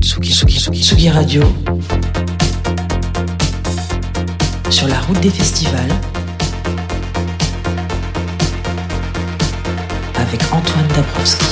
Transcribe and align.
Tsugi, 0.00 0.32
Tsugi, 0.32 0.58
Tsugi, 0.58 0.82
Tsugi 0.82 1.10
Radio. 1.10 1.42
Sur 4.70 4.88
la 4.88 4.98
route 5.00 5.20
des 5.20 5.30
festivals. 5.30 5.92
Avec 10.16 10.40
Antoine 10.52 10.88
Dabrowski. 10.94 11.46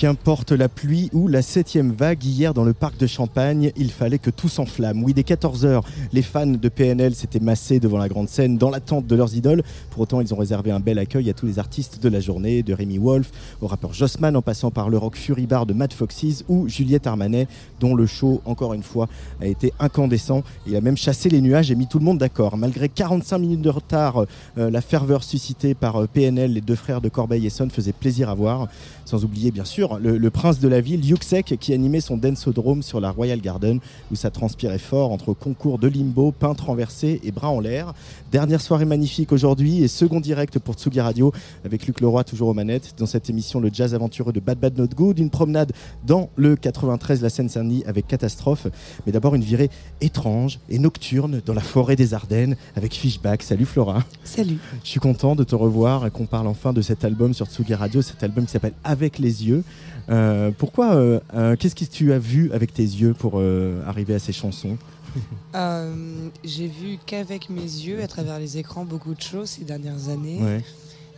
Qu'importe 0.00 0.52
la 0.52 0.70
pluie 0.70 1.10
ou 1.12 1.28
la 1.28 1.42
septième 1.42 1.92
vague, 1.92 2.24
hier 2.24 2.54
dans 2.54 2.64
le 2.64 2.72
parc 2.72 2.96
de 2.96 3.06
Champagne, 3.06 3.70
il 3.76 3.90
fallait 3.90 4.18
que 4.18 4.30
tout 4.30 4.48
s'enflamme. 4.48 5.04
Oui, 5.04 5.12
dès 5.12 5.20
14h, 5.20 5.82
les 6.14 6.22
fans 6.22 6.46
de 6.46 6.68
PNL 6.70 7.14
s'étaient 7.14 7.38
massés 7.38 7.80
devant 7.80 7.98
la 7.98 8.08
grande 8.08 8.30
scène 8.30 8.56
dans 8.56 8.70
l'attente 8.70 9.06
de 9.06 9.14
leurs 9.14 9.36
idoles. 9.36 9.62
Pour 9.90 10.00
autant, 10.00 10.22
ils 10.22 10.32
ont 10.32 10.38
réservé 10.38 10.70
un 10.70 10.80
bel 10.80 10.98
accueil 10.98 11.28
à 11.28 11.34
tous 11.34 11.44
les 11.44 11.58
artistes 11.58 12.02
de 12.02 12.08
la 12.08 12.18
journée, 12.18 12.62
de 12.62 12.72
Rémi 12.72 12.96
Wolf 12.96 13.30
au 13.60 13.66
rappeur 13.66 13.92
Jossman, 13.92 14.34
en 14.36 14.40
passant 14.40 14.70
par 14.70 14.88
le 14.88 14.96
rock 14.96 15.16
Fury 15.16 15.46
Bar 15.46 15.66
de 15.66 15.74
Mad 15.74 15.92
Foxes 15.92 16.44
ou 16.48 16.66
Juliette 16.66 17.06
Armanet, 17.06 17.46
dont 17.78 17.94
le 17.94 18.06
show, 18.06 18.40
encore 18.46 18.72
une 18.72 18.82
fois, 18.82 19.06
a 19.42 19.46
été 19.46 19.74
incandescent. 19.78 20.44
Il 20.66 20.74
a 20.76 20.80
même 20.80 20.96
chassé 20.96 21.28
les 21.28 21.42
nuages 21.42 21.70
et 21.70 21.74
mis 21.74 21.86
tout 21.86 21.98
le 21.98 22.06
monde 22.06 22.16
d'accord. 22.16 22.56
Malgré 22.56 22.88
45 22.88 23.36
minutes 23.36 23.60
de 23.60 23.68
retard, 23.68 24.24
euh, 24.56 24.70
la 24.70 24.80
ferveur 24.80 25.22
suscitée 25.22 25.74
par 25.74 25.96
euh, 25.96 26.06
PNL, 26.10 26.54
les 26.54 26.62
deux 26.62 26.74
frères 26.74 27.02
de 27.02 27.10
Corbeil-Essonne, 27.10 27.70
faisait 27.70 27.92
plaisir 27.92 28.30
à 28.30 28.34
voir. 28.34 28.68
Sans 29.04 29.24
oublier, 29.24 29.50
bien 29.50 29.66
sûr, 29.66 29.89
le, 29.98 30.18
le 30.18 30.30
prince 30.30 30.60
de 30.60 30.68
la 30.68 30.80
ville, 30.80 31.04
Yuxek, 31.04 31.56
qui 31.58 31.72
animait 31.72 32.00
son 32.00 32.16
dansodrome 32.16 32.82
sur 32.82 33.00
la 33.00 33.10
Royal 33.10 33.40
Garden, 33.40 33.80
où 34.10 34.14
ça 34.14 34.30
transpirait 34.30 34.78
fort 34.78 35.12
entre 35.12 35.32
concours 35.32 35.78
de 35.78 35.88
limbo, 35.88 36.32
peintre 36.32 36.66
renversé 36.66 37.20
et 37.24 37.32
bras 37.32 37.50
en 37.50 37.60
l'air. 37.60 37.94
Dernière 38.30 38.60
soirée 38.60 38.84
magnifique 38.84 39.32
aujourd'hui 39.32 39.82
et 39.82 39.88
second 39.88 40.20
direct 40.20 40.58
pour 40.58 40.74
Tsugi 40.74 41.00
Radio, 41.00 41.32
avec 41.64 41.86
Luc 41.86 42.00
Leroy 42.00 42.24
toujours 42.24 42.48
aux 42.48 42.54
manettes. 42.54 42.94
Dans 42.98 43.06
cette 43.06 43.28
émission, 43.30 43.60
le 43.60 43.70
jazz 43.72 43.94
aventureux 43.94 44.32
de 44.32 44.40
Bad 44.40 44.58
Bad 44.58 44.78
Not 44.78 44.88
Good, 44.96 45.18
une 45.18 45.30
promenade 45.30 45.72
dans 46.06 46.30
le 46.36 46.56
93, 46.56 47.22
la 47.22 47.28
Seine-Saint-Denis, 47.28 47.84
avec 47.86 48.06
Catastrophe. 48.06 48.66
Mais 49.06 49.12
d'abord, 49.12 49.34
une 49.34 49.42
virée 49.42 49.70
étrange 50.00 50.60
et 50.68 50.78
nocturne 50.78 51.40
dans 51.44 51.54
la 51.54 51.60
forêt 51.60 51.96
des 51.96 52.14
Ardennes, 52.14 52.56
avec 52.76 52.94
Fishback. 52.94 53.42
Salut 53.42 53.66
Flora. 53.66 54.04
Salut. 54.24 54.58
Je 54.84 54.88
suis 54.88 55.00
content 55.00 55.34
de 55.34 55.44
te 55.44 55.54
revoir 55.54 56.06
et 56.06 56.10
qu'on 56.10 56.26
parle 56.26 56.46
enfin 56.46 56.72
de 56.72 56.82
cet 56.82 57.04
album 57.04 57.34
sur 57.34 57.46
Tsugi 57.46 57.74
Radio, 57.74 58.02
cet 58.02 58.22
album 58.22 58.44
qui 58.44 58.52
s'appelle 58.52 58.74
Avec 58.84 59.18
les 59.18 59.46
yeux. 59.46 59.64
Euh, 60.10 60.50
pourquoi 60.56 60.94
euh, 60.94 61.20
euh, 61.34 61.56
Qu'est-ce 61.56 61.74
que 61.74 61.84
tu 61.84 62.12
as 62.12 62.18
vu 62.18 62.50
avec 62.52 62.74
tes 62.74 62.82
yeux 62.82 63.14
pour 63.14 63.40
arriver 63.86 64.14
à 64.14 64.18
ces 64.18 64.32
chansons 64.32 64.76
J'ai 66.44 66.66
vu 66.66 66.98
qu'avec 67.06 67.50
mes 67.50 67.62
yeux, 67.62 68.02
à 68.02 68.06
travers 68.06 68.38
les 68.38 68.58
écrans, 68.58 68.84
beaucoup 68.84 69.14
de 69.14 69.20
choses 69.20 69.50
ces 69.50 69.64
dernières 69.64 70.08
années. 70.08 70.40
Ouais. 70.40 70.64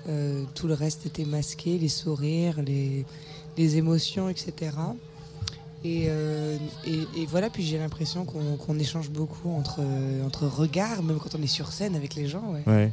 Euh, 0.08 0.44
tout 0.54 0.66
le 0.66 0.74
reste 0.74 1.06
était 1.06 1.24
masqué, 1.24 1.78
les 1.78 1.88
sourires, 1.88 2.60
les, 2.60 3.04
les 3.56 3.76
émotions, 3.76 4.28
etc. 4.28 4.72
Et, 5.84 6.06
euh, 6.08 6.56
et, 6.84 7.20
et 7.20 7.26
voilà, 7.26 7.50
puis 7.50 7.62
j'ai 7.62 7.78
l'impression 7.78 8.24
qu'on 8.24 8.56
qu'on 8.56 8.78
échange 8.78 9.10
beaucoup 9.10 9.50
entre, 9.50 9.80
entre 10.24 10.46
regards, 10.46 11.02
même 11.02 11.18
quand 11.18 11.36
on 11.38 11.42
est 11.42 11.46
sur 11.46 11.72
scène 11.72 11.94
avec 11.94 12.14
les 12.14 12.26
gens. 12.26 12.52
Ouais. 12.52 12.62
Ouais. 12.66 12.92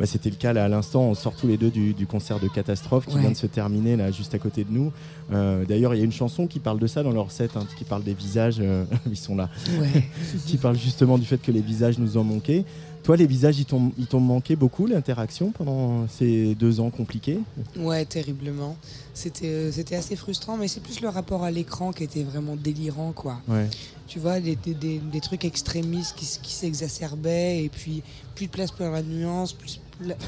Bah, 0.00 0.06
C'était 0.06 0.30
le 0.30 0.36
cas 0.36 0.52
là 0.54 0.64
à 0.64 0.68
l'instant. 0.68 1.02
On 1.02 1.14
sort 1.14 1.34
tous 1.36 1.46
les 1.46 1.58
deux 1.58 1.70
du, 1.70 1.92
du 1.92 2.06
concert 2.06 2.40
de 2.40 2.48
Catastrophe 2.48 3.06
qui 3.06 3.14
Ouais. 3.14 3.20
vient 3.20 3.30
de 3.30 3.36
se 3.36 3.46
terminer 3.46 3.96
là 3.96 4.10
juste 4.10 4.34
à 4.34 4.38
côté 4.38 4.64
de 4.64 4.72
nous. 4.72 4.92
Euh, 5.32 5.64
D'ailleurs, 5.66 5.94
il 5.94 5.98
y 5.98 6.00
a 6.00 6.04
une 6.04 6.10
chanson 6.12 6.46
qui 6.46 6.58
parle 6.58 6.78
de 6.78 6.86
ça 6.86 7.02
dans 7.02 7.12
leur 7.12 7.30
set, 7.30 7.50
hein, 7.56 7.66
qui 7.78 7.84
parle 7.84 8.02
des 8.02 8.14
visages. 8.14 8.56
euh, 8.60 8.84
ils 9.10 9.16
sont 9.16 9.36
là. 9.36 9.50
Ouais. 9.78 10.08
qui 10.46 10.56
parle 10.56 10.76
justement 10.78 11.18
du 11.18 11.26
fait 11.26 11.36
que 11.38 11.52
les 11.52 11.60
visages 11.60 11.98
nous 11.98 12.16
ont 12.16 12.24
manqué. 12.24 12.64
Toi, 13.02 13.16
les 13.16 13.26
visages, 13.26 13.58
ils 13.58 13.64
t'ont 13.64 14.20
manqué 14.20 14.56
beaucoup 14.56 14.86
l'interaction 14.86 15.52
pendant 15.52 16.06
ces 16.08 16.54
deux 16.54 16.80
ans 16.80 16.90
compliqués? 16.90 17.38
Ouais, 17.78 18.04
terriblement. 18.04 18.76
C'était 19.14 19.46
euh, 19.46 19.72
c'était 19.72 19.96
assez 19.96 20.16
frustrant, 20.16 20.58
mais 20.58 20.68
c'est 20.68 20.82
plus 20.82 21.00
le 21.00 21.08
rapport 21.08 21.42
à 21.42 21.50
l'écran 21.50 21.92
qui 21.92 22.04
était 22.04 22.22
vraiment 22.22 22.56
délirant, 22.56 23.12
quoi. 23.12 23.40
Ouais. 23.48 23.68
Tu 24.06 24.18
vois, 24.18 24.38
des, 24.40 24.54
des- 24.56 25.00
trucs 25.22 25.44
extrémistes 25.46 26.14
qui, 26.16 26.26
qui 26.42 26.52
s'exacerbaient, 26.52 27.64
et 27.64 27.68
puis 27.70 28.02
plus 28.34 28.46
de 28.46 28.50
place 28.50 28.70
pour 28.70 28.86
la 28.90 29.02
nuance, 29.02 29.52
plus, 29.54 29.80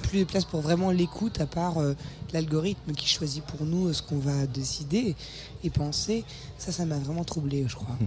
plus 0.03 0.21
de 0.21 0.25
place 0.25 0.45
pour 0.45 0.61
vraiment 0.61 0.91
l'écoute, 0.91 1.41
à 1.41 1.47
part 1.47 1.79
euh, 1.79 1.95
l'algorithme 2.33 2.93
qui 2.93 3.09
choisit 3.09 3.43
pour 3.45 3.67
nous 3.67 3.89
euh, 3.89 3.93
ce 3.93 4.03
qu'on 4.03 4.19
va 4.19 4.47
décider 4.47 5.15
et 5.65 5.71
penser. 5.71 6.25
Ça, 6.59 6.73
ça 6.73 6.85
m'a 6.85 6.99
vraiment 6.99 7.25
troublé, 7.25 7.65
je 7.67 7.77
crois. 7.77 7.97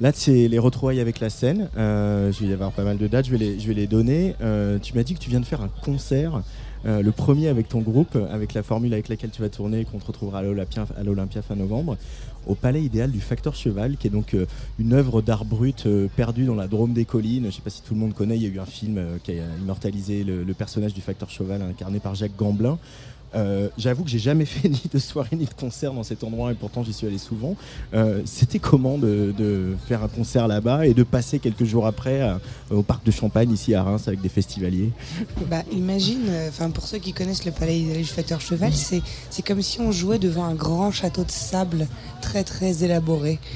Là, 0.00 0.10
c'est 0.14 0.48
les 0.48 0.58
retrouvailles 0.58 1.00
avec 1.00 1.20
la 1.20 1.30
scène. 1.30 1.68
Euh, 1.76 2.32
je 2.32 2.40
vais 2.40 2.50
y 2.50 2.52
avoir 2.52 2.72
pas 2.72 2.84
mal 2.84 2.98
de 2.98 3.06
dates, 3.06 3.26
je 3.26 3.30
vais 3.30 3.38
les, 3.38 3.56
les 3.56 3.86
donner. 3.86 4.34
Euh, 4.40 4.78
tu 4.78 4.94
m'as 4.94 5.02
dit 5.02 5.14
que 5.14 5.20
tu 5.20 5.30
viens 5.30 5.40
de 5.40 5.44
faire 5.44 5.62
un 5.62 5.70
concert, 5.82 6.42
euh, 6.84 7.02
le 7.02 7.12
premier 7.12 7.48
avec 7.48 7.68
ton 7.68 7.80
groupe, 7.80 8.18
avec 8.30 8.54
la 8.54 8.62
formule 8.62 8.92
avec 8.92 9.08
laquelle 9.08 9.30
tu 9.30 9.42
vas 9.42 9.48
tourner 9.48 9.84
qu'on 9.84 9.98
te 9.98 10.06
retrouvera 10.06 10.40
à 10.40 10.42
l'Olympia, 10.42 11.42
fin 11.42 11.54
novembre, 11.54 11.96
au 12.46 12.54
Palais 12.54 12.82
Idéal 12.82 13.12
du 13.12 13.20
Facteur 13.20 13.54
Cheval, 13.54 13.96
qui 13.96 14.08
est 14.08 14.10
donc 14.10 14.36
une 14.78 14.92
œuvre 14.92 15.22
d'art 15.22 15.44
brut 15.44 15.86
perdue 16.16 16.44
dans 16.44 16.56
la 16.56 16.66
Drôme 16.66 16.92
des 16.92 17.04
collines. 17.04 17.42
Je 17.42 17.46
ne 17.46 17.52
sais 17.52 17.62
pas 17.62 17.70
si 17.70 17.82
tout 17.82 17.94
le 17.94 18.00
monde 18.00 18.14
connaît, 18.14 18.36
il 18.36 18.42
y 18.42 18.46
a 18.46 18.48
eu 18.48 18.58
un 18.58 18.66
film 18.66 19.00
qui 19.22 19.32
a 19.32 19.44
immortalisé 19.60 20.24
le 20.24 20.54
personnage 20.54 20.94
du 20.94 21.00
Facteur 21.00 21.30
Cheval 21.30 21.62
incarné 21.62 22.00
par 22.00 22.16
Jacques 22.16 22.36
Gamblin. 22.36 22.78
Euh, 23.34 23.68
J'avoue 23.78 24.04
que 24.04 24.10
j'ai 24.10 24.18
jamais 24.18 24.44
fait 24.44 24.68
ni 24.68 24.82
de 24.92 24.98
soirée 24.98 25.36
ni 25.36 25.44
de 25.46 25.54
concert 25.54 25.92
dans 25.92 26.02
cet 26.02 26.22
endroit 26.24 26.52
et 26.52 26.54
pourtant 26.54 26.82
j'y 26.84 26.92
suis 26.92 27.06
allé 27.06 27.18
souvent. 27.18 27.56
Euh, 27.94 28.20
C'était 28.24 28.58
comment 28.58 28.98
de, 28.98 29.34
de 29.36 29.74
faire 29.88 30.02
un 30.02 30.08
concert 30.08 30.48
là-bas 30.48 30.86
et 30.86 30.94
de 30.94 31.02
passer 31.02 31.38
quelques 31.38 31.64
jours 31.64 31.86
après 31.86 32.20
à- 32.20 32.40
au 32.70 32.82
parc 32.82 33.04
de 33.04 33.10
Champagne 33.10 33.50
ici 33.50 33.74
à 33.74 33.82
Reims 33.82 34.06
avec 34.08 34.20
des 34.20 34.28
festivaliers? 34.28 34.90
Bah, 35.50 35.62
imagine, 35.72 36.20
euh, 36.28 36.48
enfin 36.48 36.70
pour 36.70 36.84
ceux 36.86 36.98
qui 36.98 37.12
connaissent 37.12 37.44
le 37.44 37.52
palais 37.52 37.80
du 37.80 38.04
facteur 38.04 38.40
cheval, 38.40 38.72
c'est 38.74 39.02
comme 39.46 39.62
si 39.62 39.80
on 39.80 39.92
jouait 39.92 40.18
devant 40.18 40.44
un 40.44 40.54
grand 40.54 40.90
château 40.90 41.24
de 41.24 41.30
sable 41.30 41.86
très 42.20 42.44
très 42.44 42.84
élaboré. 42.84 43.38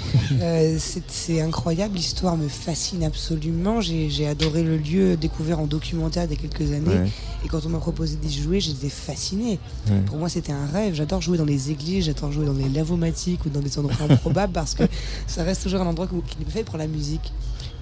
Euh, 0.43 0.77
c'est 1.09 1.41
incroyable, 1.41 1.95
l'histoire 1.97 2.37
me 2.37 2.49
fascine 2.49 3.05
absolument. 3.05 3.81
J'ai 3.81 4.11
j'ai 4.11 4.27
adoré 4.27 4.63
le 4.65 4.77
lieu 4.77 5.17
découvert 5.17 5.61
en 5.61 5.67
documentaire 5.67 6.25
il 6.25 6.31
y 6.31 6.35
a 6.35 6.37
quelques 6.37 6.73
années. 6.73 6.89
Ouais. 7.01 7.09
Et 7.45 7.49
quand 7.49 7.65
on 7.65 7.69
m'a 7.71 7.79
proposé 7.79 8.17
d'y 8.17 8.43
jouer, 8.43 8.61
j'étais 8.61 8.89
fascinée. 8.89 9.59
Ouais. 9.89 10.01
Pour 10.07 10.19
moi, 10.19 10.29
c'était 10.29 10.53
un 10.53 10.67
rêve. 10.67 10.95
J'adore 10.95 11.21
jouer 11.21 11.39
dans 11.39 11.45
les 11.45 11.71
églises, 11.71 12.07
j'adore 12.07 12.33
jouer 12.33 12.47
dans 12.47 12.53
les 12.53 12.69
lavomatiques 12.69 13.45
ou 13.47 13.51
dans 13.51 13.61
des 13.61 13.79
endroits 13.79 13.95
improbables 14.09 14.53
parce 14.53 14.75
que 14.75 14.85
ça 15.27 15.45
reste 15.45 15.63
toujours 15.63 15.81
un 15.81 15.87
endroit 15.87 16.07
qui 16.07 16.39
n'est 16.39 16.45
pas 16.45 16.51
fait 16.51 16.65
pour 16.65 16.79
la 16.79 16.87
musique, 16.87 17.33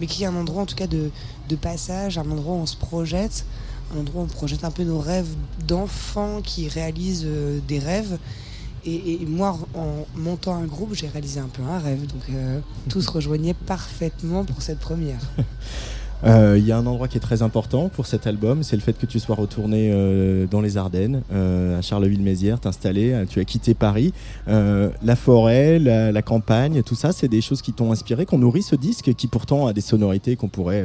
mais 0.01 0.07
qui 0.07 0.25
est 0.25 0.27
un 0.27 0.37
endroit 0.37 0.63
en 0.63 0.67
tout 0.67 0.77
cas 0.77 0.87
de, 0.87 1.11
de 1.49 1.57
passage, 1.57 2.19
un 2.19 2.31
endroit 2.31 2.55
où 2.55 2.59
on 2.59 2.67
se 2.67 2.77
projette, 2.77 3.47
un 3.95 4.01
endroit 4.01 4.23
où 4.23 4.25
on 4.25 4.29
projette 4.29 4.65
un 4.65 4.71
peu 4.71 4.85
nos 4.85 4.99
rêves 4.99 5.29
d'enfants 5.67 6.41
qui 6.43 6.69
réalisent 6.69 7.25
euh, 7.27 7.61
des 7.67 7.79
rêves. 7.79 8.19
Et, 8.87 9.23
et 9.23 9.27
moi, 9.27 9.59
en 9.75 10.05
montant 10.15 10.55
un 10.57 10.67
groupe, 10.67 10.93
j'ai 10.93 11.09
réalisé 11.09 11.41
un 11.41 11.49
peu 11.49 11.63
un 11.63 11.79
rêve. 11.79 12.01
Donc 12.07 12.23
euh, 12.31 12.61
tout 12.91 13.01
se 13.01 13.11
rejoignait 13.11 13.55
parfaitement 13.55 14.45
pour 14.45 14.61
cette 14.61 14.79
première. 14.79 15.21
Euh, 16.25 16.57
Il 16.59 16.65
y 16.67 16.73
a 16.73 16.79
un 16.79 16.87
endroit 16.87 17.09
qui 17.09 17.17
est 17.17 17.21
très 17.21 17.43
important 17.43 17.89
pour 17.89 18.07
cet 18.07 18.27
album, 18.27 18.63
c'est 18.63 18.77
le 18.77 18.83
fait 18.83 18.97
que 18.97 19.07
tu 19.07 19.19
sois 19.21 19.35
retourné 19.35 19.91
euh, 19.93 20.47
dans 20.47 20.61
les 20.61 20.77
Ardennes, 20.77 21.23
euh, 21.33 21.79
à 21.79 21.83
Charleville-Mézières, 21.83 22.61
t'installer. 22.61 23.13
euh, 23.13 23.27
Tu 23.29 23.41
as 23.41 23.45
quitté 23.45 23.75
Paris. 23.75 24.13
Euh, 24.49 24.91
la 25.03 25.17
forêt, 25.17 25.79
la, 25.79 26.23
campagne, 26.23 26.83
tout 26.83 26.95
ça, 26.95 27.13
c'est 27.13 27.29
des 27.29 27.41
choses 27.41 27.61
qui 27.61 27.73
t'ont 27.73 27.93
inspiré, 27.93 28.25
qu'on 28.27 28.39
nourrit 28.39 28.63
ce 28.63 28.77
disque, 28.77 29.13
qui 29.15 29.27
pourtant 29.27 29.67
a 29.67 29.73
des 29.73 29.83
sonorités 29.83 30.37
qu'on 30.37 30.49
pourrait 30.49 30.85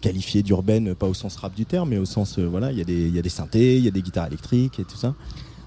qualifier 0.00 0.42
d'urbaine, 0.42 0.94
pas 0.94 1.06
au 1.06 1.14
sens 1.14 1.36
rap 1.36 1.54
du 1.54 1.64
terme, 1.66 1.90
mais 1.90 1.98
au 1.98 2.04
sens, 2.06 2.38
voilà, 2.38 2.72
il 2.72 2.78
y, 2.78 3.10
y 3.10 3.18
a 3.18 3.22
des 3.22 3.28
synthés, 3.28 3.76
il 3.76 3.84
y 3.84 3.88
a 3.88 3.92
des 3.92 4.02
guitares 4.02 4.26
électriques 4.28 4.80
et 4.80 4.84
tout 4.84 4.96
ça. 4.96 5.14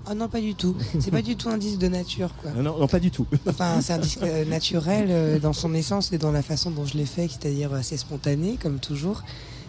Ah 0.07 0.13
non, 0.15 0.27
pas 0.29 0.39
du 0.41 0.53
tout. 0.55 0.75
C'est 0.99 1.11
pas 1.11 1.21
du 1.21 1.35
tout 1.35 1.49
un 1.49 1.57
disque 1.57 1.79
de 1.79 1.87
nature, 1.87 2.29
quoi. 2.41 2.51
Non, 2.51 2.61
non, 2.63 2.79
non, 2.79 2.87
pas 2.87 2.99
du 2.99 3.09
tout. 3.11 3.25
Enfin, 3.47 3.81
c'est 3.81 3.93
un 3.93 3.97
disque 3.97 4.21
euh, 4.23 4.45
naturel 4.45 5.07
euh, 5.09 5.39
dans 5.39 5.53
son 5.53 5.73
essence 5.73 6.11
et 6.13 6.17
dans 6.17 6.31
la 6.31 6.41
façon 6.43 6.69
dont 6.71 6.85
je 6.85 6.95
l'ai 6.97 7.05
fait, 7.07 7.27
c'est-à-dire 7.27 7.73
assez 7.73 7.97
spontané, 7.97 8.57
comme 8.61 8.79
toujours. 8.79 9.23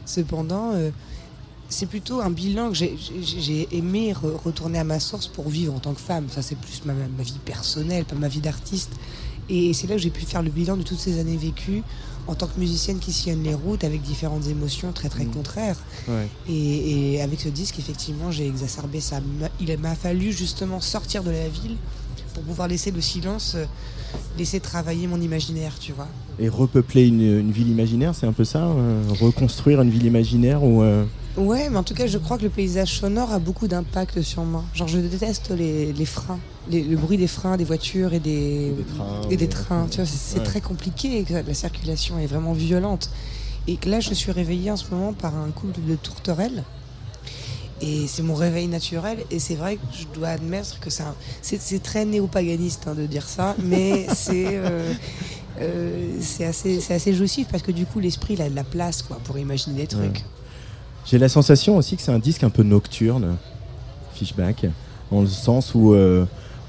Cependant, 0.04 0.72
euh, 0.74 0.90
c'est 1.68 1.86
plutôt 1.86 2.20
un 2.20 2.30
bilan 2.30 2.68
que 2.70 2.74
j'ai- 2.76 3.68
aimé 3.72 4.12
re- 4.12 4.36
retourner 4.44 4.78
à 4.78 4.84
ma 4.84 5.00
source 5.00 5.26
pour 5.26 5.48
vivre 5.48 5.74
en 5.74 5.78
tant 5.80 5.94
que 5.94 6.00
femme. 6.00 6.26
Ça, 6.30 6.42
c'est 6.42 6.56
plus 6.58 6.82
ma, 6.84 6.92
ma 6.92 7.22
vie 7.22 7.38
personnelle, 7.44 8.04
pas 8.04 8.14
ma 8.14 8.28
vie 8.28 8.40
d'artiste. 8.40 8.90
Et 9.48 9.72
c'est 9.74 9.86
là 9.86 9.94
que 9.96 10.00
j'ai 10.02 10.10
pu 10.10 10.24
faire 10.26 10.42
le 10.42 10.50
bilan 10.50 10.76
de 10.76 10.82
toutes 10.82 10.98
ces 10.98 11.18
années 11.18 11.36
vécues 11.36 11.82
en 12.26 12.34
tant 12.34 12.46
que 12.46 12.58
musicienne 12.58 12.98
qui 12.98 13.12
sillonne 13.12 13.42
les 13.42 13.54
routes 13.54 13.84
avec 13.84 14.02
différentes 14.02 14.46
émotions 14.48 14.92
très 14.92 15.08
très 15.08 15.24
Mm. 15.24 15.30
contraires. 15.30 15.78
Ouais. 16.08 16.28
Et, 16.48 17.14
et 17.14 17.22
avec 17.22 17.40
ce 17.40 17.48
disque, 17.48 17.78
effectivement, 17.78 18.30
j'ai 18.30 18.46
exacerbé 18.46 19.00
ça. 19.00 19.20
Il 19.60 19.76
m'a 19.78 19.94
fallu 19.94 20.32
justement 20.32 20.80
sortir 20.80 21.22
de 21.22 21.30
la 21.30 21.48
ville 21.48 21.76
pour 22.34 22.42
pouvoir 22.42 22.68
laisser 22.68 22.90
le 22.90 23.00
silence, 23.00 23.54
euh, 23.54 23.64
laisser 24.38 24.60
travailler 24.60 25.06
mon 25.06 25.20
imaginaire, 25.20 25.72
tu 25.78 25.92
vois. 25.92 26.08
Et 26.38 26.48
repeupler 26.48 27.06
une, 27.06 27.20
une 27.22 27.50
ville 27.52 27.68
imaginaire, 27.68 28.14
c'est 28.14 28.26
un 28.26 28.32
peu 28.32 28.44
ça 28.44 28.64
euh, 28.64 29.02
Reconstruire 29.20 29.80
une 29.80 29.90
ville 29.90 30.04
imaginaire 30.04 30.62
ou 30.62 30.82
euh, 30.82 31.04
Ouais, 31.36 31.68
mais 31.68 31.76
en 31.76 31.82
tout 31.82 31.92
cas, 31.94 32.06
je 32.06 32.16
crois 32.18 32.38
que 32.38 32.44
le 32.44 32.48
paysage 32.48 32.98
sonore 32.98 33.30
a 33.32 33.38
beaucoup 33.38 33.68
d'impact 33.68 34.22
sur 34.22 34.42
moi. 34.44 34.64
Genre, 34.74 34.88
je 34.88 34.98
déteste 34.98 35.50
les, 35.50 35.92
les 35.92 36.06
freins, 36.06 36.38
les- 36.70 36.82
le 36.82 36.96
bruit 36.96 37.18
des 37.18 37.26
freins 37.26 37.56
des 37.58 37.64
voitures 37.64 38.14
et 38.14 38.20
des, 38.20 38.70
Des 38.70 38.84
trains, 38.84 39.20
et 39.30 39.36
des 39.36 39.48
trains. 39.48 39.86
Tu 39.90 39.96
vois, 39.98 40.06
c'est 40.06 40.38
Ouais. 40.38 40.44
très 40.44 40.60
compliqué, 40.62 41.24
la 41.28 41.54
circulation 41.54 42.18
est 42.18 42.26
vraiment 42.26 42.54
violente. 42.54 43.10
Et 43.68 43.78
là, 43.84 44.00
je 44.00 44.14
suis 44.14 44.32
réveillée 44.32 44.70
en 44.70 44.76
ce 44.76 44.86
moment 44.90 45.12
par 45.12 45.34
un 45.36 45.50
couple 45.50 45.80
de 45.86 45.94
tourterelles. 45.96 46.62
Et 47.82 48.06
c'est 48.06 48.22
mon 48.22 48.34
réveil 48.34 48.68
naturel. 48.68 49.18
Et 49.30 49.38
c'est 49.38 49.56
vrai 49.56 49.76
que 49.76 49.82
je 49.92 50.06
dois 50.18 50.28
admettre 50.28 50.80
que 50.80 50.88
ça, 50.88 51.14
c'est 51.42 51.82
très 51.82 52.06
néopaganiste 52.06 52.84
hein, 52.86 52.94
de 52.94 53.04
dire 53.04 53.28
ça, 53.28 53.54
mais 53.62 54.06
c'est 54.14 54.46
euh, 54.56 54.90
euh, 55.60 56.08
c'est 56.22 56.46
assez, 56.46 56.80
c'est 56.80 56.94
assez 56.94 57.12
jouissif 57.12 57.48
parce 57.50 57.62
que 57.62 57.72
du 57.72 57.84
coup, 57.84 57.98
l'esprit, 58.00 58.34
il 58.34 58.40
a 58.42 58.48
de 58.48 58.54
la 58.54 58.64
place 58.64 59.02
quoi, 59.02 59.18
pour 59.24 59.36
imaginer 59.38 59.82
des 59.82 59.86
trucs. 59.86 60.24
J'ai 61.06 61.18
la 61.18 61.28
sensation 61.28 61.76
aussi 61.76 61.96
que 61.96 62.02
c'est 62.02 62.12
un 62.12 62.18
disque 62.18 62.42
un 62.42 62.50
peu 62.50 62.64
nocturne, 62.64 63.36
Fishback, 64.14 64.66
dans 65.12 65.20
le 65.20 65.28
sens 65.28 65.72
où 65.74 65.94
euh, 65.94 66.24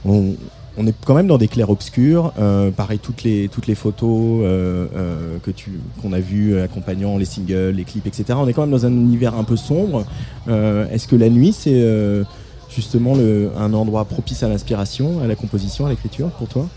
on, 0.05 0.35
on 0.77 0.85
est 0.85 0.93
quand 1.05 1.15
même 1.15 1.25
dans 1.25 1.39
des 1.39 1.47
clairs-obscurs. 1.47 2.33
Euh, 2.37 2.69
pareil, 2.69 2.99
toutes 2.99 3.23
les, 3.23 3.49
toutes 3.49 3.65
les 3.65 3.73
photos 3.73 4.41
euh, 4.43 4.85
euh, 4.95 5.37
que 5.41 5.49
tu 5.49 5.79
qu'on 6.01 6.13
a 6.13 6.19
vues 6.19 6.59
accompagnant 6.59 7.17
les 7.17 7.25
singles, 7.25 7.71
les 7.71 7.83
clips, 7.83 8.05
etc. 8.05 8.25
On 8.37 8.47
est 8.47 8.53
quand 8.53 8.61
même 8.61 8.71
dans 8.71 8.85
un 8.85 8.91
univers 8.91 9.33
un 9.33 9.43
peu 9.43 9.55
sombre. 9.55 10.05
Euh, 10.47 10.87
Est-ce 10.91 11.07
que 11.07 11.15
la 11.15 11.29
nuit, 11.29 11.51
c'est 11.51 11.73
euh, 11.73 12.23
justement 12.69 13.15
le, 13.15 13.49
un 13.57 13.73
endroit 13.73 14.05
propice 14.05 14.43
à 14.43 14.49
l'inspiration, 14.49 15.19
à 15.23 15.25
la 15.25 15.35
composition, 15.35 15.87
à 15.87 15.89
l'écriture 15.89 16.29
pour 16.29 16.47
toi? 16.47 16.67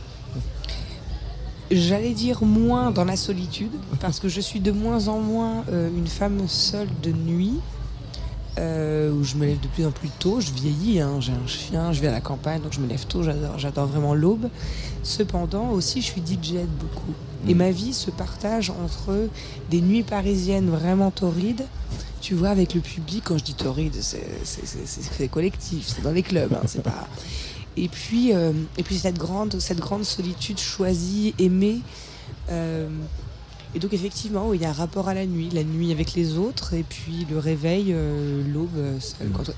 J'allais 1.71 2.15
dire 2.15 2.43
moins 2.43 2.91
dans 2.91 3.05
la 3.05 3.17
solitude, 3.17 3.71
parce 4.01 4.19
que 4.19 4.29
je 4.29 4.41
suis 4.41 4.59
de 4.61 4.73
moins 4.73 5.07
en 5.09 5.21
moins 5.21 5.65
euh, 5.71 5.89
une 5.97 6.09
femme 6.09 6.49
seule 6.49 6.89
de 7.03 7.13
nuit, 7.13 7.61
euh, 8.59 9.13
où 9.13 9.23
je 9.23 9.37
me 9.37 9.47
lève 9.47 9.61
de 9.61 9.69
plus 9.69 9.87
en 9.87 9.93
plus 9.93 10.09
tôt. 10.19 10.41
Je 10.41 10.51
vieillis, 10.51 11.01
hein, 11.01 11.21
j'ai 11.21 11.33
un 11.33 11.47
chien, 11.47 11.93
je 11.93 12.01
vais 12.01 12.09
à 12.09 12.13
la 12.13 12.21
campagne, 12.21 12.61
donc 12.61 12.73
je 12.73 12.81
me 12.81 12.89
lève 12.89 13.07
tôt, 13.07 13.23
j'adore, 13.23 13.87
vraiment 13.87 14.15
l'aube. 14.15 14.49
Cependant, 15.05 15.71
aussi, 15.71 16.01
je 16.03 16.07
suis 16.07 16.21
DJ 16.21 16.55
beaucoup. 16.81 17.15
Et 17.49 17.55
Mm. 17.55 17.59
ma 17.59 17.71
vie 17.71 17.93
se 17.95 18.11
partage 18.11 18.71
entre 18.71 19.29
des 19.71 19.81
nuits 19.81 20.03
parisiennes 20.03 20.69
vraiment 20.69 21.13
torrides, 21.13 21.65
tu 22.21 22.35
vois, 22.35 22.49
avec 22.51 22.75
le 22.75 22.81
public. 22.81 23.23
Quand 23.25 23.39
je 23.39 23.45
dis 23.45 23.55
torride, 23.55 23.95
c'est 24.03 25.29
collectif, 25.29 25.87
c'est 25.87 26.03
dans 26.03 26.11
les 26.13 26.23
clubs, 26.25 26.53
hein, 26.53 26.65
c'est 26.67 26.83
pas. 26.83 27.07
Et 27.77 27.89
puis, 27.89 28.33
euh, 28.35 28.53
et 28.79 28.83
puis 28.83 28.97
cette 28.97 29.19
grande, 29.19 29.59
cette 29.61 29.79
grande 29.81 30.05
solitude 30.05 30.59
choisie, 30.59 31.35
aimée. 31.39 31.81
euh, 32.51 32.89
et 33.75 33.79
donc 33.79 33.93
effectivement, 33.93 34.49
oui, 34.49 34.59
il 34.59 34.63
y 34.63 34.65
a 34.65 34.71
un 34.71 34.73
rapport 34.73 35.09
à 35.09 35.15
la 35.15 35.27
nuit, 35.27 35.49
la 35.53 35.63
nuit 35.63 35.93
avec 35.93 36.15
les 36.15 36.37
autres, 36.37 36.75
et 36.75 36.83
puis 36.83 37.25
le 37.31 37.39
réveil, 37.39 37.87
euh, 37.91 38.43
l'aube, 38.53 38.69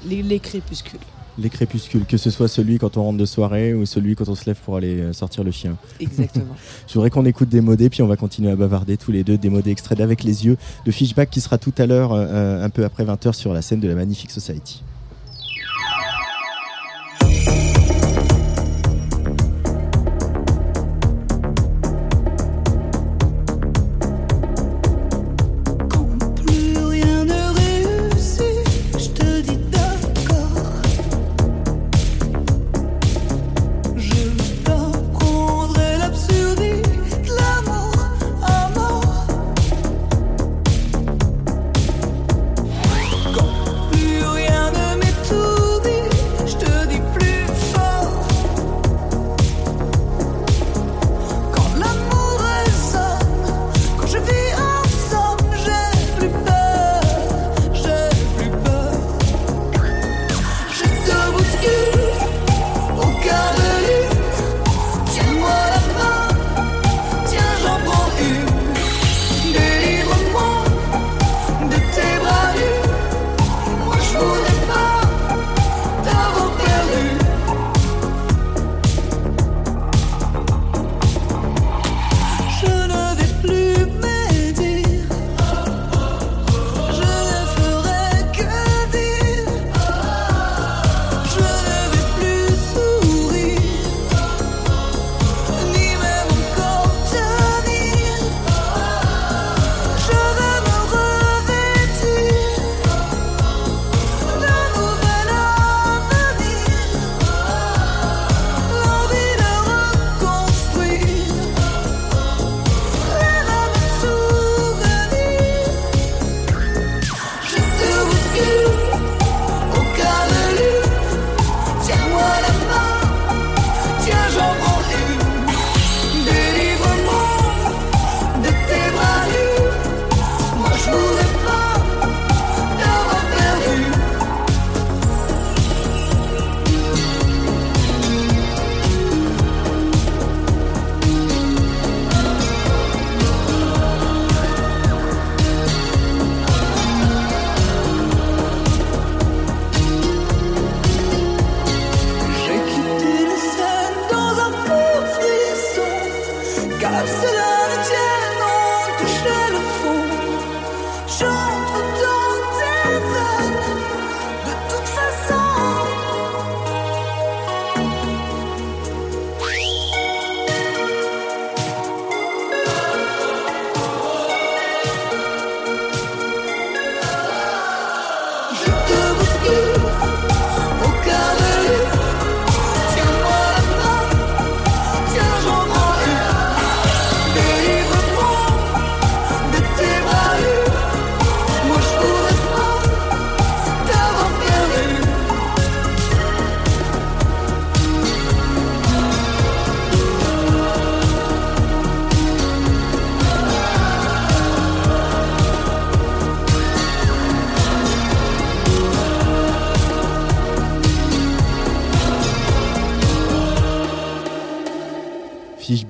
les, 0.06 0.22
les 0.22 0.38
crépuscules. 0.38 1.00
Les 1.38 1.48
crépuscules, 1.48 2.04
que 2.04 2.18
ce 2.18 2.28
soit 2.28 2.46
celui 2.46 2.76
quand 2.78 2.98
on 2.98 3.04
rentre 3.04 3.16
de 3.16 3.24
soirée 3.24 3.72
ou 3.72 3.86
celui 3.86 4.14
quand 4.14 4.28
on 4.28 4.34
se 4.34 4.44
lève 4.44 4.58
pour 4.62 4.76
aller 4.76 5.14
sortir 5.14 5.44
le 5.44 5.50
chien. 5.50 5.78
Exactement. 5.98 6.54
Je 6.86 6.92
voudrais 6.92 7.08
qu'on 7.08 7.24
écoute 7.24 7.48
Démodé, 7.48 7.88
puis 7.88 8.02
on 8.02 8.06
va 8.06 8.16
continuer 8.16 8.50
à 8.50 8.56
bavarder 8.56 8.98
tous 8.98 9.12
les 9.12 9.24
deux. 9.24 9.38
Démodé 9.38 9.70
extrait 9.70 9.94
d'Avec 9.94 10.24
les 10.24 10.44
yeux 10.44 10.58
de 10.84 10.90
Fishback 10.90 11.30
qui 11.30 11.40
sera 11.40 11.56
tout 11.56 11.72
à 11.78 11.86
l'heure, 11.86 12.12
euh, 12.12 12.62
un 12.62 12.68
peu 12.68 12.84
après 12.84 13.06
20h, 13.06 13.32
sur 13.32 13.54
la 13.54 13.62
scène 13.62 13.80
de 13.80 13.88
la 13.88 13.94
Magnifique 13.94 14.30
Society. 14.30 14.82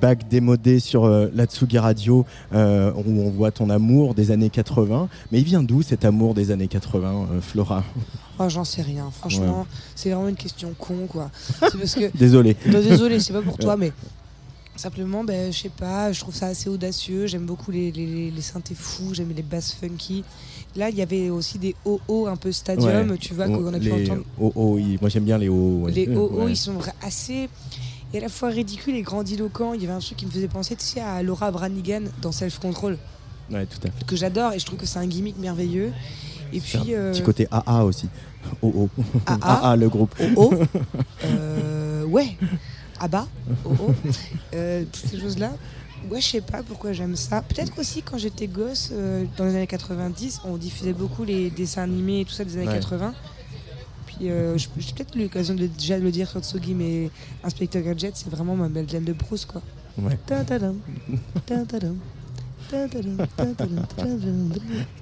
Fishback 0.02 0.28
démodé 0.28 0.80
sur 0.80 1.04
euh, 1.04 1.28
la 1.32 1.44
Tsugi 1.46 1.78
Radio 1.78 2.26
euh, 2.52 2.90
où 3.06 3.20
on 3.22 3.30
voit 3.30 3.52
ton 3.52 3.70
amour 3.70 4.16
des 4.16 4.32
années 4.32 4.50
80. 4.50 5.08
Mais 5.30 5.38
il 5.38 5.44
vient 5.44 5.62
d'où 5.62 5.80
cet 5.82 6.04
amour 6.04 6.34
des 6.34 6.50
années 6.50 6.66
80, 6.66 7.28
euh, 7.34 7.40
Flora? 7.40 7.84
Oh, 8.40 8.48
j'en 8.48 8.64
sais 8.64 8.82
rien. 8.82 9.10
Franchement, 9.16 9.64
c'est 9.94 10.10
vraiment 10.10 10.26
une 10.26 10.34
question 10.34 10.74
con, 10.76 11.06
quoi. 11.08 11.30
Parce 11.60 11.94
que 11.94 12.10
Désolé. 12.18 12.56
Non, 12.66 12.80
désolé, 12.80 13.20
c'est 13.20 13.32
pas 13.32 13.42
pour 13.42 13.56
toi, 13.58 13.76
mais 13.76 13.92
simplement, 14.74 15.22
ben, 15.22 15.52
je 15.52 15.58
sais 15.60 15.68
pas, 15.68 16.10
je 16.10 16.18
trouve 16.18 16.34
ça 16.34 16.46
assez 16.46 16.68
audacieux. 16.68 17.28
J'aime 17.28 17.46
beaucoup 17.46 17.70
les, 17.70 17.92
les, 17.92 18.32
les 18.32 18.42
synthés 18.42 18.74
fous, 18.74 19.14
j'aime 19.14 19.30
les 19.36 19.42
basses 19.42 19.72
funky. 19.72 20.24
Là, 20.74 20.88
il 20.90 20.96
y 20.96 21.02
avait 21.02 21.30
aussi 21.30 21.60
des 21.60 21.76
OO 21.84 22.26
un 22.26 22.34
peu 22.36 22.50
stadium, 22.50 23.10
Ouais. 23.10 23.18
tu 23.18 23.34
vois, 23.34 23.46
qu'on 23.46 23.72
a 23.72 23.78
pu 23.78 23.92
entendre. 23.92 24.22
oui. 24.56 24.98
Moi 25.00 25.10
j'aime 25.10 25.24
bien 25.24 25.38
les 25.38 25.48
hauts. 25.48 25.86
Les 25.94 26.08
OO, 26.08 26.48
ils 26.48 26.56
sont 26.56 26.78
assez. 27.06 27.48
Et 28.14 28.18
à 28.18 28.20
la 28.20 28.28
fois 28.28 28.48
ridicules 28.50 28.94
et 28.94 29.02
grandiloquents. 29.02 29.72
Il 29.74 29.80
y 29.82 29.84
avait 29.84 29.94
un 29.94 29.98
truc 30.00 30.18
qui 30.18 30.26
me 30.26 30.30
faisait 30.30 30.48
penser, 30.48 30.76
tu 30.76 30.84
sais, 30.84 31.00
à 31.00 31.22
Laura 31.22 31.50
Branigan 31.50 32.02
dans 32.20 32.32
Self 32.32 32.58
Control, 32.58 32.98
Ouais, 33.50 33.66
tout 33.66 33.78
à 33.86 33.90
fait. 33.90 34.04
que 34.06 34.16
j'adore 34.16 34.52
et 34.52 34.58
je 34.58 34.66
trouve 34.66 34.78
que 34.78 34.86
c'est 34.86 34.98
un 34.98 35.06
gimmick 35.06 35.38
merveilleux. 35.38 35.92
Et 36.52 36.60
puis. 36.60 36.78
un 36.94 36.98
euh, 36.98 37.12
Petit 37.12 37.22
côté 37.22 37.48
AA 37.50 37.84
aussi. 37.84 38.08
Oh, 38.60 38.72
oh. 38.76 39.02
AA. 39.26 39.70
AA, 39.70 39.76
le 39.76 39.88
groupe. 39.88 40.14
OO. 40.36 40.52
Euh, 41.24 42.04
ouais. 42.04 42.36
Abba. 43.00 43.26
OO. 43.64 43.94
Euh, 44.54 44.84
toutes 44.92 45.10
ces 45.10 45.18
choses-là. 45.20 45.52
Ouais, 46.10 46.20
je 46.20 46.26
sais 46.26 46.40
pas 46.40 46.62
pourquoi 46.62 46.92
j'aime 46.92 47.14
ça. 47.16 47.42
Peut-être 47.42 47.78
aussi 47.78 48.02
quand 48.02 48.18
j'étais 48.18 48.48
gosse, 48.48 48.92
dans 49.38 49.44
les 49.44 49.54
années 49.54 49.66
90, 49.68 50.40
on 50.44 50.56
diffusait 50.56 50.92
beaucoup 50.92 51.22
les 51.24 51.48
dessins 51.50 51.82
animés 51.82 52.20
et 52.20 52.24
tout 52.24 52.32
ça 52.32 52.44
des 52.44 52.56
années 52.56 52.66
Ouais. 52.66 52.74
80. 52.74 53.14
Euh, 54.30 54.56
j'ai 54.58 54.68
peut-être 54.92 55.16
eu 55.16 55.22
l'occasion 55.22 55.54
de 55.54 55.66
déjà 55.66 55.98
de 55.98 56.04
le 56.04 56.10
dire 56.10 56.28
sur 56.28 56.40
Tsugi, 56.40 56.74
mais 56.74 57.10
Inspector 57.42 57.82
Gadget, 57.82 58.16
c'est 58.16 58.30
vraiment 58.30 58.54
ma 58.56 58.68
Madeleine 58.68 59.04
de 59.04 59.12
Proust, 59.12 59.46
quoi. 59.46 59.62
Ouais. 59.98 60.18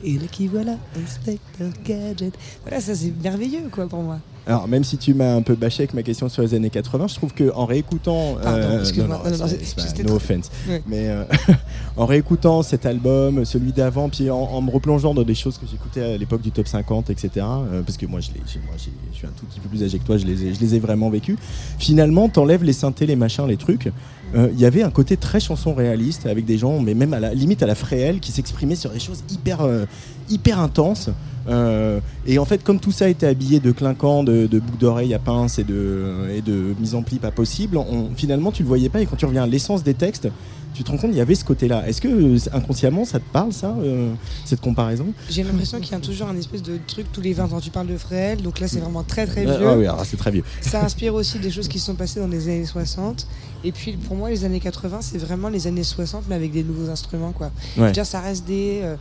Et 0.02 0.18
là 0.18 0.26
qui 0.30 0.48
voilà, 0.48 0.76
Inspector 0.96 1.68
Gadget. 1.84 2.34
Voilà, 2.62 2.80
ça 2.80 2.94
c'est 2.94 3.12
merveilleux, 3.22 3.68
quoi, 3.70 3.86
pour 3.88 4.02
moi. 4.02 4.20
Alors, 4.46 4.66
même 4.68 4.84
si 4.84 4.96
tu 4.96 5.14
m'as 5.14 5.34
un 5.34 5.42
peu 5.42 5.54
bâché 5.54 5.82
avec 5.82 5.94
ma 5.94 6.02
question 6.02 6.28
sur 6.28 6.42
les 6.42 6.54
années 6.54 6.70
80, 6.70 7.08
je 7.08 7.14
trouve 7.14 7.32
qu'en 7.34 7.66
réécoutant. 7.66 8.36
euh, 8.38 8.42
Pardon, 8.42 8.80
excuse-moi. 8.80 9.22
non, 9.24 10.06
no 10.08 10.14
offense. 10.16 10.50
Ouais. 10.68 10.82
Mais 10.88 11.08
euh, 11.08 11.24
en 11.96 12.06
réécoutant 12.06 12.62
cet 12.62 12.86
album, 12.86 13.44
celui 13.44 13.72
d'avant, 13.72 14.08
puis 14.08 14.30
en, 14.30 14.38
en 14.38 14.60
me 14.62 14.70
replongeant 14.70 15.14
dans 15.14 15.22
des 15.22 15.34
choses 15.34 15.58
que 15.58 15.66
j'écoutais 15.70 16.02
à 16.02 16.16
l'époque 16.16 16.40
du 16.42 16.50
top 16.50 16.66
50, 16.68 17.10
etc. 17.10 17.30
euh, 17.36 17.82
parce 17.82 17.96
que 17.98 18.06
moi, 18.06 18.20
je, 18.20 18.30
moi, 18.66 18.74
suis 18.78 19.26
un 19.26 19.30
tout 19.38 19.46
petit 19.46 19.60
peu 19.60 19.68
plus 19.68 19.82
âgé 19.84 19.98
que 19.98 20.04
toi, 20.04 20.16
je 20.16 20.26
les 20.26 20.46
ai, 20.46 20.54
je 20.54 20.60
les 20.60 20.74
ai 20.74 20.78
vraiment 20.78 21.10
vécus. 21.10 21.36
Finalement, 21.78 22.28
t'enlèves 22.28 22.64
les 22.64 22.72
synthés, 22.72 23.06
les 23.06 23.16
machins, 23.16 23.46
les 23.46 23.56
trucs. 23.56 23.90
Euh, 24.34 24.48
Il 24.52 24.60
y 24.60 24.64
avait 24.64 24.82
un 24.82 24.90
côté 24.90 25.16
très 25.16 25.40
chanson 25.40 25.74
réaliste 25.74 26.26
avec 26.26 26.44
des 26.44 26.56
gens, 26.56 26.80
mais 26.80 26.94
même 26.94 27.12
à 27.14 27.20
la 27.20 27.34
limite 27.34 27.62
à 27.62 27.66
la 27.66 27.74
fréelle, 27.74 28.20
qui 28.20 28.32
s'exprimaient 28.32 28.76
sur 28.76 28.90
des 28.90 29.00
choses 29.00 29.22
hyper, 29.30 29.60
euh, 29.62 29.84
hyper 30.28 30.60
intenses. 30.60 31.10
Euh, 31.50 32.00
et 32.26 32.38
en 32.38 32.44
fait, 32.44 32.62
comme 32.62 32.78
tout 32.80 32.92
ça 32.92 33.08
était 33.08 33.26
habillé 33.26 33.60
de 33.60 33.72
clinquants, 33.72 34.22
de, 34.24 34.46
de 34.46 34.58
boucles 34.60 34.78
d'oreilles 34.78 35.14
à 35.14 35.18
pince 35.18 35.58
et 35.58 35.64
de, 35.64 36.28
et 36.32 36.42
de 36.42 36.74
mise 36.78 36.94
en 36.94 37.02
pli 37.02 37.18
pas 37.18 37.30
possible, 37.30 37.76
on- 37.76 38.10
finalement 38.14 38.52
tu 38.52 38.62
le 38.62 38.68
voyais 38.68 38.88
pas. 38.88 39.00
Et 39.00 39.06
quand 39.06 39.16
tu 39.16 39.26
reviens 39.26 39.42
à 39.42 39.46
l'essence 39.46 39.82
des 39.82 39.94
textes, 39.94 40.28
tu 40.72 40.84
te 40.84 40.90
rends 40.92 40.98
compte 40.98 41.10
qu'il 41.10 41.18
y 41.18 41.22
avait 41.22 41.34
ce 41.34 41.44
côté-là. 41.44 41.86
Est-ce 41.88 42.00
que 42.00 42.06
euh, 42.08 42.38
inconsciemment 42.52 43.04
ça 43.04 43.18
te 43.18 43.24
parle 43.32 43.52
ça, 43.52 43.74
euh, 43.82 44.12
cette 44.44 44.60
comparaison? 44.60 45.06
J'ai 45.28 45.42
l'impression 45.42 45.80
qu'il 45.80 45.90
y 45.92 45.94
a 45.96 45.98
toujours 45.98 46.28
un 46.28 46.36
espèce 46.36 46.62
de 46.62 46.78
truc 46.86 47.06
tous 47.12 47.20
les 47.20 47.32
20 47.32 47.52
ans. 47.52 47.60
Tu 47.60 47.70
parles 47.70 47.88
de 47.88 47.96
Fréhel, 47.96 48.40
donc 48.42 48.60
là 48.60 48.68
c'est 48.68 48.78
vraiment 48.78 49.02
très 49.02 49.26
très 49.26 49.44
Ah, 49.46 49.56
vieux. 49.58 49.66
ah 49.68 49.76
oui, 49.98 50.04
c'est 50.04 50.16
très 50.16 50.30
vieux. 50.30 50.44
Ça 50.60 50.84
inspire 50.84 51.14
aussi 51.14 51.40
des 51.40 51.50
choses 51.50 51.66
qui 51.66 51.80
se 51.80 51.86
sont 51.86 51.96
passées 51.96 52.20
dans 52.20 52.28
les 52.28 52.48
années 52.48 52.64
60. 52.66 53.26
Et 53.64 53.72
puis 53.72 53.92
pour 53.96 54.16
moi, 54.16 54.30
les 54.30 54.44
années 54.44 54.60
80, 54.60 54.98
c'est 55.02 55.18
vraiment 55.18 55.48
les 55.48 55.66
années 55.66 55.82
60, 55.82 56.24
mais 56.28 56.36
avec 56.36 56.52
des 56.52 56.62
nouveaux 56.62 56.88
instruments. 56.90 57.32
Quoi. 57.32 57.50
Je 57.74 57.80
veux 57.80 57.86
Ouais. 57.88 57.92
dire, 57.92 58.06
ça 58.06 58.20
reste 58.20 58.46
des, 58.46 58.80
euh, 58.82 58.94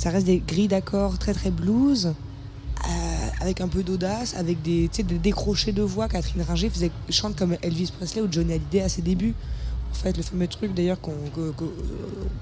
ça 0.00 0.08
reste 0.10 0.26
des 0.26 0.38
grilles 0.46 0.68
d'accords 0.68 1.18
très 1.18 1.34
très 1.34 1.50
blues. 1.50 2.06
euh, 2.06 2.90
avec 3.42 3.60
un 3.60 3.68
peu 3.68 3.82
d'audace, 3.82 4.34
avec 4.36 4.62
des, 4.62 4.88
des 4.88 5.18
décrochés 5.18 5.72
de 5.72 5.82
voix. 5.82 6.08
Catherine 6.08 6.42
Ringer 6.42 6.70
faisait, 6.70 6.90
chante 7.10 7.36
comme 7.36 7.54
Elvis 7.62 7.90
Presley 7.96 8.22
ou 8.22 8.28
Johnny 8.30 8.52
Hallyday 8.54 8.80
à 8.80 8.88
ses 8.88 9.02
débuts. 9.02 9.34
En 9.92 9.94
fait, 9.94 10.16
le 10.16 10.22
fameux 10.22 10.46
truc 10.46 10.72
d'ailleurs 10.74 11.00
qu'on- 11.00 11.12
que- 11.34 11.50
que- 11.52 11.64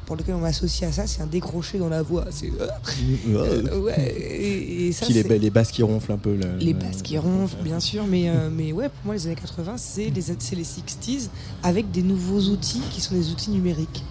pour 0.07 0.15
lequel 0.17 0.35
on 0.37 0.41
m'associe 0.41 0.89
à 0.89 0.93
ça, 0.93 1.07
c'est 1.09 1.23
un 1.23 1.27
décroché 1.27 1.79
dans 1.79 1.89
la 1.89 2.03
voix. 2.03 2.27
C'est 2.31 2.51
euh, 2.61 3.81
ouais, 3.81 4.01
et, 4.01 4.87
et 4.89 4.93
ça, 4.93 5.07
les, 5.09 5.39
les 5.39 5.51
basses 5.51 5.73
qui 5.73 5.83
ronflent 5.83 6.13
un 6.13 6.19
peu. 6.19 6.37
le- 6.37 6.57
les 6.61 6.73
le- 6.73 6.79
basses 6.79 7.03
qui 7.03 7.19
ronflent, 7.19 7.63
bien 7.65 7.81
sûr, 7.81 8.07
mais, 8.07 8.29
euh, 8.29 8.49
mais 8.53 8.73
ouais, 8.73 8.89
pour 8.91 9.07
moi, 9.07 9.15
les 9.15 9.27
années 9.27 9.35
80, 9.37 9.75
c'est 9.77 10.11
les, 10.11 10.23
c'est 10.39 10.55
les 10.57 10.65
60s 10.65 11.29
avec 11.65 11.91
des 11.91 12.03
nouveaux 12.03 12.41
outils 12.53 12.83
qui 12.93 13.01
sont 13.01 13.15
des 13.15 13.31
outils 13.31 13.51
numériques. 13.51 14.05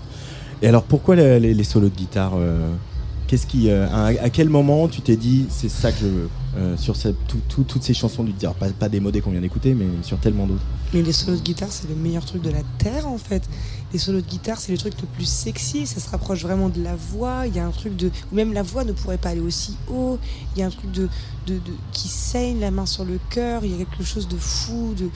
Et 0.61 0.67
alors 0.67 0.83
pourquoi 0.83 1.15
les, 1.15 1.53
les 1.53 1.63
solos 1.63 1.89
de 1.89 1.95
guitare 1.95 2.33
euh, 2.35 2.67
Qu'est-ce 3.27 3.45
qui, 3.45 3.69
euh, 3.69 3.87
à, 3.89 4.05
à 4.23 4.29
quel 4.29 4.47
moment 4.49 4.87
tu 4.87 5.01
t'es 5.01 5.17
dit 5.17 5.45
c'est 5.49 5.67
ça 5.69 5.91
que 5.91 5.99
je 5.99 6.07
veux 6.07 6.29
euh, 6.57 6.77
sur 6.77 6.95
cette- 6.95 7.17
tout- 7.27 7.41
tout- 7.49 7.63
toutes 7.65 7.83
ces 7.83 7.93
chansons 7.93 8.23
du 8.23 8.31
dire 8.31 8.53
pas, 8.53 8.69
pas 8.69 8.87
démodées 8.89 9.19
qu'on 9.21 9.31
vient 9.31 9.41
d'écouter, 9.41 9.73
mais 9.73 9.85
sur 10.01 10.17
tellement 10.17 10.47
d'autres. 10.47 10.63
Mais 10.93 11.01
les 11.01 11.11
solos 11.11 11.35
de 11.37 11.41
guitare, 11.43 11.67
c'est 11.69 11.89
le 11.89 11.95
meilleur 11.95 12.23
truc 12.25 12.41
de 12.41 12.49
la 12.49 12.61
Terre, 12.77 13.05
en 13.07 13.17
fait. 13.17 13.43
Les 13.91 13.99
solos 13.99 14.21
de 14.21 14.25
guitare, 14.27 14.59
c'est 14.59 14.71
le 14.71 14.77
truc 14.77 14.93
le 15.01 15.07
plus 15.07 15.25
sexy, 15.27 15.85
ça 15.85 15.99
se 15.99 16.09
rapproche 16.09 16.41
vraiment 16.43 16.69
de 16.69 16.81
la 16.81 16.95
voix. 16.95 17.45
Il 17.47 17.55
y 17.55 17.59
a 17.59 17.65
un 17.67 17.71
truc 17.71 17.95
de. 17.97 18.09
Ou 18.31 18.35
même 18.35 18.53
la 18.53 18.63
voix 18.63 18.85
ne 18.85 18.93
pourrait 18.93 19.17
pas 19.17 19.29
aller 19.29 19.41
aussi 19.41 19.75
haut. 19.93 20.17
Il 20.55 20.59
y 20.59 20.63
a 20.63 20.67
un 20.67 20.69
truc 20.69 20.89
de, 20.91 21.09
de, 21.47 21.55
de- 21.55 21.61
qui 21.91 22.07
saigne 22.07 22.59
la 22.61 22.71
main 22.71 22.85
sur 22.85 23.03
le 23.05 23.19
cœur. 23.29 23.65
Il 23.65 23.71
y 23.71 23.75
a 23.75 23.77
quelque 23.77 24.03
chose 24.05 24.27
de 24.29 24.37
fou, 24.37 24.93
de, 24.97 25.09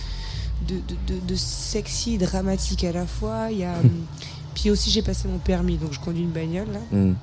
de, 0.68 1.20
de, 1.27 1.36
sexy, 1.36 2.18
dramatique 2.18 2.84
à 2.84 2.91
la 2.91 3.06
fois. 3.08 3.48
Il 3.51 3.60
y 3.60 3.63
a. 3.63 3.75
Puis 4.53 4.70
aussi, 4.70 4.91
j'ai 4.91 5.01
passé 5.01 5.30
mon 5.30 5.38
permis, 5.38 5.77
donc 5.77 5.94
je 5.94 6.00
conduis 6.01 6.24
une 6.24 6.32
bagnole, 6.32 6.68
là. 6.74 6.80
Hmm. 6.91 7.13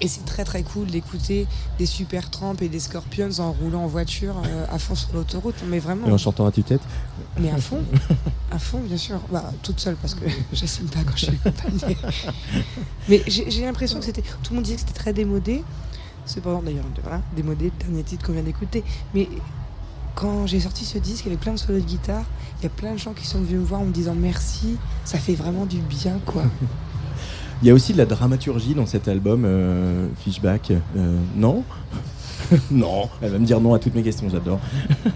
Et 0.00 0.08
c'est 0.08 0.24
très 0.24 0.44
très 0.44 0.62
cool 0.62 0.86
d'écouter 0.88 1.46
des 1.78 1.86
super 1.86 2.30
tramps 2.30 2.60
et 2.60 2.68
des 2.68 2.80
scorpions 2.80 3.30
en 3.38 3.52
roulant 3.52 3.84
en 3.84 3.86
voiture 3.86 4.36
euh, 4.44 4.66
à 4.70 4.78
fond 4.78 4.94
sur 4.94 5.08
l'autoroute. 5.14 5.56
Mais 5.68 5.78
vraiment, 5.78 6.06
Et 6.06 6.12
en 6.12 6.18
chantant 6.18 6.46
à 6.46 6.52
tue-tête 6.52 6.82
mais 7.38 7.50
à 7.50 7.58
fond, 7.58 7.82
à 8.50 8.58
fond 8.58 8.80
bien 8.80 8.96
sûr. 8.96 9.20
Bah, 9.30 9.52
toute 9.62 9.80
seule 9.80 9.96
parce 9.96 10.14
que 10.14 10.24
j'assume 10.52 10.86
pas 10.86 11.00
quand 11.04 11.16
je 11.16 11.26
suis 11.26 11.38
accompagnée. 11.44 11.96
Mais 13.08 13.22
j'ai 13.26 13.50
j'ai 13.50 13.64
l'impression 13.64 13.98
que 13.98 14.04
c'était. 14.04 14.22
Tout 14.22 14.50
le 14.50 14.56
monde 14.56 14.64
disait 14.64 14.76
que 14.76 14.82
c'était 14.82 14.98
très 14.98 15.12
démodé. 15.12 15.62
Cependant 16.24 16.60
d'ailleurs, 16.60 16.84
voilà, 17.02 17.22
démodé, 17.36 17.66
le 17.66 17.84
dernier 17.84 18.02
titre 18.02 18.26
qu'on 18.26 18.32
vient 18.32 18.42
d'écouter. 18.42 18.82
Mais 19.14 19.28
quand 20.16 20.46
j'ai 20.46 20.60
sorti 20.60 20.84
ce 20.84 20.98
disque, 20.98 21.24
il 21.24 21.28
y 21.28 21.32
avait 21.32 21.40
plein 21.40 21.52
de 21.52 21.58
solos 21.58 21.78
de 21.78 21.84
guitare. 21.84 22.24
Il 22.58 22.64
y 22.64 22.66
a 22.66 22.70
plein 22.70 22.92
de 22.94 22.98
gens 22.98 23.12
qui 23.12 23.26
sont 23.26 23.38
venus 23.38 23.60
me 23.60 23.64
voir 23.64 23.82
en 23.82 23.84
me 23.84 23.92
disant 23.92 24.14
merci. 24.14 24.76
Ça 25.04 25.18
fait 25.18 25.34
vraiment 25.34 25.66
du 25.66 25.78
bien 25.78 26.18
quoi. 26.26 26.42
Il 27.62 27.68
y 27.68 27.70
a 27.70 27.74
aussi 27.74 27.92
de 27.92 27.98
la 27.98 28.06
dramaturgie 28.06 28.74
dans 28.74 28.86
cet 28.86 29.08
album, 29.08 29.44
euh, 29.44 30.08
Fishback. 30.18 30.72
Euh, 30.96 31.16
non 31.36 31.64
Non, 32.70 33.08
elle 33.22 33.32
va 33.32 33.38
me 33.38 33.46
dire 33.46 33.60
non 33.60 33.74
à 33.74 33.78
toutes 33.78 33.94
mes 33.94 34.02
questions, 34.02 34.28
j'adore. 34.28 34.60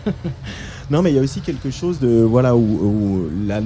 non, 0.90 1.02
mais 1.02 1.10
il 1.10 1.16
y 1.16 1.18
a 1.18 1.22
aussi 1.22 1.40
quelque 1.40 1.70
chose 1.70 1.98
de 2.00 2.22
voilà 2.22 2.56
où, 2.56 2.60
où 2.60 3.28
la, 3.46 3.60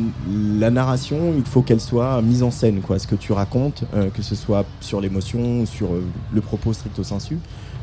la 0.59 0.71
narration, 0.71 1.35
il 1.37 1.45
faut 1.45 1.63
qu'elle 1.63 1.81
soit 1.81 2.21
mise 2.23 2.43
en 2.43 2.51
scène, 2.51 2.81
quoi. 2.81 2.99
Ce 2.99 3.07
que 3.07 3.15
tu 3.15 3.33
racontes, 3.33 3.85
euh, 3.95 4.11
que 4.11 4.23
ce 4.23 4.35
soit 4.35 4.65
sur 4.81 5.01
l'émotion 5.01 5.61
ou 5.61 5.67
sur 5.67 5.93
euh, 5.93 6.03
le 6.33 6.41
propos 6.41 6.73
stricto 6.73 7.05
sensu. 7.05 7.39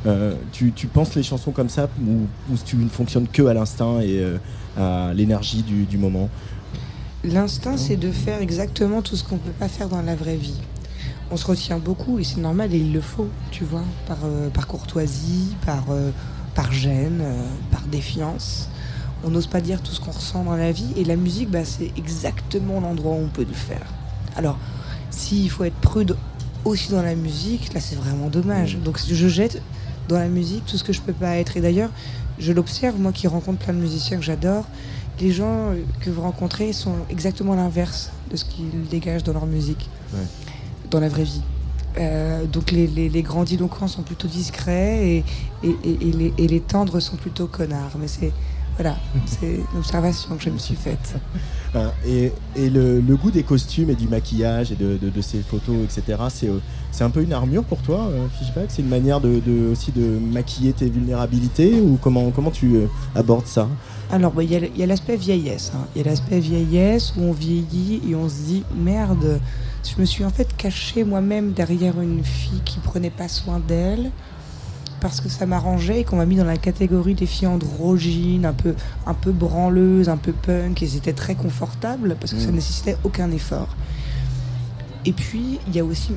Euh, 0.08 0.34
tu, 0.52 0.72
tu 0.72 0.88
penses 0.88 1.14
les 1.14 1.22
chansons 1.22 1.52
comme 1.52 1.70
ça 1.70 1.88
ou, 2.02 2.26
ou 2.52 2.58
tu 2.66 2.76
ne 2.76 2.90
fonctionnes 2.90 3.28
que 3.28 3.44
à 3.44 3.54
l'instinct 3.54 4.00
et 4.00 4.20
euh, 4.20 4.38
à 4.78 5.14
l'énergie 5.14 5.62
du, 5.62 5.86
du 5.86 5.98
moment? 5.98 6.28
L'instinct, 7.24 7.78
c'est 7.78 7.98
de 7.98 8.12
faire 8.12 8.42
exactement 8.42 9.04
tout 9.04 9.16
ce 9.16 9.24
qu'on 9.24 9.36
ne 9.36 9.42
peut 9.42 9.52
pas 9.52 9.68
faire 9.68 9.90
dans 9.90 10.02
la 10.02 10.16
vraie 10.16 10.38
vie. 10.38 10.60
On 11.32 11.38
se 11.38 11.46
retient 11.46 11.80
beaucoup 11.80 12.20
et 12.20 12.24
c'est 12.26 12.42
normal 12.42 12.74
et 12.74 12.78
il 12.78 12.92
le 12.92 13.00
faut, 13.00 13.30
tu 13.52 13.64
vois, 13.64 13.84
par, 14.06 14.18
euh, 14.26 14.50
par 14.50 14.68
courtoisie, 14.68 15.56
par, 15.66 15.86
euh, 15.90 16.12
par 16.56 16.74
gêne, 16.74 17.20
euh, 17.22 17.42
par 17.72 17.82
défiance. 17.84 18.68
On 19.24 19.30
n'ose 19.30 19.48
pas 19.48 19.62
dire 19.62 19.82
tout 19.82 19.94
ce 19.94 20.02
qu'on 20.02 20.12
ressent 20.12 20.44
dans 20.44 20.58
la 20.58 20.72
vie 20.74 20.92
et 20.98 21.06
la 21.06 21.16
musique, 21.16 21.50
bah, 21.50 21.64
c'est 21.64 21.92
exactement 21.98 22.82
l'endroit 22.82 23.14
où 23.14 23.24
on 23.24 23.28
peut 23.30 23.46
le 23.48 23.54
faire. 23.54 23.86
Alors, 24.36 24.58
s'il 25.10 25.50
faut 25.50 25.64
être 25.64 25.76
prude 25.76 26.18
aussi 26.66 26.92
dans 26.92 27.02
la 27.02 27.16
musique, 27.16 27.74
là 27.74 27.80
c'est 27.80 27.96
vraiment 27.96 28.28
dommage. 28.28 28.78
Donc 28.78 29.00
je 29.08 29.28
jette 29.28 29.62
dans 30.10 30.18
la 30.18 30.28
musique 30.28 30.66
tout 30.66 30.78
ce 30.78 30.84
que 30.84 30.92
je 30.94 31.02
peux 31.02 31.14
pas 31.14 31.38
être. 31.38 31.56
Et 31.56 31.62
d'ailleurs, 31.62 31.92
je 32.40 32.52
l'observe, 32.52 33.00
moi 33.00 33.14
qui 33.14 33.28
rencontre 33.28 33.60
plein 33.60 33.74
de 33.74 33.80
musiciens 33.80 34.18
que 34.18 34.24
j'adore, 34.24 34.66
les 35.20 35.32
gens 35.32 35.74
que 36.02 36.10
vous 36.10 36.22
rencontrez 36.22 36.74
sont 36.74 36.96
exactement 37.10 37.54
l'inverse 37.56 38.12
de 38.30 38.36
ce 38.36 38.44
qu'ils 38.44 38.88
dégagent 38.90 39.24
dans 39.24 39.34
leur 39.34 39.46
musique, 39.46 39.90
Ouais. 40.14 40.20
Dans 40.92 41.00
la 41.00 41.10
vraie 41.10 41.24
vie. 41.24 41.42
Euh, 41.98 42.46
donc 42.46 42.72
les, 42.72 42.88
les, 42.88 43.10
les 43.10 43.22
grandiloquents 43.22 43.88
sont 43.88 44.02
plutôt 44.04 44.28
discrets 44.28 45.08
et, 45.10 45.24
et, 45.64 45.76
et- 45.84 46.08
et 46.08 46.12
les, 46.12 46.34
et 46.38 46.48
les 46.48 46.60
tendres 46.62 47.00
sont 47.02 47.18
plutôt 47.18 47.48
connards. 47.48 47.98
Mais 48.00 48.08
c'est 48.08 48.32
Voilà, 48.78 48.96
c'est 49.26 49.56
une 49.74 49.78
observation 49.80 50.36
que 50.38 50.44
je 50.44 50.50
me 50.50 50.58
suis 50.58 50.76
faite. 50.76 51.16
Hein, 51.74 51.90
Et, 52.06 52.34
le, 52.70 53.00
le 53.00 53.16
goût 53.16 53.32
des 53.32 53.44
costumes 53.44 53.90
et 53.90 53.96
du 53.96 54.06
maquillage 54.10 54.74
et 54.74 54.76
de, 54.76 54.98
de- 55.02 55.10
de 55.10 55.22
ces 55.22 55.40
photos, 55.40 55.78
etc., 55.86 56.18
c'est 56.30 56.50
euh, 56.50 56.60
c'est 56.92 57.06
un 57.06 57.10
peu 57.10 57.24
une 57.24 57.32
armure 57.32 57.64
pour 57.64 57.78
toi, 57.78 58.08
euh, 58.10 58.28
Fishback? 58.38 58.66
C'est 58.68 58.82
une 58.82 58.90
manière 58.90 59.22
de, 59.22 59.40
de- 59.40 59.70
aussi 59.72 59.94
de 59.94 60.02
maquiller 60.34 60.74
tes 60.74 60.90
vulnérabilités 60.90 61.80
ou 61.80 61.98
comment, 62.02 62.30
comment 62.32 62.52
tu 62.52 62.74
abordes 63.16 63.46
ça? 63.48 63.70
Alors, 64.12 64.34
bah, 64.34 64.44
il 64.44 64.52
y 64.52 64.56
a 64.58 64.60
le- 64.60 64.68
il 64.76 64.82
y 64.82 64.84
a 64.84 64.86
l'aspect 64.86 65.16
vieillesse. 65.16 65.72
hein. 65.74 65.86
Il 65.96 66.02
y 66.02 66.06
a 66.06 66.10
l'aspect 66.10 66.42
vieillesse 66.42 67.14
où 67.18 67.22
on 67.24 67.32
vieillit 67.32 68.02
et 68.10 68.16
on 68.16 68.28
se 68.28 68.42
dit 68.46 68.64
merde, 68.78 69.40
je 69.84 70.00
me 70.00 70.06
suis 70.06 70.24
en 70.24 70.30
fait 70.30 70.56
caché 70.56 71.04
moi-même 71.04 71.54
derrière 71.54 72.00
une 72.02 72.24
fille 72.24 72.62
qui 72.66 72.80
prenait 72.80 73.10
pas 73.10 73.28
soin 73.28 73.60
d'elle 73.60 74.12
parce 75.00 75.20
que 75.20 75.30
ça 75.30 75.48
m'arrangeait 75.48 76.02
et 76.02 76.04
qu'on 76.04 76.18
m'a 76.18 76.28
mis 76.28 76.36
dans 76.36 76.46
la 76.46 76.58
catégorie 76.58 77.16
des 77.16 77.26
filles 77.26 77.48
androgynes, 77.48 78.46
un 78.46 78.54
peu, 78.54 78.76
un 79.08 79.16
peu 79.16 79.32
branleuses, 79.32 80.10
un 80.10 80.18
peu 80.18 80.32
punk 80.32 80.84
et 80.84 80.88
c'était 80.88 81.14
très 81.14 81.34
confortable 81.34 82.16
parce 82.20 82.34
que 82.34 82.40
ça 82.40 82.52
Mm. 82.52 82.56
nécessitait 82.56 82.98
aucun 83.04 83.32
effort. 83.32 83.70
Et 85.06 85.14
puis, 85.14 85.60
il 85.68 85.76
y 85.76 85.80
a 85.80 85.84
aussi 85.84 86.12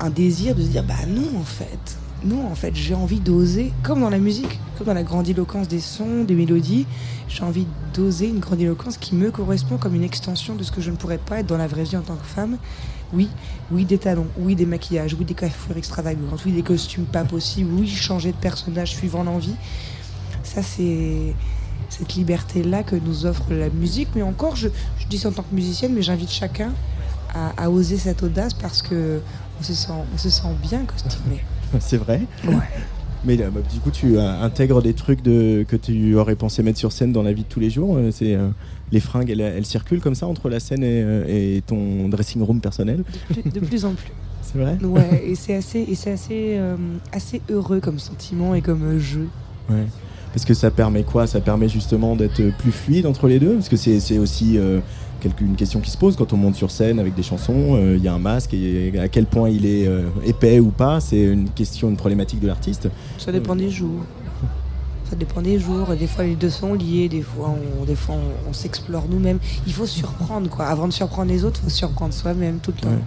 un 0.00 0.10
désir 0.10 0.56
de 0.56 0.62
se 0.62 0.66
dire 0.66 0.82
bah 0.82 1.06
non, 1.06 1.38
en 1.40 1.44
fait. 1.44 1.96
Non, 2.24 2.50
en 2.50 2.54
fait, 2.56 2.74
j'ai 2.74 2.94
envie 2.94 3.20
d'oser, 3.20 3.72
comme 3.84 4.00
dans 4.00 4.10
la 4.10 4.18
musique, 4.18 4.58
comme 4.76 4.86
dans 4.88 4.94
la 4.94 5.02
grandiloquence 5.04 5.68
des 5.68 5.78
sons, 5.78 6.24
des 6.24 6.34
mélodies, 6.34 6.86
j'ai 7.28 7.44
envie 7.44 7.66
d'oser 7.92 8.28
une 8.28 8.40
grandiloquence 8.40 8.96
qui 8.96 9.14
me 9.14 9.30
correspond 9.30 9.76
comme 9.76 9.94
une 9.94 10.02
extension 10.02 10.54
de 10.56 10.64
ce 10.64 10.72
que 10.72 10.80
je 10.80 10.90
ne 10.90 10.96
pourrais 10.96 11.18
pas 11.18 11.40
être 11.40 11.46
dans 11.46 11.58
la 11.58 11.66
vraie 11.68 11.84
vie 11.84 11.96
en 11.96 12.02
tant 12.02 12.16
que 12.16 12.26
femme. 12.26 12.56
Oui, 13.14 13.28
oui, 13.70 13.84
des 13.84 13.98
talons, 13.98 14.26
oui, 14.38 14.54
des 14.56 14.66
maquillages, 14.66 15.14
oui, 15.18 15.24
des 15.24 15.34
coiffures 15.34 15.76
extravagantes, 15.76 16.42
oui, 16.44 16.52
des 16.52 16.62
costumes 16.62 17.04
pas 17.04 17.24
possibles, 17.24 17.70
oui, 17.72 17.88
changer 17.88 18.32
de 18.32 18.36
personnage 18.36 18.90
suivant 18.90 19.22
l'envie. 19.22 19.54
Ça, 20.42 20.62
c'est 20.62 21.34
cette 21.88 22.14
liberté-là 22.14 22.82
que 22.82 22.96
nous 22.96 23.26
offre 23.26 23.44
la 23.50 23.68
musique. 23.70 24.08
Mais 24.14 24.22
encore, 24.22 24.56
je, 24.56 24.68
je 24.98 25.06
dis 25.06 25.18
ça 25.18 25.28
en 25.28 25.32
tant 25.32 25.42
que 25.42 25.54
musicienne, 25.54 25.92
mais 25.94 26.02
j'invite 26.02 26.30
chacun 26.30 26.72
à, 27.34 27.64
à 27.64 27.70
oser 27.70 27.96
cette 27.96 28.22
audace 28.22 28.54
parce 28.54 28.82
que 28.82 29.20
on 29.60 29.62
se 29.62 29.74
sent, 29.74 29.92
on 30.12 30.18
se 30.18 30.30
sent 30.30 30.48
bien 30.62 30.84
costumé. 30.84 31.42
C'est 31.80 31.96
vrai? 31.96 32.22
Ouais. 32.46 32.54
Mais 33.24 33.40
euh, 33.40 33.50
bah, 33.50 33.60
du 33.72 33.80
coup, 33.80 33.90
tu 33.90 34.18
euh, 34.18 34.42
intègres 34.42 34.82
des 34.82 34.92
trucs 34.92 35.22
de, 35.22 35.64
que 35.66 35.76
tu 35.76 36.14
aurais 36.16 36.34
pensé 36.36 36.62
mettre 36.62 36.78
sur 36.78 36.92
scène 36.92 37.12
dans 37.12 37.22
la 37.22 37.32
vie 37.32 37.44
de 37.44 37.48
tous 37.48 37.60
les 37.60 37.70
jours. 37.70 37.96
euh, 37.96 38.10
C'est 38.12 38.36
les 38.94 39.00
fringues, 39.00 39.28
elles, 39.28 39.40
elles 39.40 39.66
circulent 39.66 40.00
comme 40.00 40.14
ça 40.14 40.26
entre 40.26 40.48
la 40.48 40.60
scène 40.60 40.82
et, 40.82 41.02
euh, 41.02 41.24
et 41.58 41.62
ton 41.66 42.08
dressing 42.08 42.40
room 42.42 42.60
personnel. 42.60 43.02
De 43.30 43.40
plus, 43.42 43.50
de 43.50 43.60
plus 43.60 43.84
en 43.84 43.92
plus. 43.92 44.10
C'est 44.42 44.58
vrai 44.58 44.78
Ouais, 44.84 45.24
et 45.26 45.34
c'est 45.34 45.54
assez, 45.54 45.80
et 45.80 45.94
c'est 45.96 46.12
assez, 46.12 46.54
euh, 46.56 46.76
assez 47.12 47.40
heureux 47.50 47.80
comme 47.80 47.98
sentiment 47.98 48.54
et 48.54 48.60
comme 48.60 48.84
euh, 48.84 48.98
jeu. 49.00 49.26
Ouais. 49.68 49.84
Parce 50.32 50.44
que 50.44 50.54
ça 50.54 50.70
permet 50.70 51.02
quoi? 51.02 51.26
Ça 51.26 51.40
permet 51.40 51.68
justement 51.68 52.14
d'être 52.14 52.40
plus 52.58 52.70
fluide 52.70 53.06
entre 53.06 53.26
les 53.26 53.38
deux? 53.40 53.54
Parce 53.54 53.68
que 53.68 53.76
c'est 53.76 54.18
aussi 54.18 54.58
euh, 54.58 54.80
une 55.40 55.56
question 55.56 55.80
qui 55.80 55.90
se 55.90 55.96
pose 55.96 56.14
quand 56.16 56.32
on 56.32 56.36
monte 56.36 56.54
sur 56.54 56.70
scène 56.70 56.98
avec 57.00 57.14
des 57.14 57.22
chansons. 57.22 57.74
euh, 57.76 57.96
Il 57.96 58.04
y 58.04 58.08
a 58.08 58.12
un 58.14 58.18
masque 58.18 58.52
et 58.54 58.92
à 58.98 59.08
quel 59.08 59.26
point 59.26 59.48
il 59.48 59.64
est 59.66 59.88
épais 60.24 60.60
ou 60.60 60.68
pas, 60.70 61.00
c'est 61.00 61.22
une 61.22 61.48
question, 61.50 61.88
une 61.88 61.96
problématique 61.96 62.40
de 62.40 62.46
l'artiste. 62.46 62.88
Ça 63.18 63.32
dépend 63.32 63.56
des 63.56 63.70
jours. 63.70 64.04
Ça 65.10 65.16
dépend 65.16 65.42
des 65.42 65.58
jours. 65.58 65.88
Des 65.96 66.06
fois, 66.06 66.24
les 66.24 66.34
deux 66.36 66.50
sont 66.50 66.74
liés. 66.74 67.08
Des 67.08 67.22
fois, 67.22 67.54
on, 67.80 67.84
des 67.84 67.94
fois, 67.94 68.14
on, 68.14 68.50
on 68.50 68.52
s'explore 68.52 69.04
nous-mêmes. 69.08 69.38
Il 69.66 69.72
faut 69.72 69.86
surprendre, 69.86 70.48
quoi. 70.48 70.66
Avant 70.66 70.86
de 70.88 70.92
surprendre 70.92 71.30
les 71.30 71.44
autres, 71.44 71.60
il 71.62 71.64
faut 71.64 71.76
surprendre 71.76 72.14
soi-même 72.14 72.58
tout 72.58 72.72
le 72.76 72.80
temps. 72.82 72.88
Ouais. 72.88 72.98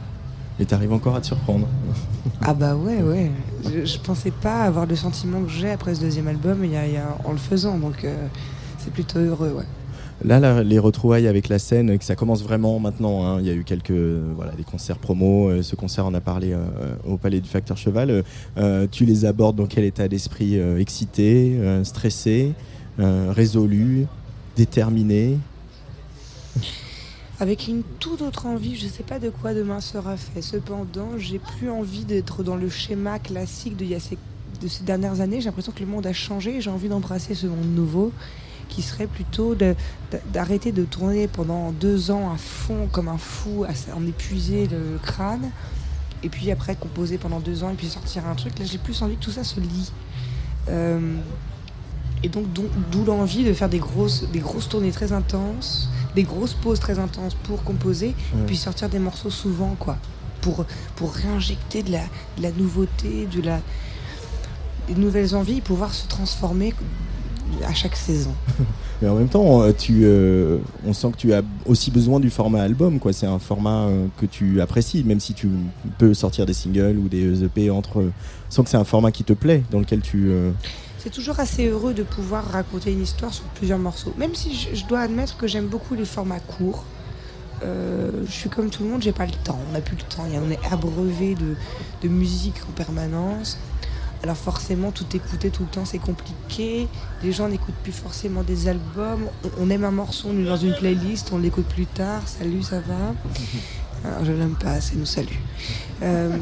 Et 0.60 0.66
t'arrives 0.66 0.94
encore 0.94 1.16
à 1.16 1.22
te 1.22 1.28
surprendre. 1.28 1.68
Ah 2.42 2.54
bah 2.54 2.76
ouais, 2.76 3.02
ouais. 3.02 3.32
Je, 3.66 3.86
je 3.86 3.98
pensais 4.00 4.32
pas 4.32 4.62
avoir 4.64 4.86
le 4.86 4.96
sentiment 4.96 5.42
que 5.42 5.50
j'ai 5.50 5.72
après 5.72 5.96
ce 5.96 6.02
deuxième 6.02 6.28
album 6.28 6.64
y 6.66 6.76
a, 6.78 6.86
y 6.88 6.98
a- 6.98 7.18
en 7.26 7.32
le 7.32 7.38
faisant. 7.38 7.78
Donc, 7.78 8.04
euh, 8.04 8.16
c'est 8.78 8.92
plutôt 8.94 9.18
heureux, 9.20 9.54
ouais. 9.58 9.64
Là, 10.26 10.64
les 10.64 10.80
retrouvailles 10.80 11.28
avec 11.28 11.48
la 11.48 11.60
scène, 11.60 11.96
que 11.98 12.04
ça 12.04 12.16
commence 12.16 12.42
vraiment 12.42 12.80
maintenant. 12.80 13.24
hein. 13.24 13.40
Il 13.40 13.46
y 13.46 13.52
a 13.52 13.54
eu 13.54 13.64
quelques, 13.64 13.92
euh, 13.92 14.34
voilà, 14.36 14.54
des 14.54 14.64
concerts 14.64 14.98
promo. 14.98 15.50
Euh, 15.50 15.62
Ce 15.62 15.76
concert, 15.76 16.08
on 16.08 16.14
a 16.16 16.22
parlé 16.22 16.54
euh, 16.54 16.96
au 17.08 17.18
Palais 17.18 17.40
du 17.40 17.48
Facteur 17.48 17.78
Cheval. 17.78 18.24
Tu 18.92 19.06
les 19.06 19.26
abordes 19.26 19.56
dans 19.58 19.68
quel 19.68 19.84
état 19.84 20.08
d'esprit 20.08 20.60
Excité, 20.80 21.60
stressé, 21.84 22.54
résolu, 22.98 24.08
déterminé? 24.56 25.38
Avec 27.40 27.68
une 27.68 27.84
toute 28.00 28.24
autre 28.24 28.48
envie, 28.48 28.76
je 28.76 28.88
sais 28.88 29.04
pas 29.04 29.20
de 29.20 29.30
quoi 29.30 29.54
demain 29.54 29.80
sera 29.82 30.18
fait. 30.18 30.42
Cependant, 30.42 31.10
j'ai 31.18 31.40
plus 31.40 31.70
envie 31.70 32.06
d'être 32.06 32.42
dans 32.42 32.56
le 32.56 32.70
schéma 32.70 33.20
classique 33.20 33.78
de, 33.78 33.86
ces, 34.00 34.18
de 34.62 34.68
ces 34.68 34.84
dernières 34.84 35.22
années. 35.22 35.40
J'ai 35.40 35.46
l'impression 35.46 35.72
que 35.72 35.82
le 35.82 35.86
monde 35.86 36.08
a 36.08 36.14
changé 36.14 36.56
et 36.56 36.62
j'ai 36.62 36.72
envie 36.72 36.90
d'embrasser 36.90 37.36
ce 37.36 37.46
monde 37.46 37.76
nouveau 37.76 38.12
qui 38.70 38.82
serait 38.82 39.08
plutôt 39.08 39.56
de- 39.56 39.76
d'arrêter 40.34 40.72
de 40.72 40.84
tourner 40.86 41.28
pendant 41.28 41.72
deux 41.72 42.12
ans 42.12 42.32
à 42.34 42.38
fond 42.38 42.88
comme 42.92 43.08
un 43.08 43.18
fou, 43.18 43.64
à 43.66 43.96
en 43.96 44.06
épuiser 44.06 44.68
le 44.68 45.00
crâne. 45.04 45.50
Et 46.24 46.30
puis 46.30 46.50
après 46.52 46.76
composer 46.76 47.18
pendant 47.18 47.40
deux 47.40 47.64
ans 47.64 47.70
et 47.70 47.76
puis 47.76 47.88
sortir 47.88 48.26
un 48.28 48.36
truc. 48.36 48.58
Là, 48.60 48.66
j'ai 48.66 48.78
plus 48.80 49.02
envie 49.02 49.16
que 49.18 49.24
tout 49.24 49.32
ça 49.32 49.44
se 49.44 49.60
lie. 49.60 49.92
Euh, 50.70 51.16
et 52.24 52.30
donc, 52.30 52.46
d'où 52.92 53.06
l'envie 53.06 53.44
de 53.44 53.54
faire 53.54 53.70
des 53.70 53.78
grosses, 53.78 54.24
des 54.34 54.40
grosses 54.40 54.68
tournées 54.68 54.92
très 54.92 55.12
intenses, 55.12 55.88
des 56.16 56.24
grosses 56.24 56.56
pauses 56.56 56.80
très 56.80 56.98
intenses 56.98 57.36
pour 57.36 57.64
composer, 57.64 58.16
Ouais. 58.34 58.42
puis 58.48 58.58
sortir 58.58 58.90
des 58.90 58.98
morceaux 59.00 59.30
souvent, 59.30 59.76
quoi. 59.80 59.98
Pour, 60.42 60.66
pour 60.96 61.14
réinjecter 61.14 61.84
de 61.84 61.92
la, 61.92 62.02
de 62.38 62.42
la 62.44 62.52
nouveauté, 62.52 63.28
de 63.32 63.42
la, 63.42 63.60
des 64.88 64.96
nouvelles 64.96 65.36
envies 65.36 65.58
et 65.58 65.62
pouvoir 65.62 65.94
se 65.94 66.08
transformer 66.08 66.74
à 67.68 67.74
chaque 67.74 67.96
saison. 67.96 68.32
Mais 69.02 69.10
en 69.10 69.16
même 69.16 69.28
temps, 69.30 69.62
euh, 69.62 69.72
tu, 69.78 70.02
euh, 70.06 70.58
on 70.86 70.94
sent 70.94 71.12
que 71.12 71.18
tu 71.18 71.34
as 71.34 71.42
aussi 71.66 71.92
besoin 71.92 72.20
du 72.20 72.30
format 72.30 72.62
album. 72.64 73.00
quoi. 73.00 73.14
C'est 73.14 73.28
un 73.28 73.40
format 73.40 73.86
euh, 73.88 74.08
que 74.18 74.26
tu 74.26 74.60
apprécies, 74.62 75.04
même 75.04 75.20
si 75.20 75.34
tu 75.34 75.50
peux 75.98 76.14
sortir 76.14 76.46
des 76.46 76.54
singles 76.54 76.98
ou 76.98 77.08
des 77.08 77.44
EP 77.44 77.70
entre. 77.70 77.98
On 78.02 78.12
sent 78.50 78.64
que 78.64 78.70
c'est 78.70 78.78
un 78.78 78.84
format 78.84 79.12
qui 79.12 79.24
te 79.24 79.34
plaît, 79.34 79.64
dans 79.72 79.80
lequel 79.80 80.02
tu. 80.02 80.30
euh, 80.30 80.52
C'est 80.98 81.12
toujours 81.12 81.40
assez 81.40 81.68
heureux 81.68 81.94
de 81.94 82.04
pouvoir 82.04 82.46
raconter 82.46 82.92
une 82.92 83.02
histoire 83.04 83.34
sur 83.34 83.44
plusieurs 83.56 83.80
morceaux. 83.80 84.14
Même 84.18 84.34
si 84.34 84.56
je, 84.56 84.76
je 84.76 84.86
dois 84.88 85.02
admettre 85.02 85.38
que 85.38 85.46
j'aime 85.48 85.68
beaucoup 85.68 85.94
les 85.96 86.06
formats 86.06 86.40
courts. 86.40 86.84
Euh, 87.64 88.12
je 88.28 88.32
suis 88.32 88.50
comme 88.50 88.70
tout 88.70 88.84
le 88.84 88.90
monde, 88.90 89.02
j'ai 89.02 89.12
pas 89.12 89.26
le 89.26 89.32
temps. 89.44 89.58
On 89.70 89.74
n'a 89.74 89.82
plus 89.82 89.96
le 89.96 90.04
temps. 90.04 90.24
On 90.32 90.52
est 90.52 90.60
abreuvé 90.72 91.34
de, 91.36 91.56
de 92.04 92.08
musique 92.08 92.56
en 92.70 92.72
permanence. 92.72 93.58
Alors 94.24 94.36
forcément, 94.38 94.92
tout 94.92 95.06
écouter 95.14 95.50
tout 95.52 95.64
le 95.64 95.70
temps, 95.70 95.86
c'est 95.86 96.00
compliqué. 96.00 96.88
Les 97.24 97.32
gens 97.32 97.48
n'écoutent 97.48 97.76
plus 97.84 97.92
forcément 97.92 98.44
des 98.44 98.68
albums. 98.68 99.26
On, 99.60 99.70
aime 99.70 99.84
un 99.84 99.92
morceau, 99.92 100.30
on 100.32 100.40
est 100.40 100.46
dans 100.46 100.58
une 100.58 100.74
playlist, 100.76 101.30
on 101.32 101.38
l'écoute 101.38 101.68
plus 101.68 101.86
tard. 101.86 102.22
Salut, 102.26 102.64
ça 102.64 102.80
va? 102.80 103.14
Alors, 104.06 104.26
Je 104.26 104.32
l'aime 104.32 104.56
pas 104.56 104.72
assez, 104.72 104.96
nous 104.96 105.06
salue. 105.06 105.28
Euh, 106.02 106.36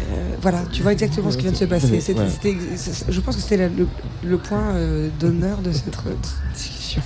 euh, 0.00 0.34
voilà, 0.40 0.62
tu 0.72 0.82
vois 0.82 0.92
exactement 0.92 1.30
ce 1.30 1.36
qui 1.36 1.42
vient 1.42 1.52
de 1.52 1.56
se 1.56 1.64
passer. 1.64 2.00
C'est- 2.00 2.14
je 3.12 3.20
pense 3.20 3.36
que 3.36 3.42
c'était 3.42 3.68
le, 3.68 3.86
le 4.24 4.38
point 4.38 4.74
euh, 4.74 5.08
d'honneur 5.20 5.58
de 5.58 5.70
cette 5.72 5.96
discussion. 6.54 7.02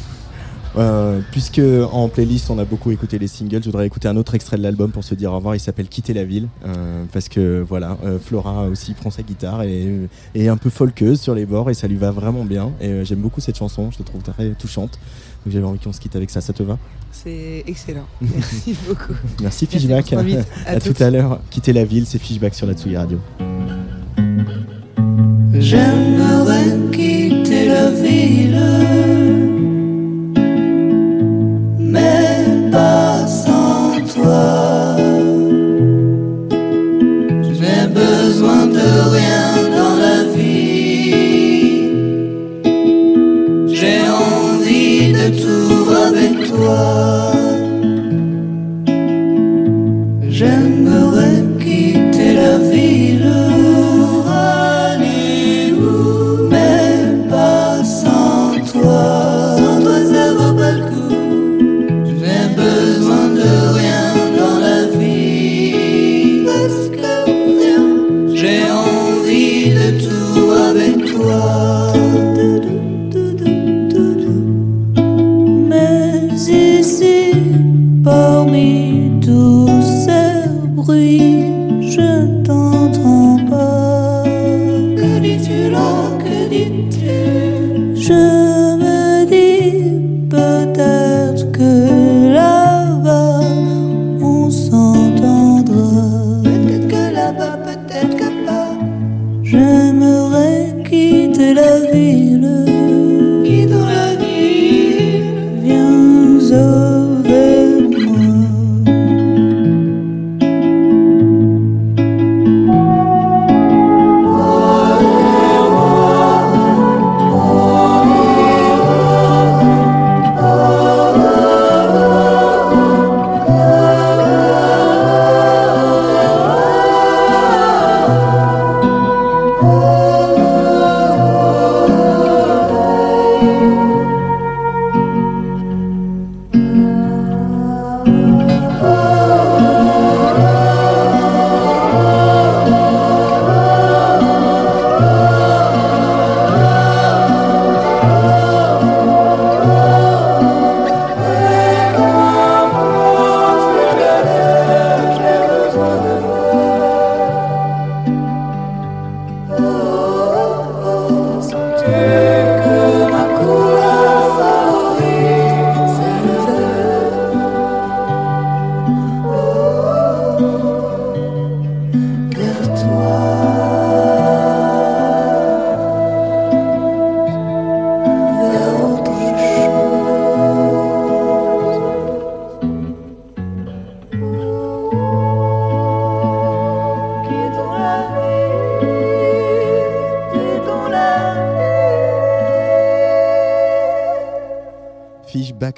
Euh, 0.77 1.21
puisque 1.31 1.61
en 1.93 2.09
playlist 2.09 2.49
on 2.49 2.59
a 2.59 2.65
beaucoup 2.65 2.91
écouté 2.93 3.19
les 3.19 3.27
singles, 3.27 3.61
je 3.61 3.67
voudrais 3.67 3.87
écouter 3.87 4.09
un 4.09 4.17
autre 4.17 4.35
extrait 4.35 4.57
de 4.57 4.63
l'album 4.63 4.91
pour 4.91 5.05
se 5.05 5.15
dire 5.15 5.33
au 5.33 5.37
revoir. 5.37 5.55
Il 5.55 5.61
s'appelle 5.61 5.89
Quitter 5.89 6.15
la 6.15 6.25
ville 6.25 6.49
euh, 6.67 7.05
parce 7.13 7.29
que 7.29 7.65
voilà, 7.67 7.99
euh, 8.05 8.19
Flora 8.19 8.65
aussi 8.65 8.95
prend 8.95 9.11
sa 9.11 9.23
guitare 9.23 9.63
et 9.65 10.09
est 10.35 10.49
un 10.49 10.57
peu 10.57 10.71
folkeuse 10.71 11.21
sur 11.21 11.35
les 11.35 11.45
bords 11.47 11.69
et 11.71 11.75
ça 11.75 11.89
lui 11.89 11.97
va 11.97 12.11
vraiment 12.11 12.45
bien. 12.45 12.73
Et 12.81 12.89
euh, 12.89 13.05
j'aime 13.05 13.19
beaucoup 13.21 13.41
cette 13.41 13.57
chanson, 13.59 13.91
je 13.91 13.99
la 13.99 14.05
trouve 14.05 14.23
très 14.23 14.51
touchante. 14.51 14.99
Donc 15.45 15.53
j'avais 15.53 15.67
envie 15.67 15.79
qu'on 15.79 15.93
se 15.93 16.01
quitte 16.01 16.17
avec 16.17 16.31
ça. 16.31 16.41
Ça 16.41 16.53
te 16.53 16.63
va? 16.63 16.79
C'est 17.11 17.65
excellent. 17.67 18.07
Merci 18.21 18.75
beaucoup. 18.89 19.13
Merci 19.43 19.67
Merci 19.67 19.67
Fishback. 19.67 20.13
à, 20.13 20.21
À 20.71 20.81
tout 20.81 20.95
à 21.03 21.11
l'heure. 21.11 21.41
Quitter 21.51 21.73
la 21.73 21.85
ville, 21.85 22.07
c'est 22.07 22.19
Fishback 22.19 22.55
sur 22.55 22.67
la 22.67 22.75
Tsugi 22.75 22.97
Radio. 22.97 23.19
J'aimerais 25.53 26.79
quitter 26.93 27.69
la 27.69 27.91
ville, 27.91 28.59
mais 31.93 32.71
pas 32.71 33.27
sans 33.27 34.01
toi. 34.15 34.97
J'ai 37.57 37.87
besoin 38.03 38.67
de 38.79 38.89
rien 39.17 39.47
dans 39.79 39.97
la 40.07 40.19
vie. 40.35 41.91
J'ai 43.79 44.01
envie 44.31 45.13
de 45.19 45.27
tout 45.43 45.91
avec 46.09 46.33
toi. 46.51 47.42
J'aimerais 99.53 100.75
quitter 100.89 101.53
la 101.53 101.81
vie. 101.93 102.32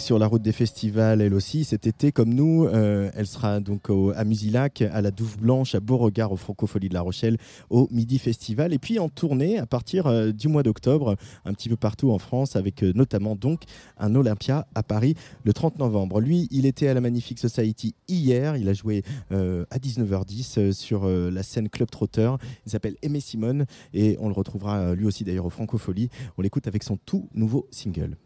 sur 0.05 0.19
la 0.19 0.27
route 0.27 0.43
des 0.43 0.53
festivals, 0.53 1.23
elle 1.23 1.33
aussi, 1.33 1.65
cet 1.65 1.87
été, 1.87 2.13
comme 2.13 2.35
nous. 2.35 2.67
Euh, 2.67 3.11
elle 3.15 3.27
sera 3.27 3.59
donc 3.61 3.89
à 4.15 4.25
Musilac, 4.25 4.83
à 4.83 5.01
la 5.01 5.11
Douve 5.11 5.39
Blanche, 5.39 5.75
à 5.75 5.81
Beauregard, 5.81 6.31
au 6.31 6.37
Francofolie 6.37 6.91
de 6.91 6.95
la 6.95 7.01
Rochelle, 7.01 7.39
au 7.71 7.89
Midi 7.91 8.19
Festival. 8.19 8.75
Et 8.75 8.79
puis 8.79 8.99
en 8.99 9.09
tournée 9.09 9.59
à 9.59 9.65
partir 9.65 10.07
euh, 10.07 10.31
du 10.31 10.49
mois 10.49 10.63
d'octobre, 10.63 11.17
un 11.47 11.55
petit 11.55 11.71
peu 11.71 11.77
partout 11.77 12.11
en 12.11 12.19
France, 12.19 12.55
avec 12.55 12.85
euh, 12.85 12.93
notamment 12.95 13.35
donc 13.35 13.63
un 13.97 14.15
Olympia 14.15 14.67
à 14.75 14.83
Paris 14.83 15.15
le 15.43 15.55
30 15.55 15.79
novembre. 15.79 16.21
Lui, 16.21 16.49
il 16.51 16.67
était 16.67 16.89
à 16.89 16.93
la 16.93 17.01
Magnifique 17.01 17.39
Society 17.39 17.95
hier. 18.07 18.59
Il 18.59 18.69
a 18.69 18.75
joué 18.75 19.05
à 19.31 19.79
19h10 19.79 20.73
sur 20.73 21.07
la 21.07 21.43
scène 21.43 21.71
Club 21.71 21.89
Trotter. 21.91 22.31
Il 22.67 22.73
s'appelle 22.73 22.97
Aimé 23.01 23.21
Simone 23.21 23.65
et 23.95 24.19
on 24.21 24.29
le 24.29 24.35
retrouvera 24.35 24.95
lui 24.95 25.07
aussi 25.07 25.25
d'ailleurs 25.25 25.47
au 25.47 25.51
Francofolie. 25.51 26.11
On 26.37 26.43
l'écoute 26.43 26.67
avec 26.67 26.83
son 26.83 26.99
tout 26.99 27.29
nouveau 27.33 27.67
single. 27.71 28.17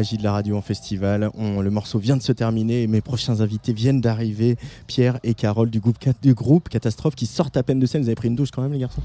Magie 0.00 0.16
de 0.16 0.22
la 0.22 0.32
radio 0.32 0.56
en 0.56 0.62
festival. 0.62 1.28
On- 1.36 1.60
le 1.60 1.70
morceau 1.70 1.98
vient 1.98 2.16
de 2.16 2.22
se 2.22 2.32
terminer 2.32 2.82
et 2.82 2.86
mes 2.86 3.02
prochains 3.02 3.40
invités 3.42 3.74
viennent 3.74 4.00
d'arriver. 4.00 4.56
Pierre 4.86 5.18
et 5.24 5.34
Carole 5.34 5.68
du 5.68 5.78
groupe, 5.78 5.98
du 6.22 6.32
groupe 6.32 6.70
Catastrophe 6.70 7.14
qui 7.14 7.26
sortent 7.26 7.58
à 7.58 7.62
peine 7.62 7.78
de 7.78 7.84
scène. 7.84 8.00
Vous 8.00 8.08
avez 8.08 8.14
pris 8.14 8.28
une 8.28 8.34
douche 8.34 8.50
quand 8.50 8.62
même, 8.62 8.72
les 8.72 8.78
garçons? 8.78 9.02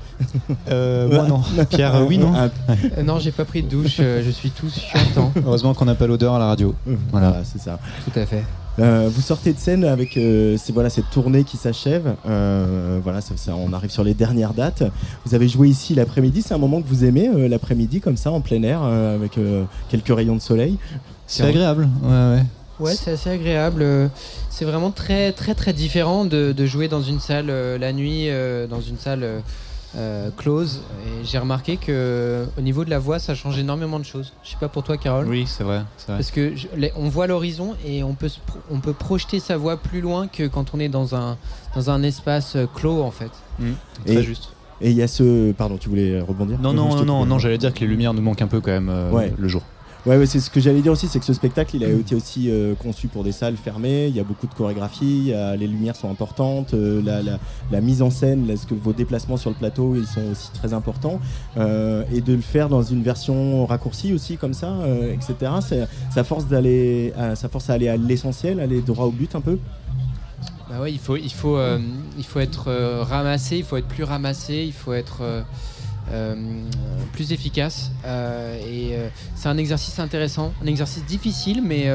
Euh, 0.69 1.10
moi 1.13 1.27
non. 1.27 1.41
Pierre, 1.69 1.95
euh, 1.95 2.05
oui, 2.08 2.17
non. 2.17 2.31
Ah, 2.34 2.47
Euh, 2.97 3.03
non, 3.03 3.19
j'ai 3.19 3.31
pas 3.34 3.43
pris 3.43 3.62
de 3.62 3.67
douche, 3.67 3.97
je 3.97 4.29
suis 4.31 4.51
tout 4.51 4.69
chantant. 4.93 5.34
Heureusement 5.45 5.73
qu'on 5.73 5.84
n'a 5.86 5.95
pas 5.95 6.08
l'odeur 6.08 6.34
à 6.36 6.39
la 6.39 6.45
radio. 6.45 6.73
voilà, 6.86 7.29
Voilà. 7.31 7.43
c'est 7.43 7.60
ça. 7.60 7.77
Tout 8.05 8.17
à 8.17 8.25
fait. 8.25 8.43
Euh, 8.77 9.09
vous 9.09 9.21
sortez 9.21 9.53
de 9.53 9.57
scène 9.59 9.85
avec 9.85 10.17
euh, 10.17 10.57
voilà, 10.73 10.89
cette 10.89 11.09
tournée 11.09 11.43
qui 11.45 11.55
s'achève. 11.55 12.15
Euh, 12.27 12.99
voilà, 13.01 13.21
ça- 13.21 13.38
ça- 13.38 13.55
on 13.55 13.71
arrive 13.71 13.89
sur 13.89 14.03
les 14.03 14.13
dernières 14.13 14.53
dates. 14.53 14.83
Vous 15.25 15.33
avez 15.33 15.47
joué 15.47 15.69
ici 15.69 15.95
l'après-midi. 15.95 16.41
C'est 16.41 16.53
un 16.53 16.57
moment 16.57 16.81
que 16.81 16.88
vous 16.88 17.05
aimez, 17.05 17.29
euh, 17.29 17.47
l'après-midi, 17.47 18.01
comme 18.01 18.17
ça, 18.17 18.31
en 18.31 18.41
plein 18.41 18.61
air, 18.63 18.81
euh, 18.83 19.15
avec 19.15 19.38
euh, 19.38 19.63
quelques 19.89 20.13
rayons 20.13 20.35
de 20.35 20.41
soleil. 20.41 20.77
C'est 21.25 21.43
agréable. 21.43 21.88
Ouais, 22.03 22.09
ouais. 22.09 22.43
Ouais, 22.77 22.93
c'est 22.93 23.11
assez 23.11 23.29
agréable. 23.29 23.85
C'est 24.49 24.65
vraiment 24.65 24.91
très 24.91 25.31
très 25.31 25.55
très 25.55 25.71
différent 25.71 26.25
de, 26.25 26.51
de 26.51 26.65
jouer 26.65 26.89
dans 26.89 27.01
une 27.01 27.21
salle 27.21 27.49
euh, 27.49 27.77
la 27.77 27.93
nuit, 27.93 28.25
euh, 28.29 28.67
dans 28.67 28.81
une 28.81 28.97
salle 28.97 29.25
euh, 29.95 30.29
close. 30.36 30.81
Et 31.05 31.25
j'ai 31.25 31.38
remarqué 31.38 31.77
que 31.77 32.45
au 32.58 32.62
niveau 32.62 32.84
de 32.86 32.89
la 32.89 32.99
voix, 32.99 33.19
ça 33.19 33.36
change 33.36 33.58
énormément 33.58 33.99
de 33.99 34.05
choses. 34.05 34.34
Je 34.43 34.49
sais 34.51 34.58
pas 34.60 34.67
pour 34.67 34.84
toi, 34.84 34.97
Carole. 34.97 35.27
Oui, 35.27 35.45
c'est 35.47 35.63
vrai. 35.63 35.81
c'est 35.97 36.08
vrai. 36.08 36.17
Parce 36.17 36.31
que 36.31 36.55
je- 36.55 36.67
les- 36.75 36.91
on 36.95 37.10
voit 37.10 37.27
l'horizon 37.27 37.75
et 37.86 38.03
on 38.03 38.13
peut, 38.13 38.29
on 38.71 38.79
peut 38.79 38.93
projeter 38.93 39.39
sa 39.39 39.58
voix 39.58 39.77
plus 39.77 40.01
loin 40.01 40.27
que 40.27 40.47
quand 40.47 40.73
on 40.73 40.79
est 40.79 40.89
dans 40.89 41.15
un, 41.15 41.38
dans 41.75 41.89
un 41.89 42.03
espace 42.03 42.58
clos 42.75 43.01
en 43.01 43.12
fait. 43.12 43.31
Très 44.05 44.15
Et- 44.15 44.23
juste. 44.23 44.49
Et 44.81 44.91
il 44.91 44.97
y 44.97 45.01
a 45.01 45.08
ce. 45.08 45.53
Pardon, 45.53 45.77
tu 45.77 45.88
voulais 45.88 46.19
rebondir? 46.19 46.60
Non, 46.60 46.73
non, 46.73 47.05
non, 47.05 47.25
non, 47.25 47.39
j'allais 47.39 47.58
dire 47.58 47.73
que 47.73 47.79
les 47.79 47.88
lumières 47.88 48.13
nous 48.13 48.21
manquent 48.21 48.41
un 48.41 48.47
peu 48.47 48.60
quand 48.60 48.71
même 48.71 48.89
euh, 48.89 49.10
Ouais. 49.10 49.34
le 49.38 49.47
jour. 49.47 49.62
Ouais, 50.05 50.23
c'est 50.27 50.39
ce 50.39 50.51
que 50.51 50.59
j'allais 50.59 50.81
dire 50.81 50.91
aussi, 50.91 51.07
c'est 51.07 51.17
que 51.17 51.25
ce 51.25 51.33
spectacle, 51.33 51.75
il 51.75 51.83
a 51.83 51.89
été 51.89 52.13
aussi 52.13 52.51
euh, 52.51 52.75
conçu 52.75 53.07
pour 53.07 53.23
des 53.23 53.31
salles 53.31 53.57
fermées. 53.57 54.05
Il 54.05 54.15
y 54.15 54.19
a 54.19 54.23
beaucoup 54.23 54.45
de 54.45 54.53
chorégraphie, 54.53 55.33
les 55.57 55.67
lumières 55.67 55.95
sont 55.95 56.11
importantes, 56.11 56.75
euh, 56.75 57.01
la, 57.71 57.81
mise 57.81 58.03
en 58.03 58.11
scène, 58.11 58.53
que 58.69 58.75
vos 58.75 58.93
déplacements 58.93 59.37
sur 59.37 59.49
le 59.49 59.55
plateau, 59.55 59.95
ils 59.95 60.05
sont 60.05 60.21
aussi 60.31 60.51
très 60.51 60.73
importants. 60.73 61.19
Euh, 61.57 62.03
et 62.13 62.21
de 62.21 62.33
le 62.33 62.41
faire 62.41 62.69
dans 62.69 62.83
une 62.83 63.01
version 63.01 63.65
raccourcie 63.65 64.13
aussi, 64.13 64.37
comme 64.37 64.53
ça, 64.53 64.75
etc. 65.11 65.87
Ça 66.11 66.23
force 66.23 66.45
d'aller, 66.45 67.11
à- 67.17 67.35
ça 67.35 67.49
force 67.49 67.71
à 67.71 67.73
aller 67.73 67.87
à 67.87 67.97
l'essentiel, 67.97 68.59
aller 68.59 68.81
droit 68.81 69.05
au 69.05 69.11
but 69.11 69.33
un 69.33 69.41
peu. 69.41 69.57
Bah 70.69 70.81
ouais, 70.81 70.91
il 70.91 70.99
faut, 70.99 71.15
il 71.17 71.33
faut, 71.33 71.57
il 72.15 72.23
faut 72.23 72.39
être 72.39 72.71
ramassé, 73.01 73.57
il 73.57 73.63
faut 73.63 73.77
être 73.77 73.87
plus 73.87 74.03
ramassé, 74.03 74.65
il 74.67 74.73
faut 74.73 74.93
être 74.93 75.23
plus 77.15 77.31
efficace. 77.31 77.91
Euh, 78.05 78.59
et 78.59 78.95
euh, 78.95 79.07
c'est 79.35 79.47
un 79.47 79.57
exercice 79.57 79.97
intéressant, 79.99 80.53
un 80.61 80.67
exercice 80.67 81.03
difficile, 81.05 81.61
mais 81.63 81.89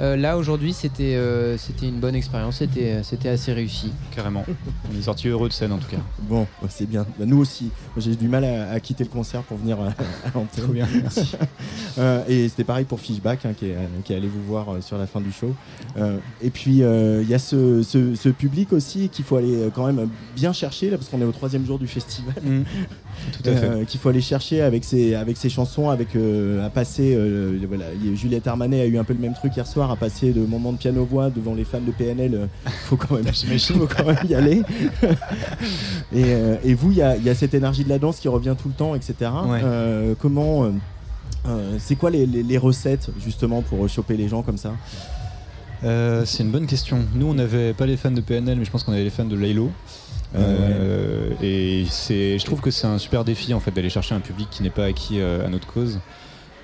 euh, 0.00 0.16
là 0.16 0.36
aujourd'hui 0.38 0.72
c'était, 0.72 1.14
euh, 1.16 1.56
c'était 1.58 1.86
une 1.88 2.00
bonne 2.00 2.14
expérience, 2.14 2.56
c'était, 2.56 3.02
c'était 3.02 3.28
assez 3.28 3.52
réussi. 3.52 3.92
Carrément. 4.14 4.44
On 4.92 4.98
est 4.98 5.02
sorti 5.02 5.28
heureux 5.28 5.48
de 5.48 5.52
scène 5.52 5.72
en 5.72 5.78
tout 5.78 5.88
cas. 5.88 5.96
Bon, 6.22 6.46
bah, 6.62 6.68
c'est 6.70 6.88
bien. 6.88 7.06
Bah, 7.18 7.24
nous 7.26 7.38
aussi. 7.38 7.70
J'ai 7.96 8.14
du 8.16 8.28
mal 8.28 8.44
à, 8.44 8.70
à 8.72 8.80
quitter 8.80 9.04
le 9.04 9.10
concert 9.10 9.42
pour 9.42 9.56
venir 9.58 9.80
euh, 9.80 9.88
à 10.24 10.30
l'antenne. 10.34 10.64
Trop 10.64 10.72
bien, 10.72 10.86
merci. 11.02 11.32
Euh, 11.98 12.22
et 12.28 12.48
c'était 12.48 12.62
pareil 12.62 12.84
pour 12.84 13.00
Fishback, 13.00 13.44
hein, 13.44 13.54
qui, 13.58 13.66
est, 13.66 13.76
qui 14.04 14.12
est 14.12 14.16
allé 14.16 14.28
vous 14.28 14.42
voir 14.44 14.72
euh, 14.72 14.80
sur 14.80 14.96
la 14.98 15.08
fin 15.08 15.20
du 15.20 15.32
show. 15.32 15.52
Euh, 15.96 16.18
et 16.40 16.50
puis, 16.50 16.84
euh, 16.84 17.22
il 17.24 17.28
y 17.28 17.34
a 17.34 17.40
ce, 17.40 17.82
ce- 17.82 18.14
ce 18.14 18.28
public 18.28 18.72
aussi 18.72 19.08
qu'il 19.08 19.24
faut 19.24 19.34
aller 19.36 19.68
quand 19.74 19.84
même 19.84 20.08
bien 20.36 20.52
chercher, 20.52 20.90
là, 20.90 20.96
parce 20.96 21.08
qu'on 21.08 21.20
est 21.20 21.24
au 21.24 21.32
troisième 21.32 21.66
jour 21.66 21.76
du 21.76 21.88
festival. 21.88 22.34
Tout 23.42 23.50
à 23.50 23.52
fait. 23.56 23.66
Euh, 23.66 23.84
qu'il 23.84 23.98
faut 23.98 24.10
aller 24.10 24.20
chercher 24.20 24.60
avec 24.62 24.84
ses, 24.84 25.16
avec 25.16 25.36
ses 25.36 25.48
chansons, 25.48 25.90
avec 25.90 26.14
euh, 26.14 26.64
à 26.64 26.70
passer. 26.70 27.14
euh, 27.16 27.58
voilà, 27.66 27.86
Juliette 28.14 28.46
Armanet 28.46 28.80
a 28.80 28.86
eu 28.86 28.96
un 28.96 29.02
peu 29.04 29.12
le 29.14 29.18
même 29.20 29.34
truc 29.34 29.56
hier 29.56 29.66
soir, 29.66 29.87
à 29.90 29.96
passer 29.96 30.32
de 30.32 30.40
moments 30.40 30.72
de 30.72 30.78
piano-voix 30.78 31.30
devant 31.30 31.54
les 31.54 31.64
fans 31.64 31.80
de 31.80 31.90
PNL. 31.92 32.34
euh, 32.34 32.46
faut 32.84 32.96
quand 32.96 33.14
même, 33.14 33.26
faut 33.26 33.86
quand 33.86 34.04
même 34.06 34.16
y 34.28 34.34
aller. 34.34 34.62
et, 36.12 36.24
euh, 36.24 36.56
et 36.64 36.74
vous, 36.74 36.90
il 36.92 36.98
y 36.98 37.02
a, 37.02 37.16
il 37.16 37.22
y 37.24 37.30
a 37.30 37.34
cette 37.34 37.54
énergie 37.54 37.84
de 37.84 37.88
la 37.88 37.98
danse 37.98 38.18
qui 38.20 38.28
revient 38.28 38.54
tout 38.60 38.68
le 38.68 38.74
temps, 38.74 38.94
etc. 38.94 39.14
Ouais. 39.46 39.60
Euh, 39.64 40.14
comment 40.18 40.70
c'est 41.78 41.94
quoi 41.96 42.10
les, 42.10 42.26
les- 42.26 42.42
les 42.42 42.58
recettes 42.58 43.08
justement 43.24 43.62
pour 43.62 43.88
choper 43.88 44.16
les 44.18 44.28
gens 44.28 44.42
comme 44.42 44.58
ça? 44.58 44.72
C'est 45.82 46.42
une 46.42 46.50
bonne 46.50 46.66
question. 46.66 46.98
Nous, 47.14 47.26
on 47.26 47.34
n'avait 47.34 47.72
pas 47.72 47.86
les 47.86 47.96
fans 47.96 48.10
de 48.10 48.20
PNL, 48.20 48.58
mais 48.58 48.64
je 48.64 48.70
pense 48.70 48.82
qu'on 48.84 48.92
avait 48.92 49.04
les 49.04 49.10
fans 49.10 49.24
de 49.24 49.36
Laylo. 49.36 49.70
Euh, 50.36 51.30
Et 51.40 51.86
c'est, 51.88 52.38
je 52.38 52.44
trouve 52.44 52.60
que 52.60 52.70
c'est 52.70 52.86
un 52.86 52.98
super 52.98 53.24
défi 53.24 53.54
en 53.54 53.60
fait 53.60 53.70
d'aller 53.70 53.88
chercher 53.88 54.14
un 54.14 54.20
public 54.20 54.48
qui 54.50 54.62
n'est 54.62 54.68
pas 54.70 54.84
acquis 54.84 55.20
euh, 55.20 55.46
à 55.46 55.48
notre 55.48 55.66
cause. 55.66 56.00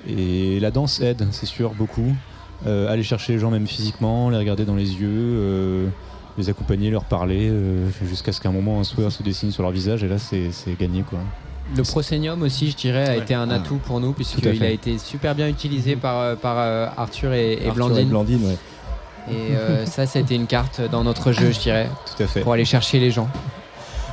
Et 0.06 0.60
la 0.60 0.70
danse 0.70 1.00
aide, 1.00 1.26
c'est 1.30 1.46
sûr, 1.46 1.70
beaucoup. 1.72 2.12
Euh, 2.66 2.90
aller 2.90 3.02
chercher 3.02 3.34
les 3.34 3.38
gens 3.38 3.50
même 3.50 3.66
physiquement, 3.66 4.30
les 4.30 4.38
regarder 4.38 4.64
dans 4.64 4.74
les 4.76 4.92
yeux, 4.94 5.08
euh, 5.10 5.86
les 6.38 6.48
accompagner, 6.48 6.90
leur 6.90 7.04
parler, 7.04 7.48
euh, 7.50 7.88
jusqu'à 8.08 8.32
ce 8.32 8.40
qu'à 8.40 8.48
un 8.48 8.52
moment 8.52 8.80
un 8.80 8.84
sourire 8.84 9.12
se 9.12 9.22
dessine 9.22 9.50
sur 9.52 9.62
leur 9.62 9.72
visage. 9.72 10.02
Et 10.02 10.08
là, 10.08 10.18
c'est, 10.18 10.50
c'est 10.50 10.78
gagné 10.78 11.02
quoi. 11.02 11.18
Le 11.76 11.82
proscenium 11.82 12.42
aussi, 12.42 12.70
je 12.70 12.76
dirais, 12.76 13.08
a 13.08 13.12
Ouais. 13.12 13.18
été 13.18 13.34
un 13.34 13.50
Ah. 13.50 13.54
atout 13.56 13.76
pour 13.86 14.00
nous, 14.00 14.12
puisqu'il 14.12 14.62
a 14.62 14.68
été 14.70 14.98
super 14.98 15.34
bien 15.34 15.48
utilisé 15.48 15.96
par, 15.96 16.18
euh, 16.20 16.34
par 16.36 16.56
euh, 16.58 16.86
Arthur 16.96 17.32
et, 17.32 17.54
et 17.54 17.68
Arthur 17.68 17.74
Blandine. 17.74 17.98
et 18.06 18.10
Blandine, 18.10 18.44
ouais. 18.46 18.56
Et 19.30 19.56
euh, 19.56 19.86
ça, 19.86 20.06
ça 20.06 20.18
a 20.18 20.22
été 20.22 20.34
une 20.34 20.46
carte 20.46 20.82
dans 20.90 21.02
notre 21.04 21.32
jeu, 21.32 21.50
je 21.52 21.58
dirais, 21.58 21.88
Tout 22.16 22.22
à 22.22 22.26
fait. 22.26 22.40
pour 22.40 22.52
aller 22.52 22.66
chercher 22.66 22.98
les 23.00 23.10
gens. 23.10 23.28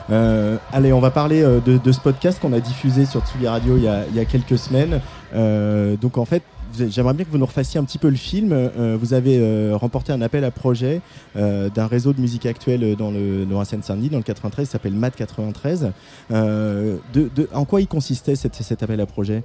Euh, 0.10 0.58
allez, 0.74 0.92
on 0.94 1.00
va 1.00 1.12
parler 1.12 1.42
euh, 1.42 1.60
de, 1.60 1.78
de 1.78 1.92
ce 1.92 2.00
podcast 2.00 2.40
qu'on 2.42 2.54
a 2.54 2.60
diffusé 2.60 3.06
sur 3.06 3.22
Tsugi 3.26 3.48
Radio 3.48 3.78
il 3.78 3.84
y 3.84 3.88
a, 3.88 4.04
il 4.10 4.16
y 4.16 4.20
a 4.20 4.26
quelques 4.26 4.58
semaines. 4.58 5.00
Euh, 5.34 5.96
donc 5.96 6.18
en 6.18 6.26
fait, 6.26 6.44
j'aimerais 6.90 7.14
bien 7.14 7.26
que 7.26 7.30
vous 7.32 7.38
nous 7.38 7.46
refassiez 7.46 7.80
un 7.80 7.84
petit 7.84 7.98
peu 7.98 8.10
le 8.10 8.16
film. 8.16 8.52
Euh, 8.54 8.98
vous 9.00 9.14
avez 9.14 9.38
euh, 9.40 9.76
remporté 9.76 10.12
un 10.12 10.22
appel 10.22 10.44
à 10.44 10.52
projet 10.52 11.02
euh, 11.36 11.70
d'un 11.70 11.88
réseau 11.88 12.14
de 12.14 12.22
musique 12.22 12.46
actuelle 12.46 12.96
dans, 12.96 13.12
le, 13.12 13.46
dans 13.46 13.60
la 13.60 13.66
Seine-Saint-Denis, 13.66 14.10
dans 14.10 14.18
le 14.18 14.24
93, 14.24 14.68
qui 14.68 14.72
s'appelle 14.72 14.94
MAD 14.94 15.16
93. 15.16 15.92
Euh, 16.32 16.98
de, 17.14 17.30
de- 17.36 17.50
en 17.54 17.66
quoi 17.66 17.82
il 17.82 17.88
consistait 17.88 18.36
cet, 18.36 18.56
cet 18.56 18.84
appel 18.84 19.00
à 19.02 19.06
projet? 19.06 19.44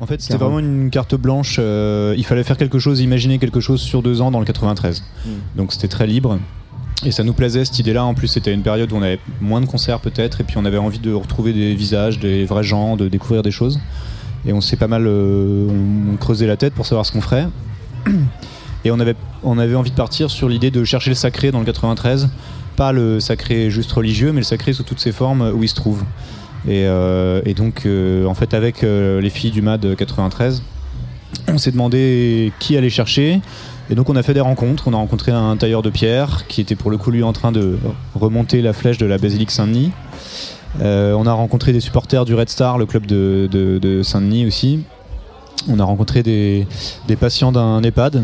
En 0.00 0.06
fait, 0.06 0.20
c'était 0.20 0.38
vraiment 0.38 0.58
une 0.58 0.90
carte 0.90 1.14
blanche. 1.14 1.58
il 1.58 2.24
fallait 2.24 2.44
faire 2.44 2.56
quelque 2.56 2.78
chose, 2.78 3.00
imaginer 3.00 3.38
quelque 3.38 3.60
chose 3.60 3.80
sur 3.80 4.02
deux 4.02 4.20
ans 4.20 4.30
dans 4.30 4.40
le 4.40 4.46
93. 4.46 5.02
Hmm. 5.24 5.30
Donc 5.56 5.72
c'était 5.72 5.88
très 5.88 6.06
libre. 6.06 6.38
Et 7.04 7.10
ça 7.10 7.24
nous 7.24 7.32
plaisait 7.32 7.64
cette 7.64 7.78
idée-là. 7.80 8.04
En 8.04 8.14
plus, 8.14 8.28
c'était 8.28 8.54
une 8.54 8.62
période 8.62 8.92
où 8.92 8.96
on 8.96 9.02
avait 9.02 9.18
moins 9.40 9.60
de 9.60 9.66
concerts 9.66 9.98
peut-être, 10.00 10.40
et 10.40 10.44
puis 10.44 10.56
on 10.58 10.64
avait 10.64 10.78
envie 10.78 11.00
de 11.00 11.12
retrouver 11.12 11.52
des 11.52 11.74
visages, 11.74 12.18
des 12.20 12.44
vrais 12.44 12.62
gens, 12.62 12.96
de 12.96 13.08
découvrir 13.08 13.42
des 13.42 13.50
choses. 13.50 13.80
Et 14.46 14.52
on 14.52 14.60
s'est 14.60 14.76
pas 14.76 14.88
mal, 14.88 15.04
euh, 15.06 15.68
on, 16.12 16.16
creusait 16.16 16.46
la 16.46 16.56
tête 16.56 16.74
pour 16.74 16.86
savoir 16.86 17.06
ce 17.06 17.12
qu'on 17.12 17.20
ferait. 17.20 17.46
Et 18.84 18.90
on 18.90 18.98
avait, 18.98 19.14
on 19.44 19.58
avait 19.58 19.76
envie 19.76 19.92
de 19.92 19.96
partir 19.96 20.28
sur 20.28 20.48
l'idée 20.48 20.72
de 20.72 20.82
chercher 20.82 21.10
le 21.10 21.14
sacré 21.14 21.52
dans 21.52 21.60
le 21.60 21.64
93, 21.64 22.28
pas 22.74 22.90
le 22.90 23.20
sacré 23.20 23.70
juste 23.70 23.92
religieux, 23.92 24.32
mais 24.32 24.40
le 24.40 24.44
sacré 24.44 24.72
sous 24.72 24.82
toutes 24.82 24.98
ses 24.98 25.12
formes 25.12 25.52
où 25.54 25.62
il 25.62 25.68
se 25.68 25.76
trouve. 25.76 26.02
Et, 26.66 26.86
euh, 26.86 27.40
donc, 27.54 27.86
euh, 27.86 28.26
en 28.26 28.34
fait, 28.34 28.54
avec 28.54 28.82
les 28.82 29.30
filles 29.30 29.52
du 29.52 29.62
MAD 29.62 29.94
93, 29.94 30.64
on 31.46 31.58
s'est 31.58 31.70
demandé 31.70 32.52
qui 32.58 32.76
allait 32.76 32.90
chercher. 32.90 33.40
Et 33.88 33.94
donc, 33.94 34.10
on 34.10 34.16
a 34.16 34.22
fait 34.24 34.34
des 34.34 34.40
rencontres. 34.40 34.88
On 34.88 34.94
a 34.94 34.96
rencontré 34.96 35.30
un 35.30 35.56
tailleur 35.56 35.82
de 35.82 35.90
pierre 35.90 36.48
qui 36.48 36.60
était 36.60 36.74
pour 36.74 36.90
le 36.90 36.98
coup, 36.98 37.12
lui, 37.12 37.22
en 37.22 37.32
train 37.32 37.52
de 37.52 37.78
remonter 38.16 38.62
la 38.62 38.72
flèche 38.72 38.98
de 38.98 39.06
la 39.06 39.18
basilique 39.18 39.52
Saint-Denis. 39.52 39.92
Euh, 40.80 41.12
on 41.14 41.26
a 41.26 41.32
rencontré 41.32 41.72
des 41.72 41.80
supporters 41.80 42.24
du 42.24 42.34
Red 42.34 42.48
Star, 42.48 42.78
le 42.78 42.86
club 42.86 43.06
de, 43.06 43.48
de- 43.50 43.78
de 43.78 44.02
Saint-Denis 44.02 44.46
aussi. 44.46 44.84
On 45.68 45.78
a 45.78 45.84
rencontré 45.84 46.22
des, 46.22 46.66
des 47.08 47.16
patients 47.16 47.52
d'un 47.52 47.82
EHPAD. 47.82 48.22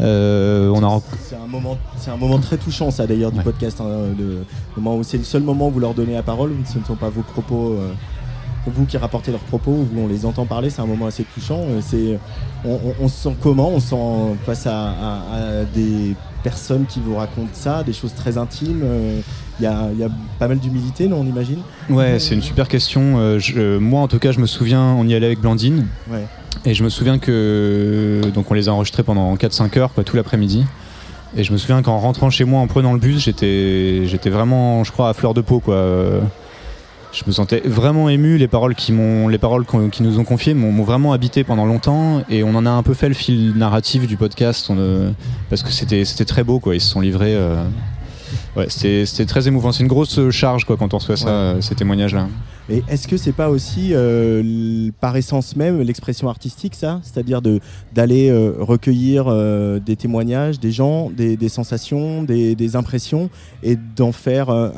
Euh, 0.00 0.70
on 0.74 0.82
a 0.82 0.86
ren- 0.86 1.02
C'est 1.22 1.36
un 1.36 1.46
moment, 1.46 1.76
c'est 1.96 2.10
un 2.10 2.16
moment 2.16 2.38
très 2.38 2.56
touchant, 2.56 2.90
ça 2.90 3.06
d'ailleurs 3.06 3.32
du 3.32 3.38
Ouais. 3.38 3.44
podcast. 3.44 3.80
hein, 3.80 4.14
le 4.18 4.44
moment 4.76 4.96
où 4.96 5.02
c'est 5.02 5.18
le 5.18 5.24
seul 5.24 5.42
moment 5.42 5.68
où 5.68 5.70
vous 5.72 5.80
leur 5.80 5.94
donnez 5.94 6.14
la 6.14 6.22
parole. 6.22 6.52
Ce 6.72 6.78
ne 6.78 6.84
sont 6.84 6.94
pas 6.94 7.10
vos 7.10 7.22
propos, 7.22 7.72
euh, 7.78 7.92
vous 8.66 8.84
qui 8.86 8.96
rapportez 8.96 9.30
leurs 9.30 9.40
propos, 9.40 9.72
où 9.72 9.88
on 9.98 10.06
les 10.08 10.24
entend 10.24 10.46
parler. 10.46 10.70
C'est 10.70 10.80
un 10.82 10.86
moment 10.86 11.06
assez 11.06 11.24
touchant. 11.34 11.62
C'est, 11.80 12.18
on, 12.64 12.72
on- 12.74 12.94
on 13.04 13.08
se 13.08 13.16
sent 13.28 13.36
comment 13.42 13.68
On 13.70 13.80
se 13.80 13.88
sent 13.88 14.36
face 14.46 14.66
à, 14.66 14.88
à- 14.90 15.60
à 15.60 15.64
des 15.74 16.14
personnes 16.42 16.86
qui 16.86 17.00
vous 17.00 17.16
racontent 17.16 17.48
ça, 17.52 17.82
des 17.82 17.92
choses 17.92 18.14
très 18.14 18.38
intimes. 18.38 18.82
Euh, 19.60 19.60
Il 19.60 19.64
y, 19.64 19.66
a, 19.66 19.88
il 19.92 19.98
y 19.98 20.04
a 20.04 20.08
pas 20.38 20.48
mal 20.48 20.58
d'humilité, 20.58 21.08
non 21.08 21.18
On 21.20 21.26
imagine. 21.26 21.58
Ouais, 21.90 22.18
c'est 22.18 22.34
une 22.34 22.42
super 22.42 22.68
question. 22.68 23.18
Euh, 23.18 23.38
je- 23.38 23.78
moi, 23.78 24.00
en 24.00 24.08
tout 24.08 24.18
cas, 24.18 24.32
je 24.32 24.40
me 24.40 24.46
souviens, 24.46 24.82
on 24.98 25.06
y 25.06 25.14
allait 25.14 25.26
avec 25.26 25.40
Blandine. 25.40 25.86
Ouais. 26.10 26.24
Et 26.64 26.74
je 26.74 26.82
me 26.84 26.88
souviens 26.88 27.18
que. 27.18 28.20
Donc, 28.34 28.50
on 28.50 28.54
les 28.54 28.68
a 28.68 28.72
enregistrés 28.72 29.02
pendant 29.02 29.34
4-5 29.36 29.76
heures, 29.78 29.92
quoi, 29.94 30.04
tout 30.04 30.16
l'après-midi. 30.16 30.64
Et 31.36 31.44
je 31.44 31.52
me 31.52 31.58
souviens 31.58 31.82
qu'en 31.82 31.98
rentrant 31.98 32.30
chez 32.30 32.44
moi, 32.44 32.60
en 32.60 32.66
prenant 32.66 32.92
le 32.94 32.98
bus, 32.98 33.22
j'étais, 33.24 34.02
j'étais 34.06 34.30
vraiment, 34.30 34.82
je 34.84 34.92
crois, 34.92 35.10
à 35.10 35.12
fleur 35.14 35.34
de 35.34 35.40
peau, 35.42 35.60
quoi. 35.60 35.74
Euh, 35.74 36.20
Je 37.12 37.22
me 37.26 37.32
sentais 37.32 37.62
vraiment 37.64 38.08
ému. 38.10 38.36
Les 38.38 38.48
paroles 38.48 38.74
qui 38.74 38.92
m'ont, 38.92 39.28
les 39.28 39.38
paroles 39.38 39.64
qui 39.90 40.02
nous 40.02 40.18
ont 40.18 40.24
confiées 40.24 40.52
m'ont 40.54 40.72
m'ont 40.72 40.84
vraiment 40.84 41.12
habité 41.14 41.42
pendant 41.44 41.64
longtemps. 41.66 42.22
Et 42.30 42.42
on 42.44 42.54
en 42.54 42.64
a 42.66 42.70
un 42.70 42.82
peu 42.82 42.92
fait 42.94 43.08
le 43.08 43.14
fil 43.14 43.54
narratif 43.56 44.06
du 44.06 44.16
podcast, 44.16 44.66
on, 44.70 44.76
euh, 44.78 45.10
parce 45.50 45.62
que 45.62 45.70
c'était, 45.70 46.04
c'était 46.04 46.24
très 46.26 46.44
beau, 46.44 46.60
quoi. 46.60 46.74
Ils 46.74 46.80
se 46.80 46.90
sont 46.90 47.00
livrés. 47.00 47.34
euh, 47.34 47.64
Ouais, 48.58 48.66
c'était, 48.68 49.24
très 49.26 49.46
émouvant. 49.48 49.72
C'est 49.72 49.82
une 49.82 49.88
grosse 49.88 50.30
charge, 50.30 50.64
quoi, 50.64 50.76
quand 50.76 50.92
on 50.94 50.98
reçoit 50.98 51.16
ça, 51.16 51.26
Ouais. 51.26 51.32
euh, 51.32 51.60
ces 51.60 51.74
témoignages-là. 51.74 52.26
Et 52.70 52.82
est-ce 52.88 53.08
que 53.08 53.16
c'est 53.16 53.32
pas 53.32 53.48
aussi, 53.48 53.90
euh, 53.92 54.90
par 55.00 55.16
essence 55.16 55.56
même, 55.56 55.80
l'expression 55.80 56.28
artistique, 56.28 56.74
ça? 56.74 57.00
C'est-à-dire 57.02 57.40
d'aller 57.94 58.28
euh, 58.28 58.52
recueillir 58.58 59.24
euh, 59.28 59.78
des 59.78 59.96
témoignages, 59.96 60.60
des 60.60 60.70
gens, 60.70 61.08
des, 61.10 61.38
des 61.38 61.48
sensations, 61.48 62.22
des, 62.24 62.54
des 62.54 62.76
impressions, 62.76 63.30
et 63.62 63.76
d'en 63.96 64.12
faire 64.12 64.50
euh, 64.50 64.68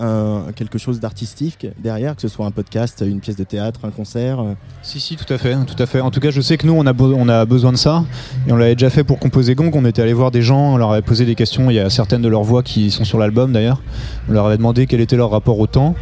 un, 0.48 0.52
quelque 0.52 0.78
chose 0.78 1.00
d'artistique 1.00 1.66
derrière, 1.82 2.14
que 2.14 2.22
ce 2.22 2.28
soit 2.28 2.46
un 2.46 2.52
podcast, 2.52 3.02
une 3.04 3.18
pièce 3.18 3.34
de 3.36 3.42
théâtre, 3.44 3.80
un 3.84 3.90
concert. 3.90 4.38
euh? 4.38 4.52
Si, 4.82 5.00
si, 5.00 5.16
tout 5.16 5.32
à 5.32 5.38
fait, 5.38 5.56
tout 5.66 5.82
à 5.82 5.86
fait. 5.86 6.00
En 6.00 6.12
tout 6.12 6.20
cas, 6.20 6.30
je 6.30 6.40
sais 6.40 6.56
que 6.58 6.66
nous, 6.68 6.74
on 6.74 6.86
a, 6.86 6.92
on 6.96 7.28
a 7.28 7.44
besoin 7.44 7.72
de 7.72 7.76
ça. 7.76 8.04
Et 8.46 8.52
on 8.52 8.56
l'avait 8.56 8.76
déjà 8.76 8.90
fait 8.90 9.02
pour 9.02 9.18
composer 9.18 9.56
Gong. 9.56 9.72
On 9.74 9.84
était 9.84 10.02
allé 10.02 10.12
voir 10.12 10.30
des 10.30 10.42
gens, 10.42 10.74
on 10.74 10.76
leur 10.76 10.92
avait 10.92 11.02
posé 11.02 11.24
des 11.24 11.34
questions. 11.34 11.70
Il 11.70 11.74
y 11.74 11.80
a 11.80 11.90
certaines 11.90 12.22
de 12.22 12.28
leurs 12.28 12.44
voix 12.44 12.62
qui 12.62 12.90
sont 12.92 13.04
sur 13.04 13.18
l'album 13.18 13.52
d'ailleurs. 13.52 13.69
On 14.28 14.32
leur 14.32 14.46
avait 14.46 14.56
demandé 14.56 14.86
quel 14.86 15.00
était 15.00 15.16
leur 15.16 15.30
rapport 15.30 15.58
au 15.58 15.66
temps. 15.66 15.94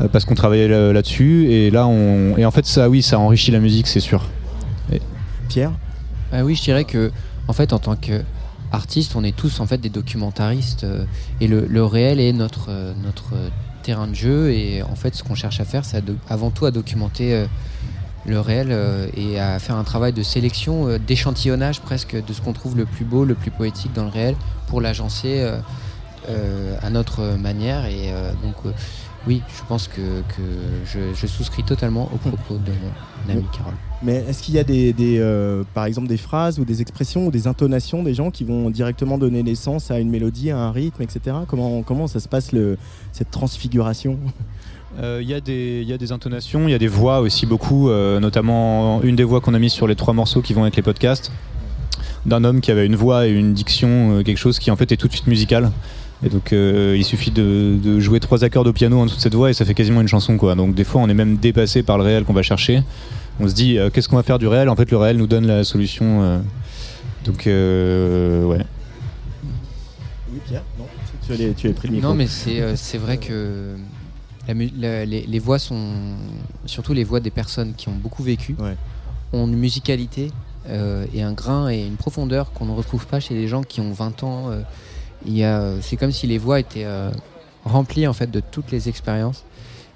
euh, 0.00 0.08
Parce 0.08 0.24
qu'on 0.24 0.34
travaillait 0.34 0.68
là- 0.68 0.92
là-dessus. 0.92 1.50
Et 1.52 1.70
là, 1.70 1.86
on. 1.86 2.36
Et 2.36 2.44
en 2.44 2.50
fait, 2.50 2.66
ça, 2.66 2.88
oui, 2.88 3.02
ça 3.02 3.18
enrichit 3.18 3.50
la 3.50 3.60
musique, 3.60 3.86
c'est 3.86 4.00
sûr. 4.00 4.24
Pierre? 5.48 5.72
Ah 6.32 6.44
oui, 6.44 6.54
je 6.54 6.62
dirais 6.62 6.84
que, 6.84 7.10
en 7.48 7.52
fait, 7.52 7.72
en 7.72 7.78
tant 7.80 7.96
qu'artiste, 7.96 9.16
on 9.16 9.24
est 9.24 9.34
tous 9.34 9.58
en 9.60 9.66
fait 9.66 9.78
des 9.78 9.88
documentaristes 9.88 10.84
euh, 10.84 11.04
et 11.40 11.48
le, 11.48 11.66
le 11.68 11.84
réel 11.84 12.20
est 12.20 12.32
notre 12.32 12.66
euh, 12.68 12.92
notre 13.04 13.32
terrain 13.82 14.06
de 14.06 14.14
jeu 14.14 14.52
et 14.52 14.82
en 14.82 14.94
fait, 14.94 15.14
ce 15.16 15.22
qu'on 15.24 15.34
cherche 15.34 15.58
à 15.60 15.64
faire, 15.64 15.84
c'est 15.84 16.02
avant 16.28 16.50
tout 16.50 16.66
à 16.66 16.70
documenter 16.70 17.34
euh, 17.34 17.46
le 18.26 18.38
réel 18.38 18.68
euh, 18.70 19.08
et 19.16 19.40
à 19.40 19.58
faire 19.58 19.74
un 19.76 19.82
travail 19.84 20.12
de 20.12 20.22
sélection, 20.22 20.86
euh, 20.86 20.98
d'échantillonnage 20.98 21.80
presque 21.80 22.14
de 22.14 22.32
ce 22.32 22.40
qu'on 22.40 22.52
trouve 22.52 22.76
le 22.76 22.84
plus 22.84 23.04
beau, 23.04 23.24
le 23.24 23.34
plus 23.34 23.50
poétique 23.50 23.92
dans 23.94 24.04
le 24.04 24.10
réel 24.10 24.36
pour 24.68 24.80
l'agencer 24.80 25.40
à 26.82 26.90
notre 26.90 27.36
manière 27.38 27.86
et 27.86 28.12
euh, 28.12 28.30
donc. 28.42 28.54
euh, 28.66 28.70
oui, 29.26 29.42
je 29.54 29.62
pense 29.68 29.86
que, 29.86 30.00
que 30.34 30.42
je, 30.86 30.98
je 31.14 31.26
souscris 31.26 31.62
totalement 31.62 32.04
aux 32.04 32.16
propos 32.16 32.54
de 32.54 32.72
mon 33.26 33.30
ami 33.34 33.44
Carole. 33.54 33.74
Mais 34.02 34.24
est-ce 34.26 34.42
qu'il 34.42 34.54
y 34.54 34.58
a 34.58 34.64
des, 34.64 34.94
des, 34.94 35.18
euh, 35.18 35.62
par 35.74 35.84
exemple 35.84 36.08
des 36.08 36.16
phrases 36.16 36.58
ou 36.58 36.64
des 36.64 36.80
expressions 36.80 37.26
ou 37.26 37.30
des 37.30 37.46
intonations 37.46 38.02
des 38.02 38.14
gens 38.14 38.30
qui 38.30 38.44
vont 38.44 38.70
directement 38.70 39.18
donner 39.18 39.42
naissance 39.42 39.90
à 39.90 39.98
une 40.00 40.08
mélodie, 40.08 40.50
à 40.50 40.56
un 40.56 40.72
rythme, 40.72 41.02
etc. 41.02 41.36
Comment, 41.46 41.82
comment 41.82 42.06
ça 42.06 42.18
se 42.18 42.28
passe 42.28 42.52
le, 42.52 42.78
cette 43.12 43.30
transfiguration? 43.30 44.16
Euh, 45.02 45.18
Il 45.22 45.28
y, 45.28 45.34
a 45.34 45.40
des- 45.42 45.80
il 45.82 45.88
y 45.88 45.92
a 45.92 45.98
des 45.98 46.12
intonations, 46.12 46.66
il 46.66 46.70
y 46.70 46.74
a 46.74 46.78
des 46.78 46.88
voix 46.88 47.20
aussi 47.20 47.44
beaucoup, 47.44 47.90
euh, 47.90 48.20
notamment 48.20 49.02
une 49.02 49.16
des 49.16 49.24
voix 49.24 49.42
qu'on 49.42 49.52
a 49.52 49.58
mises 49.58 49.72
sur 49.74 49.86
les 49.86 49.96
trois 49.96 50.14
morceaux 50.14 50.40
qui 50.40 50.54
vont 50.54 50.62
avec 50.62 50.76
les 50.76 50.82
podcasts, 50.82 51.30
d'un 52.24 52.42
homme 52.42 52.62
qui 52.62 52.70
avait 52.70 52.86
une 52.86 52.96
voix 52.96 53.26
et 53.26 53.32
une 53.32 53.52
diction, 53.52 54.16
euh, 54.16 54.22
quelque 54.22 54.38
chose 54.38 54.58
qui 54.58 54.70
en 54.70 54.76
fait 54.76 54.90
est 54.92 54.96
tout 54.96 55.08
de 55.08 55.12
suite 55.12 55.26
musical. 55.26 55.70
Et 56.22 56.28
donc 56.28 56.52
euh, 56.52 56.94
il 56.98 57.04
suffit 57.04 57.30
de, 57.30 57.78
de 57.82 57.98
jouer 57.98 58.20
trois 58.20 58.44
accords 58.44 58.66
au 58.66 58.72
piano 58.74 58.98
en 59.00 59.04
dessous 59.06 59.16
de 59.16 59.20
cette 59.22 59.34
voix 59.34 59.48
et 59.50 59.54
ça 59.54 59.64
fait 59.64 59.72
quasiment 59.74 60.02
une 60.02 60.08
chanson 60.08 60.36
quoi. 60.36 60.54
Donc 60.54 60.74
des 60.74 60.84
fois 60.84 61.00
on 61.00 61.08
est 61.08 61.14
même 61.14 61.36
dépassé 61.36 61.82
par 61.82 61.96
le 61.96 62.04
réel 62.04 62.24
qu'on 62.24 62.34
va 62.34 62.42
chercher. 62.42 62.82
On 63.40 63.48
se 63.48 63.54
dit 63.54 63.78
euh, 63.78 63.88
qu'est-ce 63.90 64.08
qu'on 64.08 64.16
va 64.16 64.22
faire 64.22 64.38
du 64.38 64.46
réel? 64.46 64.68
En 64.68 64.76
fait 64.76 64.90
le 64.90 64.98
réel 64.98 65.16
nous 65.16 65.26
donne 65.26 65.46
la 65.46 65.64
solution. 65.64 66.22
euh. 66.22 66.38
donc 67.24 67.46
euh, 67.46 68.44
ouais. 68.44 68.64
Oui, 70.32 70.38
Pierre 70.46 70.62
Non 70.78 70.84
tu, 71.26 71.32
avais, 71.32 71.52
tu 71.54 71.66
avais 71.68 71.74
pris 71.74 71.88
le 71.88 71.94
micro. 71.94 72.08
Non, 72.10 72.14
mais 72.14 72.26
c'est 72.26 72.60
euh, 72.60 72.76
c'est 72.76 72.98
vrai 72.98 73.16
que 73.16 73.74
la 74.46 74.54
mu- 74.54 74.72
la- 74.78 75.04
les, 75.06 75.22
les 75.26 75.38
voix 75.38 75.58
sont. 75.58 75.92
Surtout 76.66 76.92
les 76.92 77.04
voix 77.04 77.20
des 77.20 77.30
personnes 77.30 77.72
qui 77.76 77.88
ont 77.88 77.94
beaucoup 77.96 78.22
vécu, 78.22 78.56
Ouais. 78.58 78.76
ont 79.32 79.46
une 79.46 79.56
musicalité 79.56 80.32
euh, 80.68 81.06
et 81.14 81.22
un 81.22 81.32
grain 81.32 81.68
et 81.70 81.86
une 81.86 81.96
profondeur 81.96 82.52
qu'on 82.52 82.66
ne 82.66 82.72
retrouve 82.72 83.06
pas 83.06 83.20
chez 83.20 83.34
les 83.34 83.48
gens 83.48 83.62
qui 83.62 83.80
ont 83.80 83.92
20 83.92 84.22
ans. 84.24 84.50
C'est 85.80 85.96
comme 85.96 86.12
si 86.12 86.26
les 86.26 86.38
voix 86.38 86.60
étaient 86.60 86.84
euh, 86.84 87.10
remplies 87.64 88.06
en 88.06 88.12
fait 88.12 88.30
de 88.30 88.40
toutes 88.40 88.70
les 88.70 88.88
expériences. 88.88 89.44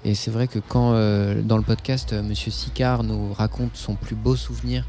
Et 0.03 0.13
c'est 0.13 0.29
vrai 0.31 0.47
que 0.47 0.59
quand 0.59 0.93
euh, 0.93 1.41
dans 1.41 1.57
le 1.57 1.63
podcast, 1.63 2.13
euh, 2.13 2.21
Monsieur 2.21 2.51
Sicard 2.51 3.03
nous 3.03 3.33
raconte 3.33 3.71
son 3.75 3.95
plus 3.95 4.15
beau 4.15 4.35
souvenir 4.35 4.85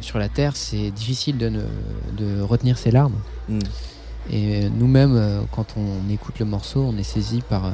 sur 0.00 0.18
la 0.18 0.28
Terre, 0.28 0.56
c'est 0.56 0.90
difficile 0.90 1.38
de, 1.38 1.48
ne- 1.48 1.60
de 2.16 2.40
retenir 2.40 2.76
ses 2.78 2.90
larmes. 2.90 3.14
Mm. 3.48 3.58
Et 4.32 4.68
nous-mêmes, 4.70 5.46
quand 5.52 5.74
on 5.76 6.10
écoute 6.10 6.40
le 6.40 6.46
morceau, 6.46 6.82
on 6.82 6.98
est 6.98 7.04
saisi 7.04 7.42
par, 7.48 7.72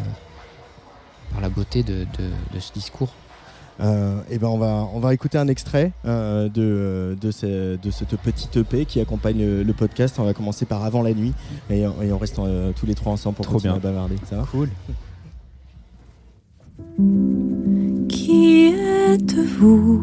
par 1.30 1.40
la 1.40 1.48
beauté 1.48 1.82
de, 1.82 2.00
de- 2.18 2.54
de 2.54 2.60
ce 2.60 2.74
discours. 2.74 3.08
Euh, 3.82 4.20
eh 4.30 4.38
ben 4.38 4.46
on 4.46 4.58
va, 4.58 4.86
on 4.94 5.00
va 5.00 5.12
écouter 5.12 5.38
un 5.38 5.48
extrait 5.48 5.90
euh, 6.06 6.48
de, 6.48 7.16
de, 7.20 7.30
ce- 7.32 7.76
de 7.76 7.90
cette 7.90 8.16
petite 8.16 8.56
EP 8.56 8.84
qui 8.84 9.00
accompagne 9.00 9.38
le, 9.38 9.62
le 9.64 9.72
podcast. 9.72 10.16
On 10.20 10.24
va 10.24 10.34
commencer 10.34 10.66
par 10.66 10.84
Avant 10.84 11.02
la 11.02 11.12
nuit 11.14 11.32
et, 11.68 11.80
et 11.80 12.12
on 12.12 12.18
reste 12.18 12.38
euh, 12.38 12.70
tous 12.78 12.86
les 12.86 12.94
trois 12.94 13.12
ensemble 13.12 13.36
pour 13.36 13.44
Trop 13.46 13.54
continuer 13.54 13.78
bien. 13.78 13.90
à 13.90 13.92
bavarder. 13.92 14.16
Ça 14.28 14.36
va? 14.36 14.44
Cool. 14.50 14.68
Qui 18.08 18.74
êtes-vous? 19.08 20.02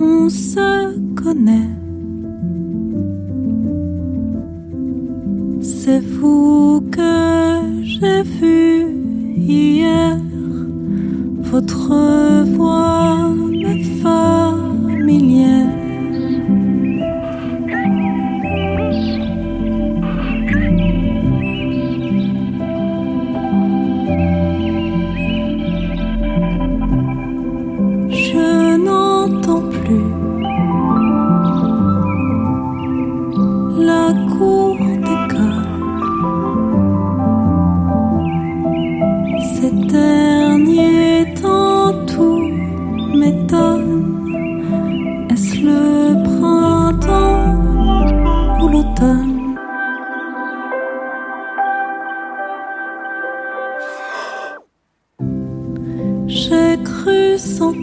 On 0.00 0.28
se 0.28 0.98
connaît. 1.14 1.68
C'est 5.60 6.00
vous 6.00 6.80
que 6.90 7.82
j'ai 7.82 8.22
vu 8.22 8.86
hier. 9.36 10.18
Votre 11.52 12.44
voix 12.54 13.28
m'est 13.50 13.84
familière. 14.02 15.68
Je 28.08 28.76
n'entends 28.76 29.62
plus 29.70 30.21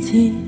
sentir 0.10 0.39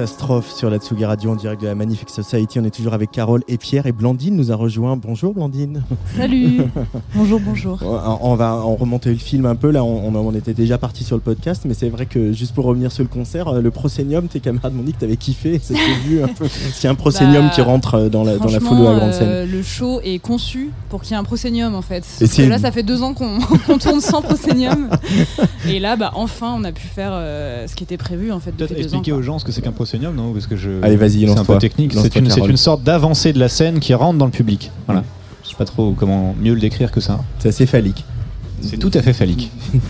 Catastrophe 0.00 0.50
sur 0.50 0.70
la 0.70 0.78
Tsugi 0.78 1.04
Radio 1.04 1.30
en 1.32 1.36
direct 1.36 1.60
de 1.60 1.66
la 1.66 1.74
Magnifique 1.74 2.08
Society. 2.08 2.58
On 2.58 2.64
est 2.64 2.74
toujours 2.74 2.94
avec 2.94 3.10
Carole 3.10 3.42
et 3.48 3.58
Pierre 3.58 3.84
et 3.84 3.92
Blandine 3.92 4.34
nous 4.34 4.50
a 4.50 4.54
rejoint. 4.56 4.96
Bonjour 4.96 5.34
Blandine. 5.34 5.82
Salut 6.16 6.62
Bonjour, 7.14 7.38
bonjour. 7.38 7.78
On 8.22 8.34
va 8.34 8.54
en 8.54 8.76
remonter 8.76 9.10
le 9.10 9.18
film 9.18 9.44
un 9.44 9.56
peu. 9.56 9.70
Là, 9.70 9.84
on, 9.84 10.14
on 10.14 10.34
était 10.34 10.54
déjà 10.54 10.78
parti 10.78 11.04
sur 11.04 11.16
le 11.16 11.20
podcast, 11.20 11.64
mais 11.66 11.74
c'est 11.74 11.90
vrai 11.90 12.06
que 12.06 12.32
juste 12.32 12.54
pour 12.54 12.64
revenir 12.64 12.90
sur 12.92 13.02
le 13.04 13.10
concert, 13.10 13.48
euh, 13.48 13.60
le 13.60 13.70
Proscenium, 13.70 14.26
tes 14.28 14.40
camarades 14.40 14.72
m'ont 14.72 14.84
dit 14.84 14.94
que 14.94 15.00
t'avais 15.00 15.18
kiffé. 15.18 15.58
S'est 15.58 15.74
vu 16.06 16.22
un 16.22 16.28
peu. 16.28 16.48
S'il 16.72 16.84
y 16.84 16.86
a 16.86 16.90
un 16.92 16.94
Proscenium 16.94 17.48
Bah, 17.48 17.52
qui 17.54 17.60
rentre 17.60 17.94
euh, 17.96 18.08
dans 18.08 18.24
la, 18.24 18.38
dans 18.38 18.46
la 18.48 18.58
foule 18.60 18.78
de 18.78 18.84
la 18.84 18.94
grande 18.94 19.12
scène. 19.12 19.28
euh, 19.28 19.44
le 19.46 19.62
show 19.62 20.00
est 20.02 20.18
conçu 20.18 20.70
pour 20.88 21.02
qu'il 21.02 21.10
y 21.10 21.14
ait 21.14 21.18
un 21.18 21.24
proscenium 21.24 21.74
en 21.74 21.82
fait. 21.82 22.06
Et 22.22 22.24
Parce 22.24 22.36
que 22.38 22.42
là, 22.44 22.58
ça 22.58 22.72
fait 22.72 22.82
deux 22.82 23.02
ans 23.02 23.12
qu'on 23.66 23.76
tourne 23.78 24.00
sans 24.00 24.22
proscenium. 24.22 24.88
Et 25.68 25.78
là, 25.78 25.96
bah, 25.96 26.12
enfin, 26.14 26.54
on 26.56 26.64
a 26.64 26.72
pu 26.72 26.86
faire 26.86 27.10
euh, 27.12 27.66
ce 27.66 27.74
qui 27.76 27.84
était 27.84 27.98
prévu 27.98 28.32
en 28.32 28.40
fait 28.40 28.52
Peut-être 28.52 28.72
ans. 28.72 28.76
expliquer 28.76 29.12
aux 29.12 29.20
gens 29.20 29.38
ce 29.38 29.44
que 29.44 29.52
c'est 29.52 29.60
qu'un 29.60 29.72
proscenium, 29.72 29.89
non 29.98 30.32
Parce 30.32 30.46
que 30.46 30.56
je. 30.56 30.82
Allez, 30.82 30.96
vas-y, 30.96 31.26
C'est 31.26 31.38
un 31.38 31.44
peu 31.44 31.58
technique. 31.58 31.92
C'est 31.94 32.16
une, 32.16 32.56
sorte 32.56 32.82
d'avancée 32.82 33.32
de 33.32 33.38
la 33.38 33.48
scène 33.48 33.80
qui 33.80 33.94
rentre 33.94 34.18
dans 34.18 34.26
le 34.26 34.30
public. 34.30 34.70
Voilà. 34.86 35.04
Je 35.42 35.50
sais 35.50 35.56
pas 35.56 35.64
trop 35.64 35.92
comment 35.92 36.34
mieux 36.40 36.54
le 36.54 36.60
décrire 36.60 36.92
que 36.92 37.00
ça. 37.00 37.20
C'est 37.38 37.48
assez 37.48 37.66
phallique. 37.66 38.04
C'est 38.60 38.76
tout 38.76 38.90
à 38.94 39.02
fait 39.02 39.12
phallique. 39.12 39.50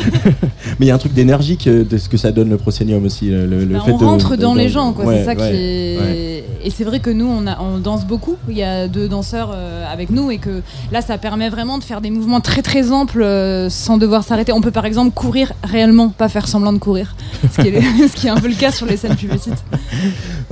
Mais 0.78 0.86
il 0.86 0.88
y 0.88 0.90
a 0.90 0.94
un 0.94 0.98
truc 0.98 1.12
d'énergique 1.12 1.68
de 1.68 1.98
ce 1.98 2.08
que 2.08 2.16
ça 2.16 2.32
donne 2.32 2.48
le 2.50 2.56
Proscenium 2.56 3.04
aussi. 3.04 3.28
Le, 3.30 3.46
le 3.46 3.64
Bah, 3.66 3.82
fait 3.84 3.92
on 3.92 3.98
de- 3.98 4.04
rentre 4.04 4.36
de- 4.36 4.42
dans 4.42 4.54
de- 4.54 4.58
les 4.58 4.68
gens, 4.68 4.92
quoi. 4.92 5.04
Ouais, 5.04 5.18
c'est 5.18 5.24
ça 5.24 5.34
qui 5.34 5.42
est. 5.42 5.98
ouais. 5.98 6.44
Et 6.62 6.68
c'est 6.70 6.84
vrai 6.84 7.00
que 7.00 7.08
nous, 7.10 7.26
on, 7.26 7.46
a, 7.46 7.58
on 7.60 7.78
danse 7.78 8.06
beaucoup. 8.06 8.36
Il 8.48 8.56
y 8.56 8.62
a 8.62 8.86
deux 8.86 9.08
danseurs 9.08 9.50
euh, 9.54 9.84
avec 9.90 10.10
nous 10.10 10.30
et 10.30 10.36
que 10.38 10.60
là, 10.92 11.00
ça 11.00 11.16
permet 11.16 11.48
vraiment 11.48 11.78
de 11.78 11.84
faire 11.84 12.00
des 12.02 12.10
mouvements 12.10 12.40
très 12.40 12.60
très 12.60 12.92
amples 12.92 13.22
euh, 13.22 13.70
sans 13.70 13.96
devoir 13.96 14.24
s'arrêter. 14.24 14.52
On 14.52 14.60
peut 14.60 14.70
par 14.70 14.84
exemple 14.84 15.12
courir 15.14 15.52
réellement, 15.64 16.10
pas 16.10 16.28
faire 16.28 16.46
semblant 16.48 16.72
de 16.74 16.78
courir, 16.78 17.16
ce 17.56 17.62
qui 17.62 17.68
est, 17.68 17.80
ce 18.08 18.14
qui 18.14 18.26
est 18.26 18.30
un 18.30 18.36
peu 18.40 18.48
le 18.48 18.54
cas 18.54 18.72
sur 18.72 18.84
les 18.86 18.96
scènes 18.98 19.16
plus 19.16 19.28
petites. 19.28 19.54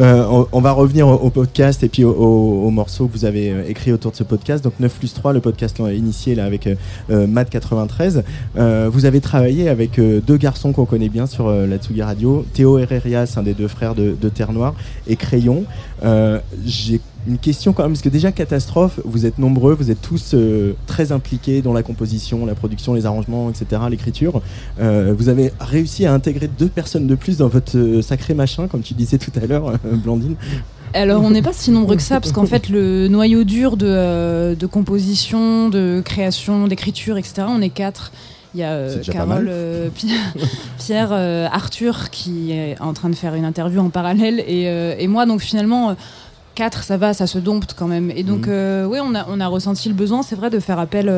Euh, 0.00 0.24
on, 0.30 0.46
on 0.52 0.60
va 0.60 0.70
revenir 0.70 1.08
au, 1.08 1.14
au 1.14 1.30
podcast 1.30 1.82
et 1.82 1.88
puis 1.88 2.04
au, 2.04 2.12
au- 2.12 2.66
au 2.66 2.70
morceau 2.70 3.08
que 3.08 3.12
vous 3.14 3.24
avez 3.24 3.50
euh, 3.50 3.62
écrit 3.68 3.90
autour 3.92 4.12
de 4.12 4.16
ce 4.16 4.22
podcast. 4.22 4.62
Donc 4.62 4.74
9 4.78 4.92
plus 4.92 5.12
3, 5.12 5.32
le 5.32 5.40
podcast 5.40 5.78
initié 5.92 6.36
là 6.36 6.44
avec 6.44 6.68
Matt 7.08 7.50
93. 7.50 8.22
Euh, 8.56 8.88
vous 8.92 9.06
avez 9.06 9.20
travaillé 9.20 9.37
avec 9.38 9.98
euh, 9.98 10.20
deux 10.20 10.36
garçons 10.36 10.72
qu'on 10.72 10.84
connaît 10.84 11.08
bien 11.08 11.26
sur 11.26 11.46
euh, 11.46 11.66
la 11.66 11.78
Tsugi 11.78 12.02
Radio. 12.02 12.44
Théo 12.52 12.78
Herrerias, 12.78 13.34
un 13.36 13.42
des 13.42 13.54
deux 13.54 13.68
frères 13.68 13.94
de, 13.94 14.14
Terre 14.28 14.52
Noire, 14.52 14.74
et 15.06 15.16
Crayon. 15.16 15.64
Euh, 16.04 16.40
J'ai 16.64 17.00
une 17.26 17.38
question 17.38 17.72
quand 17.72 17.82
même, 17.82 17.92
parce 17.92 18.02
que 18.02 18.08
déjà 18.08 18.32
Catastrophe, 18.32 19.00
vous 19.04 19.26
êtes 19.26 19.38
nombreux, 19.38 19.74
vous 19.74 19.90
êtes 19.90 20.00
tous 20.00 20.34
très 20.86 21.12
impliqués 21.12 21.60
dans 21.62 21.74
la 21.74 21.82
composition, 21.82 22.46
la 22.46 22.54
production, 22.54 22.94
les 22.94 23.04
arrangements, 23.06 23.50
etc., 23.50 23.82
l'écriture. 23.90 24.40
Vous 24.78 25.28
avez 25.28 25.52
réussi 25.60 26.06
à 26.06 26.14
intégrer 26.14 26.48
deux 26.48 26.68
personnes 26.68 27.06
de 27.06 27.14
plus 27.14 27.36
dans 27.36 27.48
votre 27.48 28.00
sacré 28.00 28.32
machin, 28.32 28.66
comme 28.66 28.80
tu 28.80 28.94
disais 28.94 29.18
tout 29.18 29.32
à 29.42 29.46
l'heure, 29.46 29.74
Blandine. 29.84 30.36
Alors 30.94 31.22
on 31.22 31.30
n'est 31.30 31.42
pas 31.42 31.52
si 31.52 31.70
nombreux 31.70 31.96
que 31.96 32.02
ça 32.02 32.18
parce 32.18 32.32
qu'en 32.32 32.46
fait 32.46 32.70
le 32.70 33.08
noyau 33.08 33.44
dur 33.44 33.76
de 33.76 34.66
composition, 34.66 35.68
de 35.68 36.00
création, 36.02 36.66
d'écriture, 36.66 37.18
etc. 37.18 37.42
On 37.46 37.60
est 37.60 37.68
quatre. 37.68 38.10
Il 38.54 38.60
y 38.60 38.62
a 38.62 38.70
euh, 38.70 39.02
Carole, 39.02 39.46
euh, 39.50 39.88
Pierre, 39.94 40.32
Pierre, 40.78 41.08
euh, 41.12 41.46
Arthur 41.52 42.10
qui 42.10 42.52
est 42.52 42.80
en 42.80 42.94
train 42.94 43.10
de 43.10 43.14
faire 43.14 43.34
une 43.34 43.44
interview 43.44 43.80
en 43.80 43.90
parallèle 43.90 44.40
et, 44.40 44.62
et 44.98 45.06
moi 45.08 45.26
donc 45.26 45.40
finalement 45.40 45.94
quatre 46.54 46.82
ça 46.82 46.96
va, 46.96 47.12
ça 47.12 47.26
se 47.26 47.38
dompte 47.38 47.74
quand 47.78 47.86
même. 47.88 48.10
Et 48.10 48.22
donc 48.22 48.46
Mhm. 48.46 48.86
oui 48.90 48.98
on 49.02 49.14
a, 49.14 49.26
on 49.28 49.38
a 49.40 49.46
ressenti 49.46 49.88
le 49.88 49.94
besoin 49.94 50.22
c'est 50.22 50.34
vrai 50.36 50.48
de 50.50 50.60
faire 50.60 50.78
appel 50.78 51.12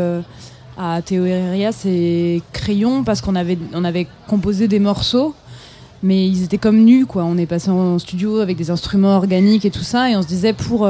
à 0.77 1.03
Théo 1.03 1.25
Herrerias 1.25 1.83
et 1.87 2.43
Crayon 2.53 3.05
parce 3.05 3.21
qu'on 3.21 3.37
avait, 3.37 3.59
on 3.75 3.85
avait 3.85 4.07
composé 4.27 4.67
des 4.67 4.81
morceaux 4.81 5.35
mais 6.03 6.27
ils 6.27 6.43
étaient 6.45 6.59
comme 6.59 6.79
nus 6.79 7.05
quoi. 7.07 7.25
On 7.25 7.37
est 7.37 7.45
passé 7.47 7.71
en 7.71 7.99
studio 7.99 8.39
avec 8.41 8.57
des 8.57 8.71
instruments 8.71 9.17
organiques 9.17 9.65
et 9.67 9.71
tout 9.71 9.83
ça 9.85 10.11
et 10.11 10.17
on 10.17 10.23
se 10.23 10.27
disait 10.27 10.53
pour 10.55 10.89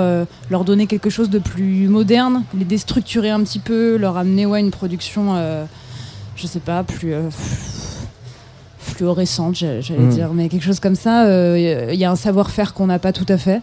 leur 0.50 0.64
donner 0.64 0.86
quelque 0.86 1.10
chose 1.10 1.28
de 1.30 1.38
plus 1.40 1.88
moderne, 1.88 2.44
les 2.56 2.64
déstructurer 2.64 3.28
un 3.30 3.40
petit 3.42 3.58
peu, 3.58 3.96
leur 3.96 4.16
amener 4.16 4.46
ouais 4.46 4.60
une 4.60 4.70
production 4.70 5.34
je 6.36 6.46
sais 6.46 6.60
pas 6.60 6.82
plus 6.84 7.12
euh, 7.14 7.28
fluorescente 8.78 9.54
j'a- 9.56 9.80
j'allais 9.80 10.00
Mhm. 10.00 10.10
dire 10.10 10.30
mais 10.34 10.48
quelque 10.48 10.64
chose 10.64 10.80
comme 10.80 10.94
ça. 10.96 11.26
euh, 11.26 11.88
Il 11.92 11.98
y 11.98 12.04
a 12.04 12.10
un 12.10 12.16
savoir-faire 12.16 12.74
qu'on 12.74 12.86
n'a 12.86 12.98
pas 12.98 13.12
tout 13.12 13.26
à 13.28 13.36
fait. 13.38 13.60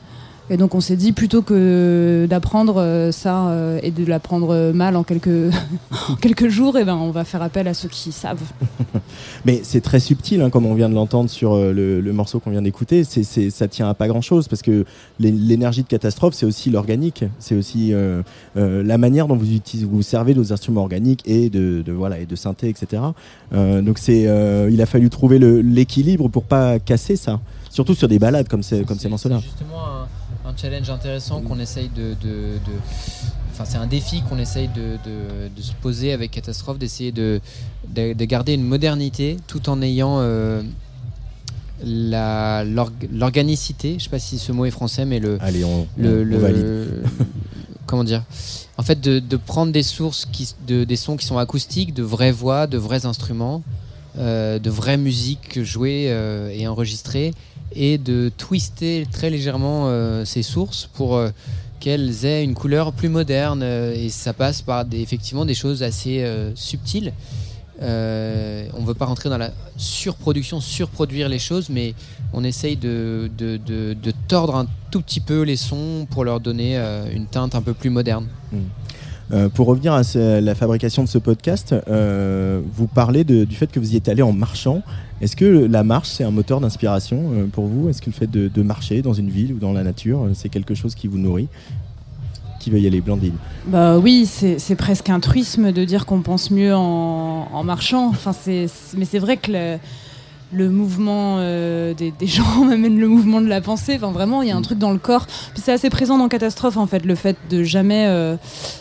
Et 0.50 0.56
donc 0.56 0.76
on 0.76 0.80
s'est 0.80 0.96
dit 0.96 1.12
plutôt 1.12 1.42
que 1.42 2.26
d'apprendre 2.30 2.78
euh, 2.78 3.12
ça 3.12 3.50
euh, 3.50 3.80
et 3.84 3.92
de 3.92 4.06
l'apprendre 4.06 4.72
mal 4.74 4.96
en 4.96 5.04
quelques, 5.04 5.28
en 6.10 6.16
quelques 6.16 6.48
jours, 6.48 6.78
et 6.78 6.86
ben 6.86 6.96
on 6.96 7.12
va 7.12 7.26
faire 7.26 7.42
appel 7.42 7.68
à 7.68 7.74
ceux 7.74 7.90
qui 7.90 8.14
savent. 8.14 8.42
Mais 9.46 9.60
c'est 9.64 9.82
très 9.82 10.00
subtil, 10.00 10.42
hein, 10.42 10.50
comme 10.50 10.66
on 10.66 10.74
vient 10.74 10.88
de 10.90 10.94
l'entendre 10.96 11.30
sur 11.30 11.54
euh, 11.54 11.74
le, 11.74 12.00
le 12.00 12.14
morceau 12.14 12.40
qu'on 12.40 12.52
vient 12.52 12.62
d'écouter. 12.62 13.04
C'est, 13.04 13.24
c'est- 13.24 13.50
ça 13.50 13.68
tient 13.68 13.90
à 13.90 13.94
pas 13.94 14.08
grand-chose 14.08 14.48
parce 14.48 14.62
que 14.62 14.86
l'é- 15.20 15.32
l'énergie 15.32 15.84
de 15.84 15.88
catastrophe, 15.88 16.34
c'est 16.34 16.46
aussi 16.46 16.70
l'organique. 16.70 17.26
C'est 17.40 17.56
aussi 17.56 17.94
euh, 17.94 18.22
euh, 18.56 18.84
la 18.84 18.98
manière 18.98 19.28
dont 19.28 19.36
vous 19.36 19.52
utilisez, 19.54 19.86
vous 19.86 20.02
servez 20.02 20.34
nos 20.34 20.54
instruments 20.54 20.82
organiques 20.82 21.24
et 21.26 21.50
de, 21.50 21.82
de- 21.86 21.92
voilà 21.92 22.20
et 22.20 22.26
de 22.26 22.36
synthé, 22.38 22.70
etc. 22.70 23.02
Euh, 23.54 23.82
donc 23.82 23.98
c'est, 23.98 24.28
euh, 24.28 24.70
il 24.72 24.82
a 24.82 24.86
fallu 24.86 25.10
trouver 25.10 25.40
le- 25.40 25.60
l'équilibre 25.62 26.30
pour 26.30 26.44
pas 26.44 26.80
casser 26.80 27.16
ça. 27.18 27.40
Surtout 27.70 27.96
sur 27.96 28.08
des 28.08 28.18
balades 28.18 28.48
comme, 28.48 28.64
ces- 28.64 28.84
comme 28.84 28.98
ces 28.98 29.10
morceaux-là. 29.10 29.40
justement 29.40 29.80
un, 29.86 30.08
un 30.48 30.56
challenge 30.56 30.90
intéressant 30.90 31.42
qu'on 31.42 31.60
essaye 31.60 31.90
de. 31.90 32.16
de- 32.22 32.58
de- 32.66 32.80
Enfin, 33.52 33.66
c'est 33.66 33.78
un 33.80 33.88
défi 33.88 34.22
qu'on 34.30 34.38
essaye 34.38 34.68
de, 34.68 35.00
se 35.62 35.72
poser 35.82 36.14
avec 36.14 36.30
Catastrophe, 36.30 36.78
d'essayer 36.78 37.12
de, 37.12 37.42
de, 37.90 38.14
de 38.14 38.26
garder 38.26 38.54
une 38.54 38.64
modernité 38.64 39.38
tout 39.48 39.68
en 39.68 39.82
ayant 39.82 40.18
euh, 40.20 40.62
la- 41.84 42.64
l'organicité. 43.12 43.96
Je 43.98 44.04
sais 44.04 44.10
pas 44.10 44.20
si 44.20 44.38
ce 44.38 44.52
mot 44.52 44.66
est 44.66 44.72
français, 44.72 45.06
mais 45.06 45.20
le. 45.20 45.38
Allez, 45.42 45.64
on, 45.64 45.88
le, 45.98 46.10
on- 46.10 46.22
on 46.22 46.24
le- 46.24 46.38
valide. 46.38 46.88
comment 47.88 48.04
dire? 48.04 48.24
En 48.78 48.84
fait, 48.84 49.02
de, 49.02 49.38
prendre 49.38 49.72
des 49.72 49.82
sources, 49.82 50.26
qui, 50.32 50.54
de, 50.68 50.84
des 50.84 50.96
sons 50.96 51.18
qui 51.18 51.26
sont 51.26 51.40
acoustiques, 51.40 51.96
de 51.96 52.04
vraies 52.04 52.32
voix, 52.32 52.68
de 52.68 52.78
vrais 52.78 53.08
instruments, 53.08 53.64
euh, 54.20 54.60
de 54.60 54.70
vraie 54.70 54.98
musique 54.98 55.64
jouée 55.64 56.06
euh, 56.10 56.50
et 56.54 56.68
enregistrée, 56.68 57.34
et 57.74 57.98
de 57.98 58.32
twister 58.38 59.06
très 59.12 59.30
légèrement 59.30 59.86
euh, 59.86 60.26
ces 60.26 60.44
sources 60.44 60.90
pour 60.94 61.16
euh, 61.16 61.30
qu'elles 61.80 62.26
aient 62.26 62.44
une 62.44 62.54
couleur 62.54 62.94
plus 62.94 63.10
moderne. 63.10 63.62
euh, 63.64 63.94
et 63.96 64.10
ça 64.10 64.34
passe 64.34 64.62
par 64.62 64.86
effectivement 64.92 65.46
des 65.46 65.54
choses 65.54 65.84
assez 65.84 66.24
euh, 66.24 66.52
subtiles. 66.56 67.14
On 67.80 67.86
ne 67.86 68.86
veut 68.86 68.96
pas 68.96 69.06
rentrer 69.06 69.30
dans 69.30 69.38
la 69.38 69.52
surproduction, 69.78 70.60
surproduire 70.60 71.30
les 71.30 71.38
choses, 71.38 71.70
mais 71.70 71.94
on 72.34 72.44
essaye 72.44 72.76
de, 72.76 73.30
tordre 74.28 74.56
un 74.56 74.66
tout 74.90 75.02
petit 75.02 75.20
peu 75.20 75.44
les 75.44 75.58
sons 75.58 76.08
pour 76.10 76.26
leur 76.26 76.40
donner 76.40 76.76
une 77.14 77.28
teinte 77.28 77.54
un 77.54 77.62
peu 77.62 77.76
plus 77.76 77.92
moderne. 77.92 78.26
Euh, 79.34 79.50
pour 79.50 79.68
revenir 79.68 79.94
à 79.94 80.02
la 80.16 80.56
fabrication 80.56 81.04
de 81.04 81.10
ce 81.10 81.18
podcast, 81.18 81.76
euh, 81.90 82.62
vous 82.74 82.88
parlez 82.88 83.24
du 83.24 83.56
fait 83.56 83.70
que 83.70 83.80
vous 83.80 83.94
y 83.94 83.98
êtes 83.98 84.08
allé 84.08 84.22
en 84.22 84.32
marchant. 84.32 84.82
Est-ce 85.20 85.36
que 85.36 85.46
la 85.46 85.84
marche, 85.84 86.10
c'est 86.10 86.24
un 86.24 86.32
moteur 86.32 86.62
d'inspiration 86.62 87.32
euh, 87.34 87.46
pour 87.48 87.66
vous? 87.66 87.90
Est-ce 87.90 88.02
que 88.02 88.08
le 88.08 88.14
fait 88.14 88.30
de, 88.30 88.62
marcher 88.62 89.02
dans 89.02 89.14
une 89.14 89.30
ville 89.30 89.54
ou 89.54 89.58
dans 89.58 89.74
la 89.74 89.84
nature, 89.84 90.28
c'est 90.34 90.50
quelque 90.50 90.76
chose 90.76 90.96
qui 90.96 91.08
vous 91.08 91.18
nourrit 91.18 91.48
Qui 92.60 92.70
veut 92.70 92.80
y 92.80 92.88
aller, 92.88 93.02
Blandine 93.02 93.36
Bah 93.68 93.98
oui, 93.98 94.26
c'est 94.26 94.76
presque 94.76 95.10
un 95.10 95.20
truisme 95.20 95.72
de 95.72 95.84
dire 95.84 96.06
qu'on 96.06 96.22
pense 96.22 96.50
mieux 96.50 96.74
en, 96.74 97.64
marchant. 97.64 98.08
Enfin, 98.10 98.32
mais 98.46 99.06
c'est 99.06 99.20
vrai 99.20 99.38
que 99.38 99.78
le 100.54 100.70
mouvement 100.70 101.38
euh, 101.40 101.94
des, 101.94 102.12
des 102.12 102.28
gens 102.28 102.64
m'amène 102.66 103.00
le 103.00 103.08
mouvement 103.08 103.42
de 103.42 103.48
la 103.48 103.62
pensée. 103.62 103.96
Enfin, 103.98 104.12
vraiment, 104.12 104.42
il 104.42 104.50
y 104.50 104.52
a 104.52 104.56
un 104.56 104.62
truc 104.62 104.78
dans 104.78 104.92
le 104.92 104.98
corps. 104.98 105.26
Puis 105.54 105.62
c'est 105.64 105.72
assez 105.74 105.90
présent 105.90 106.18
dans 106.18 106.28
Catastrophe, 106.30 106.78
en 106.78 106.88
fait, 106.88 107.06
le 107.06 107.16
fait 107.16 107.36
de 107.50 107.64
jamais 107.64 108.06
euh, 108.08 108.38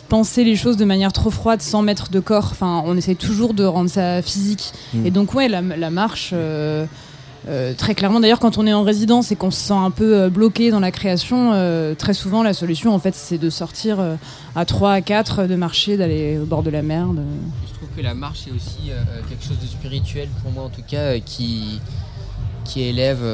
penser 0.09 0.45
les 0.45 0.57
choses 0.57 0.77
de 0.77 0.85
manière 0.85 1.13
trop 1.13 1.31
froide 1.31 1.61
sans 1.63 1.83
mettre 1.83 2.11
de 2.11 2.21
corps. 2.21 2.49
Enfin, 2.53 2.83
on 2.87 2.97
essaie 2.97 3.15
toujours 3.17 3.55
de 3.55 3.65
rendre 3.65 3.91
ça 3.91 4.23
physique. 4.23 4.73
Mm. 4.95 5.07
Et 5.07 5.11
donc, 5.11 5.35
ouais, 5.35 5.49
la, 5.49 5.61
la 5.61 5.91
marche. 5.91 6.31
euh, 6.33 6.87
euh, 7.49 7.75
très 7.75 7.95
clairement, 7.95 8.19
d'ailleurs, 8.21 8.41
quand 8.41 8.59
on 8.59 8.67
est 8.67 8.73
en 8.73 8.83
résidence 8.83 9.31
et 9.31 9.37
qu'on 9.37 9.51
se 9.51 9.61
sent 9.61 9.75
un 9.75 9.91
peu 9.91 10.19
euh, 10.19 10.29
bloqué 10.29 10.71
dans 10.71 10.81
la 10.81 10.91
création, 10.91 11.53
euh, 11.53 11.95
très 11.95 12.13
souvent 12.13 12.43
la 12.43 12.53
solution, 12.53 12.93
en 12.93 12.99
fait, 12.99 13.15
c'est 13.15 13.39
de 13.39 13.51
sortir 13.51 13.99
à 14.55 14.65
3, 14.65 14.93
à 14.93 15.01
4, 15.01 15.47
de 15.47 15.55
marcher, 15.55 15.97
d'aller 15.97 16.39
au 16.39 16.45
bord 16.45 16.63
de 16.63 16.71
la 16.71 16.83
mer. 16.83 17.07
Je 17.69 17.75
trouve 17.75 17.89
que 17.97 18.03
la 18.03 18.15
marche 18.15 18.49
est 18.49 18.51
aussi 18.51 18.91
quelque 19.29 19.45
chose 19.45 19.59
de 19.61 19.67
spirituel 19.67 20.29
pour 20.43 20.51
moi 20.51 20.65
en 20.65 20.69
tout 20.69 20.83
cas 20.87 21.19
qui 21.21 21.81
qui 22.65 22.83
élève. 22.83 23.25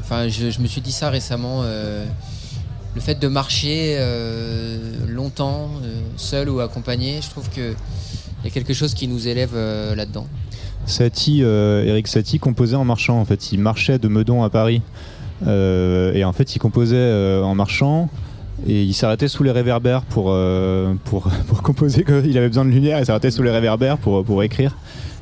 Enfin, 0.00 0.28
je, 0.28 0.50
je 0.50 0.60
me 0.60 0.66
suis 0.66 0.80
dit 0.80 0.92
ça 0.92 1.10
récemment. 1.10 1.62
le 1.62 3.00
fait 3.00 3.18
de 3.18 3.28
marcher 3.28 3.98
longtemps, 5.08 5.70
seul 6.16 6.48
ou 6.50 6.60
accompagné, 6.60 7.20
je 7.22 7.30
trouve 7.30 7.48
que 7.50 7.74
il 8.42 8.44
y 8.44 8.48
a 8.48 8.50
quelque 8.50 8.72
chose 8.72 8.94
qui 8.94 9.06
nous 9.06 9.28
élève 9.28 9.54
là-dedans. 9.54 10.26
Satie, 10.86 11.42
euh, 11.42 11.84
Eric 11.84 12.08
Satie 12.08 12.38
composait 12.38 12.76
en 12.76 12.84
marchant 12.84 13.20
en 13.20 13.24
fait. 13.24 13.52
Il 13.52 13.60
marchait 13.60 13.98
de 13.98 14.08
Meudon 14.08 14.42
à 14.42 14.50
Paris. 14.50 14.82
Euh, 15.46 16.12
et 16.14 16.24
en 16.24 16.32
fait, 16.32 16.54
il 16.54 16.58
composait 16.58 16.96
euh, 16.96 17.42
en 17.42 17.54
marchant. 17.54 18.08
Et 18.66 18.82
il 18.82 18.92
s'arrêtait 18.92 19.28
sous 19.28 19.42
les 19.42 19.52
réverbères 19.52 20.02
pour, 20.02 20.26
euh, 20.28 20.92
pour, 21.04 21.30
pour 21.46 21.62
composer. 21.62 22.04
Il 22.24 22.36
avait 22.36 22.48
besoin 22.48 22.64
de 22.64 22.70
lumière, 22.70 22.98
il 22.98 23.06
s'arrêtait 23.06 23.30
sous 23.30 23.42
les 23.42 23.50
réverbères 23.50 23.96
pour, 23.96 24.24
pour 24.24 24.42
écrire. 24.42 24.76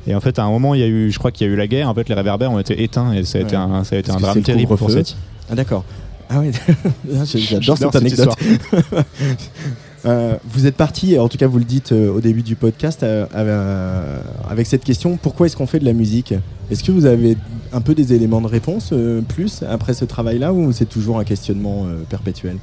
Et 0.07 0.15
en 0.15 0.19
fait, 0.19 0.39
à 0.39 0.43
un 0.43 0.49
moment, 0.49 0.73
il 0.75 0.81
y 0.81 0.83
a 0.83 0.87
eu, 0.87 1.11
je 1.11 1.19
crois 1.19 1.31
qu'il 1.31 1.47
y 1.47 1.49
a 1.49 1.53
eu 1.53 1.55
la 1.55 1.67
guerre. 1.67 1.87
En 1.89 1.93
fait, 1.93 2.09
les 2.09 2.15
réverbères 2.15 2.51
ont 2.51 2.59
été 2.59 2.83
éteints 2.83 3.13
et 3.13 3.23
ça 3.23 3.37
a 3.37 3.41
été 3.41 3.55
un, 3.55 3.83
ça 3.83 3.95
a 3.95 3.99
été 3.99 4.07
Parce 4.07 4.17
un 4.17 4.19
que 4.19 4.31
drame 4.31 4.43
terrible 4.43 4.75
pour. 4.75 4.91
Satie. 4.91 5.15
Ah 5.49 5.55
d'accord. 5.55 5.83
Ah 6.29 6.39
ouais, 6.39 6.51
j'adore 7.25 7.77
cette 7.77 7.91
cette 7.91 7.95
anecdote. 7.95 8.35
Euh, 10.05 10.35
vous 10.45 10.65
êtes 10.65 10.75
parti, 10.75 11.17
en 11.19 11.27
tout 11.27 11.37
cas 11.37 11.47
vous 11.47 11.57
le 11.57 11.65
dites 11.65 11.91
euh, 11.91 12.11
au 12.11 12.21
début 12.21 12.41
du 12.41 12.55
podcast, 12.55 13.03
euh, 13.03 14.21
avec 14.49 14.65
cette 14.65 14.83
question 14.83 15.17
pourquoi 15.21 15.47
est-ce 15.47 15.57
qu'on 15.57 15.67
fait 15.67 15.79
de 15.79 15.85
la 15.85 15.93
musique? 15.93 16.33
Est-ce 16.71 16.83
que 16.83 16.91
vous 16.91 17.05
avez 17.05 17.37
un 17.73 17.81
peu 17.81 17.95
des 17.95 18.13
éléments 18.13 18.41
de 18.41 18.47
réponse 18.47 18.93
plus 19.27 19.63
après 19.63 19.93
ce 19.93 20.05
travail-là 20.05 20.53
ou 20.53 20.71
c'est 20.71 20.87
toujours 20.87 21.19
un 21.19 21.23
questionnement 21.23 21.87
perpétuel? 22.09 22.57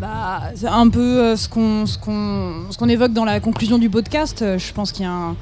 Bah, 0.00 0.42
c'est 0.54 0.68
un 0.68 0.88
peu 0.88 1.34
ce 1.36 1.48
qu'on 1.48 1.86
ce 1.86 1.98
qu'on 1.98 2.88
évoque 2.88 3.12
dans 3.12 3.24
la 3.24 3.40
conclusion 3.40 3.78
du 3.78 3.90
podcast. 3.90 4.44
Je 4.58 4.72
pense 4.72 4.92
qu'il 4.92 5.04
y 5.04 5.08
a 5.08 5.34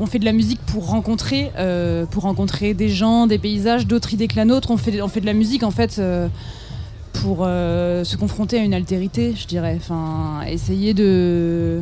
on 0.00 0.06
fait 0.06 0.18
de 0.18 0.24
la 0.26 0.32
musique 0.32 0.60
pour 0.66 0.88
rencontrer 0.88 1.50
pour 2.10 2.24
rencontrer 2.24 2.74
des 2.74 2.90
gens, 2.90 3.26
des 3.26 3.38
paysages, 3.38 3.86
d'autres 3.86 4.12
idées 4.12 4.28
que 4.28 4.36
la 4.36 4.44
nôtre. 4.44 4.70
On 4.70 4.76
fait 4.76 5.00
on 5.00 5.08
fait 5.08 5.20
de 5.20 5.26
la 5.26 5.34
musique 5.34 5.62
en 5.62 5.70
fait 5.70 6.00
pour 7.12 7.38
euh, 7.42 8.04
se 8.04 8.16
confronter 8.16 8.58
à 8.58 8.62
une 8.62 8.74
altérité, 8.74 9.34
je 9.36 9.46
dirais. 9.46 9.76
Enfin, 9.76 10.42
essayer 10.46 10.94
de 10.94 11.80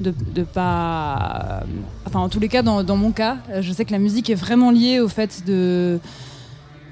de, 0.00 0.12
pas 0.44 1.64
enfin 2.06 2.20
en 2.20 2.28
tous 2.28 2.38
les 2.38 2.46
cas 2.46 2.62
dans, 2.62 2.96
mon 2.96 3.10
cas 3.10 3.38
je 3.60 3.72
sais 3.72 3.84
que 3.84 3.90
la 3.90 3.98
musique 3.98 4.30
est 4.30 4.36
vraiment 4.36 4.70
liée 4.70 5.00
au 5.00 5.08
fait 5.08 5.44
de 5.44 5.98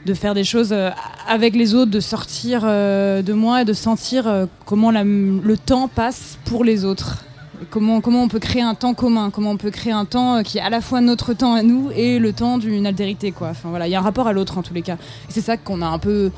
de 0.04 0.14
faire 0.14 0.34
des 0.34 0.42
choses 0.42 0.72
euh, 0.72 0.90
avec 1.28 1.54
les 1.54 1.74
autres, 1.74 1.92
de 1.92 2.00
sortir 2.00 2.62
euh, 2.64 3.22
de 3.22 3.32
moi 3.32 3.62
et 3.62 3.64
de 3.64 3.72
sentir 3.72 4.48
comment 4.64 4.90
le 4.90 5.54
temps 5.56 5.88
passe 5.88 6.38
pour 6.44 6.64
les 6.64 6.84
autres. 6.84 7.24
Comment, 7.70 8.00
comment 8.00 8.22
on 8.22 8.28
peut 8.28 8.38
créer 8.38 8.62
un 8.62 8.74
temps 8.74 8.92
commun, 8.94 9.30
comment 9.30 9.52
on 9.52 9.56
peut 9.56 9.70
créer 9.70 9.92
un 9.92 10.04
temps 10.04 10.42
qui 10.42 10.58
est 10.58 10.60
à 10.60 10.68
la 10.68 10.80
fois 10.80 11.00
notre 11.00 11.32
temps 11.32 11.54
à 11.54 11.62
nous 11.62 11.90
et 11.94 12.18
le 12.18 12.32
temps 12.32 12.58
d'une 12.58 12.86
altérité. 12.86 13.32
Quoi. 13.32 13.48
Enfin, 13.48 13.70
voilà, 13.70 13.88
il 13.88 13.90
y 13.90 13.94
a 13.94 13.98
un 13.98 14.02
rapport 14.02 14.28
à 14.28 14.32
l'autre 14.32 14.58
en 14.58 14.62
tous 14.62 14.74
les 14.74 14.82
cas. 14.82 14.96
C'est 15.28 15.40
ça 15.40 15.56
qu'on 15.56 15.80
a 15.80 15.86
un 15.86 15.98
peu 15.98 16.30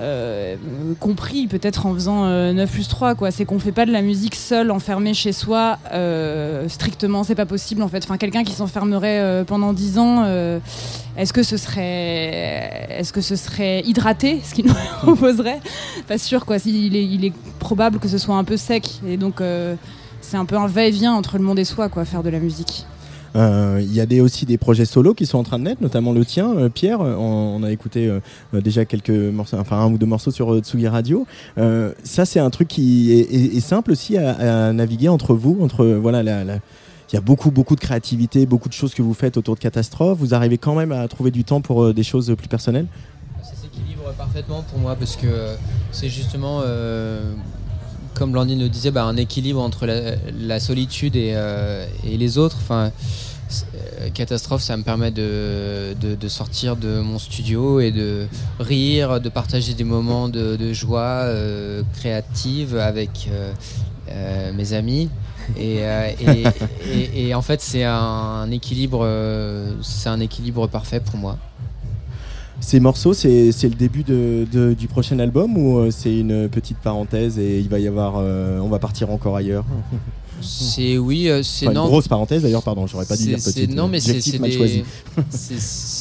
euh, 0.00 0.56
compris 0.98 1.46
peut-être 1.46 1.84
en 1.86 1.94
faisant 1.94 2.24
euh, 2.24 2.52
9 2.52 2.70
plus 2.70 2.88
3 2.88 3.14
quoi. 3.14 3.30
C'est 3.30 3.44
qu'on 3.44 3.58
fait 3.58 3.72
pas 3.72 3.86
de 3.86 3.92
la 3.92 4.02
musique 4.02 4.34
seul 4.34 4.70
enfermé 4.70 5.14
chez 5.14 5.32
soi. 5.32 5.78
Euh, 5.92 6.68
strictement 6.68 7.22
c'est 7.22 7.34
pas 7.34 7.46
possible 7.46 7.82
en 7.82 7.88
fait. 7.88 8.02
Enfin 8.04 8.16
quelqu'un 8.16 8.42
qui 8.42 8.52
s'enfermerait 8.52 9.20
euh, 9.20 9.44
pendant 9.44 9.72
10 9.72 9.98
ans 9.98 10.24
est-ce 11.16 11.32
que 11.32 11.42
ce 11.42 11.56
serait 11.56 12.88
est-ce 12.90 13.12
que 13.12 13.20
ce 13.20 13.36
serait 13.36 13.82
hydraté 13.84 14.40
ce 14.42 14.54
qu'il 14.54 14.66
nous 14.66 14.74
proposerait? 15.02 15.60
Pas 16.08 16.18
sûr 16.18 16.46
quoi. 16.46 16.56
Il 16.64 16.96
est, 16.96 17.04
il 17.04 17.24
est 17.24 17.34
probable 17.58 17.98
que 17.98 18.08
ce 18.08 18.18
soit 18.18 18.36
un 18.36 18.44
peu 18.44 18.56
sec. 18.56 19.00
Et 19.06 19.16
donc 19.16 19.42
c'est 20.20 20.36
un 20.36 20.44
peu 20.44 20.56
un 20.56 20.66
va-et-vient 20.66 21.12
entre 21.12 21.36
le 21.38 21.44
monde 21.44 21.58
et 21.58 21.64
soi 21.64 21.88
quoi 21.88 22.04
faire 22.04 22.22
de 22.22 22.30
la 22.30 22.38
musique 22.38 22.86
Il 23.34 23.92
y 23.92 24.00
a 24.00 24.06
des, 24.06 24.20
aussi 24.20 24.46
des 24.46 24.58
projets 24.58 24.84
solos 24.84 25.14
qui 25.14 25.26
sont 25.26 25.38
en 25.38 25.42
train 25.42 25.58
de 25.58 25.64
naître, 25.64 25.82
notamment 25.82 26.12
le 26.12 26.24
tien, 26.24 26.50
euh, 26.50 26.68
Pierre. 26.68 27.00
On, 27.00 27.56
on 27.60 27.62
a 27.62 27.70
écouté 27.70 28.06
euh, 28.06 28.20
euh, 28.54 28.60
déjà 28.60 28.84
quelques 28.84 29.10
morceaux, 29.10 29.56
enfin 29.58 29.78
un 29.78 29.92
ou 29.92 29.98
deux 29.98 30.06
morceaux 30.06 30.30
sur 30.30 30.52
euh, 30.52 30.60
Tsugi 30.60 30.88
Radio. 30.88 31.26
Euh, 31.58 31.92
ça, 32.04 32.24
c'est 32.24 32.40
un 32.40 32.50
truc 32.50 32.68
qui 32.68 33.12
est, 33.12 33.60
simple 33.60 33.92
aussi 33.92 34.16
à, 34.16 34.72
naviguer 34.72 35.08
entre 35.08 35.34
vous, 35.34 35.58
entre 35.60 35.84
euh, 35.84 35.98
voilà 35.98 36.22
il 36.22 37.14
y 37.14 37.18
a 37.18 37.20
beaucoup, 37.20 37.50
beaucoup 37.50 37.74
de 37.74 37.80
créativité, 37.80 38.46
beaucoup 38.46 38.68
de 38.68 38.74
choses 38.74 38.94
que 38.94 39.02
vous 39.02 39.14
faites 39.14 39.36
autour 39.36 39.56
de 39.56 39.60
Catastrophe. 39.60 40.18
Vous 40.18 40.32
arrivez 40.32 40.58
quand 40.58 40.76
même 40.76 40.92
à 40.92 41.06
trouver 41.08 41.32
du 41.32 41.42
temps 41.42 41.60
pour 41.60 41.82
euh, 41.82 41.92
des 41.92 42.04
choses 42.04 42.34
plus 42.36 42.48
personnelles? 42.48 42.86
Ça 43.42 43.54
s'équilibre 43.60 44.12
parfaitement 44.16 44.62
pour 44.62 44.78
moi 44.78 44.94
parce 44.94 45.16
que 45.16 45.56
c'est 45.90 46.08
justement, 46.08 46.60
euh, 46.64 47.34
comme 48.20 48.32
Blandine 48.32 48.60
le 48.60 48.68
disait, 48.68 48.90
bah, 48.90 49.04
un 49.04 49.16
équilibre 49.16 49.62
entre 49.62 49.86
la, 49.86 50.60
solitude 50.60 51.16
et, 51.16 51.32
euh, 51.34 51.86
et 52.04 52.18
les 52.18 52.36
autres. 52.36 52.58
Enfin, 52.60 52.92
euh, 53.74 54.10
catastrophe, 54.10 54.60
ça 54.60 54.76
me 54.76 54.82
permet 54.82 55.10
de, 55.10 55.94
sortir 56.28 56.76
de 56.76 57.00
mon 57.00 57.18
studio 57.18 57.80
et 57.80 57.90
de 57.90 58.26
rire, 58.58 59.22
de 59.22 59.30
partager 59.30 59.72
des 59.72 59.84
moments 59.84 60.28
de, 60.28 60.72
joie 60.74 61.00
euh, 61.00 61.82
créative 61.94 62.76
avec 62.76 63.30
mes 64.54 64.74
amis. 64.74 65.08
Et, 65.56 67.34
en 67.34 67.40
fait, 67.40 67.62
c'est 67.62 67.84
un 67.84 68.50
équilibre, 68.50 69.08
c'est 69.80 70.10
un 70.10 70.20
équilibre 70.20 70.66
parfait 70.66 71.00
pour 71.00 71.16
moi. 71.16 71.38
Ces 72.60 72.78
morceaux, 72.80 73.14
c'est 73.14 73.50
le 73.62 73.74
début 73.74 74.02
de, 74.04 74.46
de- 74.52 74.74
du 74.74 74.86
prochain 74.86 75.18
album 75.18 75.56
ou 75.56 75.78
euh, 75.78 75.90
c'est 75.90 76.16
une 76.18 76.48
petite 76.48 76.76
parenthèse 76.78 77.38
et 77.38 77.58
il 77.58 77.68
va 77.68 77.78
y 77.78 77.88
avoir, 77.88 78.14
euh, 78.18 78.58
on 78.60 78.68
va 78.68 78.78
pour 78.78 79.10
encore 79.10 79.34
ailleurs? 79.36 79.64
C'est 80.42 80.96
oui, 80.98 81.28
euh, 81.28 81.42
c'est 81.42 81.66
Enfin, 81.66 81.74
non. 81.74 81.84
Une 81.84 81.90
grosse 81.90 82.08
parenthèse 82.08 82.42
d'ailleurs, 82.42 82.62
pardon, 82.62 82.86
j'aurais 82.86 83.04
pas 83.06 83.16
dû 83.16 83.24
dire 83.24 83.38
petite. 83.38 83.74
Non, 83.74 83.88
mais 83.88 84.00
c'est 84.00 84.12
des, 84.12 84.20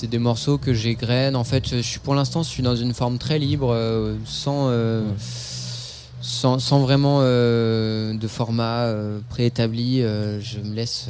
des 0.07 0.17
morceaux 0.19 0.57
que 0.57 0.73
j'égrène. 0.73 1.35
En 1.35 1.43
fait, 1.43 1.67
je 1.69 1.81
suis 1.81 1.99
pour 1.99 2.15
l'instant, 2.15 2.43
je 2.43 2.49
suis 2.49 2.63
dans 2.63 2.75
une 2.75 2.93
forme 2.93 3.17
très 3.17 3.37
libre, 3.39 3.71
euh, 3.73 4.15
sans, 4.25 4.67
euh, 4.69 5.03
sans, 6.21 6.59
sans 6.59 6.79
vraiment 6.79 7.19
euh, 7.21 8.13
de 8.13 8.27
format 8.27 8.85
euh, 8.85 9.19
préétabli. 9.29 10.01
euh, 10.01 10.39
je 10.41 10.59
me 10.59 10.73
laisse, 10.73 11.07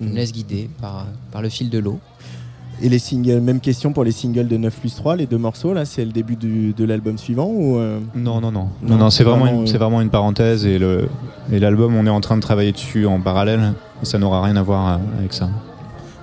je 0.00 0.04
me 0.04 0.10
Mhm. 0.10 0.16
laisse 0.16 0.32
guider 0.32 0.70
par, 0.80 1.06
par 1.32 1.42
le 1.42 1.48
fil 1.48 1.70
de 1.70 1.78
l'eau. 1.78 1.98
Et 2.80 2.88
les 2.88 2.98
singles, 3.00 3.40
même 3.40 3.58
question 3.60 3.92
pour 3.92 4.04
les 4.04 4.12
singles 4.12 4.46
de 4.46 4.56
9 4.56 4.72
plus 4.78 4.94
3, 4.94 5.16
les 5.16 5.26
deux 5.26 5.36
morceaux 5.38 5.74
là, 5.74 5.84
c'est 5.84 6.04
le 6.04 6.12
début 6.12 6.36
du- 6.36 6.72
de 6.72 6.84
l'album 6.84 7.18
suivant 7.18 7.46
ou 7.52 7.76
euh, 7.78 7.98
Non, 8.14 8.40
non, 8.40 8.52
non. 8.52 8.68
Non, 8.82 8.90
Non, 8.90 8.96
non, 8.96 9.10
c'est 9.10 9.24
vraiment, 9.24 9.46
vraiment, 9.46 9.62
une- 9.64 9.74
euh, 9.74 9.78
vraiment 9.78 10.00
une 10.00 10.10
parenthèse 10.10 10.64
et 10.64 10.78
l'album, 11.50 11.96
on 11.96 12.06
est 12.06 12.10
en 12.10 12.20
train 12.20 12.36
de 12.36 12.42
travailler 12.42 12.70
dessus 12.72 13.04
en 13.06 13.20
parallèle 13.20 13.72
et 14.02 14.06
ça 14.06 14.18
n'aura 14.18 14.42
rien 14.42 14.54
à 14.56 14.62
voir 14.62 14.88
euh, 14.88 14.96
avec 15.18 15.32
ça. 15.32 15.48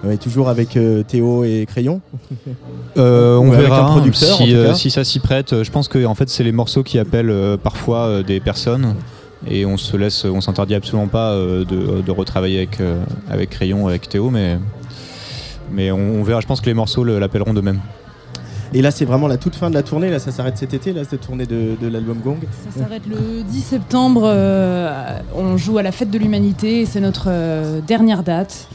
ouais, 0.06 0.16
toujours 0.18 0.48
avec 0.48 0.78
euh, 0.78 1.04
Théo 1.04 1.44
et 1.44 1.66
Crayon? 1.68 2.00
Euh, 2.98 3.38
on 3.38 3.50
verra 3.50 3.88
producteur, 3.92 4.40
en 4.42 4.46
si, 4.46 4.56
euh, 4.56 4.74
ça 4.74 5.04
s'y 5.04 5.20
prête. 5.20 5.62
Je 5.64 5.72
pense 5.72 5.88
que 5.90 6.06
en 6.06 6.16
fait, 6.16 6.30
c'est 6.30 6.44
les 6.44 6.52
morceaux 6.54 6.84
qui 6.84 7.00
appellent 7.00 7.58
parfois 7.62 8.24
des 8.24 8.40
personnes 8.40 8.96
et 9.48 9.66
on 9.66 9.76
se 9.78 9.98
laisse, 9.98 10.24
on 10.24 10.40
s'interdit 10.40 10.76
absolument 10.76 11.08
pas 11.08 11.36
de, 11.36 11.66
de 12.02 12.12
retravailler 12.12 12.60
avec 12.60 12.80
avec 13.30 13.50
Crayon, 13.50 13.84
ou 13.84 13.90
avec 13.90 14.08
Théo, 14.08 14.30
mais 14.30 14.58
mais 15.72 15.92
on, 15.92 15.98
on 16.20 16.24
verra. 16.24 16.42
Je 16.42 16.48
pense 16.48 16.62
que 16.62 16.66
les 16.68 16.74
morceaux 16.74 17.04
le- 17.04 17.20
l'appelleront 17.20 17.54
d'eux-mêmes. 17.54 17.80
Et 18.74 18.82
là, 18.82 18.92
c'est 18.92 19.06
vraiment 19.06 19.28
la 19.28 19.38
toute 19.38 19.56
fin 19.56 19.70
de 19.70 19.76
la 19.76 19.84
tournée. 19.84 20.10
Là, 20.10 20.20
ça 20.20 20.32
s'arrête 20.32 20.58
cet 20.58 20.74
été, 20.74 20.92
là, 20.92 21.02
cette 21.10 21.22
tournée 21.22 21.46
de, 21.46 21.78
de 21.82 21.88
l'album 21.88 22.18
Gong? 22.24 22.38
Ça 22.74 22.82
s'arrête 22.84 23.04
le 23.08 23.44
10 23.44 23.62
septembre. 23.62 24.24
euh, 24.26 25.18
on 25.36 25.56
joue 25.56 25.78
à 25.78 25.84
la 25.84 25.92
fête 25.92 26.10
de 26.12 26.18
l'humanité 26.18 26.82
et 26.82 26.86
c'est 26.86 27.00
notre 27.00 27.28
euh, 27.30 27.80
dernière 27.86 28.24
date 28.24 28.68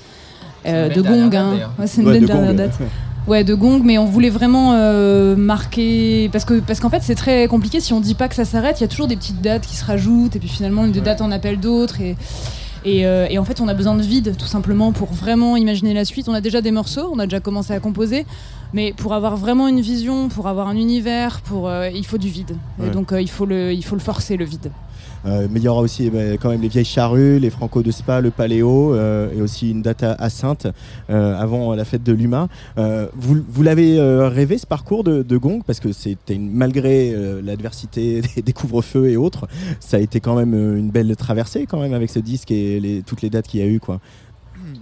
euh, 0.67 0.89
de 0.89 1.03
Gong. 1.03 1.35
hein. 1.37 1.55
date. 1.57 1.69
Ouais, 1.79 1.87
c'est 1.87 2.01
une 2.01 2.07
Ouais, 2.07 2.13
belle 2.15 2.23
de 2.23 2.27
dernière 2.29 2.49
Gong. 2.55 2.57
date. 2.57 2.79
Ouais, 3.27 3.45
de 3.45 3.55
Gong, 3.55 3.83
mais 3.85 3.99
on 3.99 4.07
voulait 4.07 4.31
vraiment 4.31 4.73
euh, 4.75 5.37
marquer 5.37 6.31
parce 6.33 6.47
que 6.47 6.59
parce 6.61 6.81
qu'en 6.81 6.89
fait 6.89 7.01
c'est 7.03 7.15
très 7.15 7.47
compliqué 7.49 7.79
si 7.81 7.93
on 7.93 8.01
dit 8.01 8.15
pas 8.15 8.29
que 8.29 8.35
ça 8.35 8.47
s'arrête. 8.47 8.81
Il 8.81 8.83
y 8.83 8.85
a 8.85 8.89
toujours 8.89 9.09
des 9.09 9.17
petites 9.17 9.43
dates 9.43 9.67
qui 9.67 9.77
se 9.77 9.85
rajoutent 9.85 10.35
et 10.37 10.39
puis 10.39 10.49
finalement 10.49 10.87
une 10.87 10.93
des 10.93 11.03
dates 11.03 11.21
en 11.21 11.31
appelle 11.31 11.61
d'autres 11.61 12.01
et 12.01 12.17
et, 12.85 13.07
euh, 13.07 13.27
et 13.29 13.39
en 13.39 13.45
fait, 13.45 13.61
on 13.61 13.69
a 13.69 13.75
besoin 13.75 13.95
de 13.95 14.03
vide, 14.03 14.37
tout 14.37 14.47
simplement, 14.47 14.93
pour 14.93 15.13
vraiment 15.13 15.57
imaginer 15.57 15.93
la 15.95 16.05
suite. 16.05 16.29
On 16.29 16.35
a 16.35 16.41
déjà 16.41 16.61
des 16.61 16.71
morceaux, 16.71 17.11
on 17.13 17.19
a 17.19 17.27
déjà 17.27 17.41
commencé 17.41 17.73
à 17.73 17.81
composer, 17.81 18.25
mais 18.73 18.95
pour 18.97 19.13
avoir 19.13 19.37
vraiment 19.37 19.69
une 19.69 19.81
vision, 19.81 20.29
pour 20.29 20.49
avoir 20.49 20.69
un 20.69 20.77
univers, 20.77 21.41
pour, 21.43 21.69
euh, 21.69 21.89
il 21.89 22.07
faut 22.07 22.19
du 22.19 22.29
vide. 22.29 22.57
Ouais. 22.79 22.89
Et 22.89 22.91
donc, 22.91 23.13
euh, 23.13 23.21
il, 23.21 23.29
faut 23.29 23.47
le, 23.47 23.73
il 23.73 23.85
faut 23.85 23.97
le 23.97 24.01
forcer, 24.01 24.37
le 24.37 24.45
vide. 24.45 24.71
Euh, 25.27 25.49
mais 25.51 25.61
il 25.61 25.65
y 25.65 25.69
aura 25.69 25.83
aussi 25.83 26.07
eh 26.07 26.11
ben, 26.11 26.39
quand 26.39 26.51
même 26.51 26.63
les 26.63 26.69
vieilles 26.69 26.85
charrues, 26.85 27.39
les 27.39 27.51
Franco 27.51 27.83
de 27.83 27.91
Spa, 27.91 28.21
le 28.21 28.31
Paléo 28.31 28.95
euh, 28.95 29.31
et 29.37 29.43
aussi 29.43 29.71
une 29.71 29.83
date 29.83 30.03
à, 30.03 30.31
Sainte 30.31 30.67
euh, 31.11 31.39
avant 31.39 31.75
la 31.75 31.85
fête 31.85 32.03
de. 32.03 32.17
Euh, 32.79 33.07
vous 33.15 33.39
vous 33.49 33.63
l'avez 33.63 34.01
rêvé 34.01 34.59
ce 34.59 34.67
parcours 34.67 35.05
de, 35.05 35.23
de 35.23 35.37
Gong? 35.37 35.63
Parce 35.67 35.81
que 35.81 35.93
c'était 35.93 36.39
malgré 36.39 37.15
l'adversité 37.43 38.23
des, 38.37 38.43
des 38.43 38.53
couvre-feux 38.53 39.09
et 39.09 39.17
autres, 39.17 39.49
ça 39.81 39.97
a 39.97 40.01
été 40.01 40.21
quand 40.21 40.37
même 40.37 40.55
une 40.55 40.91
belle 40.91 41.15
traversée 41.17 41.67
quand 41.67 41.81
même 41.81 41.95
avec 41.95 42.11
ce 42.11 42.19
disque 42.19 42.51
et 42.51 42.81
les, 42.81 43.03
toutes 43.03 43.23
les 43.23 43.31
dates 43.31 43.49
qu'il 43.49 43.61
y 43.61 43.63
a 43.63 43.67
eu 43.67 43.81
quoi. 43.81 44.01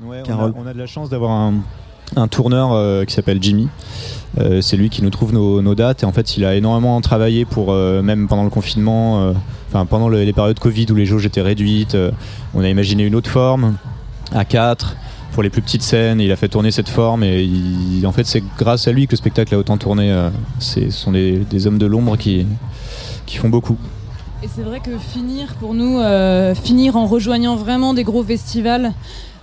Ouais, 0.05 0.23
on, 0.29 0.33
a, 0.33 0.53
on 0.57 0.67
a 0.67 0.75
de 0.75 0.79
la 0.79 0.87
chance 0.87 1.09
d'avoir 1.09 1.31
un, 1.31 1.55
un 2.17 2.29
tourneur 2.29 2.73
euh, 2.73 3.05
qui 3.05 3.15
s'appelle 3.15 3.43
Jimmy. 3.43 3.69
Euh, 4.39 4.61
c'est 4.61 4.77
lui 4.77 4.91
qui 4.91 5.03
nous 5.03 5.11
trouve 5.11 5.33
nos, 5.33 5.63
nos 5.63 5.75
dates 5.75 6.03
et 6.03 6.07
en 6.07 6.13
fait 6.13 6.37
il 6.37 6.45
a 6.45 6.55
énormément 6.55 7.01
travaillé 7.01 7.45
pour 7.45 7.73
euh, 7.73 8.03
même 8.03 8.29
pendant 8.29 8.45
le 8.45 8.51
confinement, 8.51 9.35
enfin 9.69 9.87
pendant 9.87 10.09
le- 10.09 10.23
les 10.25 10.33
périodes 10.33 10.59
Covid 10.59 10.87
où 10.91 10.95
les 10.95 11.07
jauges 11.07 11.27
étaient 11.27 11.43
réduites, 11.43 11.95
euh, 11.95 12.11
on 12.55 12.63
a 12.63 12.69
imaginé 12.69 13.05
une 13.05 13.15
autre 13.15 13.31
forme 13.31 13.77
à 14.33 14.45
4 14.45 14.97
pour 15.33 15.43
les 15.43 15.51
plus 15.51 15.63
petites 15.63 15.83
scènes. 15.83 16.21
Il 16.21 16.33
a 16.33 16.37
fait 16.37 16.49
tourner 16.49 16.71
cette 16.71 16.89
forme 16.89 17.23
et 17.25 17.49
en 18.05 18.13
fait 18.13 18.27
c'est 18.27 18.43
grâce 18.59 18.89
à 18.89 18.93
lui 18.93 19.07
que 19.07 19.13
le 19.13 19.17
spectacle 19.19 19.55
a 19.55 19.59
autant 19.59 19.77
tourné. 19.77 20.11
euh, 20.11 20.31
ce 20.59 20.91
sont 20.91 21.13
des, 21.13 21.39
des 21.39 21.67
hommes 21.67 21.79
de 21.79 21.87
l'ombre 21.87 22.17
qui, 22.17 22.47
qui 23.27 23.37
font 23.37 23.49
beaucoup. 23.49 23.77
Et 24.43 24.49
c'est 24.55 24.63
vrai 24.63 24.79
que 24.81 24.97
finir 24.99 25.55
pour 25.59 25.75
nous, 25.75 25.99
euh, 25.99 26.55
finir 26.55 26.97
en 26.97 27.07
rejoignant 27.07 27.57
vraiment 27.57 27.93
des 27.93 28.05
gros 28.05 28.23
festivals, 28.23 28.93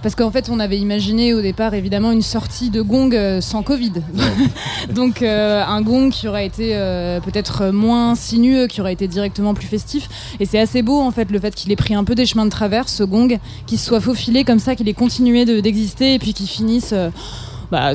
parce 0.01 0.15
qu'en 0.15 0.31
fait 0.31 0.49
on 0.49 0.59
avait 0.59 0.77
imaginé 0.77 1.33
au 1.33 1.41
départ 1.41 1.73
évidemment 1.73 2.11
une 2.11 2.21
sortie 2.21 2.69
de 2.69 2.81
gong 2.81 3.11
euh, 3.13 3.41
sans 3.41 3.63
Covid. 3.63 3.93
Donc 4.93 5.21
euh, 5.21 5.63
un 5.65 5.81
gong 5.81 6.09
qui 6.11 6.27
aurait 6.27 6.45
été 6.45 6.71
euh, 6.75 7.19
peut-être 7.19 7.67
moins 7.71 8.15
sinueux, 8.15 8.67
qui 8.67 8.81
aurait 8.81 8.93
été 8.93 9.07
directement 9.07 9.53
plus 9.53 9.67
festif. 9.67 10.07
Et 10.39 10.45
c'est 10.45 10.59
assez 10.59 10.81
beau 10.81 10.99
en 11.01 11.11
fait 11.11 11.31
le 11.31 11.39
fait 11.39 11.53
qu'il 11.55 11.71
ait 11.71 11.75
pris 11.75 11.95
un 11.95 12.03
peu 12.03 12.15
des 12.15 12.25
chemins 12.25 12.45
de 12.45 12.51
travers, 12.51 12.87
ce 12.89 13.03
gong, 13.03 13.37
qu'il 13.65 13.79
se 13.79 13.85
soit 13.85 14.01
faufilé 14.01 14.43
comme 14.43 14.59
ça, 14.59 14.75
qu'il 14.75 14.87
ait 14.89 14.93
continué 14.93 15.45
de- 15.45 15.59
d'exister 15.59 16.13
et 16.15 16.19
puis 16.19 16.33
qu'il 16.33 16.47
finisse... 16.47 16.91
euh, 16.93 17.09
bah, 17.71 17.93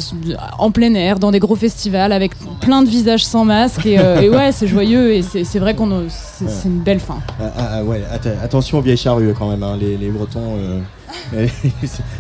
en 0.59 0.73
plein 0.73 0.93
air, 0.95 1.21
dans 1.21 1.31
des 1.31 1.39
gros 1.39 1.55
festivals, 1.55 2.11
avec 2.11 2.33
plein 2.61 2.83
de 2.83 2.89
visages 2.89 3.25
sans 3.25 3.45
masque. 3.45 3.87
Et, 3.87 4.01
euh, 4.01 4.21
et 4.21 4.29
ouais, 4.29 4.51
c'est 4.51 4.67
joyeux 4.67 5.13
et 5.13 5.23
c'est 5.23 5.59
vrai 5.61 5.75
qu'on 5.75 6.07
c'est 6.09 6.67
une 6.69 6.81
belle 6.81 6.99
fin. 6.99 7.19
Ah, 7.41 7.53
ah, 7.57 7.69
ah, 7.75 7.85
ouais, 7.85 8.03
attention 8.43 8.79
aux 8.79 8.81
vieilles 8.81 8.97
charrues 8.97 9.33
quand 9.39 9.49
même, 9.49 9.63
hein, 9.63 9.77
les, 9.81 9.97
les 9.97 10.09
Bretons. 10.09 10.57
euh, 10.59 10.81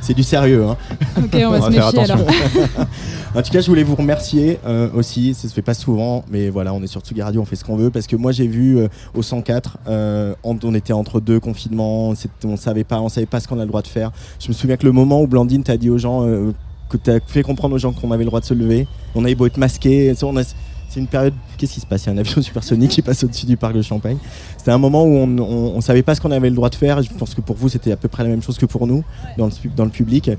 c'est- 0.02 0.14
du 0.14 0.22
sérieux. 0.22 0.64
Hein. 0.64 0.76
Ok, 1.18 1.30
on 1.34 1.50
va 1.50 1.58
On 1.60 1.70
se 1.70 1.70
va 1.70 1.70
faire 1.70 1.84
méfier 1.86 2.12
alors. 2.12 2.26
En 3.32 3.42
tout 3.42 3.52
cas, 3.52 3.60
je 3.60 3.68
voulais 3.68 3.84
vous 3.84 3.94
remercier 3.94 4.58
euh, 4.66 4.88
aussi. 4.92 5.34
Ça 5.34 5.46
se 5.46 5.54
fait 5.54 5.62
pas 5.62 5.74
souvent, 5.74 6.24
mais 6.30 6.50
voilà, 6.50 6.74
on 6.74 6.82
est 6.82 6.88
sur 6.88 7.00
Tsugi 7.00 7.22
Radio, 7.22 7.40
on 7.40 7.44
fait 7.44 7.54
ce 7.54 7.64
qu'on 7.64 7.76
veut. 7.76 7.90
Parce 7.90 8.08
que 8.08 8.16
moi, 8.16 8.32
j'ai 8.32 8.48
vu 8.48 8.78
euh, 8.78 8.88
au 9.14 9.22
104, 9.22 9.78
euh, 9.86 10.34
on, 10.42 10.74
était 10.74 10.92
entre 10.92 11.20
deux 11.20 11.38
confinements, 11.38 12.12
on 12.44 12.56
savait 12.56 12.82
pas, 12.82 13.00
on 13.00 13.08
savait 13.08 13.26
pas 13.26 13.38
ce 13.38 13.46
qu'on 13.46 13.60
a 13.60 13.62
le 13.62 13.68
droit 13.68 13.82
de 13.82 13.86
faire. 13.86 14.10
Je 14.40 14.48
me 14.48 14.52
souviens 14.52 14.76
que 14.76 14.84
le 14.84 14.90
moment 14.92 15.22
où 15.22 15.28
Blandine 15.28 15.62
t'a 15.62 15.76
dit 15.76 15.90
aux 15.90 15.98
gens, 15.98 16.26
euh, 16.26 16.52
que 16.88 16.96
t'as 16.96 17.20
fait 17.24 17.42
comprendre 17.44 17.76
aux 17.76 17.78
gens 17.78 17.92
qu'on 17.92 18.10
avait 18.10 18.24
le 18.24 18.30
droit 18.30 18.40
de 18.40 18.44
se 18.44 18.54
lever, 18.54 18.88
on 19.14 19.24
avait 19.24 19.36
beau 19.36 19.46
être 19.46 19.58
masqué, 19.58 20.12
on 20.22 20.36
a- 20.36 20.42
c'est 20.90 20.98
une 20.98 21.06
période. 21.06 21.34
Qu'est-ce 21.56 21.74
qui 21.74 21.80
se 21.80 21.86
passe? 21.86 22.04
Il 22.04 22.06
y 22.08 22.10
a 22.10 22.12
un 22.14 22.18
avion 22.18 22.42
supersonique 22.42 22.90
qui 22.90 23.00
passe 23.00 23.22
au-dessus 23.22 23.46
du 23.46 23.56
parc 23.56 23.74
de 23.74 23.82
Champagne. 23.82 24.18
C'était 24.58 24.72
un 24.72 24.78
moment 24.78 25.04
où 25.04 25.14
on, 25.16 25.38
on 25.38 25.80
savait 25.80 26.02
pas 26.02 26.16
ce 26.16 26.20
qu'on 26.20 26.32
avait 26.32 26.50
le 26.50 26.56
droit 26.56 26.68
de 26.68 26.74
faire. 26.74 27.00
Je 27.02 27.10
pense 27.10 27.34
que 27.34 27.40
pour 27.40 27.56
vous, 27.56 27.68
c'était 27.68 27.92
à 27.92 27.96
peu 27.96 28.08
près 28.08 28.24
la 28.24 28.28
même 28.28 28.42
chose 28.42 28.58
que 28.58 28.66
pour 28.66 28.86
nous 28.86 29.04
dans 29.38 29.84
le 29.84 29.90
public. 29.90 30.30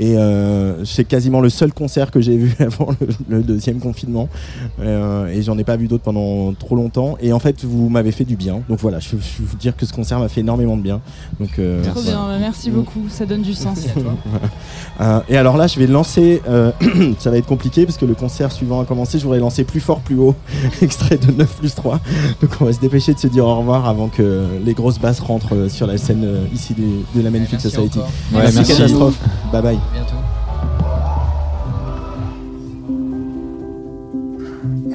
Et 0.00 0.16
euh, 0.16 0.82
c'est 0.86 1.04
quasiment 1.04 1.42
le 1.42 1.50
seul 1.50 1.74
concert 1.74 2.10
que 2.10 2.22
j'ai 2.22 2.36
vu 2.36 2.56
avant 2.60 2.88
le, 3.00 3.08
le 3.28 3.42
deuxième 3.42 3.80
confinement. 3.80 4.28
Euh, 4.80 5.26
et 5.26 5.42
j'en 5.42 5.58
ai 5.58 5.64
pas 5.64 5.76
vu 5.76 5.88
d'autres 5.88 6.02
pendant 6.02 6.54
trop 6.54 6.74
longtemps. 6.74 7.18
Et 7.20 7.34
en 7.34 7.38
fait, 7.38 7.64
vous 7.64 7.90
m'avez 7.90 8.10
fait 8.10 8.24
du 8.24 8.34
bien. 8.34 8.62
Donc 8.70 8.78
voilà, 8.80 8.98
je, 8.98 9.10
veux 9.10 9.22
vous 9.40 9.56
dire 9.58 9.76
que 9.76 9.84
ce 9.84 9.92
concert 9.92 10.18
m'a 10.18 10.28
fait 10.28 10.40
énormément 10.40 10.78
de 10.78 10.82
bien. 10.82 11.02
Donc, 11.38 11.58
euh, 11.58 11.84
Trop 11.84 12.00
bien, 12.00 12.26
bah, 12.26 12.38
merci 12.40 12.70
beaucoup, 12.70 13.08
ça 13.10 13.26
donne 13.26 13.42
du 13.42 13.52
sens. 13.52 13.80
euh, 15.00 15.20
et 15.28 15.36
alors 15.36 15.58
là, 15.58 15.66
je 15.66 15.78
vais 15.78 15.86
lancer. 15.86 16.40
euh, 16.48 16.72
ça 17.18 17.30
va 17.30 17.36
être 17.36 17.46
compliqué 17.46 17.84
parce 17.84 17.98
que 17.98 18.06
le 18.06 18.14
concert 18.14 18.52
suivant 18.52 18.80
a 18.80 18.86
commencé. 18.86 19.18
Je 19.18 19.24
voudrais 19.24 19.38
lancer 19.38 19.64
plus 19.64 19.80
fort, 19.80 20.00
plus 20.00 20.16
haut. 20.16 20.34
Extrait 20.80 21.18
de 21.18 21.30
9 21.30 21.56
plus 21.56 21.74
3. 21.74 22.00
Donc 22.40 22.50
on 22.60 22.64
va 22.64 22.72
se 22.72 22.80
dépêcher 22.80 23.12
de 23.12 23.18
se 23.18 23.26
dire 23.26 23.44
au 23.44 23.54
revoir 23.56 23.86
avant 23.86 24.08
que 24.08 24.46
les 24.64 24.72
grosses 24.72 24.98
basses 24.98 25.20
rentrent 25.20 25.68
sur 25.68 25.86
la 25.86 25.98
scène 25.98 26.26
ici 26.54 26.74
de 26.74 27.20
la 27.20 27.30
Magnifique 27.30 27.60
Merci 27.62 27.70
Society. 27.70 27.98
Ouais, 27.98 28.04
merci, 28.32 28.56
merci. 28.56 28.72
Catastrophe. 28.72 29.18
Bye 29.52 29.62
bye. 29.62 29.89
Bientôt. 29.92 30.16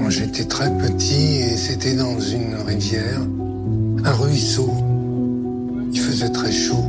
J'étais 0.10 0.46
très 0.46 0.70
petit 0.78 1.42
et 1.42 1.58
c'était 1.58 1.96
dans 1.96 2.20
une 2.20 2.56
rivière, 2.66 3.20
un 4.04 4.12
ruisseau. 4.14 4.72
Il 5.92 6.00
faisait 6.00 6.30
très 6.30 6.52
chaud 6.52 6.86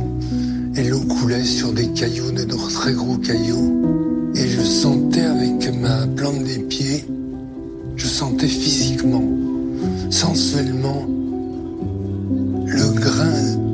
et 0.75 0.83
l'eau 0.83 1.01
coulait 1.01 1.43
sur 1.43 1.73
des 1.73 1.87
cailloux, 1.87 2.31
de 2.31 2.43
très 2.73 2.93
gros 2.93 3.17
cailloux. 3.17 4.31
Et 4.35 4.47
je 4.47 4.61
sentais 4.61 5.25
avec 5.25 5.73
ma 5.75 6.07
plante 6.07 6.43
des 6.43 6.59
pieds, 6.59 7.05
je 7.95 8.07
sentais 8.07 8.47
physiquement, 8.47 9.23
sensuellement, 10.09 11.05
le 12.65 12.91
grain 12.93 13.66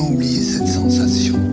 jamais 0.00 0.14
oublié 0.14 0.42
cette 0.42 0.68
sensation. 0.68 1.49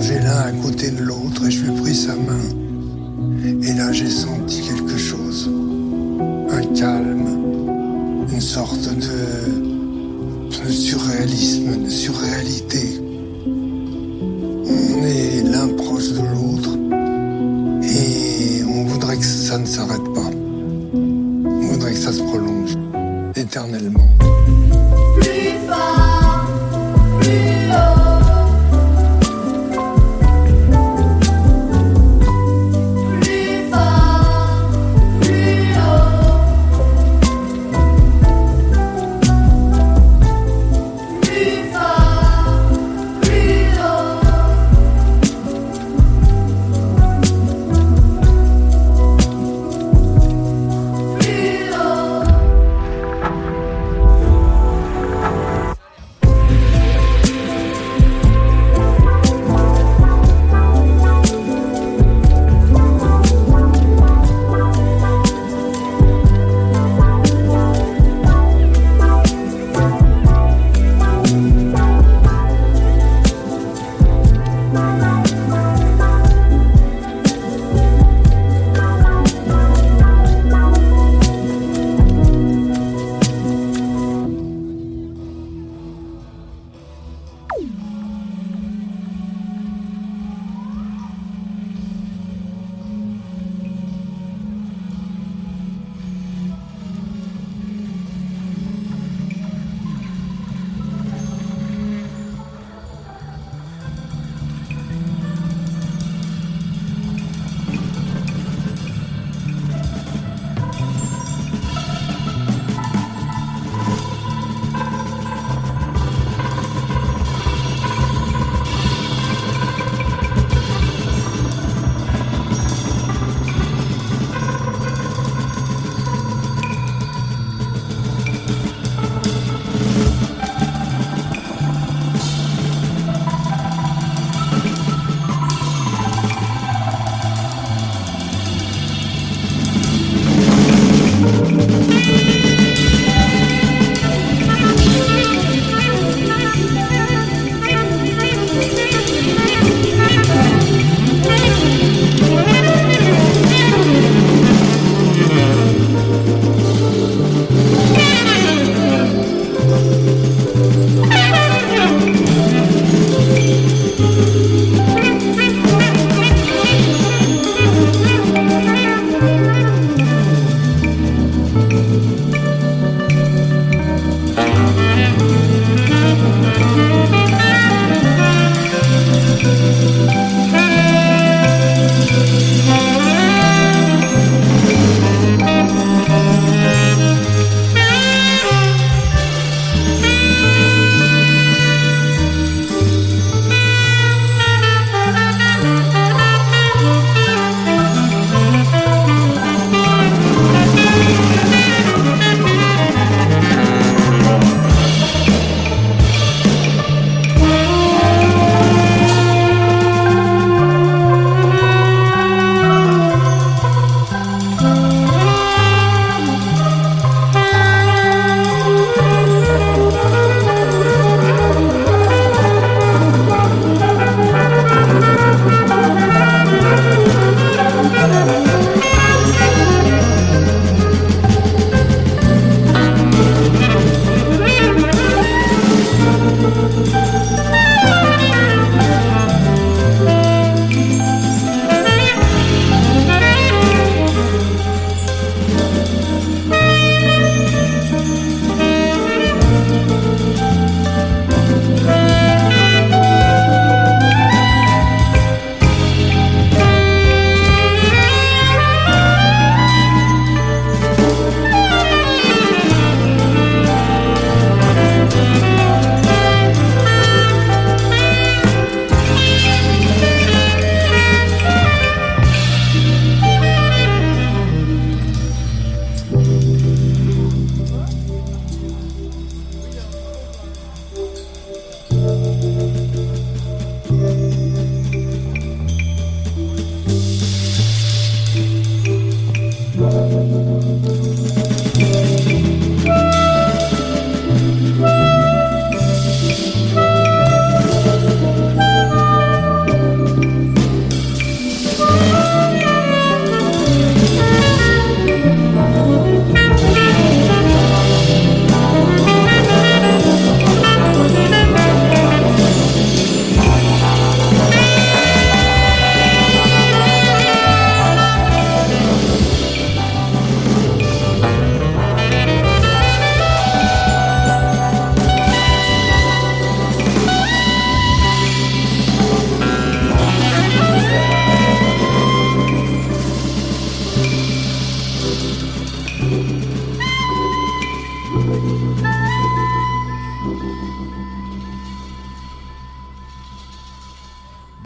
allongés 0.00 0.18
l'un 0.20 0.38
à 0.38 0.52
côté 0.52 0.90
de 0.90 1.02
l'autre 1.02 1.46
et 1.46 1.50
je 1.50 1.64
lui 1.64 1.76
ai 1.76 1.80
pris 1.80 1.94
sa 1.94 2.14
main. 2.14 2.40
Et 3.62 3.72
là, 3.74 3.92
j'ai 3.92 4.08
senti 4.08 4.39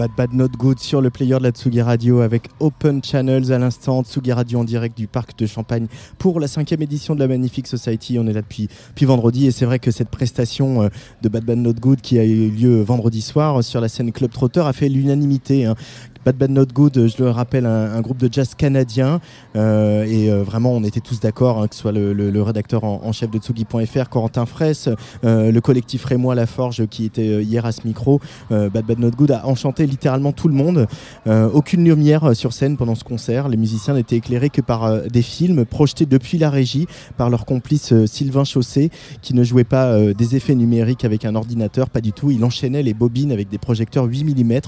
Bad 0.04 0.16
Bad 0.18 0.34
Not 0.34 0.48
Good 0.58 0.80
sur 0.80 1.00
le 1.00 1.08
player 1.08 1.38
de 1.38 1.44
la 1.44 1.50
Tsugi 1.50 1.80
Radio 1.80 2.20
avec 2.20 2.50
Open 2.60 3.02
Channels 3.02 3.50
à 3.52 3.58
l'instant. 3.58 4.02
Tsugi 4.04 4.32
Radio 4.32 4.58
en 4.58 4.64
direct 4.64 4.98
du 4.98 5.06
parc 5.06 5.38
de 5.38 5.46
Champagne 5.46 5.86
pour 6.18 6.40
la 6.40 6.46
cinquième 6.46 6.82
édition 6.82 7.14
de 7.14 7.20
la 7.20 7.26
Magnifique 7.26 7.66
Society. 7.66 8.18
On 8.18 8.26
est 8.26 8.34
là 8.34 8.42
depuis, 8.42 8.68
vendredi 9.00 9.46
et 9.46 9.50
c'est 9.50 9.64
vrai 9.64 9.78
que 9.78 9.90
cette 9.90 10.10
prestation 10.10 10.82
euh, 10.82 10.88
de 11.22 11.30
Bad 11.30 11.46
Bad 11.46 11.56
Not 11.56 11.74
Good 11.80 12.02
qui 12.02 12.18
a 12.18 12.24
eu 12.24 12.50
lieu 12.50 12.82
vendredi 12.82 13.22
soir 13.22 13.64
sur 13.64 13.80
la 13.80 13.88
scène 13.88 14.12
Club 14.12 14.30
Trotter 14.30 14.60
a 14.60 14.74
fait 14.74 14.90
l'unanimité. 14.90 15.64
hein. 15.64 15.74
Bad 16.24 16.38
Bad 16.38 16.50
Not 16.52 16.66
Good, 16.72 17.06
je 17.06 17.22
le 17.22 17.28
rappelle, 17.28 17.66
un, 17.66 18.00
groupe 18.00 18.16
de 18.16 18.32
jazz 18.32 18.54
canadien. 18.54 19.20
euh, 19.56 20.04
et 20.04 20.30
euh, 20.30 20.42
vraiment, 20.42 20.72
on 20.72 20.82
était 20.82 21.00
tous 21.00 21.20
d'accord, 21.20 21.60
hein, 21.60 21.68
que 21.68 21.74
ce 21.74 21.82
soit 21.82 21.92
le, 21.92 22.42
rédacteur 22.42 22.84
en, 22.84 23.12
chef 23.12 23.30
de 23.30 23.38
Tsugi.fr, 23.38 24.08
Corentin 24.08 24.46
Fraisse, 24.46 24.88
euh, 25.24 25.52
le 25.52 25.60
collectif 25.60 26.04
Rémois 26.06 26.34
Laforge 26.34 26.86
qui 26.86 27.04
était 27.04 27.42
hier 27.42 27.66
à 27.66 27.72
ce 27.72 27.86
micro. 27.86 28.20
Bad 28.50 28.86
Bad 28.86 28.98
Not 28.98 29.10
Good 29.10 29.32
a 29.32 29.46
enchanté 29.46 29.86
littéralement 29.86 30.32
tout 30.32 30.48
le 30.48 30.54
monde. 30.54 30.86
Aucune 31.26 31.84
lumière 31.84 32.34
sur 32.34 32.52
scène 32.52 32.76
pendant 32.76 32.94
ce 32.94 33.04
concert. 33.04 33.48
Les 33.48 33.56
musiciens 33.56 33.94
n'étaient 33.94 34.16
éclairés 34.16 34.50
que 34.50 34.60
par 34.60 35.02
des 35.02 35.22
films 35.22 35.64
projetés 35.64 36.06
depuis 36.06 36.38
la 36.38 36.50
régie 36.50 36.86
par 37.16 37.30
leur 37.30 37.44
complice 37.44 37.92
Sylvain 38.06 38.44
Chausset, 38.44 38.90
qui 39.22 39.34
ne 39.34 39.44
jouait 39.44 39.64
pas 39.64 39.98
des 40.12 40.36
effets 40.36 40.54
numériques 40.54 41.04
avec 41.04 41.24
un 41.24 41.34
ordinateur, 41.34 41.90
pas 41.90 42.00
du 42.00 42.12
tout. 42.12 42.30
Il 42.30 42.44
enchaînait 42.44 42.82
les 42.82 42.94
bobines 42.94 43.32
avec 43.32 43.48
des 43.48 43.58
projecteurs 43.58 44.04
8 44.04 44.24
mm, 44.24 44.60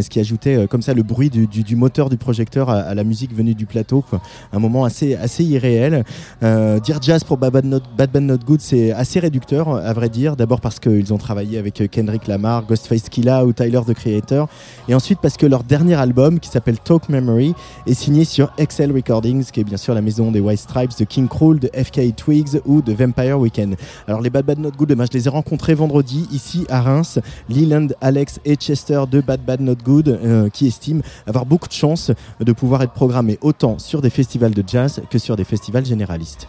ce 0.00 0.08
qui 0.08 0.20
ajoutait 0.20 0.66
comme 0.68 0.82
ça 0.82 0.93
le 0.94 1.02
bruit 1.02 1.30
du, 1.30 1.76
moteur 1.76 2.08
du 2.08 2.16
projecteur 2.16 2.70
à, 2.70 2.94
la 2.94 3.04
musique 3.04 3.34
venue 3.34 3.54
du 3.54 3.66
plateau. 3.66 4.04
Un 4.52 4.58
moment 4.58 4.84
assez, 4.84 5.14
assez 5.14 5.44
irréel. 5.44 6.04
Euh, 6.42 6.80
dire 6.80 7.00
jazz 7.02 7.24
pour 7.24 7.36
Bad 7.36 7.52
Bad 7.52 8.22
Not, 8.22 8.38
Good, 8.46 8.60
c'est 8.60 8.92
assez 8.92 9.20
réducteur, 9.20 9.68
à 9.68 9.92
vrai 9.92 10.08
dire. 10.08 10.36
D'abord 10.36 10.60
parce 10.60 10.78
qu'ils 10.78 11.12
ont 11.12 11.18
travaillé 11.18 11.58
avec 11.58 11.82
Kendrick 11.90 12.26
Lamar, 12.26 12.66
Ghostface 12.66 13.08
Killa 13.08 13.44
ou 13.44 13.52
Tyler 13.52 13.80
the 13.86 13.94
Creator. 13.94 14.48
Et 14.88 14.94
ensuite 14.94 15.18
parce 15.20 15.36
que 15.36 15.46
leur 15.46 15.64
dernier 15.64 15.94
album, 15.94 16.40
qui 16.40 16.48
s'appelle 16.48 16.78
Talk 16.78 17.08
Memory, 17.08 17.54
est 17.86 17.94
signé 17.94 18.24
sur 18.24 18.52
Excel 18.58 18.92
Recordings, 18.92 19.44
qui 19.44 19.60
est 19.60 19.64
bien 19.64 19.76
sûr 19.76 19.94
la 19.94 20.02
maison 20.02 20.30
des 20.30 20.40
White 20.40 20.60
Stripes, 20.60 20.98
de 20.98 21.04
King 21.04 21.28
Cruel, 21.28 21.58
de 21.58 21.70
FK 21.74 22.14
Twigs 22.16 22.60
ou 22.64 22.82
de 22.82 22.92
Vampire 22.92 23.38
Weekend. 23.38 23.76
Alors 24.06 24.20
les 24.20 24.30
Bad 24.30 24.44
Bad 24.44 24.58
Not 24.58 24.72
Good, 24.72 24.90
eh 24.92 24.94
ben, 24.94 25.06
je 25.10 25.16
les 25.16 25.26
ai 25.26 25.30
rencontrés 25.30 25.74
vendredi 25.74 26.28
ici 26.32 26.66
à 26.68 26.80
Reims. 26.80 27.18
Leland, 27.48 27.88
Alex 28.00 28.40
et 28.44 28.56
Chester 28.56 29.02
de 29.10 29.20
Bad 29.20 29.40
Bad 29.44 29.60
Not 29.60 29.76
Good, 29.84 30.08
euh, 30.08 30.48
qui 30.48 30.66
estiment 30.84 31.02
avoir 31.26 31.46
beaucoup 31.46 31.68
de 31.68 31.72
chance 31.72 32.12
de 32.40 32.52
pouvoir 32.52 32.82
être 32.82 32.92
programmés 32.92 33.38
autant 33.40 33.78
sur 33.78 34.02
des 34.02 34.10
festivals 34.10 34.54
de 34.54 34.62
jazz 34.66 35.02
que 35.10 35.18
sur 35.18 35.36
des 35.36 35.44
festivals 35.44 35.84
généralistes. 35.84 36.46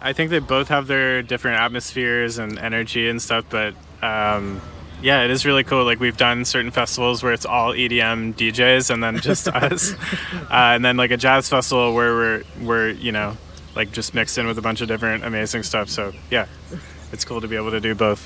I 0.00 0.12
think 0.12 0.30
they 0.30 0.40
both 0.40 0.68
have 0.68 0.86
their 0.86 1.22
different 1.22 1.58
atmospheres 1.58 2.38
and 2.38 2.58
energy 2.58 3.08
and 3.08 3.18
stuff, 3.18 3.44
but 3.50 3.74
um, 4.00 4.60
yeah, 5.02 5.24
it 5.24 5.30
is 5.30 5.44
really 5.44 5.64
cool. 5.64 5.84
Like 5.84 5.98
we've 5.98 6.16
done 6.16 6.44
certain 6.44 6.70
festivals 6.70 7.22
where 7.22 7.32
it's 7.32 7.44
all 7.44 7.72
EDM 7.72 8.34
DJs 8.34 8.90
and 8.90 9.02
then 9.02 9.18
just 9.20 9.48
us, 9.54 9.94
uh, 10.50 10.74
and 10.74 10.84
then 10.84 10.96
like 10.96 11.10
a 11.10 11.16
jazz 11.16 11.48
festival 11.48 11.94
where 11.94 12.14
we're 12.14 12.42
we're 12.62 12.90
you 12.90 13.10
know 13.10 13.36
like 13.74 13.90
just 13.90 14.14
mixed 14.14 14.38
in 14.38 14.46
with 14.46 14.58
a 14.58 14.62
bunch 14.62 14.80
of 14.80 14.88
different 14.88 15.24
amazing 15.24 15.64
stuff. 15.64 15.88
So 15.88 16.12
yeah, 16.30 16.46
it's 17.12 17.24
cool 17.24 17.40
to 17.40 17.48
be 17.48 17.56
able 17.56 17.72
to 17.72 17.80
do 17.80 17.96
both. 17.96 18.22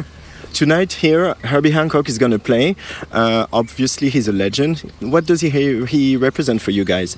Tonight 0.52 0.94
here, 0.94 1.34
Herbie 1.44 1.70
Hancock 1.70 2.08
is 2.08 2.18
going 2.18 2.32
to 2.32 2.38
play. 2.38 2.74
Uh, 3.12 3.46
obviously, 3.52 4.08
he's 4.08 4.28
a 4.28 4.32
legend. 4.32 4.80
What 5.00 5.26
does 5.26 5.40
he 5.40 5.50
he 5.86 6.16
represent 6.16 6.60
for 6.60 6.72
you 6.72 6.84
guys? 6.84 7.16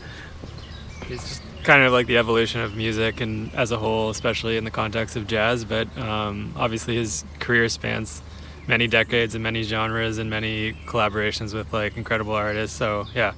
It's 1.08 1.28
just 1.28 1.42
kind 1.64 1.82
of 1.82 1.92
like 1.92 2.06
the 2.06 2.16
evolution 2.18 2.60
of 2.60 2.76
music 2.76 3.20
and 3.20 3.54
as 3.54 3.70
a 3.70 3.76
whole, 3.78 4.10
especially 4.10 4.56
in 4.56 4.64
the 4.64 4.70
context 4.70 5.16
of 5.16 5.26
jazz. 5.26 5.64
But 5.64 5.86
um, 5.98 6.52
obviously, 6.56 6.96
his 6.96 7.24
career 7.38 7.68
spans 7.68 8.22
many 8.66 8.86
decades 8.86 9.34
and 9.34 9.42
many 9.42 9.62
genres 9.62 10.18
and 10.18 10.28
many 10.30 10.74
collaborations 10.86 11.54
with 11.54 11.72
like 11.72 11.96
incredible 11.96 12.34
artists. 12.34 12.76
So 12.76 13.06
yeah, 13.14 13.32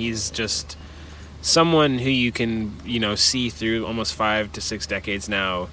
He's 0.00 0.30
just 0.30 0.76
someone 1.42 1.98
who 1.98 2.10
you 2.10 2.32
can, 2.32 2.74
you 2.84 3.00
know, 3.00 3.14
see 3.14 3.50
through 3.50 3.86
almost 3.86 4.14
five 4.14 4.52
to 4.52 4.60
six 4.60 4.86
decades 4.86 5.28
now 5.28 5.68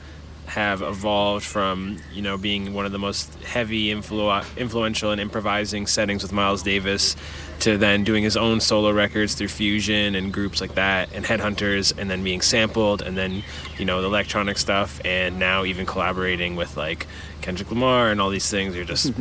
have 0.48 0.82
evolved 0.82 1.46
from, 1.46 1.98
you 2.14 2.22
know, 2.22 2.38
being 2.38 2.74
one 2.74 2.86
of 2.86 2.92
the 2.94 3.00
most 3.00 3.34
heavy, 3.44 3.88
influ- 3.88 4.46
influential, 4.58 5.12
and 5.12 5.20
improvising 5.20 5.86
settings 5.86 6.24
with 6.24 6.32
Miles 6.32 6.64
Davis 6.64 7.16
to 7.60 7.78
then 7.78 8.04
doing 8.04 8.24
his 8.24 8.38
own 8.38 8.62
solo 8.62 8.92
records 8.92 9.36
through 9.36 9.50
Fusion 9.50 10.16
and 10.16 10.32
groups 10.32 10.62
like 10.62 10.76
that 10.76 11.10
and 11.14 11.26
Headhunters 11.26 11.98
and 11.98 12.10
then 12.10 12.24
being 12.24 12.42
sampled 12.42 13.02
and 13.02 13.18
then, 13.18 13.44
you 13.78 13.86
know, 13.86 14.02
the 14.02 14.08
electronic 14.08 14.58
stuff 14.58 15.02
and 15.04 15.38
now 15.38 15.66
even 15.66 15.86
collaborating 15.86 16.56
with 16.56 16.78
like 16.78 17.08
Kendrick 17.42 17.70
Lamar 17.70 18.10
and 18.10 18.22
all 18.22 18.30
these 18.30 18.50
things. 18.50 18.76
You're 18.76 18.86
just 18.86 19.12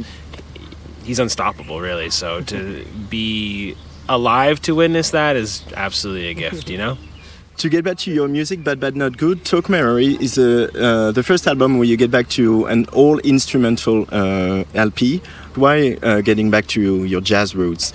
he's 1.04 1.18
unstoppable, 1.18 1.80
really. 1.80 2.10
So 2.10 2.40
to 2.42 2.84
be 3.10 3.76
alive 4.08 4.60
to 4.62 4.74
witness 4.74 5.10
that 5.10 5.34
is 5.34 5.64
absolutely 5.74 6.28
a 6.28 6.34
gift, 6.34 6.70
you 6.70 6.78
know. 6.78 6.98
To 7.58 7.70
get 7.70 7.84
back 7.84 7.96
to 7.98 8.10
your 8.12 8.28
music, 8.28 8.62
Bad 8.62 8.80
Bad 8.80 8.96
Not 8.96 9.16
Good, 9.16 9.42
Talk 9.46 9.70
Memory 9.70 10.18
is 10.20 10.36
uh, 10.36 10.68
uh, 10.74 11.12
the 11.12 11.22
first 11.22 11.46
album 11.46 11.78
where 11.78 11.86
you 11.86 11.96
get 11.96 12.10
back 12.10 12.28
to 12.30 12.66
an 12.66 12.84
all 12.92 13.18
instrumental 13.20 14.04
uh, 14.12 14.64
LP. 14.74 15.22
Why 15.54 15.96
uh, 16.02 16.20
getting 16.20 16.50
back 16.50 16.66
to 16.68 17.04
your 17.04 17.22
jazz 17.22 17.56
roots? 17.56 17.94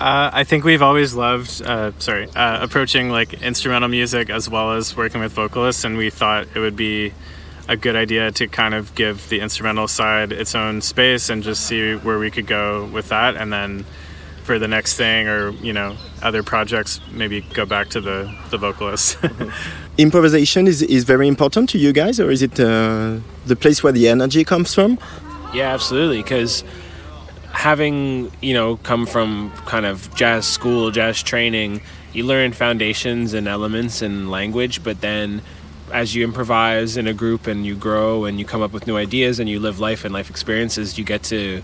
Uh, 0.00 0.30
I 0.32 0.42
think 0.42 0.64
we've 0.64 0.82
always 0.82 1.14
loved, 1.14 1.62
uh, 1.62 1.92
sorry, 2.00 2.28
uh, 2.34 2.58
approaching 2.60 3.08
like 3.08 3.34
instrumental 3.34 3.88
music 3.88 4.30
as 4.30 4.50
well 4.50 4.72
as 4.72 4.96
working 4.96 5.20
with 5.20 5.30
vocalists, 5.30 5.84
and 5.84 5.96
we 5.96 6.10
thought 6.10 6.48
it 6.52 6.58
would 6.58 6.76
be 6.76 7.12
a 7.68 7.76
good 7.76 7.94
idea 7.94 8.32
to 8.32 8.48
kind 8.48 8.74
of 8.74 8.92
give 8.96 9.28
the 9.28 9.38
instrumental 9.38 9.86
side 9.86 10.32
its 10.32 10.56
own 10.56 10.82
space 10.82 11.28
and 11.28 11.44
just 11.44 11.64
see 11.64 11.94
where 11.94 12.18
we 12.18 12.32
could 12.32 12.48
go 12.48 12.86
with 12.86 13.10
that, 13.10 13.36
and 13.36 13.52
then 13.52 13.86
for 14.46 14.58
the 14.58 14.68
next 14.68 14.96
thing 14.96 15.28
or 15.28 15.50
you 15.68 15.72
know 15.72 15.96
other 16.22 16.42
projects, 16.42 17.00
maybe 17.12 17.42
go 17.52 17.66
back 17.66 17.88
to 17.90 18.00
the 18.00 18.18
the 18.50 18.58
vocalist 18.58 19.18
Improvisation 19.98 20.66
is, 20.66 20.82
is 20.82 21.04
very 21.04 21.26
important 21.26 21.70
to 21.70 21.78
you 21.78 21.90
guys, 21.92 22.20
or 22.20 22.30
is 22.30 22.42
it 22.42 22.60
uh, 22.60 23.16
the 23.46 23.56
place 23.56 23.82
where 23.82 23.92
the 23.92 24.08
energy 24.08 24.44
comes 24.44 24.74
from? 24.74 24.98
Yeah, 25.54 25.72
absolutely. 25.72 26.22
Because 26.22 26.64
having 27.52 28.30
you 28.42 28.52
know 28.52 28.76
come 28.90 29.06
from 29.06 29.50
kind 29.64 29.86
of 29.86 30.14
jazz 30.14 30.46
school, 30.46 30.90
jazz 30.90 31.22
training, 31.22 31.80
you 32.12 32.24
learn 32.24 32.52
foundations 32.52 33.32
and 33.32 33.48
elements 33.48 34.02
and 34.02 34.30
language, 34.30 34.84
but 34.84 35.00
then 35.00 35.40
as 35.92 36.14
you 36.14 36.24
improvise 36.24 36.96
in 36.96 37.06
a 37.06 37.14
group 37.14 37.46
and 37.46 37.64
you 37.64 37.74
grow 37.74 38.24
and 38.24 38.38
you 38.38 38.44
come 38.44 38.60
up 38.60 38.72
with 38.72 38.86
new 38.86 38.96
ideas 38.96 39.38
and 39.38 39.48
you 39.48 39.60
live 39.60 39.78
life 39.78 40.04
and 40.04 40.12
life 40.12 40.28
experiences, 40.28 40.98
you 40.98 41.04
get 41.04 41.22
to 41.22 41.62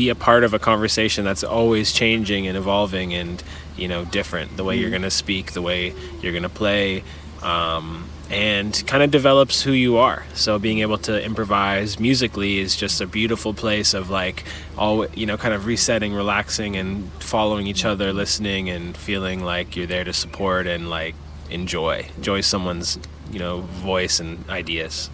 be 0.00 0.08
a 0.08 0.14
part 0.14 0.44
of 0.44 0.54
a 0.54 0.58
conversation 0.58 1.26
that's 1.26 1.44
always 1.44 1.92
changing 1.92 2.46
and 2.46 2.56
evolving 2.56 3.12
and 3.12 3.44
you 3.76 3.86
know 3.86 4.02
different 4.06 4.56
the 4.56 4.64
way 4.64 4.74
you're 4.74 4.94
going 4.96 5.08
to 5.12 5.16
speak 5.24 5.52
the 5.52 5.60
way 5.60 5.92
you're 6.22 6.32
going 6.32 6.50
to 6.52 6.56
play 6.64 7.04
um, 7.42 8.08
and 8.30 8.82
kind 8.86 9.02
of 9.02 9.10
develops 9.10 9.62
who 9.62 9.72
you 9.72 9.98
are. 9.98 10.24
So 10.34 10.58
being 10.58 10.78
able 10.78 10.98
to 10.98 11.22
improvise 11.22 11.98
musically 12.00 12.58
is 12.58 12.76
just 12.76 13.00
a 13.00 13.06
beautiful 13.06 13.52
place 13.52 13.92
of 13.92 14.08
like 14.08 14.44
all 14.78 15.06
you 15.08 15.26
know 15.26 15.36
kind 15.36 15.52
of 15.52 15.66
resetting 15.66 16.14
relaxing 16.14 16.76
and 16.76 17.10
following 17.34 17.66
each 17.66 17.84
other 17.84 18.12
listening 18.14 18.70
and 18.70 18.96
feeling 18.96 19.44
like 19.44 19.76
you're 19.76 19.86
there 19.94 20.04
to 20.04 20.14
support 20.14 20.66
and 20.66 20.88
like 20.88 21.14
enjoy 21.50 22.06
enjoy 22.16 22.40
someone's 22.40 22.98
you 23.30 23.38
know 23.38 23.60
voice 23.92 24.18
and 24.20 24.48
ideas 24.48 25.10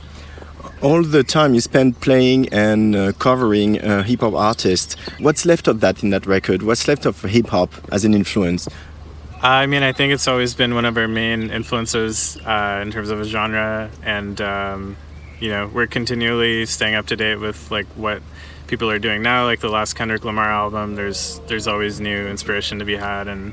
All 0.82 1.02
the 1.02 1.24
time 1.24 1.54
you 1.54 1.60
spend 1.60 2.00
playing 2.00 2.48
and 2.50 2.94
uh, 2.94 3.12
covering 3.12 3.74
hip 4.04 4.20
hop 4.20 4.34
artists, 4.34 4.94
what's 5.20 5.46
left 5.46 5.68
of 5.68 5.80
that 5.80 6.02
in 6.02 6.10
that 6.10 6.26
record? 6.26 6.62
What's 6.62 6.86
left 6.86 7.06
of 7.06 7.22
hip 7.22 7.48
hop 7.48 7.72
as 7.90 8.04
an 8.04 8.12
influence? 8.12 8.68
I 9.42 9.66
mean, 9.66 9.82
I 9.82 9.92
think 9.92 10.12
it's 10.12 10.28
always 10.28 10.54
been 10.54 10.74
one 10.74 10.84
of 10.84 10.96
our 10.96 11.08
main 11.08 11.50
influences 11.50 12.36
uh, 12.38 12.80
in 12.82 12.90
terms 12.90 13.10
of 13.10 13.20
a 13.20 13.24
genre, 13.24 13.90
and 14.02 14.40
um, 14.40 14.96
you 15.40 15.50
know, 15.50 15.68
we're 15.68 15.86
continually 15.86 16.66
staying 16.66 16.94
up 16.94 17.06
to 17.06 17.16
date 17.16 17.36
with 17.36 17.70
like 17.70 17.86
what 17.96 18.22
people 18.66 18.90
are 18.90 18.98
doing 18.98 19.22
now. 19.22 19.44
Like 19.44 19.60
the 19.60 19.68
last 19.68 19.94
Kendrick 19.94 20.24
Lamar 20.24 20.50
album, 20.50 20.94
there's 20.94 21.40
there's 21.46 21.68
always 21.68 22.00
new 22.00 22.26
inspiration 22.26 22.78
to 22.80 22.84
be 22.84 22.96
had, 22.96 23.28
and 23.28 23.52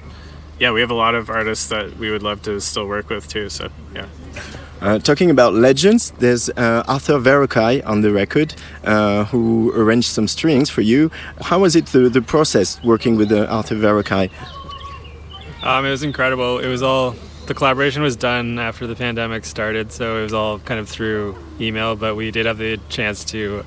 yeah, 0.60 0.72
we 0.72 0.82
have 0.82 0.92
a 0.92 0.96
lot 0.96 1.16
of 1.16 1.30
artists 1.30 1.70
that 1.70 1.98
we 1.98 2.10
would 2.12 2.24
love 2.24 2.42
to 2.44 2.60
still 2.62 2.88
work 2.88 3.10
with 3.10 3.28
too. 3.28 3.50
So 3.50 3.70
yeah. 3.94 4.08
Uh, 4.84 5.00
talking 5.00 5.30
about 5.30 5.54
legends, 5.54 6.12
there's 6.20 6.50
uh, 6.50 6.84
Arthur 6.90 7.18
Verocai 7.18 7.82
on 7.88 8.02
the 8.02 8.12
record 8.12 8.54
uh, 8.84 9.24
who 9.24 9.72
arranged 9.78 10.10
some 10.10 10.28
strings 10.28 10.70
for 10.70 10.82
you. 10.82 11.10
How 11.40 11.60
was 11.60 11.78
it 11.78 11.86
the, 11.88 12.10
the 12.10 12.22
process 12.22 12.84
working 12.84 13.16
with 13.16 13.32
uh, 13.32 13.46
Arthur 13.46 13.76
Verocai? 13.76 14.30
Um, 15.64 15.86
it 15.86 15.90
was 15.90 16.04
incredible. 16.04 16.60
It 16.60 16.68
was 16.68 16.84
all 16.84 17.16
the 17.46 17.54
collaboration 17.54 18.02
was 18.02 18.18
done 18.18 18.60
after 18.60 18.86
the 18.86 18.94
pandemic 18.94 19.46
started, 19.46 19.94
so 19.94 20.20
it 20.20 20.24
was 20.24 20.34
all 20.34 20.60
kind 20.60 20.82
of 20.82 20.90
through 20.90 21.38
email. 21.62 21.96
But 21.96 22.16
we 22.16 22.30
did 22.30 22.46
have 22.46 22.58
the 22.58 22.78
chance 22.90 23.24
to 23.26 23.64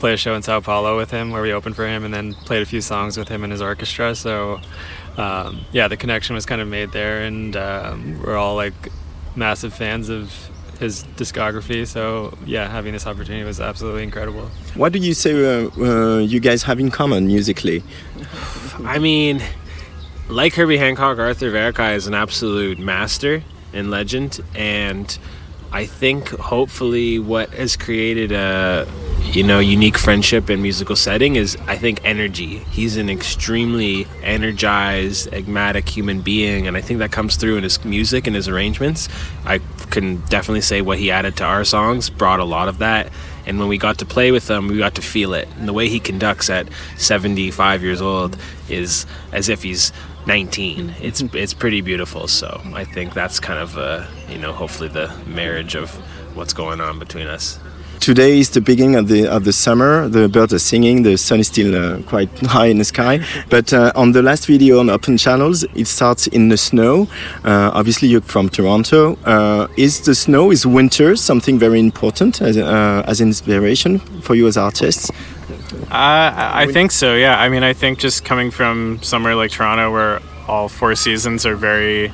play 0.00 0.12
a 0.12 0.18
show 0.18 0.34
in 0.34 0.42
Sao 0.42 0.60
Paulo 0.60 0.98
with 0.98 1.10
him, 1.10 1.30
where 1.30 1.40
we 1.40 1.50
opened 1.50 1.76
for 1.76 1.88
him, 1.88 2.04
and 2.04 2.12
then 2.12 2.34
played 2.34 2.60
a 2.60 2.66
few 2.66 2.82
songs 2.82 3.16
with 3.16 3.28
him 3.28 3.42
and 3.42 3.52
his 3.52 3.62
orchestra. 3.62 4.14
So, 4.14 4.60
um, 5.16 5.62
yeah, 5.72 5.88
the 5.88 5.96
connection 5.96 6.34
was 6.34 6.44
kind 6.44 6.60
of 6.60 6.68
made 6.68 6.92
there, 6.92 7.22
and 7.22 7.56
um, 7.56 8.22
we're 8.22 8.36
all 8.36 8.54
like 8.54 8.74
massive 9.34 9.72
fans 9.72 10.10
of 10.10 10.50
his 10.78 11.04
discography. 11.16 11.86
So 11.86 12.36
yeah, 12.46 12.68
having 12.68 12.92
this 12.92 13.06
opportunity 13.06 13.44
was 13.44 13.60
absolutely 13.60 14.02
incredible. 14.04 14.50
What 14.74 14.92
do 14.92 14.98
you 14.98 15.14
say 15.14 15.32
uh, 15.32 15.70
uh, 15.78 16.18
you 16.18 16.40
guys 16.40 16.62
have 16.64 16.80
in 16.80 16.90
common 16.90 17.26
musically? 17.26 17.82
I 18.84 18.98
mean, 18.98 19.42
like 20.28 20.54
Herbie 20.54 20.78
Hancock, 20.78 21.18
Arthur 21.18 21.50
Verkai 21.50 21.96
is 21.96 22.06
an 22.06 22.14
absolute 22.14 22.78
master 22.78 23.42
and 23.72 23.90
legend, 23.90 24.40
and 24.54 25.18
I 25.72 25.84
think 25.84 26.28
hopefully 26.28 27.18
what 27.18 27.50
has 27.50 27.76
created 27.76 28.32
a 28.32 28.86
you 29.32 29.42
know 29.42 29.58
unique 29.58 29.98
friendship 29.98 30.48
and 30.48 30.62
musical 30.62 30.96
setting 30.96 31.36
is 31.36 31.58
I 31.66 31.76
think 31.76 32.00
energy. 32.04 32.58
He's 32.70 32.96
an 32.96 33.10
extremely 33.10 34.06
energized, 34.22 35.28
enigmatic 35.28 35.88
human 35.88 36.22
being, 36.22 36.66
and 36.66 36.76
I 36.76 36.80
think 36.80 37.00
that 37.00 37.12
comes 37.12 37.36
through 37.36 37.56
in 37.56 37.64
his 37.64 37.84
music 37.84 38.26
and 38.26 38.34
his 38.34 38.48
arrangements. 38.48 39.08
I 39.44 39.58
can 39.90 40.16
definitely 40.26 40.60
say 40.60 40.80
what 40.80 40.98
he 40.98 41.10
added 41.10 41.36
to 41.36 41.44
our 41.44 41.64
songs 41.64 42.10
brought 42.10 42.40
a 42.40 42.44
lot 42.44 42.68
of 42.68 42.78
that. 42.78 43.10
And 43.46 43.58
when 43.58 43.68
we 43.68 43.78
got 43.78 43.98
to 43.98 44.04
play 44.04 44.30
with 44.30 44.48
him, 44.50 44.68
we 44.68 44.76
got 44.76 44.94
to 44.96 45.02
feel 45.02 45.32
it. 45.32 45.48
And 45.56 45.66
the 45.66 45.72
way 45.72 45.88
he 45.88 46.00
conducts 46.00 46.50
at 46.50 46.68
75 46.98 47.82
years 47.82 48.02
old 48.02 48.36
is 48.68 49.06
as 49.32 49.48
if 49.48 49.62
he's 49.62 49.92
19. 50.26 50.94
It's 51.00 51.20
it's 51.32 51.54
pretty 51.54 51.80
beautiful. 51.80 52.28
So 52.28 52.60
I 52.74 52.84
think 52.84 53.14
that's 53.14 53.40
kind 53.40 53.58
of 53.58 53.76
uh, 53.76 54.06
you 54.28 54.38
know 54.38 54.52
hopefully 54.52 54.88
the 54.88 55.12
marriage 55.26 55.74
of 55.74 55.90
what's 56.36 56.52
going 56.52 56.80
on 56.80 56.98
between 56.98 57.26
us. 57.26 57.58
Today 58.08 58.38
is 58.38 58.48
the 58.48 58.62
beginning 58.62 58.96
of 58.96 59.08
the 59.08 59.26
of 59.26 59.44
the 59.44 59.52
summer. 59.52 60.08
The 60.08 60.30
birds 60.30 60.54
are 60.54 60.58
singing. 60.58 61.02
The 61.02 61.18
sun 61.18 61.40
is 61.40 61.48
still 61.48 61.74
uh, 61.74 62.00
quite 62.04 62.30
high 62.38 62.68
in 62.68 62.78
the 62.78 62.84
sky. 62.86 63.20
But 63.50 63.70
uh, 63.70 63.92
on 63.94 64.12
the 64.12 64.22
last 64.22 64.46
video 64.46 64.80
on 64.80 64.88
Open 64.88 65.18
Channels, 65.18 65.64
it 65.74 65.86
starts 65.86 66.26
in 66.26 66.48
the 66.48 66.56
snow. 66.56 67.06
Uh, 67.44 67.70
obviously, 67.74 68.08
you're 68.08 68.22
from 68.22 68.48
Toronto. 68.48 69.18
Uh, 69.26 69.68
is 69.76 70.00
the 70.00 70.14
snow 70.14 70.50
is 70.50 70.64
winter 70.64 71.16
something 71.16 71.58
very 71.58 71.80
important 71.80 72.40
as 72.40 72.56
uh, 72.56 73.02
as 73.06 73.20
inspiration 73.20 73.98
for 74.22 74.34
you 74.34 74.46
as 74.46 74.56
artists? 74.56 75.10
I 75.90 76.66
think 76.72 76.92
so. 76.92 77.14
Yeah. 77.14 77.38
I 77.38 77.50
mean, 77.50 77.62
I 77.62 77.74
think 77.74 77.98
just 77.98 78.24
coming 78.24 78.50
from 78.50 79.00
somewhere 79.02 79.34
like 79.34 79.50
Toronto, 79.50 79.92
where 79.92 80.22
all 80.46 80.70
four 80.70 80.94
seasons 80.94 81.44
are 81.44 81.56
very, 81.56 82.10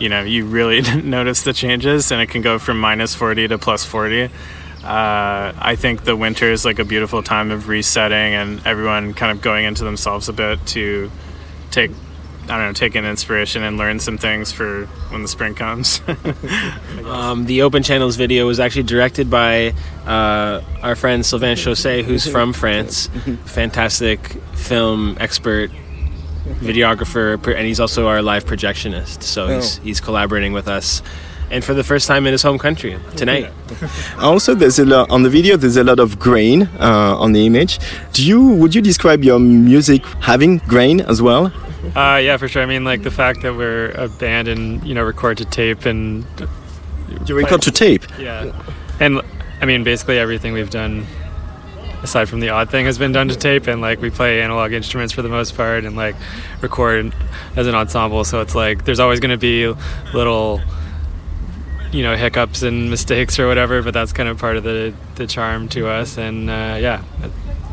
you 0.00 0.08
know, 0.08 0.24
you 0.24 0.46
really 0.46 0.80
notice 1.04 1.42
the 1.42 1.52
changes, 1.52 2.10
and 2.10 2.20
it 2.20 2.28
can 2.28 2.42
go 2.42 2.58
from 2.58 2.80
minus 2.80 3.14
forty 3.14 3.46
to 3.46 3.56
plus 3.56 3.84
forty. 3.84 4.28
Uh, 4.84 5.52
I 5.56 5.76
think 5.76 6.04
the 6.04 6.16
winter 6.16 6.50
is 6.50 6.64
like 6.64 6.78
a 6.78 6.84
beautiful 6.84 7.22
time 7.22 7.50
of 7.50 7.68
resetting 7.68 8.34
and 8.34 8.66
everyone 8.66 9.14
kind 9.14 9.30
of 9.36 9.40
going 9.42 9.64
into 9.64 9.84
themselves 9.84 10.28
a 10.28 10.32
bit 10.32 10.64
to 10.68 11.10
take, 11.70 11.92
I 12.44 12.58
don't 12.58 12.66
know, 12.66 12.72
take 12.72 12.96
an 12.96 13.04
inspiration 13.04 13.62
and 13.62 13.76
learn 13.76 14.00
some 14.00 14.18
things 14.18 14.50
for 14.50 14.86
when 15.10 15.22
the 15.22 15.28
spring 15.28 15.54
comes. 15.54 16.00
Um, 17.04 17.46
the 17.46 17.62
Open 17.62 17.82
Channels 17.82 18.16
video 18.16 18.46
was 18.46 18.58
actually 18.60 18.84
directed 18.84 19.28
by 19.28 19.74
uh, 20.06 20.62
our 20.82 20.94
friend 20.96 21.24
Sylvain 21.26 21.56
Chausset, 21.56 22.04
who's 22.04 22.26
from 22.26 22.52
France. 22.52 23.08
Fantastic 23.44 24.20
film 24.54 25.16
expert, 25.20 25.70
videographer, 26.60 27.38
and 27.54 27.66
he's 27.66 27.80
also 27.80 28.06
our 28.06 28.22
live 28.22 28.44
projectionist. 28.44 29.22
So 29.24 29.48
he's, 29.48 29.78
Oh. 29.78 29.82
he's 29.82 30.00
collaborating 30.00 30.52
with 30.52 30.68
us. 30.68 31.02
And 31.52 31.62
for 31.62 31.74
the 31.74 31.84
first 31.84 32.08
time 32.08 32.26
in 32.26 32.32
his 32.32 32.42
home 32.42 32.58
country 32.58 32.98
tonight. 33.16 33.52
Also, 34.18 34.54
there's 34.54 34.78
a 34.78 34.84
lot 34.86 35.10
on 35.10 35.22
the 35.22 35.28
video. 35.30 35.56
There's 35.56 35.76
a 35.76 35.84
lot 35.84 35.98
of 35.98 36.18
grain 36.18 36.68
uh, 36.80 37.16
on 37.18 37.32
the 37.32 37.44
image. 37.46 37.78
Do 38.12 38.24
you 38.24 38.40
would 38.60 38.74
you 38.74 38.80
describe 38.80 39.22
your 39.24 39.38
music 39.38 40.02
having 40.20 40.58
grain 40.68 41.00
as 41.02 41.20
well? 41.20 41.52
Uh, 41.96 42.18
yeah, 42.22 42.36
for 42.36 42.48
sure. 42.48 42.62
I 42.62 42.66
mean, 42.66 42.84
like 42.84 43.02
the 43.02 43.10
fact 43.10 43.42
that 43.42 43.54
we're 43.56 43.90
a 43.90 44.08
band 44.08 44.48
and 44.48 44.82
you 44.84 44.94
know 44.94 45.02
record 45.02 45.38
to 45.38 45.44
tape 45.44 45.84
and 45.84 46.24
You 47.26 47.34
record 47.36 47.62
to 47.62 47.70
tape. 47.72 48.04
Yeah, 48.18 48.52
and 49.00 49.20
I 49.60 49.66
mean 49.66 49.82
basically 49.84 50.18
everything 50.18 50.52
we've 50.54 50.70
done, 50.70 51.06
aside 52.02 52.28
from 52.28 52.40
the 52.40 52.50
odd 52.50 52.70
thing, 52.70 52.86
has 52.86 52.98
been 52.98 53.12
done 53.12 53.28
to 53.28 53.36
tape. 53.36 53.66
And 53.66 53.80
like 53.80 54.00
we 54.00 54.10
play 54.10 54.40
analog 54.42 54.72
instruments 54.72 55.12
for 55.12 55.22
the 55.22 55.28
most 55.28 55.56
part, 55.56 55.84
and 55.84 55.96
like 55.96 56.14
record 56.62 57.12
as 57.56 57.66
an 57.66 57.74
ensemble. 57.74 58.24
So 58.24 58.40
it's 58.40 58.54
like 58.54 58.84
there's 58.84 59.00
always 59.00 59.18
going 59.20 59.32
to 59.32 59.44
be 59.50 59.66
little, 60.14 60.60
you 61.92 62.02
know, 62.02 62.16
hiccups 62.16 62.62
and 62.62 62.90
mistakes 62.90 63.38
or 63.38 63.46
whatever. 63.46 63.82
But 63.82 63.94
that's 63.94 64.12
kind 64.12 64.28
of 64.28 64.38
part 64.38 64.56
of 64.56 64.64
the 64.64 64.92
the 65.14 65.26
charm 65.26 65.68
to 65.70 65.88
us. 65.88 66.18
And 66.18 66.50
uh, 66.50 66.76
yeah, 66.80 67.02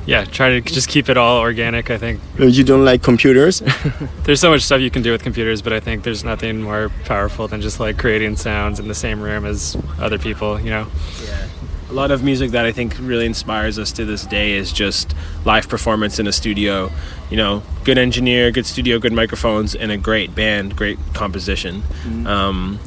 yeah, 0.06 0.26
try 0.26 0.50
to 0.50 0.62
just 0.62 0.90
keep 0.90 1.10
it 1.10 1.18
all 1.18 1.40
organic. 1.40 1.90
I 1.90 1.98
think. 1.98 2.20
Uh, 2.40 2.46
You 2.46 2.64
don't 2.64 2.84
like 2.86 3.02
computers? 3.04 3.62
There's 4.24 4.42
so 4.42 4.50
much 4.50 4.62
stuff 4.62 4.82
you 4.82 4.92
can 4.92 5.02
do 5.04 5.12
with 5.12 5.24
computers, 5.24 5.62
but 5.62 5.74
I 5.74 5.80
think 5.80 6.04
there's 6.04 6.24
nothing 6.24 6.62
more 6.62 6.90
powerful 7.06 7.48
than 7.48 7.62
just 7.62 7.80
like 7.80 7.98
creating 7.98 8.36
sounds 8.38 8.80
in 8.80 8.88
the 8.88 8.96
same 8.96 9.22
room 9.22 9.46
as 9.46 9.78
other 10.00 10.18
people, 10.18 10.60
you 10.60 10.70
know? 10.70 10.88
yeah 11.24 11.48
A 11.90 11.94
lot 11.94 12.12
of 12.12 12.24
music 12.24 12.52
that 12.52 12.66
I 12.66 12.72
think 12.72 12.96
really 13.00 13.26
inspires 13.26 13.80
us 13.80 13.92
to 13.94 14.06
this 14.06 14.26
day 14.26 14.54
is 14.54 14.72
just 14.72 15.16
live 15.46 15.68
performance 15.68 16.20
in 16.20 16.28
a 16.28 16.32
studio. 16.32 16.92
You 17.32 17.38
know, 17.38 17.64
good 17.84 17.98
engineer, 17.98 18.52
good 18.52 18.66
studio, 18.66 19.00
good 19.00 19.14
microphones, 19.14 19.76
and 19.76 19.92
a 19.92 19.98
great 19.98 20.34
band, 20.36 20.76
great 20.76 20.98
composition. 21.14 21.84
Um, 22.26 22.80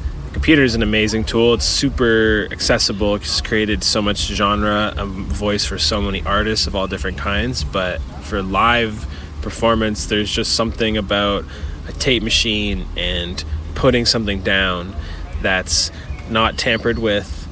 computer 0.43 0.63
is 0.63 0.75
an 0.75 0.83
amazing 0.83 1.23
tool. 1.23 1.53
It's 1.53 1.63
super 1.63 2.49
accessible. 2.51 3.15
It's 3.15 3.39
created 3.39 3.81
so 3.81 4.01
much 4.01 4.17
genre, 4.17 4.93
a 4.97 5.05
voice 5.05 5.63
for 5.63 5.79
so 5.79 6.01
many 6.01 6.21
artists 6.25 6.67
of 6.67 6.75
all 6.75 6.85
different 6.85 7.17
kinds. 7.17 7.63
But 7.63 8.01
for 8.23 8.41
live 8.43 9.07
performance, 9.41 10.07
there's 10.07 10.29
just 10.29 10.53
something 10.53 10.97
about 10.97 11.45
a 11.87 11.93
tape 11.93 12.23
machine 12.23 12.85
and 12.97 13.41
putting 13.73 14.05
something 14.05 14.41
down 14.41 14.93
that's 15.41 15.91
not 16.29 16.57
tampered 16.57 16.99
with 16.99 17.47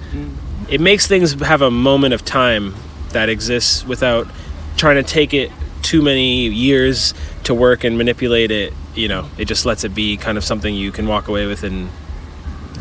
it 0.69 0.81
makes 0.81 1.07
things 1.07 1.31
have 1.41 1.61
a 1.61 1.71
moment 1.71 2.13
of 2.13 2.25
time 2.25 2.75
that 3.11 3.29
exists 3.29 3.85
without 3.85 4.27
trying 4.75 5.01
to 5.01 5.03
take 5.03 5.33
it 5.33 5.49
too 5.81 6.01
many 6.01 6.47
years 6.47 7.13
to 7.43 7.53
work 7.53 7.85
and 7.85 7.97
manipulate 7.97 8.51
it 8.51 8.73
you 8.95 9.07
know 9.07 9.29
it 9.37 9.45
just 9.45 9.65
lets 9.65 9.83
it 9.83 9.93
be 9.93 10.15
kind 10.15 10.37
of 10.37 10.43
something 10.43 10.73
you 10.73 10.91
can 10.91 11.07
walk 11.07 11.27
away 11.27 11.45
with 11.45 11.63
and 11.63 11.89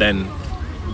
then 0.00 0.26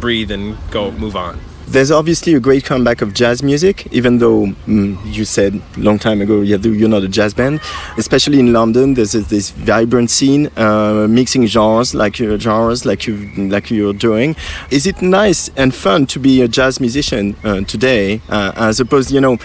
breathe 0.00 0.30
and 0.30 0.56
go 0.70 0.90
move 0.92 1.16
on 1.16 1.38
There's 1.68 1.90
obviously 1.90 2.32
a 2.34 2.38
great 2.38 2.64
comeback 2.64 3.02
of 3.02 3.12
jazz 3.12 3.42
music, 3.42 3.88
even 3.90 4.18
though 4.18 4.46
mm, 4.68 4.96
you 5.04 5.24
said 5.24 5.60
long 5.76 5.98
time 5.98 6.20
ago 6.20 6.40
you're 6.40 6.88
not 6.88 7.02
a 7.02 7.08
jazz 7.08 7.34
band. 7.34 7.60
Especially 7.98 8.38
in 8.38 8.52
London, 8.52 8.94
there's 8.94 9.12
this, 9.12 9.26
this 9.26 9.50
vibrant 9.50 10.08
scene, 10.10 10.48
uh, 10.56 11.08
mixing 11.10 11.44
genres 11.46 11.92
like 11.92 12.20
your 12.20 12.38
genres, 12.38 12.86
like 12.86 13.08
you 13.08 13.16
like 13.48 13.68
you're 13.68 13.92
doing. 13.92 14.36
Is 14.70 14.86
it 14.86 15.02
nice 15.02 15.50
and 15.56 15.74
fun 15.74 16.06
to 16.06 16.20
be 16.20 16.40
a 16.40 16.46
jazz 16.46 16.78
musician 16.78 17.34
uh, 17.42 17.62
today, 17.62 18.20
uh, 18.28 18.52
as 18.54 18.78
opposed, 18.78 19.10
you 19.10 19.20
know, 19.20 19.36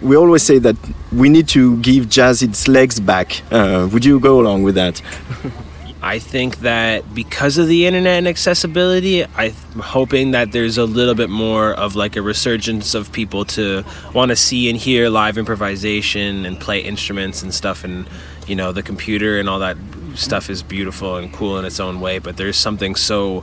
we 0.00 0.16
always 0.16 0.44
say 0.44 0.58
that 0.60 0.76
we 1.12 1.28
need 1.28 1.48
to 1.48 1.76
give 1.78 2.08
jazz 2.08 2.40
its 2.40 2.68
legs 2.68 3.00
back. 3.00 3.42
Uh, 3.50 3.88
would 3.92 4.04
you 4.04 4.20
go 4.20 4.38
along 4.40 4.62
with 4.62 4.76
that? 4.76 5.02
I 6.04 6.18
think 6.18 6.58
that 6.58 7.14
because 7.14 7.56
of 7.56 7.66
the 7.66 7.86
internet 7.86 8.18
and 8.18 8.28
accessibility, 8.28 9.24
I'm 9.24 9.54
hoping 9.80 10.32
that 10.32 10.52
there's 10.52 10.76
a 10.76 10.84
little 10.84 11.14
bit 11.14 11.30
more 11.30 11.72
of 11.72 11.96
like 11.96 12.14
a 12.16 12.20
resurgence 12.20 12.92
of 12.92 13.10
people 13.10 13.46
to 13.56 13.84
want 14.12 14.28
to 14.28 14.36
see 14.36 14.68
and 14.68 14.78
hear 14.78 15.08
live 15.08 15.38
improvisation 15.38 16.44
and 16.44 16.60
play 16.60 16.80
instruments 16.80 17.42
and 17.42 17.54
stuff. 17.54 17.84
And, 17.84 18.06
you 18.46 18.54
know, 18.54 18.70
the 18.70 18.82
computer 18.82 19.38
and 19.38 19.48
all 19.48 19.60
that 19.60 19.78
stuff 20.14 20.50
is 20.50 20.62
beautiful 20.62 21.16
and 21.16 21.32
cool 21.32 21.58
in 21.58 21.64
its 21.64 21.80
own 21.80 22.02
way, 22.02 22.18
but 22.18 22.36
there's 22.36 22.58
something 22.58 22.96
so 22.96 23.42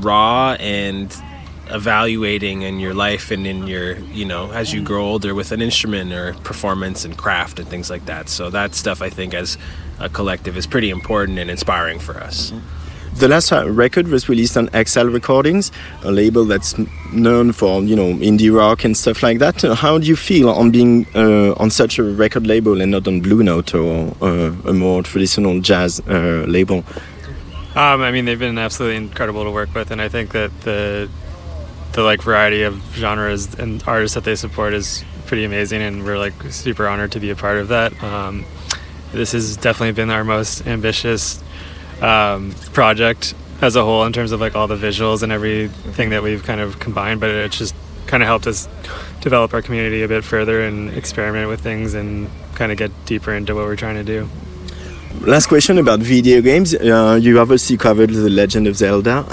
raw 0.00 0.58
and 0.60 1.10
evaluating 1.68 2.60
in 2.60 2.78
your 2.78 2.92
life 2.92 3.30
and 3.30 3.46
in 3.46 3.66
your 3.68 3.96
you 3.98 4.24
know 4.24 4.50
as 4.50 4.74
you 4.74 4.82
grow 4.82 5.04
older 5.04 5.36
with 5.36 5.52
an 5.52 5.62
instrument 5.62 6.12
or 6.12 6.34
performance 6.42 7.04
and 7.04 7.16
craft 7.16 7.60
and 7.60 7.68
things 7.68 7.88
like 7.88 8.04
that 8.06 8.28
so 8.28 8.50
that 8.50 8.74
stuff 8.74 9.00
i 9.00 9.08
think 9.08 9.34
as 9.34 9.56
a 10.00 10.08
collective 10.08 10.56
is 10.56 10.66
pretty 10.66 10.90
important 10.90 11.38
and 11.38 11.50
inspiring 11.50 11.98
for 11.98 12.16
us 12.18 12.52
The 13.14 13.28
last 13.28 13.52
record 13.52 14.08
was 14.08 14.28
released 14.28 14.56
on 14.56 14.70
XL 14.72 15.08
Recordings, 15.08 15.72
a 16.04 16.10
label 16.10 16.44
that's 16.44 16.74
known 17.12 17.52
for 17.52 17.82
you 17.82 17.96
know 17.96 18.14
indie 18.14 18.54
rock 18.54 18.84
and 18.84 18.96
stuff 18.96 19.22
like 19.22 19.40
that. 19.40 19.64
Uh, 19.64 19.74
How 19.74 19.98
do 19.98 20.06
you 20.06 20.16
feel 20.16 20.48
on 20.48 20.70
being 20.70 21.06
uh, 21.14 21.52
on 21.62 21.70
such 21.70 21.98
a 21.98 22.04
record 22.04 22.46
label 22.46 22.80
and 22.80 22.92
not 22.92 23.06
on 23.08 23.20
Blue 23.20 23.42
Note 23.42 23.74
or 23.74 24.14
uh, 24.22 24.52
a 24.64 24.72
more 24.72 25.02
traditional 25.02 25.60
jazz 25.60 26.00
uh, 26.08 26.44
label? 26.46 26.84
Um, 27.74 28.00
I 28.00 28.10
mean, 28.10 28.24
they've 28.24 28.38
been 28.38 28.58
absolutely 28.58 28.96
incredible 28.96 29.44
to 29.44 29.50
work 29.50 29.74
with, 29.74 29.90
and 29.90 30.00
I 30.00 30.08
think 30.08 30.30
that 30.32 30.50
the 30.62 31.08
the 31.92 32.02
like 32.02 32.22
variety 32.22 32.62
of 32.62 32.80
genres 32.94 33.54
and 33.58 33.82
artists 33.86 34.14
that 34.14 34.24
they 34.24 34.36
support 34.36 34.72
is 34.72 35.04
pretty 35.26 35.44
amazing, 35.44 35.82
and 35.82 36.04
we're 36.04 36.18
like 36.18 36.34
super 36.50 36.86
honored 36.88 37.12
to 37.12 37.20
be 37.20 37.30
a 37.30 37.36
part 37.36 37.58
of 37.58 37.68
that. 37.68 37.92
Um, 38.02 38.44
this 39.12 39.32
has 39.32 39.56
definitely 39.56 39.92
been 39.92 40.10
our 40.10 40.24
most 40.24 40.66
ambitious 40.66 41.42
um, 42.00 42.52
project 42.72 43.34
as 43.60 43.76
a 43.76 43.84
whole 43.84 44.04
in 44.04 44.12
terms 44.12 44.32
of 44.32 44.40
like 44.40 44.56
all 44.56 44.66
the 44.66 44.76
visuals 44.76 45.22
and 45.22 45.32
everything 45.32 46.10
that 46.10 46.22
we've 46.22 46.42
kind 46.42 46.60
of 46.60 46.78
combined, 46.78 47.20
but 47.20 47.30
it's 47.30 47.58
just 47.58 47.74
kind 48.06 48.22
of 48.22 48.26
helped 48.26 48.46
us 48.46 48.68
develop 49.20 49.52
our 49.54 49.62
community 49.62 50.02
a 50.02 50.08
bit 50.08 50.24
further 50.24 50.62
and 50.62 50.90
experiment 50.94 51.48
with 51.48 51.60
things 51.60 51.94
and 51.94 52.28
kind 52.54 52.72
of 52.72 52.78
get 52.78 52.90
deeper 53.04 53.32
into 53.32 53.54
what 53.54 53.64
we're 53.64 53.76
trying 53.76 53.96
to 53.96 54.04
do. 54.04 54.28
Last 55.20 55.48
question 55.48 55.76
about 55.76 56.00
video 56.00 56.40
games. 56.40 56.74
Uh, 56.74 57.18
you 57.20 57.38
obviously 57.40 57.76
covered 57.76 58.10
The 58.10 58.30
Legend 58.30 58.66
of 58.66 58.76
Zelda. 58.76 59.26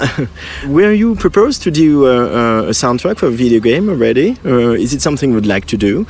Were 0.66 0.92
you 0.92 1.14
proposed 1.14 1.62
to 1.62 1.70
do 1.70 2.06
uh, 2.06 2.64
a 2.64 2.70
soundtrack 2.70 3.16
for 3.16 3.26
a 3.26 3.30
video 3.30 3.60
game 3.60 3.88
already? 3.88 4.36
Uh, 4.44 4.72
is 4.72 4.92
it 4.92 5.00
something 5.00 5.32
you'd 5.32 5.46
like 5.46 5.66
to 5.66 5.76
do? 5.76 6.06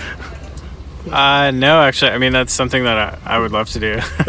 Uh, 1.11 1.51
no, 1.53 1.81
actually, 1.81 2.11
I 2.11 2.19
mean 2.19 2.33
that's 2.33 2.53
something 2.53 2.85
that 2.85 3.21
I, 3.25 3.37
I 3.37 3.39
would 3.39 3.53
love 3.53 3.71
to 3.71 3.81
do. 3.81 3.95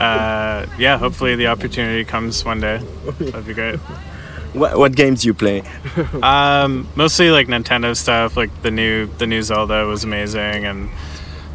uh, 0.00 0.66
yeah, 0.78 0.98
hopefully 0.98 1.36
the 1.36 1.46
opportunity 1.48 2.04
comes 2.04 2.44
one 2.44 2.60
day. 2.60 2.78
That'd 3.18 3.46
be 3.46 3.54
great. 3.54 3.78
What, 4.54 4.76
what 4.76 4.94
games 4.94 5.22
do 5.22 5.28
you 5.28 5.34
play? 5.34 5.62
Um, 6.22 6.88
mostly 6.94 7.30
like 7.30 7.48
Nintendo 7.48 7.96
stuff. 7.96 8.36
Like 8.36 8.62
the 8.62 8.70
new 8.70 9.06
the 9.06 9.26
new 9.26 9.42
Zelda 9.42 9.86
was 9.86 10.04
amazing, 10.04 10.64
and 10.64 10.90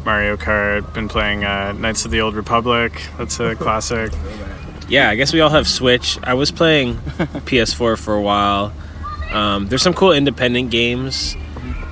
Mario 0.04 0.36
Kart. 0.36 0.92
Been 0.94 1.08
playing 1.08 1.44
uh, 1.44 1.72
Knights 1.72 2.04
of 2.04 2.10
the 2.10 2.20
Old 2.20 2.34
Republic. 2.34 2.92
That's 3.18 3.40
a 3.40 3.54
classic. 3.54 4.12
Yeah, 4.88 5.10
I 5.10 5.16
guess 5.16 5.32
we 5.32 5.40
all 5.40 5.50
have 5.50 5.68
Switch. 5.68 6.18
I 6.22 6.34
was 6.34 6.50
playing 6.50 6.96
PS4 6.96 7.98
for 7.98 8.14
a 8.14 8.22
while. 8.22 8.72
Um, 9.30 9.68
there's 9.68 9.82
some 9.82 9.94
cool 9.94 10.12
independent 10.12 10.70
games. 10.70 11.36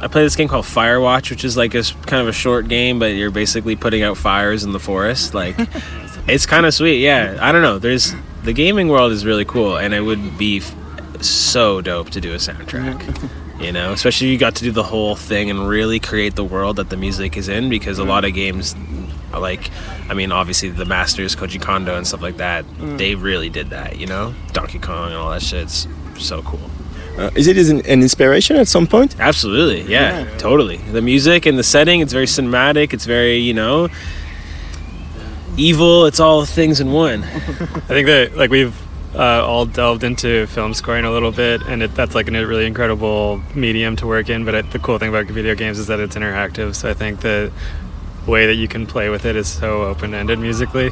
I 0.00 0.08
play 0.08 0.22
this 0.22 0.36
game 0.36 0.48
called 0.48 0.64
Firewatch, 0.66 1.30
which 1.30 1.44
is 1.44 1.56
like 1.56 1.74
a 1.74 1.82
kind 2.06 2.20
of 2.22 2.28
a 2.28 2.32
short 2.32 2.68
game, 2.68 2.98
but 2.98 3.14
you're 3.14 3.30
basically 3.30 3.76
putting 3.76 4.02
out 4.02 4.16
fires 4.16 4.62
in 4.64 4.72
the 4.72 4.80
forest. 4.80 5.32
Like, 5.34 5.56
it's 6.28 6.46
kind 6.46 6.66
of 6.66 6.74
sweet. 6.74 7.00
Yeah, 7.00 7.38
I 7.40 7.50
don't 7.52 7.62
know. 7.62 7.78
There's 7.78 8.14
the 8.44 8.52
gaming 8.52 8.88
world 8.88 9.12
is 9.12 9.24
really 9.24 9.44
cool, 9.44 9.76
and 9.76 9.94
it 9.94 10.02
would 10.02 10.36
be 10.38 10.58
f- 10.58 10.74
so 11.22 11.80
dope 11.80 12.10
to 12.10 12.20
do 12.20 12.32
a 12.32 12.36
soundtrack. 12.36 13.30
You 13.58 13.72
know, 13.72 13.92
especially 13.94 14.28
you 14.28 14.36
got 14.36 14.56
to 14.56 14.64
do 14.64 14.70
the 14.70 14.82
whole 14.82 15.16
thing 15.16 15.48
and 15.48 15.66
really 15.66 15.98
create 15.98 16.34
the 16.36 16.44
world 16.44 16.76
that 16.76 16.90
the 16.90 16.96
music 16.98 17.38
is 17.38 17.48
in, 17.48 17.70
because 17.70 17.98
a 17.98 18.04
lot 18.04 18.26
of 18.26 18.34
games, 18.34 18.76
like, 19.32 19.70
I 20.10 20.12
mean, 20.14 20.30
obviously 20.30 20.68
the 20.68 20.84
masters, 20.84 21.34
Koji 21.34 21.58
Kondo 21.58 21.96
and 21.96 22.06
stuff 22.06 22.20
like 22.20 22.36
that, 22.36 22.66
Mm. 22.66 22.98
they 22.98 23.14
really 23.14 23.48
did 23.48 23.70
that. 23.70 23.96
You 23.98 24.08
know, 24.08 24.34
Donkey 24.52 24.78
Kong 24.78 25.06
and 25.06 25.14
all 25.16 25.30
that 25.30 25.40
shit's 25.42 25.88
so 26.18 26.42
cool. 26.42 26.60
Uh, 27.18 27.30
is 27.34 27.46
it 27.46 27.56
an, 27.56 27.78
an 27.86 28.02
inspiration 28.02 28.56
at 28.56 28.68
some 28.68 28.86
point? 28.86 29.18
Absolutely, 29.18 29.82
yeah, 29.90 30.28
totally. 30.36 30.76
The 30.76 31.00
music 31.00 31.46
and 31.46 31.58
the 31.58 31.62
setting, 31.62 32.00
it's 32.00 32.12
very 32.12 32.26
cinematic. 32.26 32.92
It's 32.92 33.06
very, 33.06 33.38
you 33.38 33.54
know, 33.54 33.88
evil. 35.56 36.06
It's 36.06 36.20
all 36.20 36.44
things 36.44 36.80
in 36.80 36.92
one. 36.92 37.24
I 37.24 37.28
think 37.88 38.06
that 38.06 38.36
like 38.36 38.50
we've 38.50 38.76
uh, 39.14 39.44
all 39.46 39.64
delved 39.64 40.04
into 40.04 40.46
film 40.48 40.74
scoring 40.74 41.04
a 41.04 41.10
little 41.10 41.32
bit, 41.32 41.62
and 41.62 41.82
it, 41.82 41.94
that's 41.94 42.14
like 42.14 42.28
a 42.28 42.46
really 42.46 42.66
incredible 42.66 43.40
medium 43.54 43.96
to 43.96 44.06
work 44.06 44.28
in. 44.28 44.44
But 44.44 44.54
it, 44.54 44.70
the 44.70 44.78
cool 44.78 44.98
thing 44.98 45.08
about 45.08 45.26
video 45.26 45.54
games 45.54 45.78
is 45.78 45.86
that 45.86 46.00
it's 46.00 46.16
interactive. 46.16 46.74
So 46.74 46.90
I 46.90 46.94
think 46.94 47.20
the 47.20 47.50
way 48.26 48.46
that 48.46 48.54
you 48.54 48.68
can 48.68 48.86
play 48.86 49.08
with 49.08 49.24
it 49.24 49.36
is 49.36 49.48
so 49.48 49.84
open 49.84 50.12
ended 50.12 50.38
musically 50.38 50.90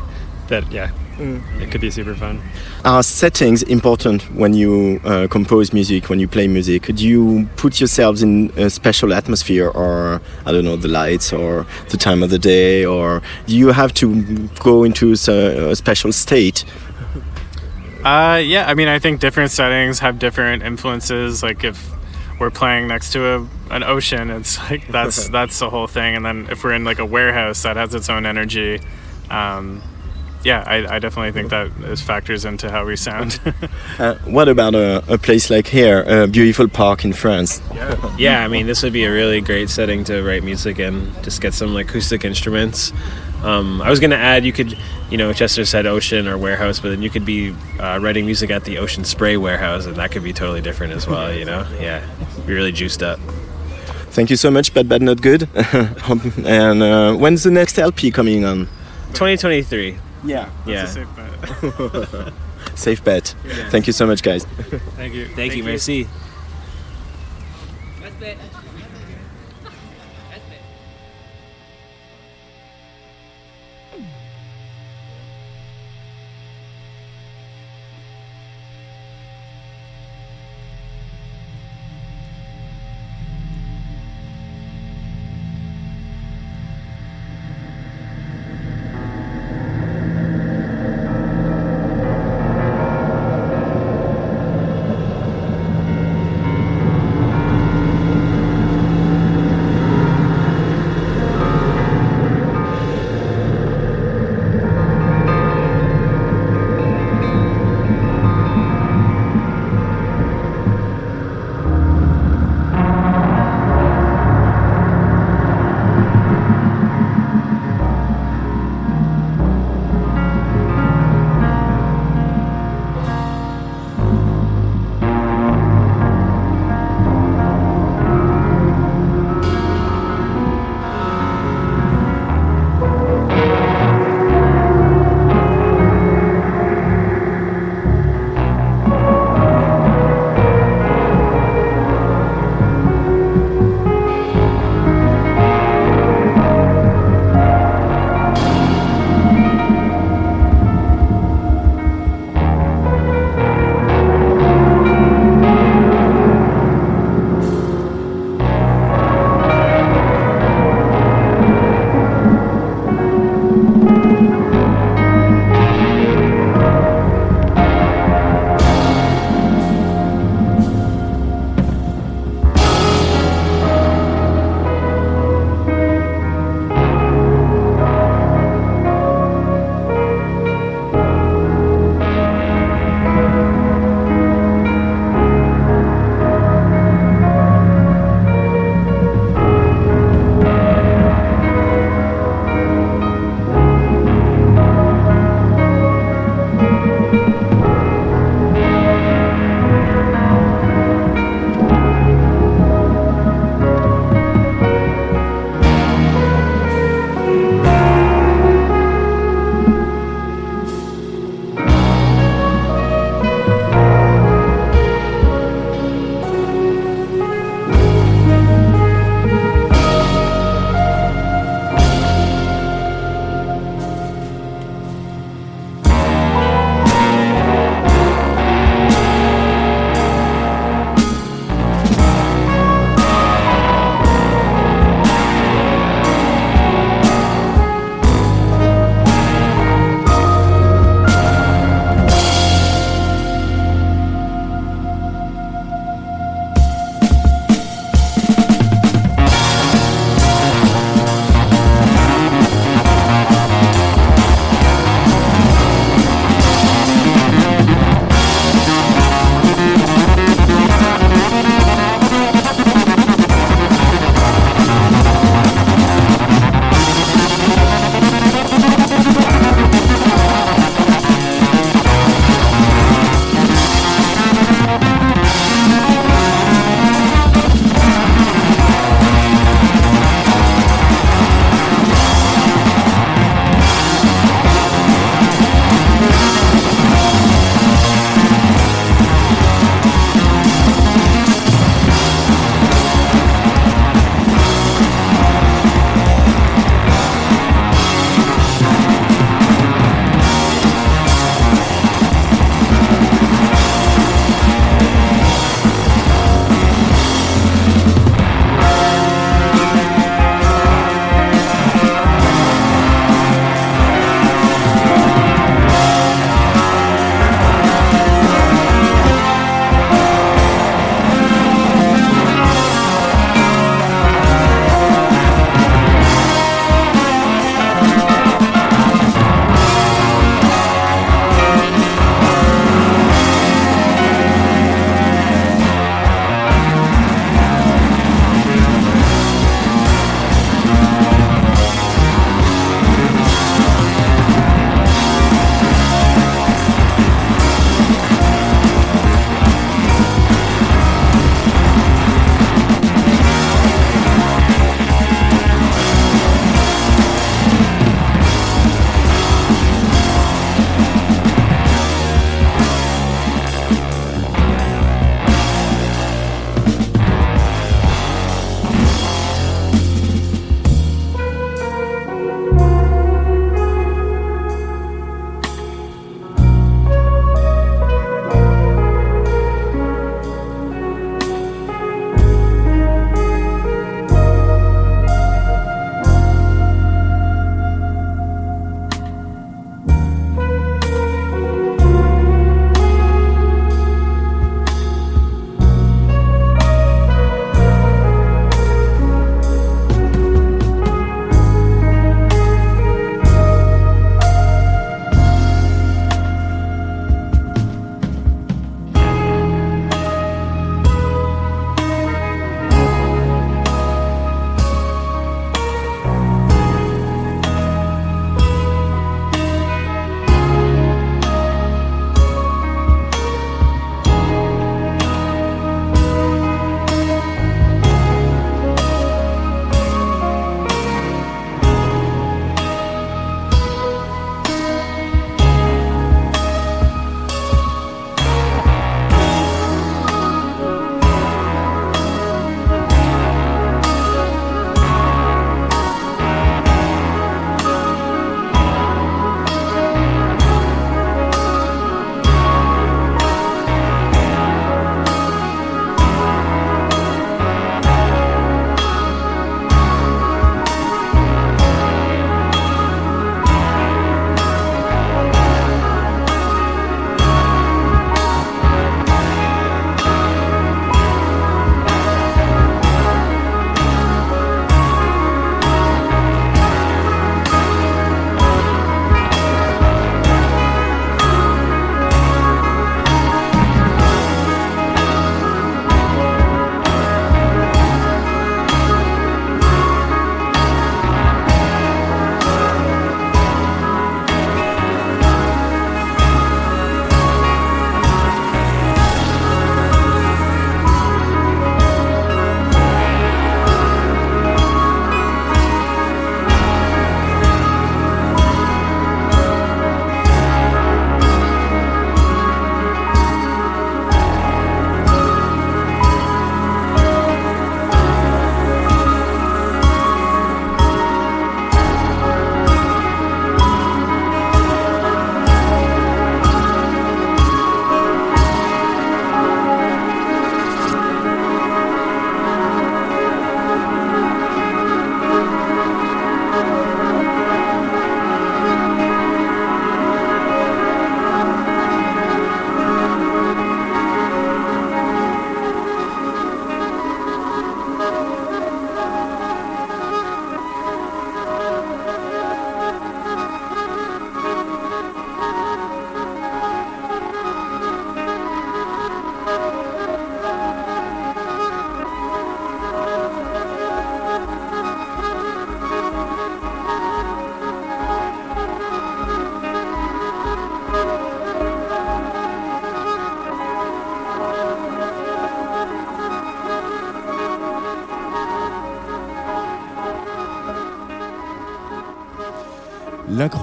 that 0.49 0.71
yeah, 0.73 0.91
it 1.19 1.71
could 1.71 1.81
be 1.81 1.91
super 1.91 2.15
fun. 2.15 2.41
Are 2.85 3.03
settings 3.03 3.63
important 3.63 4.23
when 4.35 4.55
you 4.55 5.01
uh, 5.05 5.27
compose 5.29 5.73
music, 5.73 6.09
when 6.09 6.19
you 6.21 6.29
play 6.29 6.49
music? 6.49 6.87
Do 6.87 7.07
you 7.07 7.49
put 7.57 7.81
yourselves 7.81 8.23
in 8.23 8.53
a 8.57 8.69
special 8.71 9.13
atmosphere, 9.13 9.69
or 9.69 10.21
I 10.47 10.53
don't 10.53 10.65
know, 10.65 10.77
the 10.77 10.89
lights, 10.89 11.33
or 11.33 11.67
the 11.91 11.97
time 11.97 12.23
of 12.23 12.31
the 12.31 12.39
day, 12.39 12.85
or 12.85 13.23
do 13.47 13.57
you 13.57 13.69
have 13.69 13.95
to 13.95 14.49
go 14.61 14.85
into 14.85 15.13
a 15.13 15.75
special 15.75 16.13
state? 16.13 16.65
Uh, 18.05 18.37
yeah, 18.37 18.67
I 18.69 18.75
mean, 18.75 18.89
I 18.89 18.99
think 18.99 19.21
different 19.21 19.51
settings 19.51 20.01
have 20.01 20.19
different 20.19 20.63
influences. 20.63 21.43
Like 21.43 21.65
if 21.65 21.91
we're 22.39 22.51
playing 22.51 22.89
next 22.89 23.13
to 23.13 23.27
a, 23.27 23.49
an 23.71 23.83
ocean, 23.83 24.31
it's 24.31 24.59
like 24.71 24.87
that's 24.89 25.29
that's 25.37 25.59
the 25.59 25.71
whole 25.71 25.87
thing. 25.87 26.17
And 26.17 26.25
then 26.25 26.49
if 26.51 26.65
we're 26.65 26.75
in 26.75 26.85
like 26.85 26.99
a 26.99 27.07
warehouse, 27.07 27.63
that 27.63 27.77
has 27.77 27.95
its 27.95 28.11
own 28.11 28.27
energy. 28.27 28.81
Um, 29.31 29.83
yeah, 30.45 30.63
I, 30.67 30.97
I 30.97 30.99
definitely 30.99 31.33
think 31.33 31.51
that 31.51 31.71
is 31.91 32.01
factors 32.01 32.45
into 32.45 32.71
how 32.71 32.85
we 32.85 32.97
sound. 32.97 33.41
Uh, 33.97 34.17
what 34.25 34.49
about 34.49 34.75
a, 34.75 35.05
a 35.09 35.17
place 35.17 35.51
like 35.51 35.69
here, 35.69 36.03
a 36.03 36.27
beautiful 36.27 36.67
park 36.67 37.05
in 37.05 37.13
France? 37.13 37.63
yeah, 37.73 38.17
yeah, 38.19 38.45
I 38.45 38.49
mean, 38.49 38.67
this 38.67 38.83
would 38.83 38.93
be 38.93 39.05
a 39.05 39.13
really 39.13 39.41
great 39.41 39.71
setting 39.71 40.03
to 40.05 40.21
write 40.23 40.43
music 40.43 40.81
in. 40.81 41.13
Just 41.23 41.41
get 41.41 41.55
some 41.55 41.73
like 41.75 41.89
acoustic 41.89 42.25
instruments. 42.25 42.93
Um, 43.45 43.81
I 43.83 43.91
was 43.91 44.01
gonna 44.01 44.17
add, 44.17 44.45
you 44.45 44.53
could, 44.53 44.77
you 45.11 45.17
know, 45.17 45.33
Chester 45.33 45.65
said 45.65 45.87
ocean 45.87 46.27
or 46.27 46.37
warehouse, 46.37 46.81
but 46.81 46.89
then 46.89 47.03
you 47.03 47.11
could 47.11 47.25
be 47.25 47.55
uh, 47.79 48.01
writing 48.03 48.25
music 48.25 48.51
at 48.51 48.65
the 48.65 48.79
Ocean 48.79 49.05
Spray 49.05 49.37
warehouse, 49.37 49.87
and 49.87 49.95
that 49.97 50.11
could 50.11 50.25
be 50.25 50.33
totally 50.33 50.61
different 50.61 50.93
as 50.93 51.07
well. 51.07 51.33
You 51.33 51.45
know, 51.45 51.65
yeah, 51.79 52.05
be 52.47 52.53
really 52.53 52.73
juiced 52.73 53.03
up. 53.03 53.21
Thank 54.11 54.31
you 54.31 54.37
so 54.37 54.51
much, 54.51 54.75
Bad 54.75 54.89
Bad 54.89 55.03
Not 55.03 55.21
Good. 55.21 55.49
and 55.55 56.83
uh, 56.83 57.15
when's 57.15 57.45
the 57.45 57.51
next 57.51 57.79
LP 57.79 58.11
coming 58.11 58.45
on? 58.45 58.67
2023. 59.13 59.99
Yeah, 60.25 60.51
yeah. 60.67 60.85
a 60.85 60.87
safe 60.89 61.09
bet. 61.17 62.33
Safe 62.75 63.05
bet. 63.05 63.35
Thank 63.71 63.87
you 63.87 63.93
so 63.93 64.07
much, 64.07 64.23
guys. 64.23 64.45
Thank 64.97 65.15
you. 65.15 65.29
Thank, 65.29 65.55
you, 65.55 65.63
merci. 65.63 66.09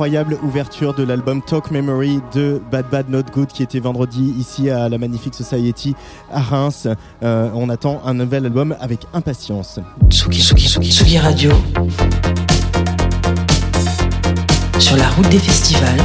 L'incroyable 0.01 0.39
ouverture 0.41 0.95
de 0.95 1.03
l'album 1.03 1.43
Talk 1.43 1.69
Memory 1.69 2.21
de 2.33 2.59
Bad 2.71 2.89
Bad 2.89 3.07
Not 3.11 3.25
Good 3.31 3.49
qui 3.49 3.61
était 3.61 3.79
vendredi 3.79 4.33
ici 4.35 4.67
à 4.67 4.89
la 4.89 4.97
Magnifique 4.97 5.35
Society 5.35 5.93
à 6.33 6.39
Reims. 6.39 6.87
Euh, 7.21 7.51
on 7.53 7.69
attend 7.69 8.01
un 8.03 8.15
nouvel 8.15 8.47
album 8.47 8.75
avec 8.79 9.01
impatience. 9.13 9.79
Tsugi, 10.09 10.41
Tsugi, 10.41 10.67
Tsugi, 10.67 10.91
Tsugi 10.91 11.19
Radio. 11.19 11.51
Sur 14.79 14.97
la 14.97 15.07
route 15.09 15.29
des 15.29 15.37
festivals. 15.37 16.01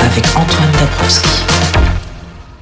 Avec 0.00 0.24
Antoine 0.36 0.72
Dabrowski. 0.80 1.55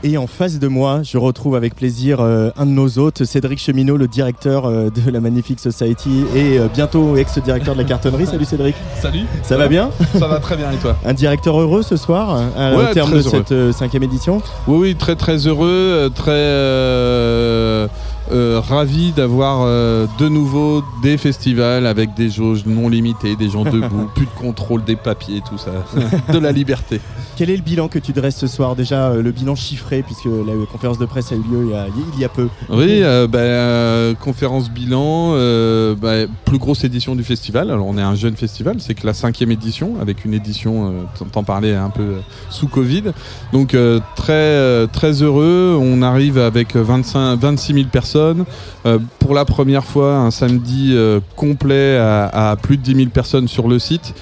Et 0.06 0.18
en 0.18 0.26
face 0.26 0.58
de 0.58 0.68
moi, 0.68 1.00
je 1.02 1.16
retrouve 1.16 1.56
avec 1.56 1.74
plaisir 1.74 2.20
euh, 2.20 2.50
un 2.58 2.66
de 2.66 2.72
nos 2.72 2.98
hôtes, 2.98 3.24
Cédric 3.24 3.58
Cheminot, 3.58 3.96
le 3.96 4.06
directeur 4.06 4.66
euh, 4.66 4.90
de 4.90 5.10
la 5.10 5.18
Magnifique 5.18 5.58
Society 5.58 6.24
et 6.36 6.58
euh, 6.58 6.66
bientôt 6.68 7.16
ex-directeur 7.16 7.72
de 7.74 7.80
la 7.80 7.88
cartonnerie. 7.88 8.26
Salut 8.26 8.44
Cédric. 8.44 8.76
Salut. 9.00 9.24
Ça 9.42 9.56
va 9.56 9.66
bien? 9.66 9.90
Ça 10.12 10.28
va 10.28 10.40
très 10.40 10.58
bien 10.58 10.70
et 10.72 10.76
toi? 10.76 10.94
Un 11.06 11.14
directeur 11.14 11.58
heureux 11.58 11.80
ce 11.80 11.96
soir 11.96 12.38
Ouais, 12.54 12.90
au 12.90 12.92
terme 12.92 13.12
de 13.12 13.26
heureux. 13.26 13.44
cette 13.48 13.72
cinquième 13.72 14.02
édition? 14.02 14.42
Oui, 14.68 14.76
oui, 14.78 14.94
très 14.94 15.16
très 15.16 15.38
heureux, 15.46 16.12
très 16.14 17.88
euh, 18.32 18.60
ravi 18.60 19.12
d'avoir 19.12 19.62
euh, 19.62 20.06
de 20.18 20.28
nouveau 20.28 20.82
des 21.02 21.18
festivals 21.18 21.86
avec 21.86 22.14
des 22.14 22.30
jauges 22.30 22.64
non 22.66 22.88
limitées, 22.88 23.36
des 23.36 23.50
gens 23.50 23.64
debout, 23.64 24.08
plus 24.14 24.24
de 24.26 24.30
contrôle 24.30 24.82
des 24.84 24.96
papiers, 24.96 25.42
tout 25.46 25.58
ça, 25.58 25.72
de 26.32 26.38
la 26.38 26.52
liberté. 26.52 27.00
Quel 27.36 27.50
est 27.50 27.56
le 27.56 27.62
bilan 27.62 27.88
que 27.88 27.98
tu 27.98 28.12
dresses 28.12 28.36
ce 28.38 28.46
soir? 28.46 28.76
Déjà, 28.76 29.08
euh, 29.08 29.22
le 29.22 29.30
bilan 29.32 29.54
chiffré, 29.56 30.02
puisque 30.02 30.24
la 30.26 30.52
conférence 30.70 30.98
de 30.98 31.04
presse 31.06 31.32
a 31.32 31.34
eu 31.34 31.38
lieu 31.38 31.64
il 31.66 31.70
y 31.70 31.74
a, 31.74 31.86
il 32.14 32.20
y 32.20 32.24
a 32.24 32.28
peu. 32.28 32.48
Oui, 32.70 33.02
bah, 33.28 34.14
conférence 34.20 34.70
bilan, 34.70 35.32
bah, 35.96 36.26
plus 36.44 36.58
grosse 36.58 36.84
édition 36.84 37.14
du 37.16 37.24
festival. 37.24 37.70
Alors 37.70 37.86
on 37.86 37.98
est 37.98 38.02
un 38.02 38.14
jeune 38.14 38.36
festival, 38.36 38.76
c'est 38.78 38.94
que 38.94 39.06
la 39.06 39.14
cinquième 39.14 39.50
édition, 39.50 39.94
avec 40.00 40.24
une 40.24 40.32
édition, 40.34 40.94
t'en- 41.32 41.42
parlais 41.44 41.74
un 41.74 41.90
peu 41.90 42.14
sous 42.50 42.68
Covid. 42.68 43.02
Donc 43.52 43.76
très 44.16 44.86
très 44.88 45.22
heureux. 45.22 45.76
On 45.80 46.00
arrive 46.02 46.38
avec 46.38 46.74
25, 46.76 47.36
26 47.38 47.74
000 47.74 47.86
personnes. 47.90 48.13
Euh, 48.16 48.98
pour 49.18 49.34
la 49.34 49.44
première 49.44 49.84
fois, 49.84 50.16
un 50.16 50.30
samedi 50.30 50.92
euh, 50.94 51.20
complet 51.36 51.96
à, 51.96 52.50
à 52.50 52.56
plus 52.56 52.76
de 52.76 52.82
10 52.82 52.94
000 52.94 53.08
personnes 53.10 53.48
sur 53.48 53.68
le 53.68 53.78
site. 53.78 54.14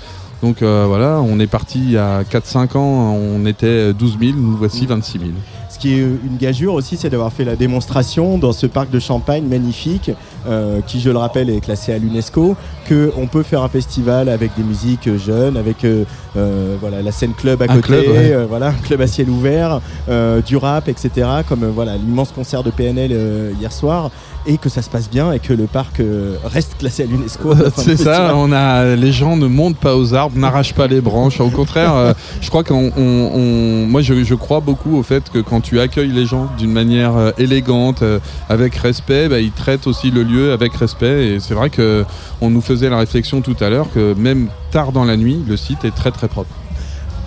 Donc 0.43 0.62
euh, 0.62 0.85
voilà, 0.89 1.20
on 1.20 1.39
est 1.39 1.47
parti 1.47 1.78
il 1.78 1.93
y 1.93 1.98
a 1.98 2.23
4-5 2.24 2.77
ans, 2.77 3.14
on 3.14 3.47
était 3.47 3.93
12 3.93 4.19
000, 4.20 4.32
nous 4.36 4.56
voici 4.56 4.86
26 4.86 5.19
000. 5.19 5.31
Ce 5.73 5.78
qui 5.78 5.94
est 5.94 6.01
une 6.01 6.36
gageure 6.39 6.74
aussi, 6.74 6.99
c'est 6.99 7.09
d'avoir 7.09 7.32
fait 7.32 7.44
la 7.47 7.57
démonstration 7.57 8.36
dans 8.36 8.53
ce 8.53 8.66
parc 8.66 8.90
de 8.90 8.99
Champagne 9.01 9.44
magnifique, 9.49 10.11
euh, 10.47 10.81
qui, 10.86 11.01
je 11.01 11.09
le 11.09 11.16
rappelle, 11.16 11.49
est 11.49 11.61
classé 11.61 11.94
à 11.94 11.99
l'UNESCO, 11.99 12.57
qu'on 12.86 13.27
peut 13.27 13.43
faire 13.43 13.62
un 13.62 13.70
festival 13.70 14.28
avec 14.28 14.51
des 14.55 14.62
musiques 14.65 15.09
jeunes, 15.16 15.57
avec 15.57 15.86
euh, 15.86 16.05
euh, 16.36 16.77
voilà, 16.78 17.01
la 17.01 17.11
scène 17.11 17.32
club 17.32 17.62
à 17.62 17.65
Un 17.65 17.69
côté, 17.77 17.81
club, 17.81 18.07
ouais. 18.09 18.32
euh, 18.32 18.47
voilà, 18.47 18.66
un 18.69 18.73
club 18.86 19.01
à 19.01 19.07
ciel 19.07 19.31
ouvert, 19.31 19.81
euh, 20.11 20.43
du 20.43 20.59
rap, 20.59 20.89
etc. 20.89 21.27
Comme 21.49 21.62
euh, 21.65 21.70
voilà 21.74 21.97
l'immense 21.97 22.32
concert 22.32 22.62
de 22.62 22.70
PNL 22.70 23.11
euh, 23.15 23.53
hier 23.59 23.73
soir, 23.73 24.11
et 24.47 24.59
que 24.59 24.69
ça 24.69 24.82
se 24.82 24.90
passe 24.90 25.09
bien 25.10 25.32
et 25.32 25.39
que 25.39 25.52
le 25.52 25.66
parc 25.66 26.01
euh, 26.01 26.36
reste 26.44 26.77
classé 26.78 27.05
à 27.05 27.06
l'UNESCO. 27.06 27.55
C'est 27.77 27.97
ça, 27.97 28.32
on 28.36 28.51
a 28.52 28.97
les 28.97 29.12
gens 29.12 29.36
ne 29.36 29.47
montent 29.47 29.77
pas 29.78 29.97
aux 29.97 30.14
arbres, 30.14 30.36
n'arrachent 30.39 30.74
pas 30.74 30.86
les 30.86 31.01
branches. 31.01 31.40
Au 31.40 31.51
contraire, 31.51 31.94
euh, 31.94 32.12
je 32.40 32.48
crois 32.48 32.64
qu'on, 32.64 32.90
on- 32.97 33.31
on- 33.35 33.86
moi 33.86 34.01
je, 34.02 34.24
je 34.24 34.35
crois 34.35 34.60
beaucoup 34.60 34.97
au 34.97 35.02
fait 35.02 35.31
que 35.31 35.39
quand 35.39 35.60
tu 35.60 35.78
accueilles 35.81 36.10
les 36.12 36.27
gens 36.27 36.48
d'une 36.59 36.73
manière 36.73 37.16
euh, 37.16 37.31
élégante, 37.39 38.02
avec 38.48 38.74
respect, 38.77 39.28
bah, 39.28 39.39
ils 39.40 39.52
traitent 39.52 39.86
aussi 39.86 40.10
le 40.10 40.23
lieu 40.23 40.52
avec 40.52 40.74
respect. 40.74 41.35
Et 41.35 41.40
c'est 41.40 41.55
vrai 41.55 41.70
que 41.70 42.05
on 42.40 42.51
nous 42.51 42.60
faisait 42.60 42.90
la 42.90 42.98
réflexion 42.98 43.40
tout 43.43 43.56
à 43.60 43.70
l'heure 43.70 43.86
que 43.94 44.14
même 44.14 44.48
tard 44.70 44.93
dans 44.93 45.05
la 45.05 45.16
nuit, 45.16 45.40
le 45.47 45.56
site 45.56 45.85
est 45.85 45.94
très 45.94 46.10
très 46.10 46.28
propre. 46.28 46.51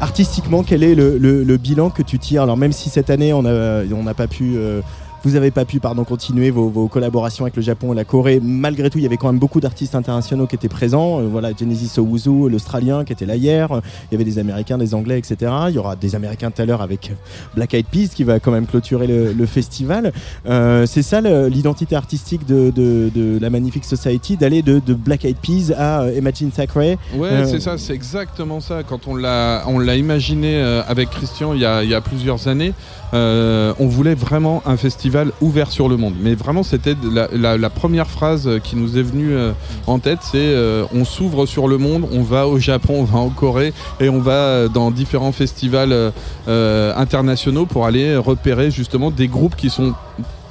Artistiquement, 0.01 0.63
quel 0.63 0.83
est 0.83 0.93
le, 0.93 1.17
le- 1.17 1.43
le 1.43 1.57
bilan 1.57 1.89
que 1.89 2.01
tu 2.01 2.19
tires? 2.19 2.43
Alors 2.43 2.57
même 2.57 2.73
si 2.73 2.89
cette 2.89 3.09
année 3.09 3.31
on 3.31 3.45
a- 3.45 3.83
on 3.93 4.03
n'a 4.03 4.13
pas 4.13 4.27
pu, 4.27 4.55
euh, 4.57 4.81
vous 5.25 5.31
n'avez 5.31 5.51
pas 5.51 5.65
pu 5.65 5.79
pardon 5.79 6.03
continuer 6.03 6.51
vos, 6.51 6.69
vos 6.69 6.87
collaborations 6.87 7.45
avec 7.45 7.55
le 7.55 7.61
Japon 7.63 7.91
et 7.93 7.95
la 7.95 8.03
Corée, 8.05 8.39
malgré 8.41 8.89
tout 8.89 8.99
il 8.99 9.03
y 9.03 9.07
avait 9.07 9.17
quand 9.17 9.27
même 9.31 9.39
beaucoup 9.39 9.59
d'artistes 9.59 9.95
internationaux 9.95 10.45
qui 10.45 10.55
étaient 10.55 10.69
présents. 10.69 11.19
Euh, 11.19 11.27
voilà 11.29 11.49
Genesis 11.59 11.99
Owuzu, 11.99 12.47
l'Australien 12.49 13.03
qui 13.03 13.11
était 13.13 13.25
là 13.25 13.35
hier. 13.35 13.67
Il 14.09 14.13
y 14.13 14.15
avait 14.15 14.23
des 14.23 14.37
Américains, 14.39 14.77
des 14.77 14.93
Anglais, 14.93 15.17
etc. 15.17 15.51
Il 15.69 15.73
y 15.75 15.77
aura 15.79 15.95
des 15.95 16.13
Américains 16.15 16.51
tout 16.51 16.61
à 16.61 16.65
l'heure 16.65 16.81
avec 16.83 17.11
Black 17.55 17.73
Eyed 17.73 17.87
Peas 17.87 18.09
qui 18.15 18.23
va 18.23 18.39
quand 18.39 18.51
même 18.51 18.67
clôturer 18.67 19.07
le, 19.07 19.33
le 19.33 19.45
festival. 19.47 20.13
Euh, 20.47 20.85
c'est 20.85 21.01
ça 21.01 21.21
l'identité 21.21 21.95
artistique 21.95 22.45
de, 22.45 22.69
de- 22.69 23.09
de 23.13 23.39
la 23.41 23.49
Magnifique 23.49 23.85
Society, 23.85 24.37
d'aller 24.37 24.61
de, 24.61 24.79
de 24.79 24.93
Black 24.93 25.25
Eyed 25.25 25.37
Peas 25.37 25.73
à 25.75 26.01
euh, 26.03 26.13
Imagine 26.17 26.51
Sacré. 26.51 26.97
Ouais, 27.15 27.45
c'est 27.45 27.59
ça, 27.59 27.77
c'est 27.79 27.93
exactement 27.93 28.59
ça. 28.59 28.83
Quand 28.83 29.07
on 29.07 29.15
l'a, 29.15 29.63
on 29.67 29.79
l'a 29.79 29.95
imaginé 29.95 30.59
avec 30.87 31.09
Christian 31.09 31.53
il 31.53 31.61
y 31.61 31.65
a, 31.65 31.83
il 31.83 31.89
y 31.89 31.93
a 31.95 32.01
plusieurs 32.01 32.47
années, 32.47 32.73
on 33.13 33.87
voulait 33.87 34.15
vraiment 34.15 34.61
un 34.65 34.77
festival 34.77 35.14
ouvert 35.41 35.71
sur 35.71 35.87
le 35.89 35.97
monde. 35.97 36.13
Mais 36.21 36.35
vraiment, 36.35 36.63
c'était 36.63 36.95
la, 37.11 37.27
la- 37.33 37.57
la 37.57 37.69
première 37.69 38.07
phrase 38.07 38.49
qui 38.63 38.75
nous 38.75 38.97
est 38.97 39.01
venue 39.03 39.31
euh, 39.31 39.51
en 39.87 39.99
tête, 39.99 40.19
c'est 40.21 40.37
euh, 40.37 40.83
on 40.93 41.05
s'ouvre 41.05 41.45
sur 41.45 41.67
le 41.67 41.77
monde, 41.77 42.05
on 42.11 42.21
va 42.23 42.47
au 42.47 42.57
Japon, 42.59 42.95
on 42.99 43.03
va 43.03 43.19
en 43.19 43.29
Corée 43.29 43.73
et 43.99 44.09
on 44.09 44.19
va 44.19 44.67
dans 44.67 44.91
différents 44.91 45.31
festivals 45.31 46.11
euh, 46.47 46.93
internationaux 46.95 47.65
pour 47.65 47.85
aller 47.85 48.15
repérer 48.17 48.71
justement 48.71 49.11
des 49.11 49.27
groupes 49.27 49.55
qui 49.55 49.69
sont 49.69 49.93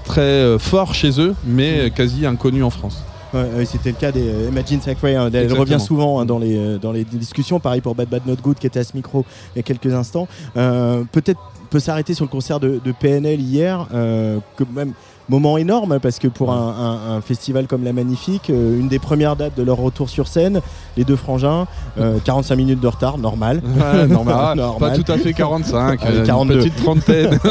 très 0.04 0.58
forts 0.58 0.94
chez 0.94 1.20
eux, 1.20 1.34
mais 1.46 1.80
euh, 1.80 1.88
quasi 1.90 2.26
inconnus 2.26 2.62
en 2.64 2.70
France. 2.70 3.02
Ouais, 3.32 3.64
c'était 3.64 3.90
le 3.90 3.96
cas 3.96 4.12
des 4.12 4.46
Imagine 4.48 4.80
Sacré. 4.80 5.16
hein, 5.16 5.28
elle 5.34 5.52
revient 5.54 5.80
souvent 5.80 6.20
hein, 6.20 6.24
dans, 6.24 6.38
les, 6.38 6.78
dans 6.78 6.92
les 6.92 7.02
discussions. 7.02 7.58
Pareil 7.58 7.80
pour 7.80 7.96
Bad 7.96 8.08
Bad 8.08 8.22
Not 8.28 8.36
Good 8.40 8.58
qui 8.60 8.68
était 8.68 8.78
à 8.78 8.84
ce 8.84 8.92
micro 8.94 9.24
il 9.54 9.58
y 9.58 9.60
a 9.60 9.62
quelques 9.64 9.92
instants. 9.92 10.28
Euh, 10.56 11.02
Peut-être 11.10 11.40
peut 11.74 11.80
s'arrêter 11.80 12.14
sur 12.14 12.24
le 12.24 12.30
concert 12.30 12.60
de, 12.60 12.80
de 12.84 12.92
PNL 12.92 13.40
hier, 13.40 13.86
euh, 13.92 14.38
que 14.56 14.62
même 14.72 14.92
moment 15.28 15.56
énorme 15.58 15.98
parce 16.00 16.18
que 16.20 16.28
pour 16.28 16.52
un, 16.52 16.74
un- 16.78 17.16
un 17.16 17.20
festival 17.20 17.66
comme 17.66 17.82
la 17.82 17.92
Magnifique, 17.92 18.48
euh, 18.50 18.78
une 18.78 18.86
des 18.88 18.98
premières 19.00 19.34
dates 19.34 19.56
de 19.56 19.62
leur 19.64 19.78
retour 19.78 20.08
sur 20.08 20.28
scène, 20.28 20.60
les 20.96 21.02
deux 21.04 21.16
frangins, 21.16 21.66
euh, 21.98 22.18
45 22.24 22.54
minutes 22.54 22.80
de 22.80 22.86
retard, 22.86 23.18
normal. 23.18 23.60
Ouais, 23.64 24.06
normal. 24.06 24.34
Ah, 24.38 24.54
Normal. 24.54 24.90
Pas 24.92 24.96
tout 24.96 25.10
à 25.10 25.18
fait 25.18 25.32
45, 25.32 26.00
Allez, 26.04 26.16
euh, 26.16 26.20
une 26.20 26.26
42. 26.26 26.58
petite 26.58 26.76
trentaine. 26.76 27.38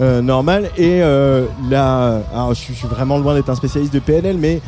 Euh, 0.00 0.20
normal. 0.20 0.70
Et 0.76 1.02
euh, 1.02 1.46
là, 1.70 2.20
je 2.50 2.54
suis 2.54 2.74
vraiment 2.86 3.16
loin 3.18 3.34
d'être 3.34 3.48
un 3.48 3.54
spécialiste 3.54 3.94
de 3.94 3.98
PNL, 3.98 4.36
mais 4.38 4.60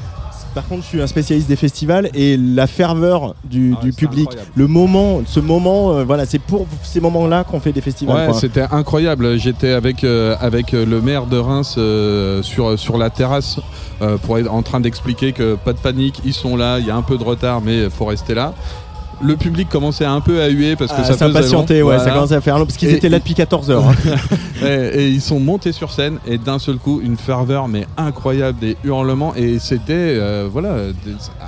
par 0.58 0.66
contre, 0.66 0.82
je 0.82 0.88
suis 0.88 1.00
un 1.00 1.06
spécialiste 1.06 1.46
des 1.46 1.54
festivals 1.54 2.10
et 2.14 2.36
la 2.36 2.66
ferveur 2.66 3.36
du, 3.44 3.76
Ah 3.78 3.84
du 3.84 3.92
public, 3.92 4.28
le 4.56 4.66
moment, 4.66 5.20
ce 5.24 5.38
moment, 5.38 5.92
euh, 5.92 6.02
voilà, 6.02 6.26
c'est 6.26 6.40
pour 6.40 6.66
ces 6.82 7.00
moments-là 7.00 7.44
qu'on 7.44 7.60
fait 7.60 7.70
des 7.70 7.80
festivals. 7.80 8.30
Ouais, 8.30 8.34
c'était 8.34 8.64
incroyable. 8.72 9.38
J'étais 9.38 9.70
avec, 9.70 10.02
euh, 10.02 10.34
avec 10.40 10.74
euh, 10.74 10.84
le 10.84 11.00
maire 11.00 11.26
de 11.26 11.38
Reims 11.38 11.76
euh, 11.78 12.42
sur, 12.42 12.76
sur 12.76 12.98
la 12.98 13.08
terrasse 13.08 13.60
pour 14.22 14.38
être 14.38 14.52
en 14.52 14.62
train 14.62 14.80
d'expliquer 14.80 15.32
que 15.32 15.54
pas 15.56 15.72
de 15.72 15.78
panique, 15.78 16.20
ils 16.24 16.34
sont 16.34 16.56
là, 16.56 16.78
il 16.80 16.86
y 16.86 16.90
a 16.90 16.96
un 16.96 17.02
peu 17.02 17.18
de 17.18 17.24
retard, 17.24 17.60
mais 17.60 17.84
il 17.84 17.90
faut 17.90 18.04
rester 18.06 18.34
là. 18.34 18.52
Le 19.22 19.36
public 19.36 19.68
commençait 19.68 20.04
un 20.04 20.20
peu 20.20 20.40
à 20.42 20.48
huer 20.48 20.76
parce 20.76 20.92
que 20.92 20.96
Ah, 21.00 21.04
ça 21.04 21.12
faisait 21.14 21.18
s'impatienter, 21.18 21.80
long. 21.80 21.88
ouais, 21.88 21.94
Voilà. 21.96 22.04
ça 22.04 22.10
commençait 22.14 22.34
à 22.36 22.40
faire 22.40 22.58
long 22.58 22.66
parce 22.66 22.76
qu'ils 22.76 22.90
étaient 22.90 23.08
là 23.08 23.18
depuis 23.18 23.34
14 23.34 23.70
heures. 23.70 23.84
et 24.64 25.08
ils 25.08 25.20
sont 25.20 25.40
montés 25.40 25.72
sur 25.72 25.90
scène 25.92 26.18
et 26.26 26.38
d'un 26.38 26.58
seul 26.58 26.76
coup 26.76 27.00
une 27.02 27.16
ferveur 27.16 27.68
mais 27.68 27.86
incroyable 27.96 28.58
des 28.58 28.76
hurlements 28.84 29.34
et 29.36 29.58
c'était 29.58 29.92
euh, 29.92 30.48
voilà 30.50 30.74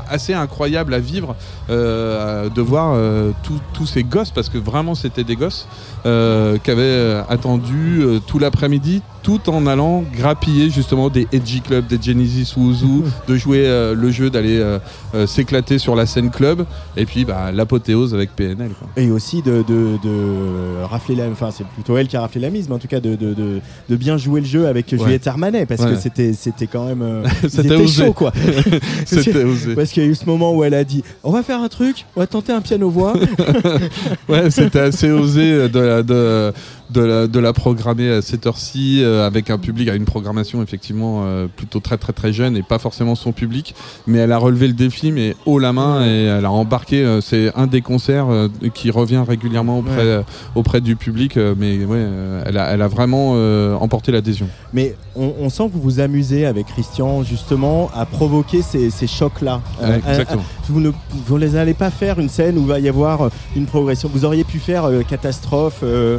assez 0.08 0.32
incroyable 0.34 0.94
à 0.94 0.98
vivre 0.98 1.34
euh, 1.70 2.48
de 2.48 2.60
voir 2.62 2.92
euh, 2.94 3.30
tous- 3.72 3.86
ces 3.86 4.02
gosses 4.04 4.30
parce 4.30 4.48
que 4.48 4.58
vraiment 4.58 4.94
c'était 4.94 5.24
des 5.24 5.36
gosses 5.36 5.66
qui 6.04 6.70
avaient 6.70 7.22
attendu 7.28 8.02
tout 8.26 8.38
l'après-midi 8.38 9.02
tout 9.22 9.50
en 9.50 9.66
allant 9.66 10.04
grappiller 10.16 10.70
justement 10.70 11.08
des 11.08 11.26
Edgy 11.32 11.60
Club, 11.60 11.86
des 11.86 12.00
Genesis 12.00 12.54
Wuzu, 12.56 13.02
de 13.28 13.36
jouer 13.36 13.66
euh, 13.66 13.94
le 13.94 14.10
jeu, 14.10 14.30
d'aller 14.30 14.58
euh, 14.58 14.78
euh, 15.14 15.26
s'éclater 15.26 15.78
sur 15.78 15.94
la 15.94 16.06
scène 16.06 16.30
club 16.30 16.64
et 16.96 17.04
puis 17.04 17.24
bah, 17.24 17.52
l'apothéose 17.52 18.14
avec 18.14 18.34
PNL. 18.34 18.70
quoi. 18.78 18.88
Et 18.96 19.10
aussi 19.10 19.42
de, 19.42 19.64
de, 19.66 19.98
de 20.02 20.82
rafler 20.84 21.14
la, 21.14 21.28
enfin 21.28 21.50
c'est 21.50 21.66
plutôt 21.66 21.96
elle 21.96 22.08
qui 22.08 22.16
a 22.16 22.20
raflé 22.20 22.40
la 22.40 22.50
mise, 22.50 22.68
mais 22.68 22.74
en 22.74 22.78
tout 22.78 22.88
cas 22.88 23.00
de, 23.00 23.14
de, 23.16 23.34
de, 23.34 23.96
bien 23.96 24.16
jouer 24.16 24.40
le 24.40 24.46
jeu 24.46 24.66
avec 24.66 24.88
Juliette 24.90 25.26
Armanet 25.26 25.66
parce 25.66 25.84
que 25.84 25.96
c'était 25.96 26.32
c'était 26.32 26.66
quand 26.66 26.86
même 26.86 27.22
C'était 27.48 27.86
chauds, 27.86 28.12
quoi. 28.12 28.32
Parce 28.32 29.06
C'était 29.24 29.44
osé. 29.44 29.74
Parce 29.74 29.90
qu'il 29.90 30.02
y 30.02 30.06
a 30.06 30.08
eu 30.08 30.14
ce 30.14 30.24
moment 30.24 30.54
où 30.54 30.64
elle 30.64 30.74
a 30.74 30.84
dit 30.84 31.02
on 31.22 31.30
va 31.30 31.42
faire 31.42 31.60
un 31.60 31.68
truc, 31.68 32.06
on 32.16 32.20
va 32.20 32.26
tenter 32.26 32.52
un 32.52 32.60
piano 32.60 32.88
voix. 32.88 33.14
ouais, 34.28 34.50
c'était 34.50 34.80
assez 34.80 35.10
osé 35.10 35.68
de, 35.68 36.02
de, 36.02 36.52
de, 36.92 37.00
la, 37.00 37.26
de 37.26 37.38
la 37.38 37.52
programmer 37.52 38.10
à 38.10 38.22
cette 38.22 38.46
heure-ci 38.46 39.00
euh, 39.02 39.26
avec 39.26 39.50
un 39.50 39.58
public, 39.58 39.88
à 39.88 39.94
une 39.94 40.04
programmation 40.04 40.62
effectivement 40.62 41.22
euh, 41.24 41.46
plutôt 41.54 41.80
très 41.80 41.96
très 41.98 42.12
très 42.12 42.32
jeune 42.32 42.56
et 42.56 42.62
pas 42.62 42.78
forcément 42.78 43.14
son 43.14 43.32
public. 43.32 43.74
Mais 44.06 44.18
elle 44.18 44.32
a 44.32 44.38
relevé 44.38 44.66
le 44.66 44.72
défi, 44.74 45.12
mais 45.12 45.34
haut 45.46 45.58
la 45.58 45.72
main 45.72 46.04
et 46.06 46.24
elle 46.24 46.44
a 46.44 46.50
embarqué. 46.50 47.04
euh, 47.04 47.20
c'est 47.20 47.52
un 47.56 47.66
des 47.66 47.80
concerts 47.82 48.26
qui 48.74 48.90
revient 48.90 49.22
régulièrement 49.26 49.78
auprès, 49.80 49.90
Ouais. 50.18 50.24
auprès 50.54 50.80
du 50.80 50.96
public, 50.96 51.36
mais 51.36 51.84
ouais, 51.84 52.04
elle, 52.46 52.56
a, 52.58 52.68
elle 52.72 52.82
a 52.82 52.88
vraiment 52.88 53.32
emporté 53.80 54.12
l'adhésion. 54.12 54.48
Mais 54.72 54.94
on, 55.16 55.32
on 55.40 55.50
sent 55.50 55.68
que 55.68 55.72
vous 55.74 55.80
vous 55.82 56.00
amusez 56.00 56.46
avec 56.46 56.66
Christian 56.66 57.22
justement 57.22 57.90
à 57.94 58.06
provoquer 58.06 58.62
ces, 58.62 58.90
ces 58.90 59.06
chocs-là. 59.06 59.60
Ouais, 59.82 60.00
à- 60.06 60.10
exactement. 60.10 60.42
à- 60.42 60.66
vous 60.72 60.80
ne 60.80 60.90
vous 61.26 61.36
les 61.36 61.56
allez 61.56 61.74
pas 61.74 61.90
faire 61.90 62.20
une 62.20 62.28
scène 62.28 62.56
où 62.56 62.60
il 62.62 62.66
va 62.68 62.78
y 62.78 62.88
avoir 62.88 63.28
une 63.56 63.66
progression. 63.66 64.08
Vous 64.12 64.24
auriez 64.24 64.44
pu 64.44 64.58
faire 64.60 64.88
Catastrophe, 65.08 65.80
euh, 65.82 66.18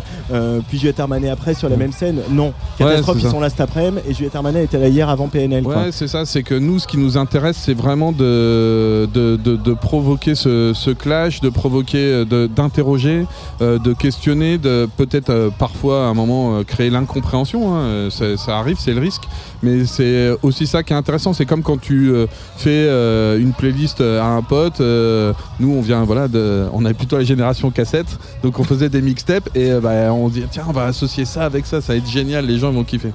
puis 0.67 0.77
Juliette 0.79 0.99
Armanet 0.99 1.29
après 1.29 1.53
sur 1.53 1.69
la 1.69 1.77
même 1.77 1.91
scène. 1.91 2.19
Non, 2.29 2.53
Catastrophe 2.77 3.17
ils 3.21 3.29
sont 3.29 3.39
là 3.39 3.49
cet 3.49 3.61
après-midi 3.61 3.97
et 4.07 4.13
Juliette 4.13 4.35
Armanet 4.35 4.63
était 4.63 4.79
là 4.79 4.87
hier 4.87 5.09
avant 5.09 5.27
PNL. 5.27 5.65
Ouais, 5.65 5.91
c'est 5.91 6.07
ça. 6.07 6.25
C'est 6.25 6.43
que 6.43 6.55
nous, 6.55 6.79
ce 6.79 6.87
qui 6.87 6.97
nous 6.97 7.17
intéresse, 7.17 7.57
c'est 7.59 7.73
vraiment 7.73 8.11
de, 8.11 9.07
de, 9.13 9.35
de- 9.37 9.55
de 9.55 9.73
provoquer 9.73 10.35
ce, 10.35 10.71
ce 10.73 10.91
clash, 10.91 11.41
de 11.41 11.49
provoquer, 11.49 11.97
euh, 11.97 12.25
de- 12.25 12.47
d'interroger, 12.47 13.25
euh, 13.61 13.77
de 13.79 13.93
questionner, 13.93 14.57
de 14.57 14.87
peut-être 14.97 15.29
euh, 15.29 15.49
parfois 15.57 16.05
à 16.05 16.09
un 16.09 16.13
moment 16.13 16.57
euh, 16.57 16.63
créer 16.63 16.89
l'incompréhension. 16.89 17.75
hein. 17.75 18.09
Ça, 18.09 18.37
ça 18.37 18.57
arrive, 18.57 18.77
c'est 18.79 18.93
le 18.93 19.01
risque. 19.01 19.23
Mais 19.63 19.85
c'est 19.85 20.31
aussi 20.41 20.65
ça 20.67 20.81
qui 20.83 20.93
est 20.93 20.95
intéressant. 20.95 21.33
C'est 21.33 21.45
comme 21.45 21.61
quand 21.61 21.79
tu 21.79 22.11
fais 22.57 22.87
une 23.39 23.53
playlist 23.53 24.01
à 24.01 24.25
un 24.25 24.41
pote. 24.41 24.79
nous, 24.79 25.71
on 25.71 25.81
vient, 25.81 26.03
voilà, 26.03 26.27
de, 26.27 26.65
on 26.73 26.83
est 26.85 26.93
plutôt 26.93 27.17
la 27.17 27.23
génération 27.23 27.69
cassette, 27.69 28.07
donc 28.43 28.59
on 28.59 28.63
faisait 28.63 28.89
des 28.89 29.01
mixtapes 29.01 29.49
et 29.55 29.71
bah, 29.81 30.11
on 30.13 30.29
dit 30.29 30.43
tiens, 30.51 30.65
on 30.67 30.71
va 30.71 30.85
associer 30.85 31.25
ça 31.25 31.45
avec 31.45 31.65
ça, 31.65 31.81
ça 31.81 31.93
va 31.93 31.97
être 31.97 32.07
génial. 32.09 32.45
Les 32.45 32.59
gens 32.59 32.71
vont 32.71 32.83
kiffer. 32.83 33.13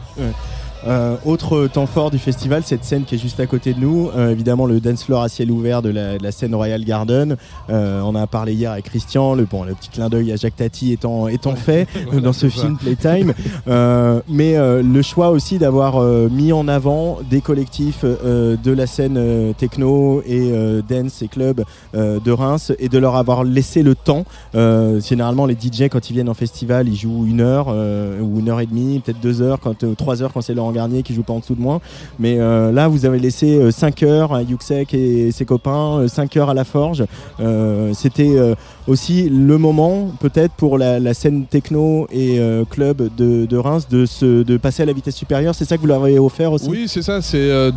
Euh, 0.86 1.16
autre 1.24 1.66
temps 1.66 1.86
fort 1.86 2.10
du 2.10 2.18
festival, 2.18 2.62
cette 2.64 2.84
scène 2.84 3.04
qui 3.04 3.16
est 3.16 3.18
juste 3.18 3.40
à 3.40 3.46
côté 3.46 3.74
de 3.74 3.80
nous, 3.80 4.08
euh, 4.16 4.30
évidemment 4.30 4.66
le 4.66 4.78
dance 4.80 5.04
floor 5.04 5.22
à 5.22 5.28
ciel 5.28 5.50
ouvert 5.50 5.82
de 5.82 5.88
la, 5.88 6.16
de 6.18 6.22
la 6.22 6.30
scène 6.30 6.54
Royal 6.54 6.84
Garden. 6.84 7.36
Euh, 7.70 8.00
on 8.02 8.08
en 8.08 8.14
a 8.14 8.26
parlé 8.26 8.54
hier 8.54 8.70
avec 8.70 8.84
Christian, 8.84 9.34
le, 9.34 9.44
bon, 9.44 9.64
le 9.64 9.74
petit 9.74 9.88
clin 9.90 10.08
d'œil 10.08 10.32
à 10.32 10.36
Jacques 10.36 10.56
Tati 10.56 10.92
étant, 10.92 11.26
étant 11.28 11.56
fait 11.56 11.88
Voilà, 12.06 12.20
dans 12.20 12.32
ce 12.32 12.48
ça. 12.48 12.60
film 12.60 12.76
Playtime. 12.76 13.32
Euh, 13.68 14.20
mais 14.28 14.56
euh, 14.56 14.82
le 14.82 15.02
choix 15.02 15.30
aussi 15.30 15.58
d'avoir 15.58 15.96
euh, 16.00 16.28
mis 16.30 16.52
en 16.52 16.68
avant 16.68 17.18
des 17.28 17.40
collectifs 17.40 18.04
euh, 18.04 18.56
de 18.62 18.70
la 18.72 18.86
scène 18.86 19.16
euh, 19.18 19.52
techno 19.52 20.22
et 20.26 20.50
euh, 20.52 20.82
dance 20.88 21.20
et 21.22 21.28
club 21.28 21.64
euh, 21.94 22.20
de 22.24 22.30
Reims 22.30 22.72
et 22.78 22.88
de 22.88 22.98
leur 22.98 23.16
avoir 23.16 23.42
laissé 23.44 23.82
le 23.82 23.94
temps. 23.94 24.24
Euh, 24.54 25.00
généralement, 25.00 25.46
les 25.46 25.54
DJ, 25.54 25.88
quand 25.90 26.10
ils 26.10 26.12
viennent 26.12 26.28
en 26.28 26.34
festival, 26.34 26.88
ils 26.88 26.96
jouent 26.96 27.24
une 27.26 27.40
heure 27.40 27.66
euh, 27.70 28.20
ou 28.20 28.38
une 28.38 28.48
heure 28.50 28.60
et 28.60 28.66
demie, 28.66 29.00
peut-être 29.00 29.20
deux 29.20 29.42
heures, 29.42 29.58
quand, 29.60 29.82
euh, 29.82 29.94
trois 29.94 30.22
heures 30.22 30.32
quand 30.32 30.40
c'est 30.42 30.54
Laurent 30.54 30.75
Garnier 30.76 31.02
qui 31.02 31.14
joue 31.14 31.22
pas 31.22 31.32
en 31.32 31.40
dessous 31.40 31.54
de 31.54 31.60
moi. 31.68 31.80
Mais 32.18 32.36
euh, 32.38 32.72
là, 32.72 32.88
vous 32.88 33.04
avez 33.08 33.18
laissé 33.18 33.48
euh, 33.56 33.70
cinq 33.70 34.02
heures 34.02 34.32
à 34.34 34.42
Yuxek 34.42 34.94
et 34.94 35.32
ses 35.32 35.44
copains, 35.44 35.98
euh, 35.98 36.08
cinq 36.08 36.36
heures 36.36 36.50
à 36.50 36.54
la 36.54 36.64
Forge. 36.64 37.04
Euh, 37.40 37.92
C'était 37.94 38.34
euh, 38.36 38.54
aussi 38.86 39.28
le 39.28 39.58
moment, 39.58 40.10
peut-être, 40.20 40.52
pour 40.52 40.78
la, 40.78 41.14
scène 41.14 41.46
techno 41.46 42.06
et 42.12 42.38
euh, 42.38 42.64
club 42.68 43.08
de, 43.16 43.56
Reims 43.56 43.86
de, 43.88 44.06
se, 44.06 44.42
de 44.42 44.56
passer 44.58 44.82
à 44.82 44.86
la 44.86 44.92
vitesse 44.92 45.16
supérieure. 45.16 45.54
C'est 45.54 45.64
ça 45.64 45.76
que 45.76 45.82
vous 45.82 45.86
leur 45.88 46.04
avez 46.04 46.18
offert 46.18 46.52
aussi? 46.52 46.68
Oui, 46.68 46.84
c'est 46.86 47.02
ça. 47.02 47.22
C'est 47.22 47.48
euh, 47.50 47.72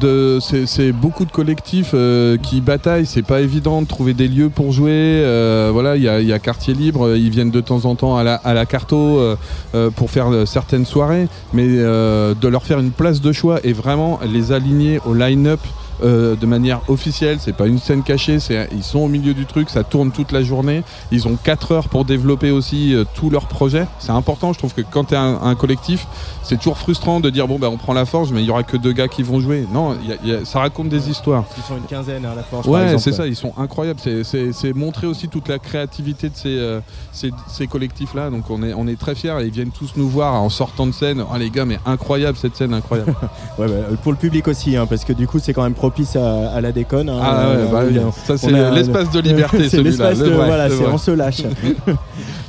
beaucoup 1.01 1.26
de 1.26 1.31
collectifs 1.31 1.91
euh, 1.93 2.38
qui 2.38 2.61
bataillent. 2.61 3.05
C'est 3.05 3.26
pas 3.26 3.41
évident 3.41 3.81
de 3.81 3.88
trouver 3.88 4.13
des 4.13 4.27
lieux 4.27 4.49
pour 4.49 4.71
jouer. 4.71 4.91
Euh, 4.91 5.69
voilà, 5.71 5.95
il 5.95 6.03
y 6.03 6.34
a, 6.34 6.39
Quartier 6.39 6.73
Libre. 6.73 7.15
Ils 7.15 7.30
viennent 7.30 7.51
de 7.51 7.61
temps 7.61 7.85
en 7.85 7.95
temps 7.95 8.17
à 8.17 8.23
la, 8.23 8.35
à 8.35 8.53
la 8.53 8.65
Carto 8.65 8.97
euh, 9.19 9.35
euh, 9.76 9.89
pour 9.89 10.09
faire 10.09 10.30
euh, 10.31 10.45
certaines 10.45 10.85
soirées, 10.85 11.27
mais 11.53 11.65
euh, 11.67 12.34
de 12.34 12.47
leur 12.47 12.63
faire 12.63 12.80
une 12.80 12.89
place 12.91 13.22
de 13.22 13.32
choix 13.32 13.60
et 13.64 13.74
vraiment 13.74 14.20
les 14.26 14.52
aligner 14.52 14.99
au 15.06 15.14
line-up. 15.14 15.60
Euh, 16.03 16.35
de 16.35 16.45
manière 16.45 16.81
officielle, 16.88 17.38
c'est 17.39 17.55
pas 17.55 17.67
une 17.67 17.80
scène 17.80 18.03
cachée, 18.03 18.39
c'est 18.39 18.69
ils 18.71 18.84
sont 18.84 18.99
au 18.99 19.07
milieu 19.07 19.34
du 19.34 19.45
truc, 19.45 19.69
ça 19.69 19.84
tourne 19.84 20.11
toute 20.11 20.31
la 20.31 20.41
journée. 20.43 20.84
Ils 21.11 21.27
ont 21.27 21.35
4 21.41 21.71
heures 21.71 21.89
pour 21.89 22.05
développer 22.05 22.51
aussi 22.51 22.93
euh, 22.93 23.03
tous 23.15 23.30
leurs 23.30 23.47
projets. 23.47 23.85
C'est 23.99 24.11
important, 24.11 24.53
je 24.53 24.59
trouve 24.59 24.73
que 24.73 24.81
quand 24.81 25.05
tu 25.05 25.13
es 25.13 25.17
un, 25.17 25.39
un 25.43 25.55
collectif, 25.55 26.07
c'est 26.43 26.57
toujours 26.57 26.77
frustrant 26.77 27.19
de 27.19 27.30
dire 27.30 27.47
bon 27.47 27.59
ben 27.59 27.67
on 27.67 27.77
prend 27.77 27.93
la 27.93 28.05
forge, 28.05 28.31
mais 28.31 28.41
il 28.41 28.45
y 28.47 28.49
aura 28.49 28.63
que 28.63 28.77
deux 28.77 28.93
gars 28.93 29.07
qui 29.07 29.23
vont 29.23 29.39
jouer. 29.39 29.65
Non, 29.73 29.95
il 30.03 30.09
y 30.09 30.13
a- 30.13 30.17
il 30.23 30.30
y 30.30 30.34
a- 30.34 30.45
ça 30.45 30.59
raconte 30.59 30.89
des 30.89 31.09
histoires. 31.09 31.43
Ils 31.57 31.63
sont 31.63 31.77
une 31.77 31.84
quinzaine 31.84 32.26
à 32.26 32.35
la 32.35 32.43
Forge. 32.43 32.65
par 32.65 32.73
Ouais, 32.73 32.84
exemple. 32.84 33.01
c'est 33.03 33.11
ça, 33.13 33.27
ils 33.27 33.35
sont 33.35 33.53
incroyables. 33.57 33.99
C'est- 34.03 34.23
C'est 34.23 34.51
c'est 34.53 34.73
montrer 34.73 35.07
aussi 35.07 35.27
toute 35.27 35.47
la 35.47 35.59
créativité 35.59 36.30
de 36.30 36.35
ces, 36.35 36.57
euh, 36.57 36.80
ces, 37.11 37.31
ces 37.47 37.67
collectifs-là. 37.67 38.30
Donc 38.30 38.49
on 38.49 38.61
est, 38.63 38.73
on 38.73 38.88
est 38.88 38.99
très 38.99 39.15
fiers 39.15 39.35
et 39.41 39.45
ils 39.45 39.51
viennent 39.51 39.71
tous 39.71 39.93
nous 39.95 40.07
voir 40.09 40.35
en 40.41 40.49
sortant 40.49 40.85
de 40.88 40.91
scène. 40.91 41.23
Oh 41.31 41.38
les 41.38 41.49
gars, 41.49 41.65
mais 41.65 41.80
incroyable 41.85 42.38
cette 42.38 42.55
scène, 42.55 42.73
incroyable. 42.73 43.13
Ouais, 43.57 43.67
bah, 43.67 43.73
pour 44.03 44.11
le 44.11 44.17
public 44.17 44.47
aussi, 44.47 44.76
hein, 44.77 44.85
parce 44.88 45.03
que 45.03 45.13
du 45.13 45.27
coup, 45.27 45.39
c'est 45.39 45.53
quand 45.53 45.63
même 45.63 45.73
propice 45.90 46.16
à, 46.16 46.52
à 46.52 46.61
la 46.61 46.72
déconne. 46.72 47.10
hein. 47.10 47.20
Ah 47.22 47.49
ouais, 47.49 47.66
bah 47.72 47.82
oui, 47.88 47.99
ça, 48.26 48.38
c'est 48.38 48.52
l'espace 48.72 49.10
de 49.11 49.20
liberté, 49.30 49.70
c'est 49.70 49.78
celui-là, 49.78 50.14
voilà, 50.45 50.68
on 50.91 50.98
se 50.98 51.11
lâche. 51.11 51.41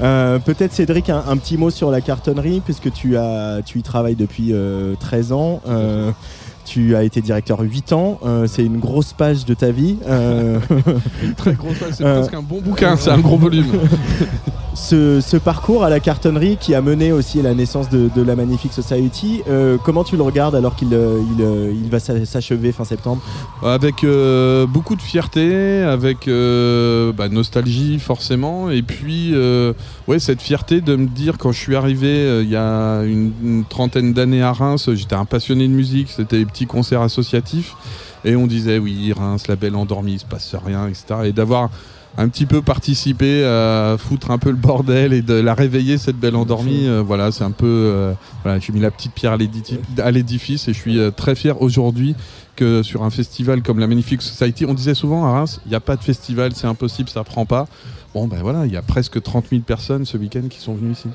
Euh, 0.03 0.39
Peut-être 0.39 0.73
Cédric, 0.73 1.11
un, 1.11 1.23
un 1.29 1.37
petit 1.37 1.59
mot 1.59 1.69
sur 1.69 1.91
la 1.91 2.01
cartonnerie, 2.01 2.63
puisque 2.65 2.91
tu 2.91 3.19
as, 3.19 3.61
tu 3.67 3.81
y 3.81 3.83
travailles 3.83 4.15
depuis 4.15 4.49
euh, 4.55 4.95
13 4.99 5.33
ans. 5.33 5.61
Euh, 5.69 6.11
tu 6.71 6.95
as 6.95 7.03
été 7.03 7.21
directeur 7.21 7.59
8 7.61 7.93
ans, 7.93 8.21
euh, 8.25 8.47
c'est 8.47 8.65
une 8.65 8.79
grosse 8.79 9.13
page 9.13 9.45
de 9.45 9.55
ta 9.55 9.73
vie. 9.73 9.97
euh. 10.07 10.61
Une 11.25 11.35
très 11.35 11.55
grosse 11.55 11.79
page, 11.79 11.95
c'est 11.97 12.05
Euh, 12.05 12.21
presque 12.21 12.35
un 12.35 12.43
bon 12.43 12.61
bouquin, 12.61 12.97
c'est 12.97 13.11
un 13.11 13.19
gros 13.19 13.37
volume. 13.37 13.67
ce, 14.75 15.21
ce 15.21 15.37
parcours 15.37 15.83
à 15.85 15.91
la 15.91 15.99
cartonnerie 16.01 16.57
qui 16.61 16.75
a 16.77 16.81
mené 16.81 17.11
aussi 17.13 17.41
à 17.41 17.43
la 17.43 17.55
naissance 17.55 17.89
de, 17.91 18.09
de 18.15 18.23
la 18.23 18.37
Magnifique 18.37 18.73
Society, 18.73 19.43
comment 19.85 20.05
tu 20.05 20.17
le 20.17 20.23
regardes 20.23 20.55
alors 20.55 20.77
qu'il 20.77 20.89
il, 20.93 21.75
il 21.85 21.91
va 21.91 21.99
s'a- 21.99 22.25
s'achever 22.25 22.71
fin 22.73 22.85
septembre? 22.85 23.21
Avec 23.65 24.07
beaucoup 24.73 24.95
de 24.97 25.03
fierté, 25.03 25.83
avec 25.83 26.27
bah, 26.29 27.29
nostalgie 27.29 27.99
forcément, 27.99 28.71
et 28.71 28.83
puis 28.83 29.35
ouais 30.07 30.19
cette 30.19 30.41
fierté 30.41 30.81
de 30.81 30.95
me 30.97 31.07
dire 31.07 31.37
quand 31.39 31.53
je 31.53 31.59
suis 31.59 31.77
arrivé 31.77 32.41
il 32.43 32.49
y 32.49 32.57
a 32.57 33.03
une, 33.03 33.33
une 33.43 33.65
trentaine 33.65 34.13
d'années 34.13 34.43
à 34.43 34.53
Reims, 34.53 34.89
j'étais 34.95 35.15
un 35.17 35.25
passionné 35.25 35.67
de 35.67 35.73
musique, 35.73 36.09
c'était 36.11 36.39
les 36.39 36.47
petits 36.47 36.60
concerts 36.67 37.03
associatifs, 37.03 37.75
et 38.25 38.37
on 38.37 38.47
disait 38.47 38.79
oui 38.79 39.13
Reims, 39.13 39.47
la 39.49 39.57
belle 39.57 39.77
endormie, 39.77 40.15
il 40.15 40.21
se 40.21 40.25
passe 40.25 40.55
rien, 40.65 40.87
etc. 40.89 41.05
Et 41.25 41.33
d'avoir 41.33 41.71
un 42.19 42.29
petit 42.29 42.47
peu 42.47 42.61
participé 42.61 43.45
à 43.45 43.97
foutre 43.99 44.31
un 44.31 44.39
peu 44.39 44.51
le 44.51 44.57
bordel 44.57 45.13
et 45.13 45.23
de 45.23 45.35
la 45.35 45.55
réveiller 45.55 45.97
cette 45.99 46.17
belle 46.17 46.37
endormie. 46.37 46.89
euh, 46.89 47.03
voilà, 47.03 47.31
c'est 47.33 47.45
un 47.45 47.51
peu. 47.51 47.67
euh, 47.67 48.13
voilà, 48.43 48.59
j'ai 48.59 48.73
mis 48.73 48.81
la 48.81 48.91
petite 48.91 49.13
pierre 49.13 49.37
à 49.99 50.11
l'édifice 50.11 50.69
et 50.69 50.73
je 50.73 50.79
suis 50.79 50.99
euh, 50.99 51.11
très 51.11 51.35
fier 51.35 51.61
aujourd'hui 51.63 52.15
que 52.57 52.83
sur 52.83 53.05
un 53.05 53.11
festival 53.11 53.63
comme 53.63 53.79
la 53.79 53.87
Magnifique 53.87 54.23
Society, 54.23 54.67
on 54.67 54.75
disait 54.75 54.95
souvent 54.95 55.25
à 55.25 55.33
Reims, 55.33 55.61
il 55.67 55.71
n'y 55.71 55.75
a 55.77 55.81
pas 55.81 55.97
de 55.97 56.03
festival, 56.03 56.53
c'est 56.55 56.67
impossible, 56.67 57.09
ça 57.09 57.25
prend 57.25 57.47
pas. 57.47 57.67
Bon 58.13 58.27
ben 58.27 58.41
voilà, 58.43 58.67
il 58.67 58.73
y 58.73 58.77
a 58.77 58.83
presque 58.83 59.23
30 59.23 59.47
000 59.51 59.63
personnes 59.63 60.05
ce 60.05 60.17
week-end 60.17 60.43
qui 60.51 60.61
sont 60.61 60.75
venues 60.75 60.93
ici. 60.93 61.09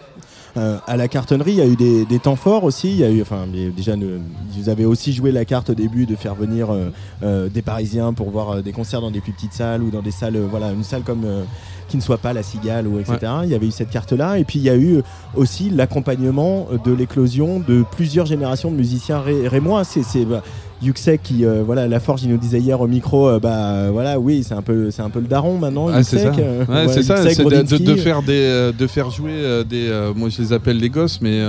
Euh, 0.57 0.77
à 0.87 0.95
la 0.95 1.07
cartonnerie, 1.09 1.51
il 1.51 1.57
y 1.57 1.61
a 1.61 1.67
eu 1.67 1.75
des, 1.75 2.05
des 2.05 2.19
temps 2.19 2.37
forts 2.37 2.63
aussi. 2.63 2.89
Il 2.89 2.95
y 2.97 3.03
a 3.03 3.09
eu, 3.11 3.21
enfin, 3.21 3.45
déjà, 3.75 3.95
ne- 3.97 4.19
vous 4.57 4.69
avez 4.69 4.85
aussi 4.85 5.11
joué 5.11 5.31
la 5.33 5.43
carte 5.43 5.69
au 5.71 5.73
début 5.73 6.05
de 6.05 6.15
faire 6.15 6.33
venir 6.33 6.71
euh, 6.71 6.89
euh, 7.23 7.49
des 7.49 7.61
Parisiens 7.61 8.13
pour 8.13 8.29
voir 8.29 8.49
euh, 8.51 8.61
des 8.61 8.71
concerts 8.71 9.01
dans 9.01 9.11
des 9.11 9.19
plus 9.19 9.33
petites 9.33 9.51
salles 9.53 9.83
ou 9.83 9.89
dans 9.91 10.01
des 10.01 10.11
salles, 10.11 10.37
euh, 10.37 10.47
voilà, 10.49 10.71
une 10.71 10.83
salle 10.85 11.01
comme 11.01 11.23
euh, 11.25 11.43
qui 11.89 11.97
ne 11.97 12.01
soit 12.01 12.17
pas 12.19 12.31
la 12.31 12.41
Cigale 12.41 12.87
ou 12.87 12.99
etc. 12.99 13.17
Il 13.43 13.49
y 13.49 13.53
avait 13.53 13.67
eu 13.67 13.71
cette 13.71 13.89
carte-là, 13.89 14.39
et 14.39 14.45
puis 14.45 14.59
il 14.59 14.63
y 14.63 14.69
a 14.69 14.77
eu 14.77 15.01
aussi 15.35 15.69
l'accompagnement 15.69 16.67
de 16.83 16.91
l'éclosion 16.93 17.59
de 17.59 17.83
plusieurs 17.91 18.25
générations 18.25 18.71
de 18.71 18.75
musiciens 18.77 19.19
ré- 19.19 19.47
rémois. 19.49 19.83
C'est 19.83 20.25
bah, 20.25 20.41
Yuxek 20.81 21.23
qui, 21.23 21.45
euh, 21.45 21.63
voilà, 21.65 21.87
la 21.87 21.99
Forge, 21.99 22.23
il 22.23 22.29
nous 22.29 22.37
disait 22.37 22.59
hier 22.59 22.79
au 22.81 22.87
micro, 22.87 23.27
euh, 23.27 23.39
bah 23.39 23.49
euh, 23.49 23.89
voilà, 23.91 24.19
oui, 24.19 24.43
c'est 24.43 24.53
un 24.53 24.61
peu, 24.61 24.91
c'est 24.91 25.01
un 25.01 25.09
peu 25.09 25.19
le 25.19 25.27
daron 25.27 25.57
maintenant. 25.57 25.87
Ah, 25.87 26.03
c'est 26.03 26.17
ça, 26.17 26.25
Yuxek, 26.25 26.43
euh, 26.43 26.59
Ouais, 26.59 26.65
voilà, 26.65 26.87
c'est 26.89 27.03
ça, 27.03 27.17
c'est 27.29 27.43
de, 27.43 27.95
faire 27.95 28.21
des, 28.21 28.71
de 28.77 28.87
faire 28.87 29.09
jouer 29.09 29.63
des, 29.67 30.11
moi 30.15 30.29
je 30.29 30.41
les 30.41 30.53
appelle 30.53 30.77
les 30.77 30.89
gosses, 30.89 31.21
mais 31.21 31.41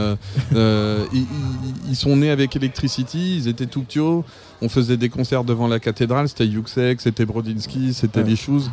ils, 0.53 1.97
sont 1.97 2.17
nés 2.17 2.31
avec 2.31 2.55
Electricity, 2.57 3.37
ils 3.39 3.49
étaient 3.49 3.67
tout 3.67 3.83
petits, 3.83 3.97
on 3.99 4.69
faisait 4.69 4.97
des 4.97 5.09
concerts 5.09 5.45
devant 5.45 5.69
la 5.69 5.81
cathédrale, 5.81 6.29
c'était 6.29 6.47
Yuxek, 6.47 7.01
c'était 7.01 7.25
Brodinski, 7.25 7.95
c'était 7.95 8.21
Ouais. 8.21 8.31
les 8.31 8.37
Shoes. 8.37 8.71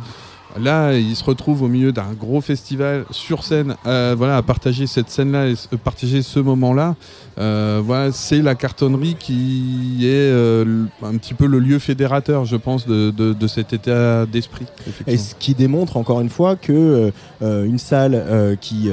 Là, 0.60 0.92
ils 0.92 1.16
se 1.16 1.24
retrouvent 1.24 1.62
au 1.62 1.68
milieu 1.68 1.90
d'un 1.90 2.12
gros 2.12 2.40
festival 2.40 3.06
sur 3.10 3.42
scène, 3.42 3.74
voilà, 3.84 4.36
à 4.36 4.42
partager 4.42 4.86
cette 4.86 5.10
scène-là, 5.10 5.48
et 5.48 5.54
partager 5.82 6.22
ce 6.22 6.38
moment-là. 6.38 6.94
Euh, 7.38 7.80
voilà, 7.84 8.12
c'est 8.12 8.40
la 8.42 8.54
cartonnerie 8.54 9.16
qui 9.18 9.98
est 10.02 10.30
euh, 10.30 10.84
un 11.02 11.16
petit 11.16 11.34
peu 11.34 11.46
le 11.46 11.58
lieu 11.58 11.78
fédérateur, 11.78 12.44
je 12.44 12.56
pense, 12.56 12.86
de, 12.86 13.10
de- 13.10 13.32
de 13.32 13.46
cet 13.46 13.72
état 13.72 14.24
d'esprit. 14.26 14.66
Et 15.06 15.16
ce 15.16 15.34
qui 15.34 15.54
démontre 15.54 15.96
encore 15.96 16.20
une 16.20 16.28
fois 16.28 16.56
que 16.56 17.10
euh, 17.42 17.64
une 17.64 17.78
salle 17.78 18.56
qui 18.60 18.88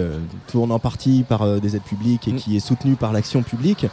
tourne 0.48 0.72
en 0.72 0.80
partie 0.80 1.24
par 1.28 1.60
des 1.60 1.76
aides 1.76 1.82
publiques 1.84 2.28
Mm. 2.28 2.30
et 2.30 2.34
qui 2.36 2.56
est 2.58 2.60
soutenue 2.60 2.96
par 2.96 3.14
l'action 3.14 3.42
publique, 3.44 3.86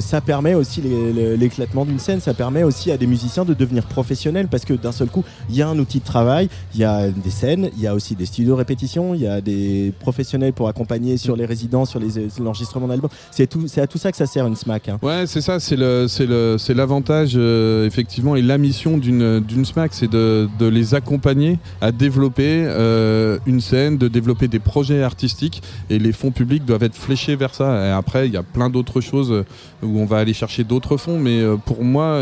ça 0.00 0.20
permet 0.20 0.54
aussi 0.54 0.82
l'éclatement 0.82 1.84
d'une 1.84 1.98
scène, 1.98 2.20
ça 2.20 2.34
permet 2.34 2.62
aussi 2.62 2.90
à 2.90 2.96
des 2.96 3.06
musiciens 3.06 3.44
de 3.44 3.54
devenir 3.54 3.84
professionnels 3.84 4.48
parce 4.48 4.64
que 4.64 4.74
d'un 4.74 4.92
seul 4.92 5.08
coup, 5.08 5.24
il 5.48 5.56
y 5.56 5.62
a 5.62 5.68
un 5.68 5.78
outil 5.78 6.00
de 6.00 6.04
travail, 6.04 6.48
il 6.74 6.80
y 6.80 6.84
a 6.84 7.08
des 7.08 7.30
scènes, 7.30 7.70
il 7.76 7.82
y 7.82 7.86
a 7.86 7.94
aussi 7.94 8.14
des 8.14 8.26
studios 8.26 8.52
de 8.54 8.58
répétition, 8.58 9.14
il 9.14 9.22
y 9.22 9.26
a 9.26 9.40
des 9.40 9.92
professionnels 10.00 10.52
pour 10.52 10.68
accompagner 10.68 11.16
sur 11.16 11.36
les 11.36 11.46
résidents, 11.46 11.84
sur 11.84 11.98
les- 12.00 12.28
l'enregistrement 12.40 12.88
d'albums. 12.88 13.10
C'est 13.30 13.46
tout, 13.46 13.66
c'est 13.70 13.80
à 13.80 13.86
tout 13.86 13.98
ça 13.98 14.10
que 14.10 14.16
ça 14.16 14.26
sert 14.26 14.46
une 14.46 14.56
SMAC. 14.56 14.88
hein. 14.88 14.98
Ouais, 15.02 15.24
c'est 15.26 15.40
ça, 15.40 15.60
c'est 15.60 15.76
l'avantage 15.76 17.32
euh, 17.36 17.86
effectivement 17.86 18.36
et 18.36 18.42
la 18.42 18.58
mission 18.58 18.98
d'une 18.98 19.64
SMAC, 19.64 19.94
c'est 19.94 20.10
de, 20.10 20.48
les 20.60 20.94
accompagner 20.94 21.58
à 21.80 21.92
développer 21.92 22.64
euh, 22.66 23.38
une 23.46 23.60
scène, 23.60 23.96
de 23.96 24.08
développer 24.08 24.48
des 24.48 24.58
projets 24.58 25.02
artistiques 25.02 25.62
et 25.88 25.98
les 25.98 26.12
fonds 26.12 26.32
publics 26.32 26.64
doivent 26.64 26.82
être 26.82 26.96
fléchés 26.96 27.36
vers 27.36 27.54
ça. 27.54 27.96
Après, 27.96 28.26
il 28.26 28.34
y 28.34 28.36
a 28.36 28.42
plein 28.42 28.70
d'autres 28.70 29.00
choses 29.00 29.32
euh, 29.32 29.44
où 29.82 30.00
on 30.00 30.04
va 30.04 30.18
aller 30.18 30.34
chercher 30.34 30.64
d'autres 30.64 30.96
fonds, 30.96 31.18
mais 31.18 31.42
pour 31.64 31.84
moi, 31.84 32.20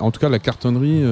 en 0.00 0.10
tout 0.10 0.20
cas, 0.20 0.28
la 0.28 0.38
cartonnerie. 0.38 1.02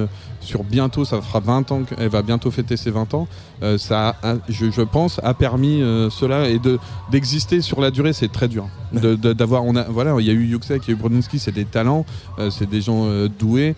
Sur 0.45 0.63
bientôt, 0.63 1.03
ça 1.05 1.21
fera 1.21 1.39
20 1.41 1.71
ans 1.71 1.81
qu'elle 1.83 2.07
va 2.09 2.21
bientôt 2.21 2.51
fêter 2.51 2.77
ses 2.77 2.91
20 2.91 3.13
ans. 3.13 3.27
euh, 3.63 3.77
ça, 3.77 4.15
a- 4.23 4.35
je, 4.49 4.69
je 4.71 4.81
pense, 4.81 5.19
a 5.23 5.33
permis 5.33 5.81
euh, 5.81 6.09
cela 6.09 6.49
et 6.49 6.59
de 6.59 6.77
d'exister 7.11 7.61
sur 7.61 7.81
la 7.81 7.91
durée, 7.91 8.13
c'est 8.13 8.31
très 8.31 8.47
dur. 8.47 8.67
D'avoir, 8.93 9.65
on 9.65 9.75
a, 9.75 9.83
voilà, 9.83 10.15
il 10.19 10.25
y 10.25 10.29
a 10.29 10.33
eu 10.33 10.45
Yuxek, 10.45 10.83
il 10.85 10.91
y 10.91 10.93
a 10.93 10.95
eu 10.95 10.99
Brodinski, 10.99 11.39
c'est 11.39 11.51
des 11.51 11.65
talents, 11.65 12.05
euh, 12.39 12.49
c'est 12.49 12.69
des 12.69 12.81
gens 12.81 13.07
doués. 13.39 13.75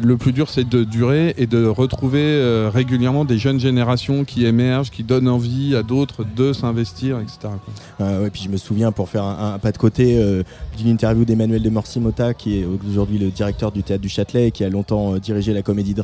Le 0.00 0.16
plus 0.16 0.32
dur, 0.32 0.48
c'est 0.50 0.68
de 0.68 0.82
durer 0.84 1.34
et 1.38 1.46
de 1.46 1.64
retrouver 1.66 2.68
régulièrement 2.72 3.24
des 3.24 3.38
jeunes 3.38 3.60
générations 3.60 4.24
qui 4.24 4.46
émergent, 4.46 4.90
qui 4.90 5.04
donnent 5.04 5.28
envie 5.28 5.76
à 5.76 5.82
d'autres 5.82 6.24
de 6.24 6.52
s'investir, 6.52 7.18
etc. 7.20 7.38
quoi. 7.98 8.06
Ouais, 8.20 8.30
puis 8.30 8.42
je 8.44 8.48
me 8.48 8.56
souviens, 8.56 8.90
pour 8.92 9.08
faire 9.08 9.24
un, 9.24 9.54
un 9.54 9.58
pas 9.58 9.70
de 9.72 9.78
côté, 9.78 10.18
d'une 10.76 10.88
interview 10.88 11.24
d'Emmanuel 11.24 11.62
de 11.62 11.70
Morcimota, 11.70 12.34
qui 12.34 12.58
est 12.60 12.66
aujourd'hui 12.90 13.18
le 13.18 13.28
directeur 13.30 13.70
du 13.72 13.82
théâtre 13.82 14.02
du 14.02 14.08
Châtelet 14.08 14.48
et 14.48 14.50
qui 14.50 14.64
a 14.64 14.68
longtemps 14.70 15.16
dirigé 15.18 15.52
la 15.52 15.62
comédie 15.62 15.94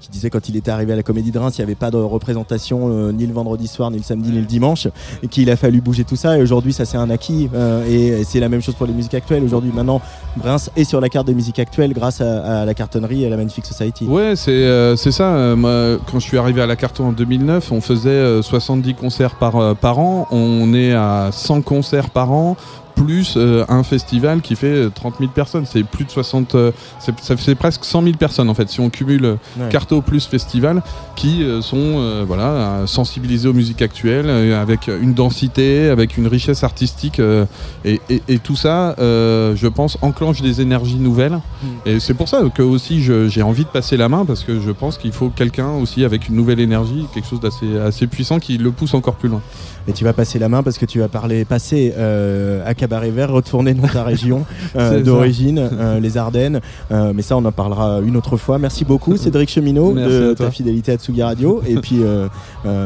qui 0.00 0.08
disait 0.10 0.30
quand 0.30 0.48
il 0.48 0.56
était 0.56 0.70
arrivé 0.70 0.92
à 0.92 0.96
la 0.96 1.02
comédie 1.02 1.30
de 1.30 1.38
Reims, 1.38 1.54
il 1.58 1.60
n'y 1.60 1.64
avait 1.64 1.74
pas 1.74 1.90
de 1.90 1.96
représentation 1.96 2.88
euh, 2.90 3.12
ni 3.12 3.26
le 3.26 3.32
vendredi 3.32 3.66
soir, 3.66 3.90
ni 3.90 3.98
le 3.98 4.02
samedi, 4.02 4.30
ni 4.30 4.38
le 4.38 4.44
dimanche, 4.44 4.88
et 5.22 5.28
qu'il 5.28 5.50
a 5.50 5.56
fallu 5.56 5.80
bouger 5.80 6.04
tout 6.04 6.16
ça. 6.16 6.38
Et 6.38 6.42
aujourd'hui, 6.42 6.72
ça 6.72 6.84
c'est 6.84 6.96
un 6.96 7.10
acquis. 7.10 7.48
euh, 7.54 7.84
et 8.20 8.24
c'est 8.24 8.40
la 8.40 8.48
même 8.48 8.62
chose 8.62 8.74
pour 8.74 8.86
les 8.86 8.92
musiques 8.92 9.14
actuelles. 9.14 9.42
Aujourd'hui, 9.44 9.72
maintenant, 9.74 10.00
Reims 10.42 10.70
est 10.76 10.84
sur 10.84 11.00
la 11.00 11.08
carte 11.08 11.26
des 11.26 11.34
musiques 11.34 11.58
actuelles 11.58 11.92
grâce 11.92 12.20
à, 12.20 12.64
la 12.64 12.74
cartonnerie 12.74 13.24
et 13.24 13.26
à 13.26 13.30
la 13.30 13.36
Magnifique 13.36 13.66
Society. 13.66 14.06
Ouais, 14.06 14.34
c'est 14.36 14.50
euh, 14.50 14.96
ça. 14.96 15.54
Moi, 15.56 15.98
quand 16.10 16.18
je 16.18 16.26
suis 16.26 16.38
arrivé 16.38 16.62
à 16.62 16.66
la 16.66 16.76
Carton 16.76 17.08
en 17.08 17.12
2009, 17.12 17.72
on 17.72 17.80
faisait 17.80 18.10
euh, 18.10 18.42
70 18.42 18.94
concerts 18.94 19.36
par, 19.36 19.76
par 19.76 19.98
an. 19.98 20.28
On 20.30 20.72
est 20.74 20.92
à 20.92 21.30
100 21.32 21.62
concerts 21.62 22.10
par 22.10 22.32
an 22.32 22.56
plus 22.94 23.34
euh, 23.36 23.64
un 23.68 23.82
festival 23.82 24.40
qui 24.40 24.56
fait 24.56 24.66
euh, 24.66 24.90
30 24.94 25.14
000 25.20 25.30
personnes. 25.32 25.64
C'est 25.66 25.82
plus 25.84 26.04
de 26.04 26.10
60... 26.10 26.54
euh, 26.54 26.72
c'est- 26.98 27.54
presque 27.54 27.84
100 27.84 28.02
000 28.02 28.16
personnes 28.16 28.48
en 28.50 28.54
fait, 28.54 28.68
si 28.68 28.80
on 28.80 28.90
cumule 28.90 29.24
euh, 29.24 29.34
Ouais. 29.58 29.68
Carto 29.70 30.00
plus 30.02 30.26
festival, 30.26 30.82
qui 31.16 31.42
euh, 31.42 31.60
sont 31.62 31.76
euh, 31.78 32.24
voilà, 32.26 32.42
euh, 32.82 32.86
sensibilisés 32.86 33.48
aux 33.48 33.52
musiques 33.52 33.82
actuelles, 33.82 34.26
euh, 34.28 34.60
avec 34.60 34.88
une 34.88 35.14
densité, 35.14 35.88
avec 35.88 36.16
une 36.16 36.26
richesse 36.26 36.64
artistique. 36.64 37.20
euh, 37.20 37.44
et, 37.84 38.00
et- 38.10 38.22
et 38.28 38.38
tout 38.38 38.56
ça, 38.56 38.94
euh, 38.98 39.54
je 39.56 39.66
pense, 39.68 39.98
enclenche 40.02 40.40
des 40.42 40.60
énergies 40.60 40.96
nouvelles. 40.96 41.38
Et 41.86 42.00
c'est 42.00 42.14
pour 42.14 42.28
ça 42.28 42.40
que 42.54 42.62
aussi 42.62 43.02
j'ai 43.02 43.42
envie 43.42 43.64
de 43.64 43.68
passer 43.70 43.96
la 43.96 44.08
main, 44.08 44.24
parce 44.24 44.44
que 44.44 44.60
je 44.60 44.70
pense 44.70 44.98
qu'il 44.98 45.12
faut 45.12 45.30
quelqu'un 45.30 45.70
aussi 45.70 46.04
avec 46.04 46.28
une 46.28 46.36
nouvelle 46.36 46.60
énergie, 46.60 47.06
quelque 47.14 47.28
chose 47.28 47.40
d'assez 47.40 47.78
assez 47.78 48.06
puissant 48.06 48.38
qui 48.38 48.58
le 48.58 48.70
pousse 48.70 48.94
encore 48.94 49.14
plus 49.14 49.28
loin. 49.28 49.40
Et 49.88 49.92
tu 49.92 50.04
vas 50.04 50.12
passer 50.12 50.38
la 50.38 50.48
main 50.48 50.62
parce 50.62 50.76
que 50.78 50.84
tu 50.86 50.98
vas 51.00 51.08
parler, 51.08 51.44
passer 51.44 51.92
euh, 51.96 52.62
à 52.66 52.74
Cabaret 52.90 53.10
Vert, 53.10 53.30
retourner 53.30 53.72
dans 53.72 53.86
ta 53.86 54.02
région 54.02 54.44
euh, 54.76 55.00
d'origine, 55.04 55.58
euh, 55.60 56.00
les 56.00 56.16
Ardennes. 56.16 56.60
Euh, 56.90 57.12
mais 57.14 57.22
ça, 57.22 57.36
on 57.36 57.44
en 57.44 57.52
parlera 57.52 58.00
une 58.04 58.16
autre 58.16 58.36
fois. 58.36 58.58
Merci 58.58 58.84
beaucoup, 58.84 59.16
Cédric 59.16 59.48
Cheminot, 59.48 59.92
Merci 59.92 60.10
de 60.18 60.34
ta 60.34 60.50
fidélité 60.50 60.92
à 60.92 60.96
Tsugi 60.96 61.22
Radio. 61.22 61.62
Et 61.68 61.76
puis, 61.76 62.00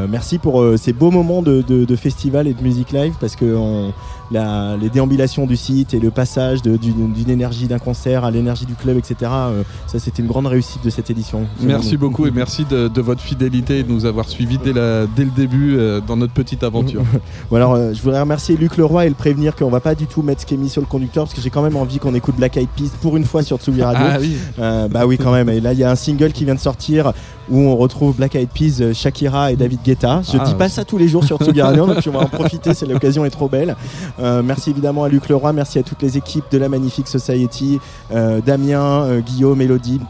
merci 0.09 0.37
pour 0.37 0.63
ces 0.77 0.93
beaux 0.93 1.09
moments 1.11 1.41
de, 1.41 1.63
de- 1.67 1.85
de 1.85 1.95
festival 1.95 2.47
et 2.47 2.53
de 2.53 2.61
musique 2.61 2.91
live 2.91 3.13
parce 3.19 3.35
que 3.35 3.45
on- 3.55 3.93
la- 4.31 4.75
les 4.77 4.89
déambulations 4.89 5.45
du 5.45 5.55
site 5.57 5.93
et 5.93 5.99
le 5.99 6.11
passage 6.11 6.61
d'une 6.61 7.29
énergie 7.29 7.67
d'un 7.67 7.79
concert 7.79 8.23
à 8.25 8.31
l'énergie 8.31 8.65
du 8.65 8.73
club, 8.75 8.97
etc. 8.97 9.15
euh, 9.31 9.63
ça, 9.87 9.99
c'était 9.99 10.21
une 10.21 10.27
grande 10.27 10.47
réussite 10.47 10.83
de 10.83 10.89
cette 10.89 11.09
édition. 11.09 11.43
Merci 11.61 11.97
beaucoup 11.97 12.25
et 12.25 12.31
merci 12.31 12.65
de, 12.65 12.87
de 12.87 13.01
votre 13.01 13.21
fidélité 13.21 13.79
et 13.79 13.83
de 13.83 13.91
nous 13.91 14.05
avoir 14.05 14.27
suivis 14.29 14.57
dès, 14.57 14.73
la- 14.73 15.05
dès 15.07 15.23
le 15.25 15.31
début 15.31 15.75
euh, 15.77 16.01
dans 16.05 16.17
notre 16.17 16.33
petite 16.33 16.63
aventure. 16.63 17.03
Bon 17.51 17.57
alors, 17.57 17.73
euh, 17.75 17.93
je 17.93 18.01
voudrais 18.01 18.19
remercier 18.19 18.57
Luc 18.57 18.77
Leroy 18.77 19.05
et 19.05 19.09
le 19.09 19.15
prévenir 19.15 19.55
qu'on 19.55 19.69
va 19.69 19.79
pas 19.79 19.95
du 19.95 20.07
tout 20.07 20.21
mettre 20.21 20.41
ce 20.41 20.45
qui 20.45 20.53
est 20.55 20.57
mis 20.57 20.69
sur 20.69 20.81
le 20.81 20.87
conducteur 20.87 21.25
parce 21.25 21.33
que 21.35 21.41
j'ai 21.41 21.49
quand 21.49 21.61
même 21.61 21.75
envie 21.75 21.99
qu'on 21.99 22.13
écoute 22.15 22.35
Black 22.35 22.57
Eyed 22.57 22.69
Peas 22.75 22.89
pour 23.01 23.17
une 23.17 23.25
fois 23.25 23.43
sur 23.43 23.57
Tsugi 23.57 23.81
Radio. 23.83 24.05
Ah 24.09 24.17
oui. 24.19 24.35
Euh, 24.59 24.87
bah 24.87 25.05
oui 25.05 25.17
quand 25.17 25.31
même. 25.31 25.49
Et 25.49 25.59
là 25.61 25.73
il 25.73 25.79
y 25.79 25.83
a 25.83 25.91
un 25.91 25.95
single 25.95 26.31
qui 26.31 26.45
vient 26.45 26.55
de 26.55 26.59
sortir 26.59 27.13
où 27.49 27.59
on 27.59 27.75
retrouve 27.77 28.15
Black 28.15 28.33
Eyed 28.35 28.49
Peas, 28.49 28.77
euh, 28.81 28.93
Shakira 28.93 29.51
et 29.51 29.55
David 29.55 29.79
Guetta. 29.85 30.21
Je 30.23 30.37
Ah. 30.39 30.43
dis 30.45 30.55
pas 30.55 30.67
ça 30.69 30.83
tous 30.83 30.97
les 30.97 31.07
jours 31.07 31.23
sur 31.23 31.37
Tsugi 31.37 31.61
Radio, 31.61 31.85
donc 31.85 31.97
on 32.07 32.11
va 32.11 32.19
en 32.21 32.25
profiter. 32.25 32.73
C'est 32.73 32.87
l'occasion 32.87 33.23
est 33.25 33.29
trop 33.29 33.47
belle. 33.47 33.75
Euh, 34.19 34.41
merci 34.43 34.69
évidemment 34.69 35.03
à 35.03 35.09
Luc 35.09 35.27
Leroy, 35.29 35.53
merci 35.53 35.79
à 35.79 35.83
toutes 35.83 36.01
les 36.01 36.17
équipes 36.17 36.45
de 36.51 36.57
la 36.57 36.69
Magnifique 36.69 37.07
Society, 37.07 37.79
euh, 38.11 38.41
Damien, 38.41 39.03
euh, 39.03 39.19
Guillaume, 39.21 39.61
Elodie 39.61 40.01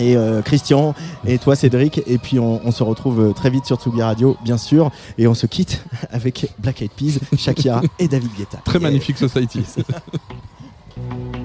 et 0.00 0.16
Christian 0.44 0.94
et 1.26 1.38
toi 1.38 1.56
Cédric 1.56 2.00
et 2.06 2.18
puis 2.18 2.38
on, 2.38 2.60
on 2.64 2.70
se 2.70 2.84
retrouve 2.84 3.34
très 3.34 3.50
vite 3.50 3.64
sur 3.64 3.78
Tsugi 3.78 4.00
Radio 4.00 4.36
bien 4.44 4.56
sûr 4.56 4.92
et 5.16 5.26
on 5.26 5.34
se 5.34 5.46
quitte 5.46 5.84
avec 6.12 6.52
Black 6.60 6.82
Eyed 6.82 6.92
Peas, 6.92 7.18
Shakira 7.36 7.82
et 7.98 8.06
David 8.06 8.30
Guetta. 8.38 8.58
Très 8.64 8.78
magnifique 8.78 9.18
society. 9.18 9.64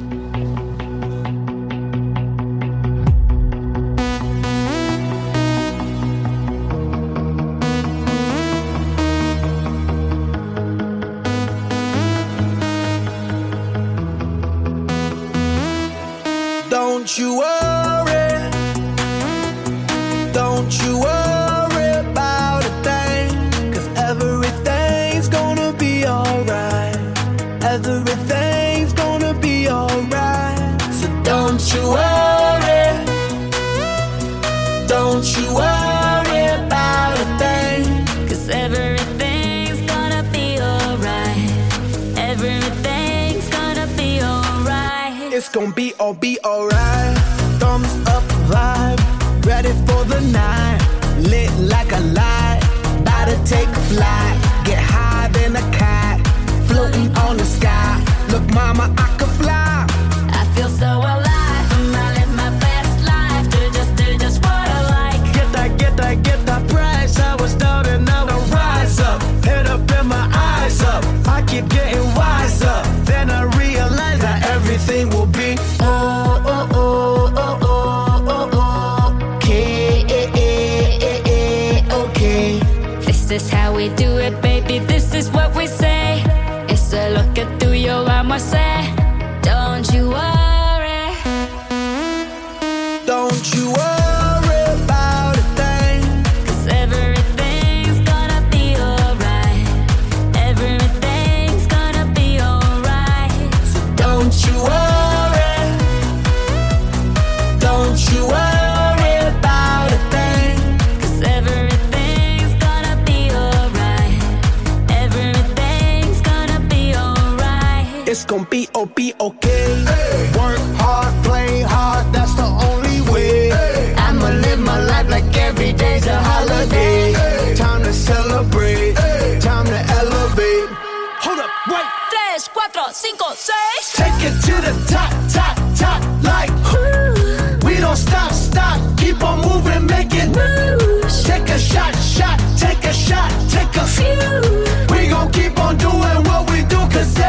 gonna 45.54 45.72
be 45.72 45.94
all 46.00 46.16
be 46.16 46.40
alright. 46.44 46.73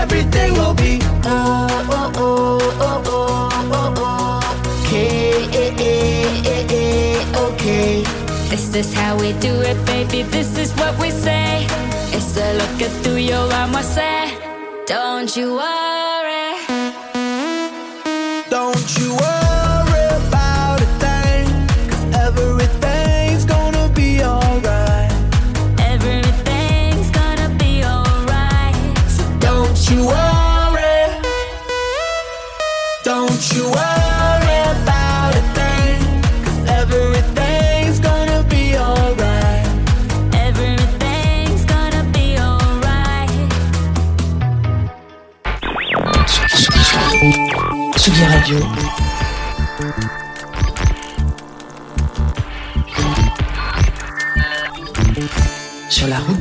Everything 0.05 0.53
will 0.53 0.75
be 0.75 0.99
oh, 1.25 1.87
oh, 1.91 2.13
oh, 2.17 2.77
oh, 2.81 3.03
oh, 3.07 3.71
oh, 3.73 3.95
oh. 3.97 4.85
Okay, 4.85 5.49
eh, 5.63 5.73
eh, 5.81 6.77
eh, 6.81 7.47
okay. 7.47 8.03
This 8.51 8.75
is 8.75 8.93
how 8.93 9.17
we 9.17 9.33
do 9.41 9.53
it, 9.71 9.79
baby. 9.87 10.23
This 10.23 10.59
is 10.59 10.71
what 10.77 10.95
we 10.99 11.11
say. 11.11 11.67
It's 12.17 12.37
a 12.37 12.49
look 12.59 12.73
que 12.79 12.89
tú 13.03 13.17
y 13.19 13.29
yo 13.31 13.49
vamos 13.49 13.97
a. 13.97 14.29
Don't 14.87 15.35
you 15.37 15.55
worry. 15.57 16.14